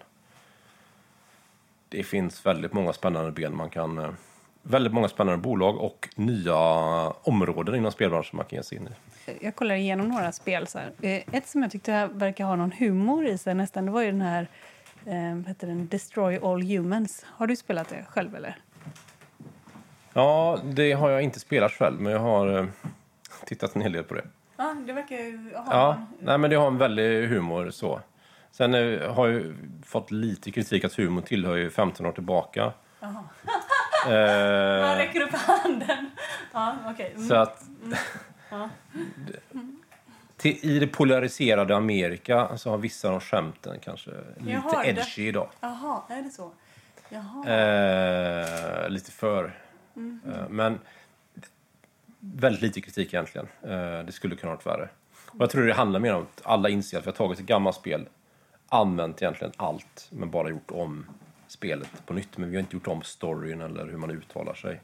Det 1.89 2.03
finns 2.03 2.45
väldigt 2.45 2.73
många 2.73 2.93
spännande 2.93 3.31
ben 3.31 3.55
man 3.55 3.69
kan... 3.69 3.97
eh, 3.97 4.09
Väldigt 4.61 4.93
många 4.93 5.07
spännande 5.07 5.37
bolag 5.41 5.77
och 5.77 6.09
nya 6.15 6.55
områden 7.09 7.75
inom 7.75 7.91
spelbranschen 7.91 8.37
man 8.37 8.45
kan 8.45 8.57
ge 8.57 8.63
sig 8.63 8.77
in 8.77 8.87
i. 8.87 9.45
Jag 9.45 9.55
kollar 9.55 9.75
igenom 9.75 10.07
några 10.09 10.31
spel. 10.31 10.67
Så 10.67 10.79
här. 10.79 10.91
Eh, 11.01 11.21
Ett 11.35 11.47
som 11.47 11.61
jag 11.61 11.71
tyckte 11.71 12.09
verkar 12.13 12.45
ha 12.45 12.55
någon 12.55 12.71
humor 12.71 13.25
i 13.25 13.37
sig 13.37 13.53
nästan, 13.55 13.85
det 13.85 13.91
var 13.91 14.01
ju 14.01 14.11
den 14.11 14.21
här 14.21 14.47
eh, 15.05 15.47
heter 15.47 15.67
den? 15.67 15.87
Destroy 15.87 16.39
All 16.43 16.61
Humans. 16.63 17.25
Har 17.29 17.47
du 17.47 17.55
spelat 17.55 17.89
det 17.89 18.05
själv 18.09 18.35
eller? 18.35 18.57
Ja, 20.13 20.59
det 20.63 20.91
har 20.91 21.09
jag 21.09 21.21
inte 21.21 21.39
spelat 21.39 21.71
själv, 21.71 22.01
men 22.01 22.11
jag 22.13 22.19
har 22.19 22.59
eh, 22.59 22.65
tittat 23.45 23.75
en 23.75 23.81
hel 23.81 23.91
del 23.91 24.03
på 24.03 24.13
det. 24.13 24.25
Ja, 24.57 24.75
det 24.87 24.93
verkar 24.93 25.15
ju 25.15 25.53
ha 25.55 25.65
Ja, 25.71 26.05
nej, 26.19 26.37
men 26.37 26.49
det 26.49 26.55
har 26.55 26.67
en 26.67 26.77
väldig 26.77 27.27
humor 27.27 27.69
så. 27.71 28.01
Sen 28.51 28.73
eh, 28.73 29.13
har 29.13 29.27
jag 29.27 29.43
fått 29.85 30.11
lite 30.11 30.51
kritik 30.51 30.83
att 30.83 30.93
humor 30.93 31.21
tillhör 31.21 31.55
ju 31.55 31.69
15 31.69 32.05
år 32.05 32.11
tillbaka. 32.11 32.73
Man 32.99 33.15
eh, 34.13 34.97
räcker 34.97 35.21
upp 35.21 35.31
handen. 35.33 36.11
Ja, 36.53 36.75
okej. 36.87 37.13
Mm. 37.15 37.27
så 37.27 37.35
att... 37.35 37.63
till, 40.37 40.57
I 40.61 40.79
det 40.79 40.87
polariserade 40.87 41.75
Amerika 41.75 42.57
så 42.57 42.69
har 42.69 42.77
vissa 42.77 43.09
av 43.09 43.19
skämten 43.19 43.79
kanske 43.79 44.11
lite 44.37 44.51
Jaha, 44.51 44.81
det- 44.83 44.89
edgy 44.89 45.27
idag. 45.27 45.49
Jaha, 45.61 46.01
är 46.09 46.21
det 46.21 46.29
så? 46.29 46.51
Jaha. 47.09 47.49
Eh, 48.83 48.89
lite 48.89 49.11
för. 49.11 49.57
Mm. 49.95 50.19
Eh, 50.33 50.49
men 50.49 50.79
väldigt 52.19 52.61
lite 52.61 52.81
kritik 52.81 53.13
egentligen. 53.13 53.47
Eh, 53.63 54.05
det 54.05 54.11
skulle 54.11 54.35
kunna 54.35 54.51
varit 54.51 54.65
värre. 54.65 54.89
Och 55.27 55.41
jag 55.41 55.49
tror 55.49 55.63
det 55.67 55.73
handlar 55.73 55.99
mer 55.99 56.15
om 56.15 56.21
att 56.21 56.41
alla 56.43 56.69
inser 56.69 56.97
att 56.97 57.03
vi 57.03 57.09
har 57.09 57.15
tagit 57.15 57.39
ett 57.39 57.45
gammalt 57.45 57.75
spel, 57.75 58.07
använt 58.69 59.21
egentligen 59.21 59.53
allt, 59.57 60.07
men 60.11 60.31
bara 60.31 60.49
gjort 60.49 60.71
om 60.71 61.05
spelet 61.47 62.05
på 62.05 62.13
nytt. 62.13 62.37
Men 62.37 62.49
vi 62.49 62.55
har 62.55 62.61
inte 62.61 62.75
gjort 62.75 62.87
om 62.87 63.01
storyn 63.01 63.61
eller 63.61 63.85
hur 63.85 63.97
man 63.97 64.11
uttalar 64.11 64.53
sig. 64.53 64.81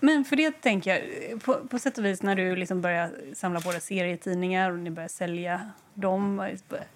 Men 0.00 0.24
för 0.24 0.36
det 0.36 0.60
tänker 0.62 0.90
jag, 0.90 1.02
på, 1.42 1.54
på 1.54 1.78
sätt 1.78 1.98
och 1.98 2.04
vis 2.04 2.22
när 2.22 2.34
du 2.34 2.56
liksom 2.56 2.80
börjar 2.80 3.10
samla 3.34 3.60
på 3.60 3.72
dig 3.72 3.80
serietidningar 3.80 4.70
och 4.70 4.78
ni 4.78 4.90
börjar 4.90 5.08
sälja 5.08 5.70
dem. 5.94 6.50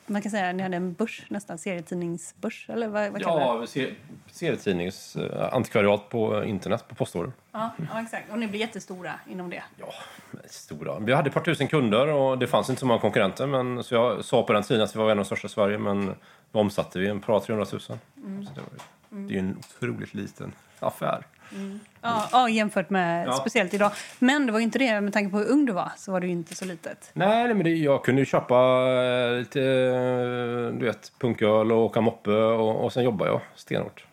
Man 0.07 0.23
kan 0.23 0.31
säga 0.31 0.49
att 0.49 0.55
ni 0.55 0.63
hade 0.63 0.77
en 0.77 0.93
börs 0.93 1.23
nästan, 1.29 1.59
serietidningsbörs 1.59 2.67
eller 2.69 2.89
vad, 2.89 3.13
vad? 3.13 3.23
Ja, 3.23 3.65
se- 3.69 3.95
serietidnings 4.33 5.17
eh, 5.17 5.55
antikvariat 5.55 6.09
på 6.09 6.45
internet, 6.45 6.85
på 6.89 6.95
postorder. 6.95 7.33
Ja, 7.53 7.71
ja, 7.93 8.03
exakt. 8.03 8.31
Och 8.33 8.39
ni 8.39 8.47
blir 8.47 8.61
jättestora 8.61 9.13
inom 9.31 9.51
det. 9.51 9.63
Ja, 9.79 9.93
stora. 10.47 10.99
Vi 10.99 11.13
hade 11.13 11.29
ett 11.29 11.35
par 11.35 11.41
tusen 11.41 11.69
kunder 11.69 12.07
och 12.07 12.39
det 12.39 12.47
fanns 12.47 12.71
inte 12.71 12.81
så 12.81 12.87
många 12.87 13.01
konkurrenter. 13.01 13.47
Men, 13.47 13.85
så 13.85 13.95
jag 13.95 14.25
sa 14.25 14.43
på 14.43 14.53
den 14.53 14.63
tiden 14.63 14.83
att 14.83 14.95
vi 14.95 14.99
var 14.99 15.05
en 15.07 15.11
av 15.11 15.17
de 15.17 15.25
största 15.25 15.47
i 15.47 15.51
Sverige, 15.51 15.79
men 15.79 16.15
då 16.53 16.59
omsatte 16.59 16.99
vi 16.99 17.09
en 17.09 17.21
par 17.21 17.41
300 17.41 17.67
000. 17.73 17.81
Så 17.81 17.93
det, 17.95 18.61
var, 18.61 18.69
ju- 19.13 19.27
det 19.27 19.33
är 19.33 19.35
ju 19.35 19.39
en 19.39 19.57
otroligt 19.59 20.15
liten 20.15 20.53
affär. 20.81 21.27
Ja, 22.03 22.29
ja 22.33 22.49
jämfört 22.49 22.91
med 22.91 23.27
Ja. 23.27 23.33
speciellt 23.33 23.75
idag. 23.75 23.93
Men 24.19 24.47
det 24.47 24.53
var 24.53 24.59
ju 24.59 24.65
inte 24.65 24.79
det, 24.79 25.01
med 25.01 25.13
tanke 25.13 25.31
på 25.31 25.39
hur 25.39 25.49
ung 25.49 25.67
du 25.67 25.73
var, 25.73 25.91
så 25.97 26.13
var 26.13 26.21
det 26.21 26.27
ju 26.27 26.33
inte 26.33 26.55
så 26.55 26.65
litet. 26.65 27.11
Nej, 27.13 27.55
men 27.55 27.65
det, 27.65 27.71
jag 27.71 28.05
kunde 28.05 28.21
ju 28.21 28.27
köpa 28.27 28.55
eh, 28.89 29.39
lite 29.39 29.61
eh, 29.63 30.79
du 30.79 30.85
vet, 30.87 31.13
punköl 31.19 31.73
och 31.73 31.79
åka 31.79 32.01
moppe 32.01 32.31
och, 32.31 32.85
och 32.85 32.93
sen 32.93 33.05
jobbar 33.05 33.27
jag 33.27 33.41
stenhårt. 33.55 34.05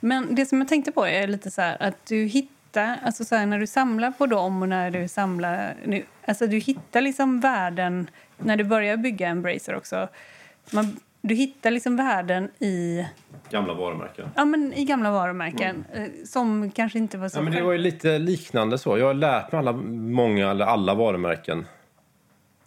Men 0.00 0.34
det 0.34 0.46
som 0.46 0.58
jag 0.58 0.68
tänkte 0.68 0.92
på 0.92 1.06
är 1.06 1.26
lite 1.26 1.50
så 1.50 1.60
här 1.62 1.76
att 1.82 2.06
du 2.06 2.24
hittar, 2.24 2.96
alltså 3.04 3.24
så 3.24 3.34
här, 3.36 3.46
när 3.46 3.58
du 3.58 3.66
samlar 3.66 4.10
på 4.10 4.26
dem 4.26 4.62
och 4.62 4.68
när 4.68 4.90
du 4.90 5.08
samlar, 5.08 5.74
nu, 5.86 6.04
alltså 6.24 6.46
du 6.46 6.58
hittar 6.58 7.00
liksom 7.00 7.40
värden, 7.40 8.10
när 8.38 8.56
du 8.56 8.64
börjar 8.64 8.96
bygga 8.96 9.28
en 9.28 9.42
bracer 9.42 9.74
också, 9.74 10.08
man, 10.72 10.96
du 11.22 11.34
hittar 11.34 11.70
liksom 11.70 11.96
värden 11.96 12.50
i, 12.58 13.06
Gamla 13.50 13.74
varumärken. 13.74 14.28
ja, 14.36 14.44
men 14.44 14.72
i 14.72 14.84
gamla 14.84 15.10
varumärken 15.10 15.84
eh, 15.92 16.04
som 16.26 16.70
kanske 16.70 16.98
inte 16.98 17.18
var 17.18 17.28
så 17.28 17.38
Ja, 17.38 17.42
men 17.42 17.52
det 17.52 17.62
var 17.62 17.72
ju 17.72 17.78
lite 17.78 18.18
liknande 18.18 18.78
så. 18.78 18.98
Jag 18.98 19.06
har 19.06 19.14
lärt 19.14 19.52
mig 19.52 19.58
alla, 19.58 19.72
många 19.72 20.50
eller 20.50 20.64
alla 20.64 20.94
varumärken 20.94 21.66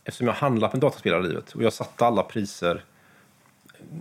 eftersom 0.03 0.28
jag 0.28 0.34
har 0.34 0.39
handlat 0.39 0.74
med 0.74 0.82
dataspel 0.82 1.14
hela 1.14 1.24
livet. 1.28 1.51
Och 1.53 1.64
jag 1.64 1.74
satte 1.74 2.06
alla 2.06 2.24
priser. 2.24 2.84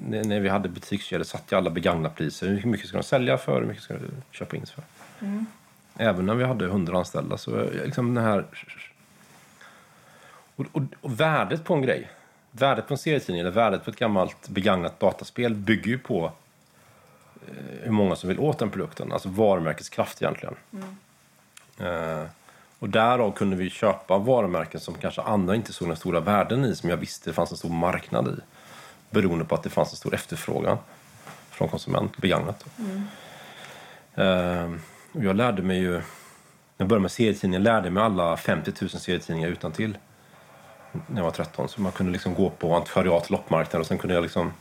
När, 0.08 0.40
vi 0.40 0.48
hade 0.48 0.68
butikskedjor 0.68 1.24
satte 1.24 1.44
jag 1.54 1.58
alla 1.58 1.70
begagnade 1.70 2.14
priser. 2.14 2.48
Hur 2.48 2.70
mycket 2.70 2.86
ska 2.88 2.96
de 2.96 3.02
sälja 3.04 3.38
för? 3.38 3.60
Hur 3.60 3.66
mycket 3.68 3.82
ska 3.82 3.94
de 3.94 4.00
köpa 4.30 4.56
in 4.56 4.66
för? 4.66 4.84
Även 5.96 6.26
när 6.26 6.34
vi 6.34 6.44
hade 6.44 6.64
100 6.64 6.98
anställda. 6.98 7.38
Så 7.38 7.50
jag- 7.50 7.74
liksom 7.86 8.14
den 8.14 8.24
här... 8.24 8.44
Och, 10.56 10.66
och, 10.72 10.82
och 11.00 11.20
värdet 11.20 11.64
på 11.64 11.74
en 11.74 11.82
grej. 11.82 12.10
Värdet 12.56 12.88
på 12.88 12.94
en 12.94 12.98
serietidning 12.98 13.40
eller 13.40 13.50
värdet 13.50 13.84
på 13.84 13.90
ett 13.90 13.98
gammalt 13.98 14.48
begagnat 14.48 15.00
dataspel 15.00 15.54
bygger 15.54 15.88
ju 15.88 15.98
på 15.98 16.32
hur 17.82 17.90
många 17.90 18.16
som 18.16 18.28
vill 18.28 18.38
åt 18.38 18.58
den 18.58 18.70
produkten. 18.70 19.12
Alltså 19.12 19.28
varumärkets 19.28 19.88
kraft 19.88 20.22
egentligen. 20.22 20.54
Eh, 21.78 22.24
och 22.78 22.88
därav 22.88 23.32
kunde 23.32 23.56
vi 23.56 23.70
köpa 23.70 24.18
varumärken 24.18 24.80
som 24.80 24.94
kanske 24.94 25.22
andra 25.22 25.54
inte 25.54 25.72
såg 25.72 25.88
några 25.88 25.96
stora 25.96 26.20
värden 26.20 26.64
i, 26.64 26.76
som 26.76 26.90
jag 26.90 26.96
visste 26.96 27.30
det 27.30 27.34
fanns 27.34 27.50
en 27.50 27.56
stor 27.56 27.70
marknad 27.70 28.28
i. 28.28 28.40
Beroende 29.10 29.44
på 29.44 29.54
att 29.54 29.62
det 29.62 29.70
fanns 29.70 29.90
en 29.90 29.96
stor 29.96 30.14
efterfrågan 30.14 30.78
från 31.50 31.68
konsument, 31.68 32.16
begagnat. 32.16 32.64
Eh, 34.14 34.72
och 35.12 35.24
jag 35.24 35.36
lärde 35.36 35.62
mig 35.62 35.78
ju, 35.78 35.92
när 35.92 36.02
jag 36.76 36.88
började 36.88 37.02
med 37.02 37.10
serietidningar, 37.10 37.60
lärde 37.60 37.90
mig 37.90 38.02
alla 38.02 38.36
50 38.36 38.72
000 38.80 38.90
serietidningar 38.90 39.48
utan 39.48 39.72
till 39.72 39.98
när 41.06 41.16
jag 41.16 41.24
var 41.24 41.30
13. 41.30 41.68
Så 41.68 41.80
man 41.80 41.92
kunde 41.92 42.12
liksom 42.12 42.34
gå 42.34 42.50
på 42.50 42.74
antikvariat, 42.74 43.30
loppmarknad 43.30 43.80
och 43.80 43.86
sen 43.86 43.98
kunde 43.98 44.14
jag 44.14 44.22
liksom 44.22 44.52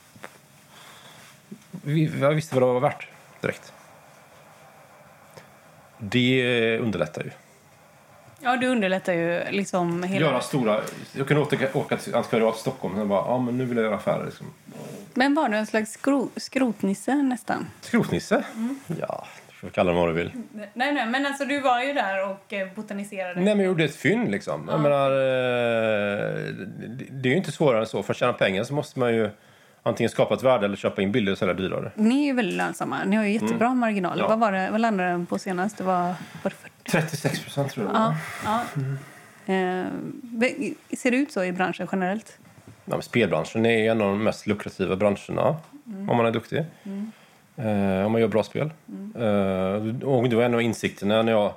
jag 2.20 2.32
visste 2.32 2.56
vad 2.56 2.64
det 2.64 2.74
var 2.74 2.80
värt 2.80 3.08
direkt. 3.42 3.74
Det 5.98 6.80
underlättar 6.80 7.24
ju. 7.24 7.32
Ja, 8.40 8.58
du 8.58 8.68
underlättar 8.68 9.14
ju 9.14 9.52
liksom 9.52 10.04
hela... 10.04 10.26
Göra 10.26 10.42
stora... 10.42 10.82
Jag 11.14 11.28
kunde 11.28 11.44
åka, 11.44 11.68
åka 11.74 11.98
till 11.98 12.16
antikvariat 12.16 12.56
i 12.56 12.60
Stockholm 12.60 13.00
och 13.00 13.08
bara, 13.08 13.26
ja 13.26 13.40
men 13.40 13.58
nu 13.58 13.66
vill 13.66 13.78
jag 13.78 13.86
göra 13.86 13.96
affärer. 13.96 14.26
Liksom. 14.26 14.48
Men 15.14 15.36
var 15.36 15.50
du 15.50 15.58
en 15.58 15.68
slags 15.68 15.92
skro, 15.92 16.30
skrotnisse 16.36 17.16
nästan? 17.16 17.68
Skrotnisse? 17.82 18.44
Ja, 19.00 19.26
du 19.36 19.43
får 19.64 19.74
kalla 19.74 19.92
det 19.92 19.98
vad 19.98 20.10
du 20.10 20.14
vill. 20.14 20.32
Nej, 20.74 20.94
nej, 20.94 21.06
men 21.08 21.26
alltså 21.26 21.46
du 21.46 21.60
var 21.60 21.82
ju 21.82 21.94
där 21.94 22.30
och 22.30 22.54
eh, 22.54 22.68
botaniserade. 22.76 23.34
Nej 23.36 23.44
men 23.44 23.60
jag 23.60 23.66
gjorde 23.66 23.84
ett 23.84 23.96
fynd 23.96 24.32
liksom. 24.32 24.68
Jag 24.72 24.80
menar, 24.80 25.12
eh, 25.12 26.36
det, 27.10 27.30
är 27.30 27.32
ju 27.32 27.38
inte 27.38 27.52
svårare 27.52 27.80
än 27.80 27.86
så. 27.86 28.04
För 28.04 28.14
att 28.14 28.18
tjäna 28.18 28.34
pengar 28.34 28.64
så 28.64 28.74
måste 28.74 29.00
man 29.00 29.16
ju 29.16 29.30
antingen 29.84 30.10
skapa 30.10 30.34
ett 30.34 30.44
värde 30.44 30.66
eller 30.66 30.76
köpa 30.76 31.02
in 31.02 31.12
billigare 31.12 31.32
och 31.32 31.38
sälja 31.38 31.54
dyrare. 31.54 31.92
Ni 31.96 32.24
är 32.24 32.26
ju 32.26 32.34
väldigt 32.34 32.58
lönsamma. 32.58 33.04
Ni 33.06 33.16
har 33.16 33.24
ju 33.24 33.32
jättebra 33.32 33.74
marginaler. 33.74 34.24
Ja. 34.24 34.28
Vad, 34.28 34.40
var 34.40 34.52
det, 34.52 34.70
vad 34.72 34.82
landade 34.82 35.10
den 35.10 35.26
på 35.26 35.40
senast? 35.40 35.78
Det 35.78 35.84
var, 35.84 36.04
var 36.04 36.14
det 36.44 36.50
40? 36.50 36.92
36 36.92 37.44
procent 37.44 37.72
tror 37.72 37.86
jag. 37.86 37.96
Ja. 37.96 38.16
ja. 38.46 38.62
Eh, 39.54 39.86
ve- 40.22 40.74
ser 40.98 41.12
det 41.12 41.18
ut 41.18 41.32
så 41.32 41.44
i 41.44 41.52
branschen 41.52 41.88
generellt? 41.92 42.38
Ja, 42.66 42.96
men 42.96 43.02
spelbranschen 43.02 43.66
är 43.66 43.92
en 43.92 44.02
av 44.02 44.08
de 44.08 44.24
mest 44.24 44.48
lukrativa 44.48 44.96
branscherna 44.96 45.56
om 45.86 46.18
man 46.18 46.26
är 46.26 46.32
duktig. 46.32 46.58
Eh, 46.60 46.66
om 48.06 48.12
man 48.12 48.22
gör 48.22 48.28
bra 48.28 48.44
spel. 48.44 48.72
Eh, 49.16 50.06
och 50.08 50.30
det 50.30 50.36
var 50.36 50.44
en 50.44 50.54
av 50.54 50.62
insikterna 50.62 51.22
när 51.22 51.32
jag... 51.32 51.54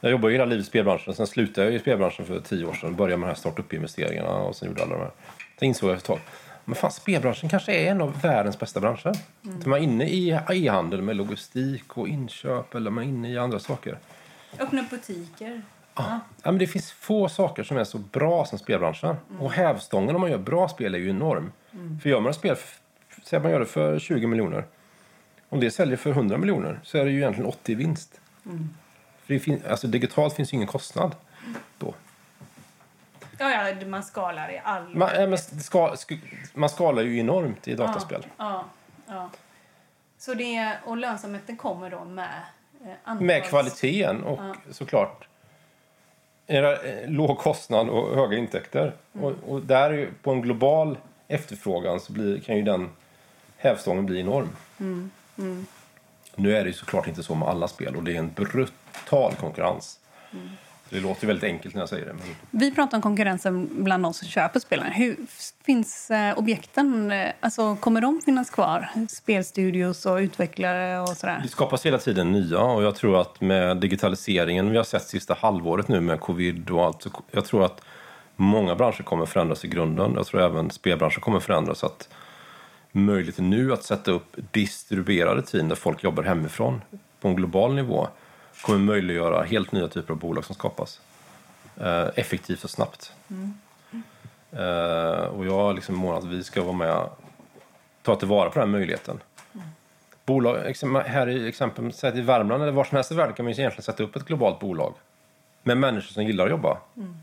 Jag 0.00 0.10
jobbade 0.10 0.32
ju 0.32 0.38
hela 0.38 0.50
livet 0.50 0.66
i 0.66 0.68
spelbranschen. 0.68 1.14
Sen 1.14 1.26
slutade 1.26 1.66
jag 1.66 1.74
i 1.74 1.78
spelbranschen 1.78 2.26
för 2.26 2.40
tio 2.40 2.66
år 2.66 2.72
sedan. 2.72 2.96
Började 2.96 3.16
med 3.16 3.28
de 3.28 3.30
här 3.30 3.34
startup-investeringarna 3.34 4.30
och 4.30 4.56
sen 4.56 4.68
gjorde 4.68 4.82
alla 4.82 4.92
de 4.92 5.00
här. 5.00 5.10
Sen 5.58 5.68
insåg 5.68 5.90
jag 5.90 5.96
efter 5.96 6.14
ett 6.14 6.20
tag. 6.20 6.30
Men 6.64 6.74
fan, 6.74 6.90
spelbranschen 6.90 7.48
kanske 7.48 7.72
är 7.72 7.90
en 7.90 8.00
av 8.00 8.20
världens 8.20 8.58
bästa 8.58 8.80
branscher. 8.80 9.12
Att 9.58 9.66
man 9.66 9.78
är 9.78 9.82
inne 9.82 10.04
i 10.08 10.40
e-handel 10.50 11.02
med 11.02 11.16
logistik 11.16 11.98
och 11.98 12.08
inköp 12.08 12.74
eller 12.74 12.90
man 12.90 13.04
är 13.04 13.08
inne 13.08 13.30
i 13.30 13.38
andra 13.38 13.58
saker. 13.58 13.98
Öppna 14.58 14.84
butiker. 14.90 15.62
Ja. 15.96 16.20
men 16.42 16.58
det 16.58 16.66
finns 16.66 16.92
få 16.92 17.28
saker 17.28 17.62
som 17.62 17.76
är 17.76 17.84
så 17.84 17.98
bra 17.98 18.44
som 18.44 18.58
spelbranschen. 18.58 19.16
Och 19.40 19.52
hävstången 19.52 20.14
om 20.14 20.20
man 20.20 20.30
gör 20.30 20.38
bra 20.38 20.68
spel 20.68 20.94
är 20.94 20.98
ju 20.98 21.10
enorm. 21.10 21.52
För 22.02 22.10
gör 22.10 22.20
man 22.20 22.30
ett 22.30 22.36
spel, 22.36 22.56
säg 23.24 23.40
man 23.40 23.50
gör 23.50 23.60
det 23.60 23.66
för 23.66 23.98
20 23.98 24.26
miljoner. 24.26 24.64
Om 25.54 25.60
det 25.60 25.70
säljer 25.70 25.96
för 25.96 26.10
100 26.10 26.38
miljoner 26.38 26.80
så 26.82 26.98
är 26.98 27.04
det 27.04 27.10
ju 27.10 27.16
egentligen 27.18 27.48
80 27.48 27.72
i 27.72 27.74
vinst. 27.74 28.20
För 29.24 29.34
det 29.34 29.40
fin- 29.40 29.62
alltså 29.70 29.86
digitalt 29.86 30.34
finns 30.34 30.52
ju 30.52 30.56
ingen 30.56 30.68
kostnad 30.68 31.14
då. 31.78 31.94
Ja, 33.38 33.50
ja, 33.80 33.86
man 33.86 34.02
skalar 34.02 34.50
i 34.52 34.60
all... 34.64 34.94
Man, 34.96 35.08
äh, 35.08 35.28
men 35.28 35.38
ska, 35.38 35.94
sk- 35.94 36.20
man 36.54 36.68
skalar 36.68 37.02
ju 37.02 37.18
enormt 37.18 37.68
i 37.68 37.74
dataspel. 37.74 38.26
Ja, 38.36 38.64
ja. 39.06 39.30
Så 40.18 40.34
det, 40.34 40.76
och 40.84 40.96
lönsamheten 40.96 41.56
kommer 41.56 41.90
då 41.90 42.04
med 42.04 42.28
eh, 42.84 42.90
antals... 43.04 43.26
Med 43.26 43.44
kvaliteten 43.44 44.24
och 44.24 44.40
såklart 44.70 45.28
är 46.46 46.62
det, 46.62 46.76
eh, 46.76 47.10
låg 47.10 47.38
kostnad 47.38 47.88
och 47.88 48.14
höga 48.16 48.36
intäkter. 48.38 48.92
Och, 49.12 49.32
och 49.48 49.62
där 49.62 49.90
är 49.92 50.08
på 50.22 50.30
en 50.32 50.42
global 50.42 50.98
efterfrågan 51.28 52.00
så 52.00 52.12
blir, 52.12 52.40
kan 52.40 52.56
ju 52.56 52.62
den 52.62 52.90
hävstången 53.56 54.06
bli 54.06 54.20
enorm. 54.20 54.48
Mm. 54.80 55.10
Nu 56.36 56.56
är 56.56 56.64
det 56.64 56.72
såklart 56.72 57.06
inte 57.06 57.22
så 57.22 57.34
med 57.34 57.48
alla 57.48 57.68
spel 57.68 57.96
och 57.96 58.02
det 58.02 58.12
är 58.12 58.18
en 58.18 58.32
brutal 58.32 59.34
konkurrens. 59.34 59.98
Mm. 60.32 60.48
Det 60.90 61.00
låter 61.00 61.26
väldigt 61.26 61.44
enkelt 61.44 61.74
när 61.74 61.82
jag 61.82 61.88
säger 61.88 62.06
det. 62.06 62.12
Men... 62.12 62.22
Vi 62.50 62.74
pratar 62.74 62.98
om 62.98 63.02
konkurrensen 63.02 63.68
bland 63.84 64.02
de 64.02 64.14
som 64.14 64.28
köper 64.28 64.60
spelen. 64.60 64.92
Hur 64.92 65.16
finns 65.64 66.10
eh, 66.10 66.38
objekten? 66.38 67.12
Alltså, 67.40 67.76
kommer 67.76 68.00
de 68.00 68.20
finnas 68.24 68.50
kvar? 68.50 68.88
Spelstudios 69.08 70.06
och 70.06 70.16
utvecklare 70.16 71.00
och 71.00 71.08
sådär? 71.08 71.40
Det 71.42 71.48
skapas 71.48 71.86
hela 71.86 71.98
tiden 71.98 72.32
nya 72.32 72.60
och 72.60 72.82
jag 72.82 72.96
tror 72.96 73.20
att 73.20 73.40
med 73.40 73.76
digitaliseringen 73.76 74.70
vi 74.70 74.76
har 74.76 74.84
sett 74.84 75.02
sista 75.02 75.36
halvåret 75.40 75.88
nu 75.88 76.00
med 76.00 76.20
covid 76.20 76.70
och 76.70 76.84
allt. 76.84 77.02
Så 77.02 77.10
jag 77.30 77.44
tror 77.44 77.64
att 77.64 77.80
många 78.36 78.74
branscher 78.74 79.02
kommer 79.02 79.26
förändras 79.26 79.64
i 79.64 79.68
grunden. 79.68 80.12
Jag 80.14 80.26
tror 80.26 80.42
även 80.42 80.70
spelbranschen 80.70 81.20
kommer 81.20 81.40
förändras. 81.40 81.84
Att 81.84 82.08
möjligheten 82.96 83.50
nu 83.50 83.72
att 83.72 83.84
sätta 83.84 84.10
upp 84.10 84.36
distribuerade 84.50 85.42
team 85.42 85.68
där 85.68 85.76
folk 85.76 86.04
jobbar 86.04 86.22
hemifrån 86.22 86.80
på 87.20 87.28
en 87.28 87.36
global 87.36 87.74
nivå 87.74 88.08
kommer 88.62 88.78
möjliggöra 88.78 89.42
helt 89.42 89.72
nya 89.72 89.88
typer 89.88 90.12
av 90.12 90.18
bolag 90.18 90.44
som 90.44 90.54
skapas. 90.54 91.00
Eh, 91.80 92.08
effektivt 92.14 92.64
och 92.64 92.70
snabbt. 92.70 93.12
Mm. 93.30 93.54
Eh, 94.52 95.24
och 95.24 95.46
jag 95.46 95.52
har 95.52 95.74
liksom 95.74 95.96
månat 95.96 96.24
att 96.24 96.30
vi 96.30 96.44
ska 96.44 96.62
vara 96.62 96.76
med 96.76 97.08
ta 98.02 98.16
tillvara 98.16 98.50
på 98.50 98.58
den 98.58 98.70
möjligheten. 98.70 99.20
Mm. 99.54 99.66
Bolag, 100.26 100.74
här 101.06 101.28
i 101.28 101.48
exempel, 101.48 101.92
i 102.14 102.20
Värmland 102.20 102.62
eller 102.62 102.72
var 102.72 102.84
som 102.84 102.96
helst 102.96 103.12
i 103.12 103.14
världen 103.14 103.34
kan 103.34 103.44
man 103.44 103.52
ju 103.52 103.60
egentligen 103.60 103.82
sätta 103.82 104.02
upp 104.02 104.16
ett 104.16 104.24
globalt 104.24 104.60
bolag 104.60 104.94
med 105.62 105.78
människor 105.78 106.12
som 106.12 106.24
gillar 106.24 106.44
att 106.44 106.50
jobba 106.50 106.78
mm. 106.96 107.16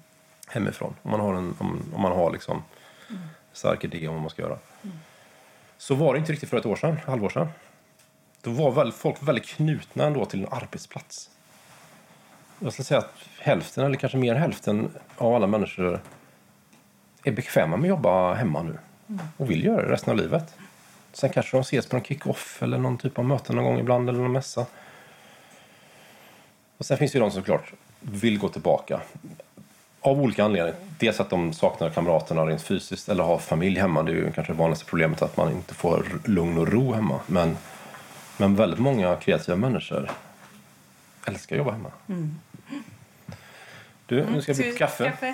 hemifrån. 0.47 0.95
Om 1.01 1.11
man 1.11 1.19
har 1.19 1.33
en 1.33 1.55
om, 1.59 1.81
om 1.93 2.01
man 2.01 2.11
har 2.11 2.31
liksom 2.31 2.63
mm. 3.09 3.21
stark 3.53 3.83
idé 3.83 4.07
om 4.07 4.13
vad 4.13 4.21
man 4.21 4.29
ska 4.29 4.41
göra. 4.41 4.57
Mm. 4.83 4.97
Så 5.81 5.95
var 5.95 6.13
det 6.13 6.19
inte 6.19 6.31
riktigt 6.31 6.49
för 6.49 6.57
ett 6.57 6.65
år 6.65 6.75
sedan, 6.75 6.97
halvår 7.05 7.29
sedan. 7.29 7.47
Då 8.41 8.51
var 8.51 8.71
väl 8.71 8.91
folk 8.91 9.23
väldigt 9.23 9.45
knutna 9.45 10.05
ändå 10.05 10.25
till 10.25 10.39
en 10.43 10.53
arbetsplats. 10.53 11.29
Jag 12.59 12.73
skulle 12.73 12.85
säga 12.85 12.99
att 12.99 13.13
hälften, 13.39 13.85
eller 13.85 13.95
kanske 13.95 14.17
mer 14.17 14.35
än 14.35 14.41
hälften, 14.41 14.91
av 15.17 15.35
alla 15.35 15.47
människor 15.47 16.01
är 17.23 17.31
bekväma 17.31 17.77
med 17.77 17.83
att 17.83 17.89
jobba 17.89 18.33
hemma 18.33 18.63
nu 18.63 18.77
och 19.37 19.49
vill 19.49 19.65
göra 19.65 19.81
det 19.81 19.93
resten 19.93 20.11
av 20.11 20.17
livet. 20.17 20.55
Sen 21.13 21.29
kanske 21.29 21.57
de 21.57 21.61
ses 21.61 21.87
på 21.87 21.97
en 21.97 22.03
kick-off 22.03 22.63
eller 22.63 22.77
någon 22.77 22.97
typ 22.97 23.19
av 23.19 23.25
möte 23.25 23.53
någon 23.53 23.65
gång 23.65 23.79
ibland 23.79 24.09
eller 24.09 24.19
någon 24.19 24.31
mässa. 24.31 24.65
Och 26.77 26.85
sen 26.85 26.97
finns 26.97 27.11
det 27.11 27.15
ju 27.17 27.23
de 27.23 27.31
som 27.31 27.41
såklart 27.41 27.73
vill 27.99 28.39
gå 28.39 28.49
tillbaka. 28.49 29.01
Av 30.01 30.21
olika 30.21 30.43
anledningar. 30.43 30.75
Dels 30.99 31.19
att 31.19 31.29
de 31.29 31.53
saknar 31.53 31.89
kamraterna 31.89 32.45
rent 32.45 32.61
fysiskt 32.61 33.09
eller 33.09 33.23
har 33.23 33.37
familj 33.37 33.79
hemma. 33.79 34.03
Det 34.03 34.11
är 34.11 34.15
ju 34.15 34.31
kanske 34.31 34.53
det 34.53 34.59
vanligaste 34.59 34.85
problemet 34.85 35.21
att 35.21 35.37
man 35.37 35.51
inte 35.51 35.73
får 35.73 36.05
lugn 36.25 36.57
och 36.57 36.67
ro 36.67 36.93
hemma. 36.93 37.19
Men 37.27 37.57
men 38.41 38.55
väldigt 38.55 38.79
många 38.79 39.15
kreativa 39.15 39.57
människor 39.57 40.11
älskar 41.25 41.55
att 41.55 41.57
jobba 41.57 41.71
hemma. 41.71 41.91
Mm. 42.09 42.39
Du, 44.05 44.25
nu 44.25 44.41
ska 44.41 44.51
jag 44.51 44.57
bli 44.57 44.71
på 44.71 44.77
kaffe. 44.77 45.03
kaffe. 45.03 45.33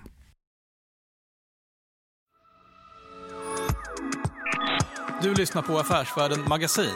Du 5.21 5.33
lyssnar 5.33 5.61
på 5.61 5.79
Affärsvärlden 5.79 6.39
Magasin 6.47 6.95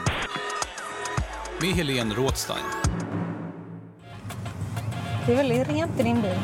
med 1.62 1.70
Helene 1.70 2.16
Rådstein. 2.16 2.66
Det 5.26 5.32
är 5.32 5.36
väldigt 5.36 5.70
rent 5.70 6.00
i 6.00 6.04
din 6.04 6.22
bil. 6.22 6.40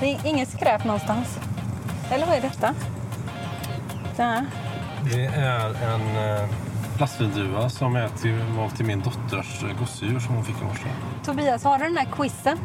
Det 0.00 0.12
är 0.12 0.26
inget 0.26 0.48
skräp 0.48 0.84
någonstans. 0.84 1.38
Eller 2.10 2.26
vad 2.26 2.36
är 2.36 2.40
detta? 2.40 2.74
Där. 4.16 4.46
Det 5.10 5.24
är 5.24 5.68
en 5.68 6.16
eh, 6.16 7.68
som 7.68 7.96
är 7.96 8.08
till, 8.08 8.40
var 8.56 8.68
till 8.68 8.86
min 8.86 9.00
dotters 9.00 9.62
eh, 9.62 9.78
gosedjur 9.78 10.20
som 10.20 10.34
hon 10.34 10.44
fick 10.44 10.56
i 10.62 10.64
morse. 10.64 10.88
Tobias, 11.24 11.64
har 11.64 11.78
du 11.78 11.84
den 11.84 11.96
här 11.96 12.08
quizen? 12.12 12.58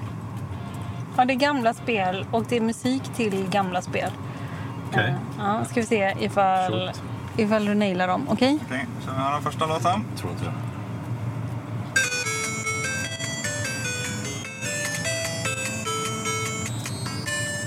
Ja, 1.17 1.25
det 1.25 1.33
är 1.33 1.35
gamla 1.35 1.73
spel 1.73 2.25
och 2.31 2.45
det 2.49 2.57
är 2.57 2.61
musik 2.61 3.03
till 3.03 3.49
gamla 3.49 3.81
spel. 3.81 4.11
Okej. 4.89 5.03
Okay. 5.03 5.13
Ja, 5.45 5.65
ska 5.65 5.79
vi 5.79 5.85
se 5.85 6.15
ifall, 6.19 6.91
ifall 7.38 7.65
du 7.65 7.76
nailar 7.76 8.07
dem. 8.07 8.27
Okej? 8.30 8.55
Okay? 8.55 8.65
Okej, 8.65 8.88
okay. 9.01 9.05
kör 9.05 9.26
vi 9.26 9.34
den 9.34 9.41
första 9.41 9.65
låten? 9.65 10.05
Tror 10.18 10.31
inte 10.31 10.45
det. 10.45 10.53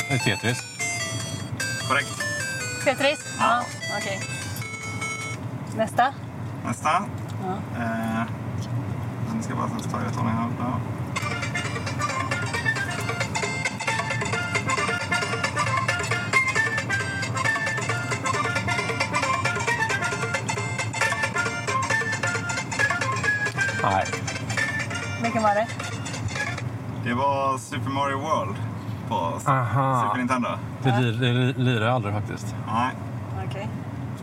Det 0.08 0.14
är 0.14 0.18
Tetris. 0.18 0.62
Korrekt. 1.88 2.08
Tetris? 2.84 3.36
Ja, 3.38 3.62
okej. 3.98 4.16
Okay. 4.16 5.76
Nästa? 5.76 6.14
Nästa? 6.64 6.88
Ja. 7.42 7.82
Eh, 7.82 8.22
nu 9.36 9.42
ska 9.42 9.52
jag 9.52 9.58
bara 9.58 9.68
ta 9.68 9.98
rätt 9.98 10.18
ordning 10.18 10.34
här. 10.34 10.99
Nej. 23.82 24.04
Vilken 25.22 25.42
var 25.42 25.54
det? 25.54 25.66
Det 27.04 27.14
var 27.14 27.58
Super 27.58 27.90
Mario 27.90 28.18
World 28.18 28.56
på 29.08 29.50
Aha. 29.50 30.02
Super 30.02 30.18
Nintendo. 30.18 30.48
Det, 30.82 31.00
lir, 31.00 31.12
det 31.12 31.58
lirar 31.58 31.86
jag 31.86 31.94
aldrig 31.94 32.14
faktiskt. 32.14 32.54
Nej. 32.66 32.90
Okej. 33.36 33.48
Okay. 33.48 33.66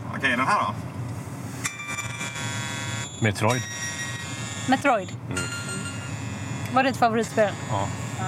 Okej, 0.08 0.18
okay, 0.18 0.30
den 0.30 0.46
här 0.46 0.58
då? 0.60 0.74
Metroid. 3.24 3.62
Metroid? 4.68 5.12
Mm. 5.30 5.42
Var 6.74 6.82
det 6.82 6.88
ett 6.88 6.96
favoritspel? 6.96 7.52
Ja. 7.70 7.88
ja. 8.18 8.24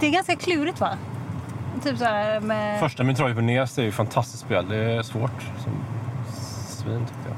Det 0.00 0.06
är 0.06 0.10
ganska 0.10 0.36
klurigt 0.36 0.80
va? 0.80 0.98
Typ 1.82 1.98
så 1.98 2.04
med... 2.42 2.80
Första 2.80 3.04
Metroid 3.04 3.34
på 3.34 3.40
NES 3.40 3.78
är 3.78 3.82
ju 3.82 3.88
ett 3.88 3.94
fantastiskt 3.94 4.42
spel. 4.42 4.68
Det 4.68 4.76
är 4.76 5.02
svårt 5.02 5.42
som 5.64 5.72
svin 6.68 7.00
tyckte 7.00 7.28
jag. 7.28 7.37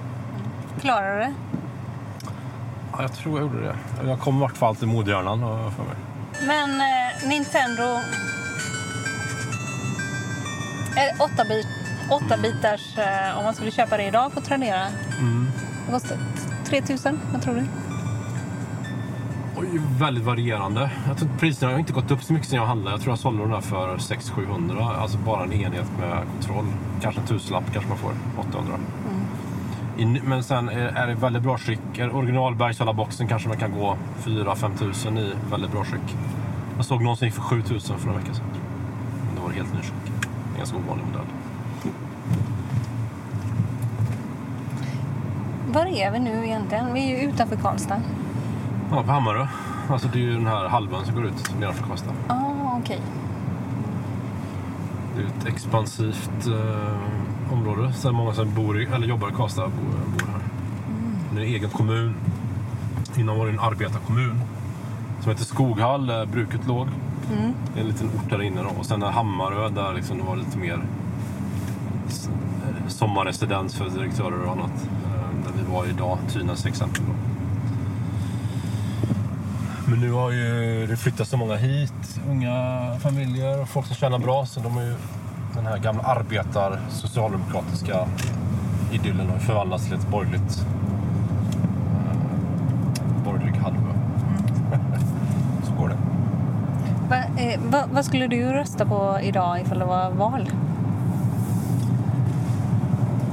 Klarar 0.81 1.15
du 1.15 1.21
det? 1.21 1.35
Ja, 2.93 3.03
jag 3.03 3.13
tror 3.13 3.41
jag 3.41 3.49
gjorde 3.49 3.67
det. 3.67 3.77
Jag 4.09 4.21
kom 4.21 4.37
i 4.37 4.41
vart 4.41 4.57
fall 4.57 4.77
till 4.77 4.87
modhjärnan 4.87 5.39
för 5.73 5.83
mig. 5.83 5.97
Men 6.47 6.71
eh, 6.81 7.29
Nintendo... 7.29 7.83
Är 10.97 11.23
8 11.35 11.45
bit, 11.49 11.67
8 12.11 12.37
bitars 12.37 12.99
eh, 12.99 13.39
om 13.39 13.45
man 13.45 13.55
skulle 13.55 13.71
köpa 13.71 13.97
det 13.97 14.05
idag 14.05 14.35
på 14.35 14.41
Tradera. 14.41 14.87
Mm. 15.19 15.47
Det 15.87 15.93
kostar 15.93 16.17
3000? 16.65 17.21
Vad 17.33 17.43
tror 17.43 17.55
du? 17.55 17.65
Oj, 19.57 19.81
väldigt 19.99 20.25
varierande. 20.25 20.91
Jag 21.09 21.19
tror 21.19 21.29
priserna 21.39 21.73
har 21.73 21.79
inte 21.79 21.93
gått 21.93 22.11
upp 22.11 22.23
så 22.23 22.33
mycket 22.33 22.49
sen 22.49 22.59
jag 22.59 22.67
handlade. 22.67 22.95
Jag 22.97 23.01
tror 23.03 23.13
jag 23.13 23.19
sålde 23.19 23.43
den 23.43 23.51
där 23.51 23.61
för 23.61 23.97
600-700. 23.97 25.01
Alltså 25.01 25.19
bara 25.19 25.45
en 25.45 25.53
enhet 25.53 25.87
med 25.99 26.27
kontroll. 26.33 26.67
Kanske 27.03 27.21
en 27.21 27.27
tusenlapp 27.27 27.65
kanske 27.73 27.89
man 27.89 27.99
får. 27.99 28.13
800. 28.39 28.79
Men 30.07 30.43
sen 30.43 30.69
är, 30.69 31.07
det 31.07 31.15
väldigt 31.15 31.43
bra 31.43 31.59
skick. 31.59 31.81
Original 32.13 32.55
Bergsala-boxen 32.55 33.29
kanske 33.29 33.49
man 33.49 33.57
kan 33.59 33.73
gå 33.73 33.97
4-5 34.25 34.79
tusen 34.79 35.19
i 35.19 35.33
väldigt 35.51 35.73
bra 35.73 35.85
skick. 35.85 36.17
Jag 36.77 36.85
såg 36.85 37.03
någon 37.03 37.17
som 37.17 37.27
gick 37.27 37.35
för 37.35 37.43
7 37.43 37.63
tusen 37.63 37.99
för 37.99 38.07
några 38.07 38.21
veckor 38.21 38.35
sedan. 38.35 38.47
Men 39.27 39.35
det 39.35 39.41
var 39.41 39.51
helt 39.51 39.73
ny 39.75 39.81
skick. 39.81 40.13
En 40.53 40.59
ganska 40.59 40.77
ovanlig 40.77 41.07
modell. 41.07 41.27
Var 45.73 45.87
är 45.87 46.11
vi 46.11 46.19
nu 46.19 46.45
egentligen? 46.45 46.95
Vi 46.95 47.13
är 47.13 47.21
ju 47.21 47.31
utanför 47.31 47.57
Karlstad. 47.57 48.03
Ja, 48.91 49.03
på 49.03 49.13
Hammarö. 49.13 49.47
Alltså 49.89 50.09
det 50.09 50.19
är 50.19 50.23
ju 50.23 50.33
den 50.33 50.47
här 50.47 50.69
halvön 50.69 51.05
som 51.05 51.15
går 51.15 51.25
ut 51.25 51.55
nedanför 51.59 51.85
Karlstad. 51.85 52.13
Ah, 52.29 52.79
okej. 52.81 53.01
Det 55.17 55.23
är 55.23 55.27
ett 55.27 55.47
expansivt 55.47 56.47
eh, 56.47 56.95
område. 57.53 57.93
Sen 57.93 58.15
många 58.15 58.33
som 58.35 58.55
bor 58.55 58.83
i, 58.83 58.85
eller 58.85 59.07
jobbar 59.07 59.29
i 59.29 59.33
Karlstad 59.33 59.63
bor, 59.69 60.19
bor 60.19 60.27
här. 60.33 60.41
Det 61.33 61.41
är 61.41 61.45
en 61.45 61.55
egen 61.55 61.71
kommun. 61.71 62.15
Innan 63.17 63.39
var 63.39 63.47
det 63.47 63.53
en 63.53 63.59
arbetarkommun 63.59 64.41
som 65.21 65.31
heter 65.31 65.45
Skoghall, 65.45 66.07
där 66.07 66.27
bruket 66.27 66.67
låg. 66.67 66.89
Det 67.75 67.81
är 67.81 67.83
en 67.83 67.89
liten 67.89 68.07
ort 68.07 68.31
där 68.31 68.43
inne. 68.43 68.63
Då. 68.63 68.69
Och 68.79 68.87
sen 68.87 69.03
är 69.03 69.11
Hammarö 69.11 69.69
där 69.69 69.95
liksom 69.95 70.19
det 70.19 70.25
var 70.25 70.37
lite 70.37 70.59
mer 70.59 70.83
eh, 72.63 72.89
sommarresidens 72.89 73.75
för 73.75 73.89
direktörer 73.89 74.45
och 74.45 74.53
annat. 74.53 74.89
Eh, 75.05 75.45
där 75.45 75.53
vi 75.63 75.73
var 75.73 75.87
idag, 75.87 76.19
till 76.33 76.51
exempel. 76.69 77.03
Då. 77.07 77.13
Men 79.91 80.01
nu 80.01 80.13
har 80.13 80.31
ju 80.31 80.87
det 80.87 80.97
flyttat 80.97 81.29
så 81.29 81.37
många 81.37 81.57
hit, 81.57 82.21
unga 82.29 82.55
familjer 83.01 83.63
och 83.63 83.69
folk 83.69 83.87
som 83.87 83.97
tjänar 83.97 84.19
bra. 84.19 84.47
Så 84.47 84.61
de 84.61 84.77
är 84.77 84.83
ju, 84.83 84.95
den 85.55 85.67
här 85.67 85.79
gamla 85.79 86.03
arbetar 86.03 86.79
socialdemokratiska 86.89 88.07
idyllen 88.93 89.31
har 89.31 89.39
förvandlats 89.39 89.85
till 89.85 89.95
ett 89.95 90.09
borgerligt 90.09 90.67
eh, 91.95 93.25
borgerlig 93.25 93.53
halvö. 93.53 93.93
så 95.63 95.73
går 95.73 95.89
det. 95.89 95.97
Va, 97.09 97.17
eh, 97.17 97.61
va, 97.71 97.85
vad 97.93 98.05
skulle 98.05 98.27
du 98.27 98.43
rösta 98.53 98.87
på 98.87 99.19
idag 99.23 99.61
ifall 99.61 99.79
det 99.79 99.85
var 99.85 100.11
val? 100.11 100.51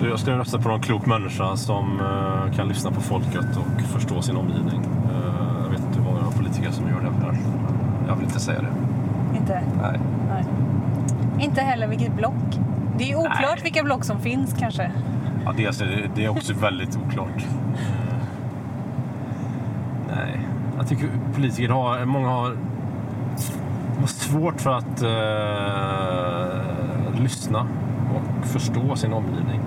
Jag 0.01 0.19
skulle 0.19 0.37
rösta 0.37 0.59
på 0.59 0.69
någon 0.69 0.81
klok 0.81 1.05
människa 1.05 1.57
som 1.57 1.99
eh, 1.99 2.55
kan 2.55 2.67
lyssna 2.67 2.91
på 2.91 3.01
folket 3.01 3.57
och 3.57 3.81
förstå 3.81 4.21
sin 4.21 4.37
omgivning. 4.37 4.81
Eh, 5.05 5.63
jag 5.63 5.69
vet 5.69 5.79
inte 5.79 5.99
hur 5.99 6.05
många 6.05 6.31
politiker 6.31 6.71
som 6.71 6.89
gör 6.89 6.99
det 6.99 7.25
här. 7.25 7.37
Jag 8.07 8.15
vill 8.15 8.25
inte 8.25 8.39
säga 8.39 8.61
det. 8.61 8.76
Inte? 11.39 11.61
Heller 11.61 11.87
vilket 11.87 12.13
block. 12.13 12.59
Det 12.97 13.11
är 13.11 13.15
oklart 13.15 13.41
Nej. 13.41 13.63
vilka 13.63 13.83
block 13.83 14.03
som 14.03 14.19
finns 14.19 14.55
kanske. 14.59 14.91
Ja, 15.45 15.53
dels 15.57 15.81
är 15.81 15.85
det, 15.85 16.09
det 16.15 16.25
är 16.25 16.29
också 16.29 16.53
väldigt 16.53 16.97
oklart. 17.07 17.45
Nej, 20.15 20.39
jag 20.77 20.87
tycker 20.87 21.09
politiker 21.35 21.69
har, 21.69 22.05
många 22.05 22.29
har, 22.29 22.57
har 23.99 24.07
svårt 24.07 24.61
för 24.61 24.77
att 24.77 25.01
eh, 25.01 25.11
lyssna 27.21 27.67
och 28.15 28.45
förstå 28.47 28.95
sin 28.95 29.13
omgivning. 29.13 29.61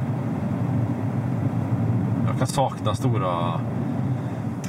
Jag 2.26 2.38
kan 2.38 2.46
sakna 2.46 2.94
stora, 2.94 3.60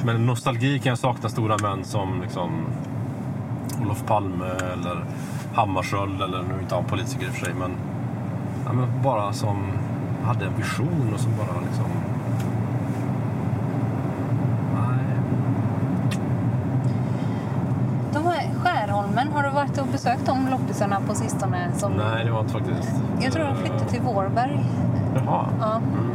men 0.04 0.26
nostalgi 0.26 0.78
kan 0.78 0.90
jag 0.90 0.98
sakna 0.98 1.28
stora 1.28 1.56
män 1.58 1.84
som 1.84 2.22
liksom 2.22 2.66
Olof 3.82 4.06
Palme 4.06 4.46
eller 4.72 5.04
Hammarskjöld 5.54 6.22
eller 6.22 6.42
nu 6.42 6.60
inte 6.62 6.74
han 6.74 6.84
politiker 6.84 7.26
i 7.26 7.28
och 7.28 7.32
för 7.32 7.44
sig 7.44 7.54
men 7.54 7.70
ja, 8.66 8.72
men 8.72 9.02
bara 9.02 9.32
som 9.32 9.56
hade 10.24 10.44
en 10.44 10.56
vision 10.56 11.10
och 11.14 11.20
som 11.20 11.32
bara 11.32 11.60
liksom... 11.60 11.84
Nej. 14.74 15.16
De 18.12 18.24
här 18.24 18.54
Skärholmen, 18.54 19.28
har 19.32 19.42
du 19.42 19.50
varit 19.50 19.78
och 19.78 19.86
besökt 19.86 20.26
de 20.26 20.48
loppisarna 20.50 21.00
på 21.08 21.14
sistone? 21.14 21.72
Som... 21.74 21.92
Nej, 21.92 22.24
det 22.24 22.30
var 22.30 22.40
inte 22.40 22.52
faktiskt. 22.52 23.02
Jag 23.20 23.32
tror 23.32 23.44
de 23.44 23.56
flyttade 23.56 23.90
till 23.90 24.00
Vårberg. 24.00 24.64
Jaha. 25.14 25.46
Ja. 25.60 25.76
Mm. 25.76 26.12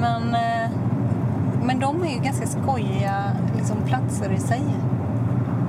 Men, 0.00 0.34
eh, 0.34 0.70
men 1.62 1.80
de 1.80 2.02
är 2.02 2.08
ju 2.08 2.18
ganska 2.18 2.46
skojiga 2.46 3.22
liksom, 3.56 3.76
platser 3.86 4.32
i 4.32 4.38
sig. 4.38 4.62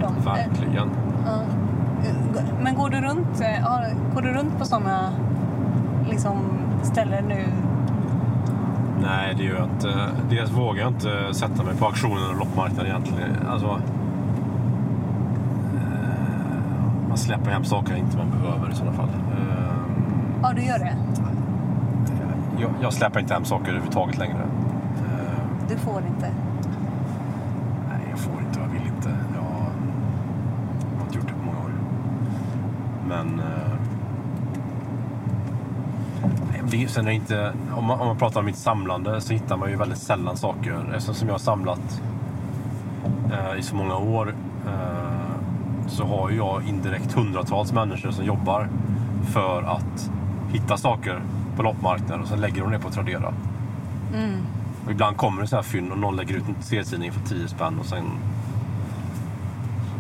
De. 0.02 0.26
Verkligen. 0.26 0.90
Ja. 1.26 1.42
Men 2.68 2.76
går 2.76 2.90
du 2.90 3.02
runt, 3.02 3.42
eh, 3.42 3.96
går 4.16 4.22
du 4.22 4.34
runt 4.34 4.58
på 4.58 4.66
sådana 4.66 5.12
liksom, 6.10 6.38
ställen 6.84 7.26
nu? 7.28 7.46
Nej, 9.02 9.36
det 9.38 9.44
gör 9.44 9.56
jag 9.56 9.64
inte. 9.66 10.10
Dels 10.30 10.52
vågar 10.52 10.82
jag 10.82 10.92
inte 10.92 11.34
sätta 11.34 11.64
mig 11.64 11.76
på 11.78 11.86
auktionen 11.86 12.30
och 12.30 12.38
loppmarknaden 12.40 12.86
egentligen. 12.92 13.32
Alltså, 13.50 13.68
eh, 15.76 17.10
man 17.10 17.18
släpper 17.18 17.52
hem 17.52 17.64
saker 17.66 17.96
inte 17.96 18.18
man 18.18 18.30
behöver 18.30 18.72
i 18.72 18.76
sådana 18.76 18.94
fall. 18.94 19.10
Eh, 19.10 19.74
Ja, 20.44 20.54
du 20.56 20.62
gör 20.62 20.80
det. 20.80 20.96
Jag, 22.60 22.72
jag 22.82 22.94
släpper 22.94 23.20
inte 23.20 23.34
hem 23.34 23.46
saker 23.46 23.68
överhuvudtaget 23.70 24.18
längre. 24.18 24.42
Du 25.70 25.78
får 25.78 26.02
inte. 26.08 26.32
Nej, 27.90 28.08
jag 28.10 28.20
får 28.20 28.34
inte. 28.48 28.60
Jag 28.60 28.68
vill 28.68 28.88
inte. 28.96 29.10
Jag 29.36 29.42
har 31.00 31.06
inte 31.06 31.18
gjort 31.18 31.28
det 31.28 31.34
på 31.34 31.46
många 31.46 31.58
år. 31.58 31.72
Men... 33.36 33.40
Eh, 33.40 33.78
sen 36.88 37.08
är 37.08 37.12
inte, 37.12 37.54
om, 37.76 37.86
man, 37.86 38.00
om 38.00 38.08
man 38.08 38.18
pratar 38.18 38.40
om 38.40 38.46
mitt 38.46 38.58
samlande 38.58 39.22
så 39.22 39.34
hittar 39.34 39.58
man 39.58 39.70
ju 39.70 39.76
väldigt 39.76 39.98
sällan 39.98 40.38
saker. 40.38 40.94
Eftersom 40.96 41.28
jag 41.28 41.34
har 41.34 41.40
samlat 41.40 42.02
eh, 43.32 43.60
i 43.60 43.62
så 43.62 43.76
många 43.76 43.98
år 43.98 44.36
eh, 44.68 45.18
så 45.88 46.06
har 46.06 46.30
ju 46.30 46.38
jag 46.38 46.64
indirekt 46.68 47.14
hundratals 47.14 47.74
människor 47.74 48.12
som 48.12 48.26
jobbar 48.26 48.70
för 49.34 49.62
att 49.62 50.12
hitta 50.52 50.78
saker 50.78 51.22
på 51.56 51.64
loppmarknaden 51.64 52.22
och 52.22 52.28
sen 52.28 52.42
lägger 52.42 52.62
de 52.62 52.72
det 52.72 52.80
på 52.80 52.90
Tradera. 52.90 53.34
Och 54.86 54.92
ibland 54.92 55.18
kommer 55.18 55.42
det 55.42 55.48
så 55.48 55.56
här 55.56 55.64
fynd 55.64 55.92
och 55.92 55.98
någon 55.98 56.16
lägger 56.16 56.36
ut 56.36 56.48
en 56.48 56.64
serietidning 56.64 57.12
för 57.12 57.22
10 57.30 57.48
spänn 57.48 57.80
och 57.80 57.86
sen 57.86 58.04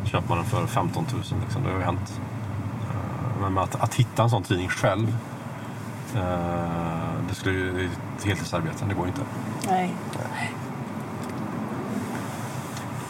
köper 0.05 0.29
man 0.29 0.37
den 0.37 0.47
för 0.47 0.67
15 0.67 1.05
000. 1.13 1.21
Liksom. 1.41 1.63
Det 1.63 1.69
har 1.69 1.77
ju 1.77 1.83
hänt. 1.83 2.21
Men 3.41 3.57
att, 3.57 3.75
att 3.75 3.95
hitta 3.95 4.23
en 4.23 4.29
sån 4.29 4.43
tidning 4.43 4.69
själv, 4.69 5.07
eh, 6.15 7.11
det, 7.29 7.35
skulle, 7.35 7.59
det 7.59 7.81
är 7.81 7.89
ett 8.17 8.25
heltidsarbete. 8.25 8.85
Det 8.87 8.93
går 8.93 9.07
inte. 9.07 9.21
Nej. 9.67 9.93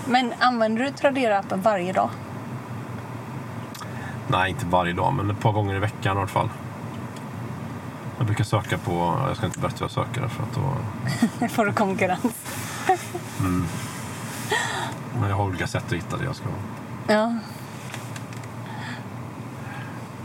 Men 0.07 0.33
använder 0.39 0.83
du 0.83 0.91
Tradera-appen 0.91 1.61
varje 1.61 1.93
dag? 1.93 2.09
Nej, 4.27 4.49
inte 4.49 4.65
varje 4.65 4.93
dag, 4.93 5.13
men 5.13 5.31
ett 5.31 5.39
par 5.39 5.51
gånger 5.51 5.75
i 5.75 5.79
veckan 5.79 6.17
i 6.17 6.19
alla 6.19 6.27
fall. 6.27 6.49
Jag 8.17 8.25
brukar 8.25 8.43
söka 8.43 8.77
på, 8.77 9.23
jag 9.27 9.37
ska 9.37 9.45
inte 9.45 9.59
berätta 9.59 9.75
vad 9.79 9.91
jag 9.97 10.07
söker 10.07 10.27
för 10.27 10.43
att 10.43 10.53
då, 10.55 11.47
får 11.47 11.65
du 11.65 11.73
konkurrens. 11.73 12.21
men 15.19 15.29
jag 15.29 15.35
har 15.35 15.43
olika 15.43 15.67
sätt 15.67 15.85
att 15.85 15.93
hitta 15.93 16.17
det 16.17 16.25
jag 16.25 16.35
ska 16.35 16.45
ha. 16.45 16.55
Ja. 17.15 17.35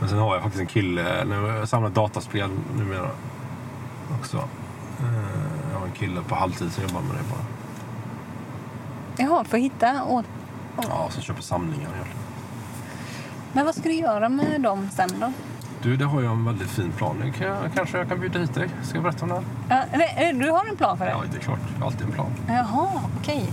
Men 0.03 0.09
sen 0.09 0.19
har 0.19 0.33
jag 0.33 0.43
faktiskt 0.43 0.61
en 0.61 0.67
kille, 0.67 1.25
nu 1.25 1.35
jag 1.59 1.67
samlar 1.69 1.89
dataspel 1.89 2.49
numera 2.77 3.09
också. 4.19 4.37
Eh, 4.99 5.03
Jag 5.73 5.79
har 5.79 5.85
en 5.85 5.91
kille 5.91 6.21
på 6.27 6.35
halvtid 6.35 6.71
som 6.71 6.83
jobbar 6.83 7.01
med 7.01 7.11
det 7.15 7.23
bara. 7.29 7.45
Jaha, 9.17 9.43
för 9.43 9.57
att 9.57 9.63
hitta 9.63 10.03
åt... 10.03 10.25
Ja, 10.81 11.07
som 11.09 11.23
köper 11.23 11.41
samlingar 11.41 11.89
egentligen. 11.93 12.17
Men 13.53 13.65
vad 13.65 13.75
ska 13.75 13.83
du 13.89 13.95
göra 13.95 14.29
med 14.29 14.61
dem 14.61 14.89
sen 14.95 15.09
då? 15.19 15.33
Du, 15.81 15.97
det 15.97 16.05
har 16.05 16.21
jag 16.21 16.31
en 16.31 16.45
väldigt 16.45 16.69
fin 16.69 16.91
plan. 16.91 17.15
Det 17.19 17.31
Kan 17.31 17.47
jag, 17.47 17.57
kanske 17.75 17.97
jag 17.97 18.07
kan 18.09 18.19
bjuda 18.19 18.39
hit 18.39 18.53
dig? 18.53 18.69
Ska 18.83 18.95
jag 18.95 19.03
berätta 19.03 19.25
om 19.25 19.31
här? 19.31 19.43
Ja, 19.69 19.83
nej, 19.97 20.33
du 20.33 20.49
har 20.51 20.65
en 20.69 20.77
plan 20.77 20.97
för 20.97 21.05
det? 21.05 21.11
Ja, 21.11 21.23
det 21.31 21.37
är 21.37 21.41
klart. 21.41 21.59
Jag 21.73 21.79
har 21.79 21.85
alltid 21.87 22.01
en 22.07 22.11
plan. 22.11 22.31
Jaha, 22.47 22.87
okej. 23.21 23.49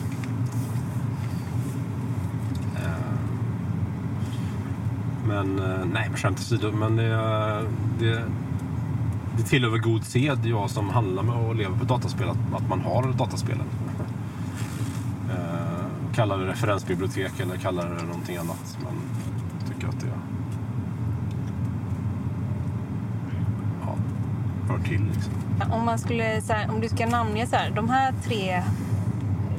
Men 5.31 5.59
eh, 5.59 5.87
nej, 5.93 6.07
men 6.09 6.17
skämt 6.17 6.39
åsido. 6.39 6.73
Men 6.73 6.97
det, 6.97 7.09
det, 7.99 8.25
det 9.37 9.43
tillhör 9.43 9.71
väl 9.71 9.81
god 9.81 10.05
sed, 10.05 10.47
jag 10.47 10.71
som 10.71 10.89
handlar 10.89 11.23
med 11.23 11.35
och 11.35 11.55
lever 11.55 11.79
på 11.79 11.85
dataspel, 11.85 12.29
att, 12.29 12.63
att 12.63 12.69
man 12.69 12.81
har 12.81 13.13
dataspelen. 13.13 13.67
Eh, 15.31 16.15
kallar 16.15 16.39
det 16.39 16.47
referensbibliotek 16.47 17.41
eller 17.41 17.57
kallar 17.57 17.85
det 17.85 18.03
någonting 18.03 18.37
annat. 18.37 18.79
Men 18.83 18.93
jag 19.59 19.75
tycker 19.75 19.89
att 19.89 20.01
det 20.01 20.07
ja, 23.87 23.97
hör 24.69 24.79
till. 24.79 25.05
Liksom. 25.15 25.33
Om, 25.73 25.85
man 25.85 25.99
skulle, 25.99 26.41
så 26.41 26.53
här, 26.53 26.71
om 26.71 26.81
du 26.81 26.89
ska 26.89 27.07
namnge 27.07 27.47
så 27.47 27.57
här, 27.57 27.71
de 27.71 27.91
här 27.91 28.15
tre 28.25 28.63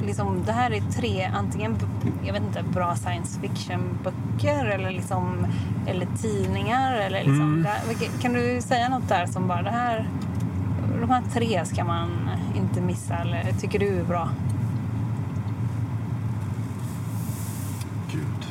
liksom, 0.06 0.42
det 0.46 0.52
här 0.52 0.70
är 0.70 0.80
tre 0.80 1.30
antingen 1.34 1.76
jag 2.24 2.32
vet 2.32 2.42
inte, 2.42 2.62
bra 2.62 2.96
science 2.96 3.40
fiction-böcker 3.40 4.64
eller, 4.66 4.90
liksom, 4.90 5.46
eller 5.86 6.06
tidningar. 6.22 6.94
Eller 6.94 7.18
liksom, 7.18 7.40
Mm. 7.40 7.62
där, 7.62 8.20
kan 8.22 8.32
du 8.32 8.60
säga 8.62 8.88
något 8.88 9.08
där 9.08 9.26
som 9.26 9.48
bara 9.48 9.62
det 9.62 9.70
här, 9.70 10.08
de 11.00 11.10
här 11.10 11.22
tre 11.32 11.64
ska 11.64 11.84
man 11.84 12.08
inte 12.56 12.80
missa 12.80 13.14
eller 13.14 13.52
tycker 13.60 13.78
du 13.78 13.98
är 14.00 14.04
bra? 14.04 14.28
Gud. 18.12 18.46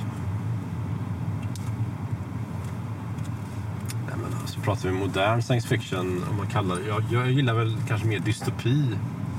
Nej, 4.08 4.16
men 4.24 4.42
alltså, 4.42 4.60
pratar 4.60 4.90
vi 4.90 4.96
modern 4.96 5.42
science 5.42 5.68
fiction, 5.68 6.24
om 6.32 6.38
man 6.38 6.48
kallar 6.48 6.76
det. 6.76 6.88
Jag, 6.88 7.04
jag 7.12 7.32
gillar 7.32 7.54
väl 7.54 7.78
kanske 7.88 8.08
mer 8.08 8.20
dystopi. 8.20 8.86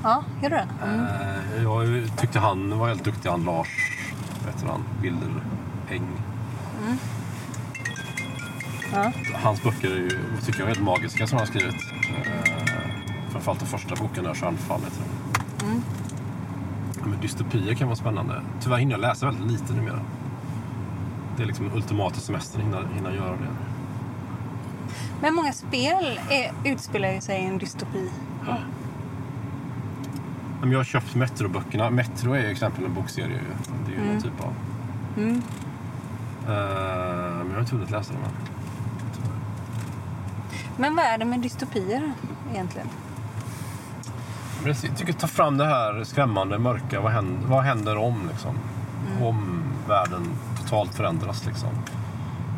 Ja, 0.03 0.23
gör 0.41 0.49
du 0.49 0.55
det? 0.55 0.67
Mm. 0.83 1.05
Jag 1.63 2.17
tyckte 2.17 2.39
han 2.39 2.79
var 2.79 2.87
helt 2.87 3.03
duktig, 3.03 3.29
han 3.29 3.43
Lars, 3.43 3.67
vad 4.45 4.53
heter 4.53 4.67
han, 4.67 4.83
Wildereng. 5.01 6.07
Ja. 8.93 9.11
Hans 9.33 9.63
böcker 9.63 9.91
är 9.91 9.95
ju, 9.95 10.09
tycker 10.45 10.59
jag 10.59 10.69
är 10.69 10.75
helt 10.75 10.85
magiska 10.85 11.27
som 11.27 11.37
han 11.37 11.47
har 11.47 11.53
skrivit. 11.53 11.75
Eh, 12.25 13.31
framförallt 13.31 13.59
den 13.59 13.67
första 13.67 13.95
boken 13.95 14.23
där, 14.23 14.33
Stjärnfall 14.33 14.81
heter 14.81 15.01
den. 15.01 15.69
Mm. 15.69 15.83
Ja, 16.99 17.05
Men 17.05 17.19
dystopier 17.19 17.73
kan 17.73 17.87
vara 17.87 17.95
spännande. 17.95 18.41
Tyvärr 18.61 18.77
hinner 18.77 18.91
jag 18.91 19.01
läsa 19.01 19.25
väldigt 19.25 19.51
lite 19.51 19.73
numera. 19.73 19.99
Det 21.37 21.43
är 21.43 21.47
liksom 21.47 21.65
den 21.65 21.75
ultimata 21.75 22.15
semestern, 22.15 22.61
hinna, 22.61 22.77
hinna 22.95 23.15
göra 23.15 23.31
det. 23.31 23.47
Men 25.21 25.35
många 25.35 25.53
spel 25.53 26.19
är, 26.29 26.51
utspelar 26.63 27.11
ju 27.11 27.21
sig 27.21 27.41
i 27.41 27.45
en 27.45 27.57
dystopi. 27.57 28.09
Men 30.63 30.71
jag 30.71 30.79
har 30.79 30.83
köpt 30.83 31.15
Metro-böckerna. 31.15 31.89
Metro 31.89 32.33
är 32.33 32.39
ju 32.39 32.51
exempel 32.51 32.85
en 32.85 32.93
bokserie. 32.93 33.39
Det 33.85 33.93
är 33.93 33.95
ju 33.95 34.13
någon 34.13 34.21
typ 34.21 34.41
av... 34.41 34.53
Mm. 35.17 35.41
Eh, 36.47 37.37
men 37.37 37.47
jag 37.47 37.53
har 37.53 37.59
inte 37.59 37.75
hunnit 37.75 37.91
läsa 37.91 38.13
dem 38.13 38.21
än. 38.23 38.31
Men 40.77 40.95
vad 40.95 41.05
är 41.05 41.17
det 41.17 41.25
med 41.25 41.39
dystopier 41.39 42.13
egentligen? 42.51 42.87
Jag 44.65 44.97
tycker 44.97 45.13
ta 45.13 45.27
fram 45.27 45.57
det 45.57 45.65
här 45.65 46.03
skrämmande, 46.03 46.59
mörka. 46.59 47.01
Vad 47.01 47.11
händer, 47.11 47.47
vad 47.47 47.63
händer 47.63 47.97
om 47.97 48.27
liksom? 48.31 48.55
Om 49.21 49.63
världen 49.87 50.27
totalt 50.61 50.95
förändras 50.95 51.45
liksom. 51.45 51.69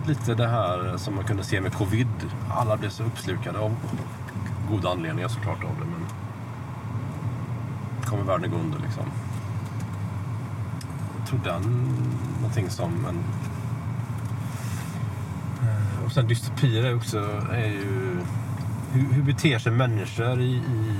Lite 0.07 0.35
det 0.35 0.47
här 0.47 0.97
som 0.97 1.15
man 1.15 1.23
kunde 1.23 1.43
se 1.43 1.61
med 1.61 1.73
covid. 1.73 2.07
Alla 2.49 2.77
blev 2.77 2.89
så 2.89 3.03
uppslukade 3.03 3.59
av 3.59 3.75
goda 4.69 4.89
anledningar 4.89 5.27
såklart 5.27 5.63
av 5.63 5.75
det. 5.79 5.94
Kommer 8.05 8.23
världen 8.23 8.51
gå 8.51 8.57
under 8.57 8.79
liksom? 8.79 9.03
Jag 11.19 11.27
tror 11.27 11.39
den 11.43 11.61
någonting 12.41 12.69
som 12.69 13.05
en... 13.05 13.23
Eh, 15.67 16.05
och 16.05 16.11
sen 16.11 16.27
dystopier 16.27 16.83
är 16.83 16.95
också 16.95 17.17
är 17.51 17.67
ju... 17.67 18.17
Hur, 18.91 19.13
hur 19.13 19.23
beter 19.23 19.59
sig 19.59 19.71
människor 19.71 20.41
i, 20.41 20.53
i 20.55 20.99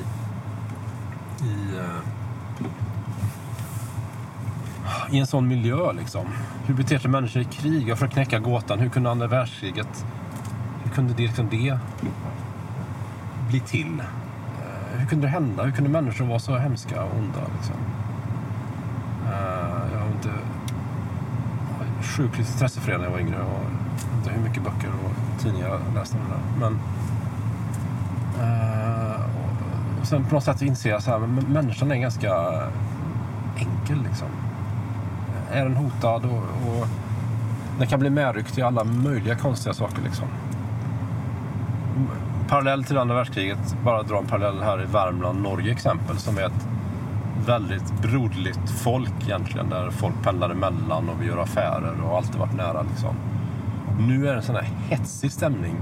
i, 1.46 1.78
eh, 1.78 2.02
i 5.16 5.20
en 5.20 5.28
sån 5.28 5.48
miljö. 5.48 5.94
Liksom. 5.94 6.26
Hur 6.66 6.74
beter 6.74 6.98
sig 6.98 7.12
människor 7.12 7.42
i 7.42 7.46
krig? 7.46 7.90
Jag 7.90 7.98
försöker 7.98 8.14
knäcka 8.14 8.40
gåtan. 8.40 8.80
Hur 8.80 8.90
kunde 8.90 9.12
andra 9.12 9.28
världskriget, 9.28 10.06
hur 10.84 10.92
kunde 10.92 11.14
det, 11.14 11.24
liksom 11.24 11.50
det 11.50 11.80
bli 13.50 13.60
till? 13.60 14.02
Hur 15.00 15.06
kunde 15.06 15.28
det 15.28 15.32
hända? 15.32 15.64
Hur 15.64 15.72
kunde 15.72 15.90
människor 15.90 16.26
vara 16.26 16.40
så 16.40 16.58
hemska 16.58 17.04
och 17.04 17.12
onda? 17.18 17.40
Liksom? 17.58 17.76
Uh, 19.26 19.94
Jag 19.94 20.00
har 20.00 20.08
inte 20.08 20.30
sjukligt 22.02 22.50
intresse 22.50 22.80
för 22.82 22.92
det 22.92 22.98
när 22.98 23.04
jag 23.06 23.12
var 23.12 23.20
yngre. 23.20 23.36
Jag 23.38 23.46
vet 23.46 24.18
inte 24.18 24.30
hur 24.30 24.42
mycket 24.50 24.64
böcker 24.64 24.90
och 25.06 25.42
tidningar 25.42 25.68
jag 25.68 25.80
läste 25.96 26.18
om 26.18 26.24
det 26.24 26.34
där. 26.36 26.70
Men, 26.70 26.80
uh, 28.42 29.16
och- 29.22 30.00
och 30.02 30.08
sen 30.08 30.24
på 30.26 30.36
något 30.36 30.44
sätt 30.44 30.62
inser 30.62 30.90
jag 30.90 31.04
så 31.04 31.12
här, 31.12 31.20
men 31.20 31.36
människan 31.54 31.92
är 31.92 31.96
ganska 31.96 32.34
enkel 33.58 34.04
liksom. 34.10 34.28
Är 35.52 35.64
den 35.64 35.76
hotad 35.76 36.26
och, 36.26 36.38
och 36.38 36.88
den 37.80 37.88
kan 37.88 38.00
bli 38.00 38.10
medryckt 38.10 38.58
i 38.58 38.62
alla 38.62 38.84
möjliga 38.84 39.36
konstiga 39.36 39.74
saker 39.74 40.02
liksom. 40.04 40.28
Parallell 42.48 42.84
till 42.84 42.98
andra 42.98 43.16
världskriget, 43.16 43.78
bara 43.84 44.04
dra 44.04 44.18
en 44.18 44.26
parallell 44.26 44.64
här 44.64 44.82
i 44.82 44.86
Värmland, 44.86 45.42
Norge 45.42 45.72
exempel, 45.72 46.18
som 46.18 46.38
är 46.38 46.42
ett 46.42 46.68
väldigt 47.46 48.02
broderligt 48.02 48.70
folk 48.70 49.14
egentligen, 49.24 49.70
där 49.70 49.90
folk 49.90 50.24
pendlar 50.24 50.50
emellan 50.50 51.10
och 51.10 51.22
vi 51.22 51.26
gör 51.26 51.38
affärer 51.38 52.02
och 52.02 52.18
alltid 52.18 52.36
varit 52.36 52.56
nära 52.56 52.82
liksom. 52.82 53.16
Nu 54.00 54.28
är 54.28 54.32
det 54.32 54.38
en 54.38 54.44
sån 54.44 54.56
här 54.56 54.70
hetsig 54.90 55.32
stämning, 55.32 55.76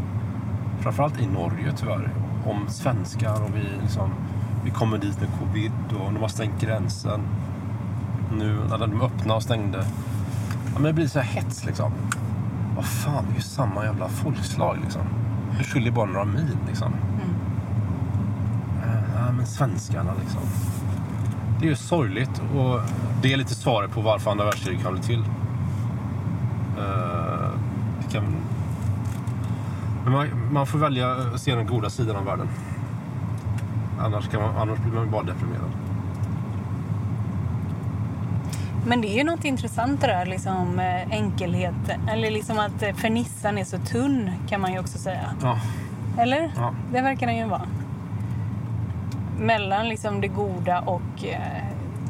framförallt 0.79 1.21
i 1.21 1.27
Norge 1.27 1.73
tyvärr, 1.77 2.09
om 2.45 2.67
svenskar 2.67 3.43
och 3.43 3.55
vi 3.55 3.81
liksom, 3.81 4.09
vi 4.65 4.71
kommer 4.71 4.97
dit 4.97 5.21
med 5.21 5.29
covid 5.39 5.71
och 5.89 6.13
de 6.13 6.21
har 6.21 6.27
stängt 6.27 6.61
gränsen. 6.61 7.21
Nu 8.31 8.57
när 8.69 8.77
de 8.77 9.01
öppnade 9.01 9.33
och 9.33 9.43
stängde. 9.43 9.77
Ja, 10.65 10.73
men 10.73 10.83
det 10.83 10.93
blir 10.93 11.07
så 11.07 11.19
här 11.19 11.41
hets 11.41 11.65
liksom. 11.65 11.91
Vad 12.75 12.85
fan, 12.85 13.25
det 13.27 13.33
är 13.33 13.35
ju 13.35 13.41
samma 13.41 13.85
jävla 13.85 14.07
folkslag 14.07 14.77
liksom. 14.83 15.01
Det 15.57 15.63
skiljer 15.63 15.91
bara 15.91 16.05
några 16.05 16.25
mil 16.25 16.57
liksom. 16.67 16.93
Eh, 18.83 18.89
Ja, 19.15 19.31
men 19.31 19.45
svenskarna 19.47 20.11
liksom. 20.21 20.41
Det 21.59 21.65
är 21.65 21.69
ju 21.69 21.75
sorgligt 21.75 22.41
och 22.55 22.79
det 23.21 23.33
är 23.33 23.37
lite 23.37 23.55
svaret 23.55 23.91
på 23.91 24.01
varför 24.01 24.31
andra 24.31 24.45
världskriget 24.45 24.83
kan 24.83 24.93
bli 24.93 25.01
till. 25.01 25.23
Det 27.99 28.11
kan... 28.11 28.23
Men 30.03 30.13
man, 30.13 30.27
man 30.51 30.67
får 30.67 30.79
välja 30.79 31.11
att 31.11 31.41
se 31.41 31.55
den 31.55 31.67
goda 31.67 31.89
sidan 31.89 32.15
av 32.15 32.25
världen. 32.25 32.47
Annars, 33.99 34.27
kan 34.29 34.41
man, 34.41 34.57
annars 34.57 34.79
blir 34.79 34.93
man 34.93 35.11
bara 35.11 35.23
deprimerad. 35.23 35.71
Men 38.85 39.01
det 39.01 39.07
är 39.07 39.17
ju 39.17 39.23
något 39.23 39.45
intressant 39.45 40.01
det 40.01 40.07
där 40.07 40.25
liksom 40.25 40.79
eh, 40.79 41.11
enkelheten. 41.11 42.09
Eller 42.09 42.31
liksom 42.31 42.59
att 42.59 42.83
eh, 42.83 42.93
fernissan 42.93 43.57
är 43.57 43.63
så 43.63 43.77
tunn 43.77 44.31
kan 44.49 44.61
man 44.61 44.73
ju 44.73 44.79
också 44.79 44.97
säga. 44.97 45.33
Ja, 45.41 45.59
Eller? 46.17 46.51
Ja. 46.55 46.73
Det 46.93 47.01
verkar 47.01 47.27
den 47.27 47.37
ju 47.37 47.45
vara. 47.45 47.67
Mellan 49.39 49.87
liksom 49.89 50.21
det 50.21 50.27
goda 50.27 50.79
och... 50.81 51.25
Eh, 51.25 51.39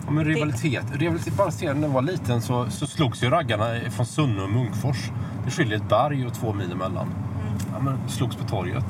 Ja, 0.05 0.11
men 0.11 0.25
rivalitet. 0.25 0.85
rivalitet 0.93 1.37
bara 1.37 1.51
se, 1.51 1.73
när 1.73 1.81
jag 1.87 1.89
var 1.93 2.01
liten 2.01 2.41
så, 2.41 2.69
så 2.69 2.87
slogs 2.87 3.23
ju 3.23 3.29
raggarna 3.29 3.89
från 3.89 4.05
Sunne 4.05 4.41
och 4.41 4.49
Munkfors. 4.49 5.11
Det 5.45 5.51
skiljer 5.51 5.77
ett 5.77 5.89
berg 5.89 6.25
och 6.27 6.33
två 6.33 6.53
mil 6.53 6.71
emellan. 6.71 7.07
Ja, 7.73 7.79
men 7.79 7.97
slogs 8.09 8.35
på 8.35 8.43
torget. 8.43 8.85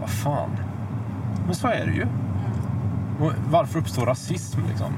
Vad 0.00 0.10
fan. 0.10 0.50
Men 1.46 1.54
så 1.54 1.68
är 1.68 1.86
det 1.86 1.92
ju. 1.92 2.06
Och 3.20 3.32
varför 3.50 3.78
uppstår 3.78 4.06
rasism 4.06 4.60
liksom? 4.68 4.92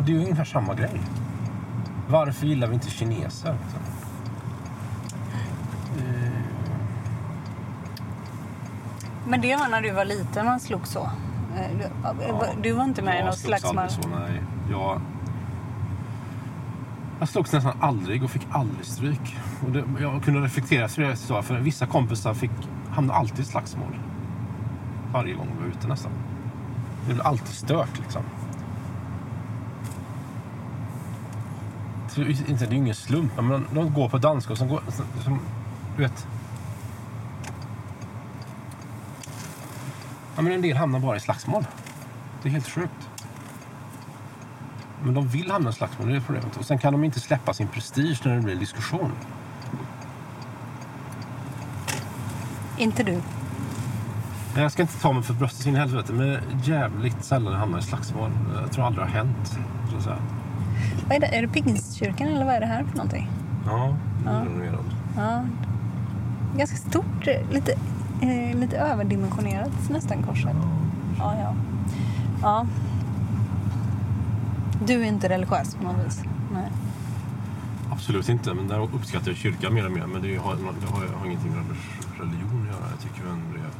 Och 0.00 0.06
det 0.06 0.12
är 0.12 0.16
ju 0.16 0.22
ungefär 0.22 0.44
samma 0.44 0.74
grej. 0.74 1.00
Varför 2.08 2.46
gillar 2.46 2.66
vi 2.68 2.74
inte 2.74 2.90
kineser? 2.90 3.56
Liksom? 3.62 3.80
Eh, 5.98 6.32
men 9.28 9.40
det 9.40 9.56
var 9.56 9.68
när 9.68 9.82
du 9.82 9.90
var 9.92 10.04
liten 10.04 10.46
man 10.46 10.60
slog 10.60 10.86
så. 10.86 11.10
Eh, 11.56 11.76
Du, 11.78 11.84
Ja, 12.02 12.14
du 12.62 12.72
var 12.72 12.84
inte 12.84 13.02
med 13.02 13.14
i 13.14 13.18
jag 13.18 13.26
något 13.26 13.38
slogs 13.38 13.60
slagsmål? 13.60 13.78
aldrig 13.78 14.02
så, 14.04 14.08
nej. 14.08 14.42
Jag, 14.70 15.00
jag 17.18 17.28
slogs 17.28 17.52
nästan 17.52 17.72
aldrig 17.80 18.24
och 18.24 18.30
fick 18.30 18.46
aldrig 18.50 18.86
stryk. 18.86 19.36
Och 19.66 19.72
det, 19.72 19.84
jag 20.00 20.22
kunde 20.24 20.40
reflektera 20.40 20.84
efter 20.84 21.02
det 21.02 21.08
jag 21.08 21.18
sa, 21.18 21.42
för 21.42 21.58
vissa 21.58 21.86
kompisar 21.86 22.34
fick, 22.34 22.50
hamnade 22.90 23.18
alltid 23.18 23.38
i 23.40 23.44
slagsmål. 23.44 23.98
Varje 25.12 25.34
gång 25.34 25.48
vi 25.56 25.62
var 25.62 25.70
ute 25.70 25.88
nästan. 25.88 26.12
Det 27.06 27.14
blev 27.14 27.26
alltid 27.26 27.54
stört 27.54 27.98
liksom. 27.98 28.22
Så, 28.22 28.46
det 31.86 31.94
är 31.94 31.98
inte- 32.18 32.44
det 32.56 32.64
är 32.64 32.70
ju 32.70 32.76
ingen 32.76 32.94
slump, 32.94 33.32
men 33.36 33.66
de 33.74 33.94
går 33.94 34.08
på 34.08 34.18
danska 34.18 34.52
och 34.52 34.58
som 34.58 34.68
går... 34.68 34.82
Som, 35.24 35.40
du 35.96 36.02
vet... 36.02 36.26
Ja, 40.36 40.42
men 40.42 40.52
en 40.52 40.62
del 40.62 40.76
hamnar 40.76 41.00
bara 41.00 41.16
i 41.16 41.20
slagsmål. 41.20 41.66
Det 42.42 42.48
är 42.48 42.52
helt 42.52 42.68
sjukt. 42.68 43.10
Men 45.04 45.14
de 45.14 45.28
vill 45.28 45.50
hamna 45.50 45.70
i 45.70 45.72
slagsmål, 45.72 46.08
det 46.08 46.16
är 46.16 46.20
problemet. 46.20 46.56
Och 46.56 46.64
sen 46.64 46.78
kan 46.78 46.92
de 46.92 47.04
inte 47.04 47.20
släppa 47.20 47.54
sin 47.54 47.68
prestige 47.68 48.20
när 48.24 48.36
det 48.36 48.42
blir 48.42 48.56
diskussion. 48.56 49.12
Inte 52.78 53.02
du? 53.02 53.20
Jag 54.56 54.72
ska 54.72 54.82
inte 54.82 55.00
ta 55.00 55.12
mig 55.12 55.22
för 55.22 55.34
bröstet 55.34 55.66
in 55.66 55.74
i 55.74 55.78
helvete, 55.78 56.12
men 56.12 56.38
jävligt 56.62 57.24
sällan 57.24 57.52
jag 57.52 57.60
hamnar 57.60 57.78
i 57.78 57.82
slagsmål. 57.82 58.30
Jag 58.62 58.72
tror 58.72 58.86
aldrig 58.86 59.06
det 59.06 59.10
har 59.10 59.16
hänt. 59.18 59.58
Så 59.90 59.96
att 59.96 60.02
säga. 60.02 60.18
Vad 61.08 61.16
är 61.16 61.20
det? 61.20 61.26
Är 61.26 61.42
det 61.42 61.48
Pingstkyrkan 61.48 62.28
eller 62.28 62.44
vad 62.44 62.54
är 62.54 62.60
det 62.60 62.66
här 62.66 62.84
för 62.84 62.96
någonting? 62.96 63.28
Ja, 63.66 63.96
Ja. 64.24 64.30
renoverad. 64.30 64.84
Ja. 65.16 65.44
Ganska 66.56 66.76
stort, 66.76 67.26
eh, 67.26 67.50
lite, 67.54 67.72
eh, 68.20 68.56
lite 68.58 68.76
överdimensionerat 68.78 69.90
nästan 69.90 70.22
korset. 70.22 70.56
Ja, 71.18 71.34
ja. 71.38 71.54
ja. 72.42 72.66
Du 74.86 75.02
är 75.02 75.06
inte 75.06 75.28
religiös 75.28 75.74
på 75.74 75.84
något 75.84 76.06
vis? 76.06 76.22
Nej. 76.52 76.70
Absolut 77.92 78.28
inte, 78.28 78.54
men 78.54 78.68
där 78.68 78.80
uppskattar 78.94 79.28
jag 79.28 79.36
kyrkan 79.36 79.74
mer 79.74 79.86
och 79.86 79.92
mer. 79.92 80.06
Men 80.06 80.22
det 80.22 80.36
har, 80.36 80.54
det 80.54 80.86
har, 80.92 81.18
har 81.18 81.26
ingenting 81.26 81.50
med 81.52 81.64
religion 82.20 82.60
att 82.62 82.66
göra. 82.66 82.90
Jag 82.90 83.00
tycker 83.00 83.22
det 83.24 83.28
är 83.30 83.32
en 83.32 83.70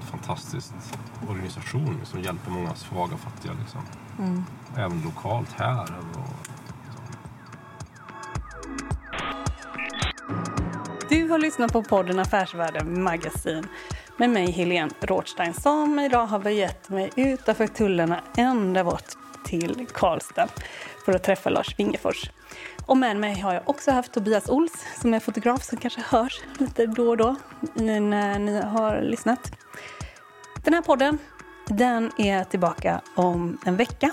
fantastisk 0.00 0.72
organisation 1.28 1.96
som 2.04 2.20
hjälper 2.22 2.50
många 2.50 2.74
svaga 2.74 3.14
och 3.14 3.20
fattiga. 3.20 3.52
Liksom. 3.60 3.80
Mm. 4.18 4.44
Även 4.76 5.02
lokalt 5.02 5.52
här. 5.52 5.82
Och, 5.82 6.46
Du 11.08 11.28
har 11.28 11.38
lyssnat 11.38 11.72
på 11.72 11.82
podden 11.82 12.18
Affärsvärlden 12.18 13.02
Magasin 13.02 13.66
med 14.16 14.30
mig 14.30 14.50
Helene 14.50 14.90
Rådstein 15.00 15.54
som 15.54 15.98
idag 15.98 16.26
har 16.26 16.38
begett 16.38 16.88
mig 16.88 17.10
utanför 17.16 17.66
tullarna 17.66 18.20
ända 18.36 18.84
bort 18.84 19.04
till 19.44 19.86
Karlstad 19.92 20.48
för 21.04 21.12
att 21.12 21.22
träffa 21.22 21.50
Lars 21.50 21.78
Wingefors. 21.78 22.30
Och 22.86 22.96
med 22.96 23.16
mig 23.16 23.40
har 23.40 23.54
jag 23.54 23.62
också 23.66 23.90
haft 23.90 24.12
Tobias 24.12 24.48
Ols 24.48 24.86
som 25.00 25.14
är 25.14 25.20
fotograf 25.20 25.62
som 25.64 25.78
kanske 25.78 26.00
hörs 26.00 26.40
lite 26.58 26.86
då 26.86 27.08
och 27.08 27.16
då 27.16 27.36
när 27.74 28.38
ni 28.38 28.60
har 28.62 29.00
lyssnat. 29.00 29.52
Den 30.64 30.74
här 30.74 30.82
podden 30.82 31.18
den 31.66 32.12
är 32.18 32.44
tillbaka 32.44 33.00
om 33.14 33.58
en 33.64 33.76
vecka 33.76 34.10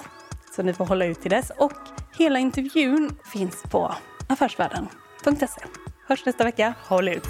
så 0.55 0.63
ni 0.63 0.73
får 0.73 0.85
hålla 0.85 1.05
ut 1.05 1.21
till 1.21 1.31
dess 1.31 1.51
och 1.57 1.73
hela 2.17 2.39
intervjun 2.39 3.17
finns 3.33 3.63
på 3.63 3.95
affärsvärlden.se. 4.27 5.61
Hörs 6.07 6.25
nästa 6.25 6.43
vecka. 6.43 6.73
Håll 6.87 7.07
ut! 7.07 7.27